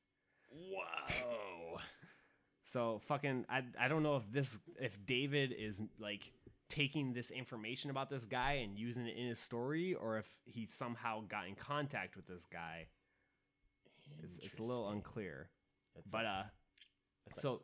Wow. 0.52 1.78
so 2.64 3.01
fucking 3.06 3.44
I, 3.48 3.62
I 3.78 3.88
don't 3.88 4.02
know 4.02 4.16
if 4.16 4.24
this 4.32 4.59
if 4.80 5.05
david 5.06 5.55
is 5.56 5.80
like 5.98 6.32
taking 6.68 7.12
this 7.12 7.30
information 7.30 7.90
about 7.90 8.10
this 8.10 8.24
guy 8.24 8.55
and 8.64 8.76
using 8.78 9.06
it 9.06 9.16
in 9.16 9.28
his 9.28 9.38
story 9.38 9.94
or 9.94 10.18
if 10.18 10.26
he 10.44 10.66
somehow 10.66 11.22
got 11.28 11.47
in 11.47 11.55
contact 11.55 12.16
with 12.16 12.26
this 12.26 12.47
guy 12.52 12.86
It's, 14.22 14.38
it's 14.43 14.59
a 14.59 14.62
little 14.62 14.88
unclear. 14.90 15.48
That's 15.94 16.10
but 16.10 16.24
uh, 16.26 16.43
so 17.40 17.62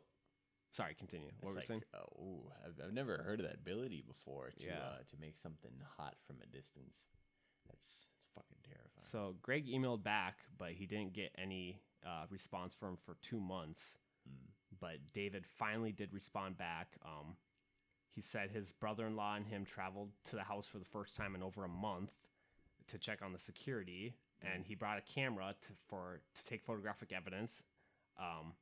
sorry, 0.73 0.95
continue. 0.95 1.29
What 1.39 1.53
were 1.53 1.59
you 1.61 1.65
saying? 1.65 1.83
oh, 1.95 2.51
I've, 2.65 2.85
I've 2.85 2.93
never 2.93 3.17
heard 3.23 3.39
of 3.39 3.45
that 3.45 3.55
ability 3.55 4.03
before 4.05 4.51
to 4.59 4.65
Yeah. 4.65 4.79
uh, 4.79 4.97
to 5.07 5.15
make 5.21 5.37
something 5.37 5.71
hot 5.97 6.15
from 6.27 6.37
a 6.43 6.45
distance. 6.47 7.05
That's 7.67 7.79
it's 7.79 8.07
fucking 8.35 8.57
terrifying. 8.63 9.03
So 9.03 9.35
Greg 9.41 9.67
emailed 9.67 10.03
back, 10.03 10.39
but 10.57 10.71
he 10.71 10.85
didn't 10.85 11.13
get 11.13 11.31
any 11.37 11.79
uh, 12.05 12.25
response 12.29 12.73
from 12.73 12.89
him 12.89 12.97
for 13.05 13.15
two 13.21 13.39
months. 13.39 13.95
Mm. 14.27 14.49
But 14.79 14.97
David 15.13 15.45
finally 15.45 15.91
did 15.91 16.13
respond 16.13 16.57
back. 16.57 16.97
Um, 17.05 17.37
he 18.09 18.21
said 18.21 18.51
his 18.51 18.73
brother-in-law 18.73 19.35
and 19.35 19.45
him 19.47 19.65
traveled 19.65 20.09
to 20.25 20.35
the 20.35 20.43
house 20.43 20.65
for 20.67 20.77
the 20.79 20.85
first 20.85 21.15
time 21.15 21.35
in 21.35 21.41
over 21.43 21.63
a 21.63 21.69
month 21.69 22.11
to 22.87 22.97
check 22.97 23.21
on 23.23 23.31
the 23.33 23.39
security, 23.39 24.13
and 24.41 24.65
he 24.65 24.75
brought 24.75 24.97
a 24.97 25.01
camera 25.01 25.55
to 25.61 25.69
for 25.87 26.19
to 26.35 26.45
take 26.45 26.63
photographic 26.63 27.11
evidence. 27.13 27.63
Um, 28.19 28.53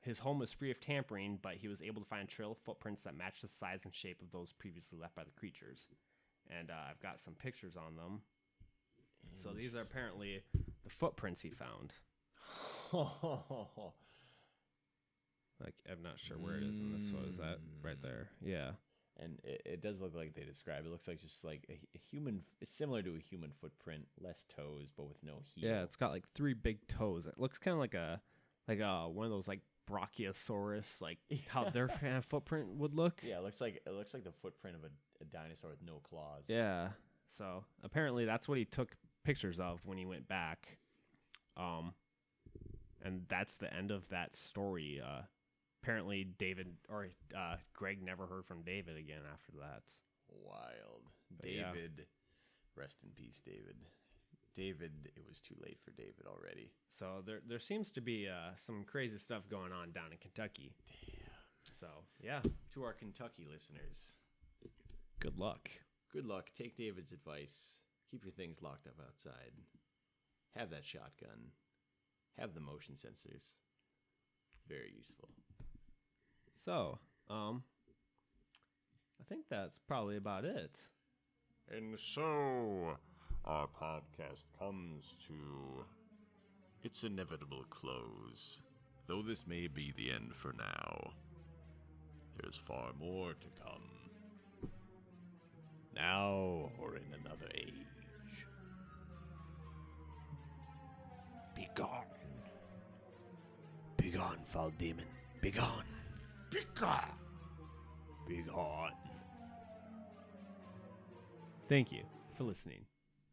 his 0.00 0.18
home 0.20 0.38
was 0.38 0.52
free 0.52 0.70
of 0.70 0.80
tampering, 0.80 1.38
but 1.42 1.54
he 1.54 1.68
was 1.68 1.82
able 1.82 2.00
to 2.00 2.06
find 2.08 2.22
a 2.28 2.30
trail 2.30 2.52
of 2.52 2.58
footprints 2.58 3.02
that 3.02 3.16
matched 3.16 3.42
the 3.42 3.48
size 3.48 3.80
and 3.84 3.94
shape 3.94 4.22
of 4.22 4.30
those 4.32 4.52
previously 4.52 4.98
left 4.98 5.14
by 5.14 5.24
the 5.24 5.30
creatures. 5.30 5.88
And 6.58 6.70
uh, 6.70 6.74
I've 6.90 7.00
got 7.00 7.20
some 7.20 7.34
pictures 7.34 7.76
on 7.76 7.96
them. 7.96 8.22
So 9.36 9.50
these 9.50 9.74
are 9.74 9.80
apparently 9.82 10.42
the 10.84 10.90
footprints 10.90 11.42
he 11.42 11.50
found. 11.50 11.92
Like 15.62 15.74
I'm 15.90 16.02
not 16.02 16.18
sure 16.18 16.36
where 16.38 16.54
it 16.56 16.62
is 16.62 16.78
in 16.78 16.92
this 16.92 17.10
photo. 17.10 17.28
Is 17.28 17.36
that 17.38 17.58
right 17.82 18.00
there? 18.00 18.28
Yeah. 18.40 18.70
and 19.20 19.40
it, 19.42 19.62
it 19.64 19.82
does 19.82 20.00
look 20.00 20.14
like 20.14 20.34
they 20.34 20.44
describe. 20.44 20.86
It 20.86 20.90
looks 20.90 21.08
like 21.08 21.20
just 21.20 21.44
like 21.44 21.64
a, 21.68 21.72
a 21.96 21.98
human. 21.98 22.42
Similar 22.64 23.02
to 23.02 23.16
a 23.16 23.18
human 23.18 23.50
footprint, 23.60 24.06
less 24.20 24.44
toes, 24.48 24.92
but 24.96 25.08
with 25.08 25.20
no 25.24 25.40
heel. 25.54 25.68
Yeah, 25.68 25.82
it's 25.82 25.96
got 25.96 26.12
like 26.12 26.24
three 26.34 26.54
big 26.54 26.86
toes. 26.86 27.26
It 27.26 27.34
looks 27.38 27.58
kind 27.58 27.72
of 27.74 27.80
like 27.80 27.94
a 27.94 28.20
like 28.68 28.78
a 28.78 29.08
one 29.08 29.26
of 29.26 29.32
those 29.32 29.48
like 29.48 29.62
Brachiosaurus, 29.90 31.00
like 31.00 31.18
how 31.48 31.70
their 31.70 31.88
kind 31.88 32.16
of 32.16 32.24
footprint 32.24 32.68
would 32.76 32.94
look. 32.94 33.20
yeah. 33.22 33.38
It 33.38 33.44
looks 33.44 33.60
like 33.60 33.80
it 33.86 33.92
looks 33.92 34.14
like 34.14 34.24
the 34.24 34.32
footprint 34.32 34.76
of 34.76 34.84
a, 34.84 34.90
a 35.22 35.24
dinosaur 35.24 35.70
with 35.70 35.82
no 35.82 36.00
claws. 36.08 36.44
Yeah. 36.48 36.88
So 37.36 37.64
apparently 37.82 38.24
that's 38.24 38.48
what 38.48 38.58
he 38.58 38.64
took 38.64 38.96
pictures 39.24 39.58
of 39.60 39.80
when 39.84 39.98
he 39.98 40.04
went 40.06 40.28
back. 40.28 40.78
Um 41.56 41.92
and 43.04 43.22
that's 43.28 43.54
the 43.54 43.72
end 43.72 43.90
of 43.90 44.08
that 44.08 44.36
story. 44.36 45.00
Uh 45.04 45.22
apparently 45.82 46.24
David 46.24 46.68
or 46.88 47.08
uh 47.36 47.56
Greg 47.74 48.02
never 48.02 48.26
heard 48.26 48.46
from 48.46 48.62
David 48.62 48.96
again 48.96 49.22
after 49.32 49.52
that. 49.60 49.82
Wild. 50.28 51.02
But 51.40 51.50
yeah. 51.50 51.72
David, 51.72 52.06
rest 52.76 52.98
in 53.02 53.10
peace, 53.10 53.42
David. 53.44 53.76
David, 54.58 54.90
it 55.16 55.22
was 55.28 55.40
too 55.40 55.54
late 55.62 55.78
for 55.84 55.92
David 55.92 56.26
already. 56.26 56.72
So 56.90 57.22
there 57.24 57.40
there 57.48 57.60
seems 57.60 57.90
to 57.92 58.00
be 58.00 58.28
uh 58.28 58.54
some 58.56 58.84
crazy 58.84 59.16
stuff 59.18 59.48
going 59.48 59.72
on 59.72 59.92
down 59.92 60.10
in 60.12 60.18
Kentucky. 60.18 60.74
Damn. 61.06 61.24
So, 61.78 61.86
yeah, 62.20 62.40
To 62.74 62.82
our 62.82 62.92
Kentucky 62.92 63.46
listeners, 63.50 64.14
good 65.20 65.38
luck. 65.38 65.70
good 66.12 66.26
luck. 66.26 66.50
Take 66.56 66.76
David's 66.76 67.12
advice. 67.12 67.78
Keep 68.10 68.24
your 68.24 68.32
things 68.32 68.56
locked 68.62 68.86
up 68.88 68.96
outside. 69.06 69.52
Have 70.56 70.70
that 70.70 70.84
shotgun. 70.84 71.52
Have 72.38 72.54
the 72.54 72.60
motion 72.60 72.94
sensors. 72.94 73.54
It's 74.54 74.64
very 74.68 74.92
useful. 74.96 75.28
So, 76.64 76.98
um 77.30 77.62
I 79.20 79.24
think 79.28 79.44
that's 79.48 79.78
probably 79.86 80.16
about 80.16 80.44
it. 80.44 80.80
And 81.70 81.98
so, 81.98 82.96
our 83.48 83.66
podcast 83.66 84.44
comes 84.58 85.16
to 85.26 85.34
its 86.82 87.02
inevitable 87.02 87.64
close. 87.70 88.60
Though 89.06 89.22
this 89.22 89.46
may 89.46 89.68
be 89.68 89.94
the 89.96 90.10
end 90.10 90.34
for 90.34 90.52
now, 90.52 91.12
there's 92.36 92.58
far 92.58 92.92
more 93.00 93.32
to 93.32 93.48
come. 93.62 94.70
Now 95.94 96.70
or 96.78 96.96
in 96.96 97.06
another 97.24 97.48
age. 97.54 97.72
Begone! 101.56 102.04
Begone, 103.96 104.44
foul 104.44 104.70
demon. 104.78 105.06
Begone. 105.40 105.84
Begone! 106.50 107.16
Begone. 108.28 108.92
Thank 111.66 111.90
you 111.90 112.02
for 112.36 112.44
listening 112.44 112.84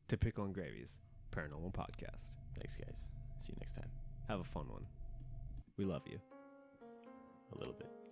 to 0.07 0.18
Pickle 0.18 0.45
and 0.45 0.53
Gravy's 0.53 0.98
Paranormal 1.32 1.73
Podcast. 1.73 2.38
Thanks, 2.56 2.77
guys. 2.77 3.06
See 3.41 3.53
you 3.53 3.57
next 3.60 3.73
time. 3.73 3.90
Have 4.27 4.40
a 4.40 4.44
fun 4.44 4.68
one. 4.69 4.86
We 5.77 5.86
love 5.86 6.03
you. 6.07 6.19
A 7.53 7.57
little 7.57 7.73
bit. 7.73 8.05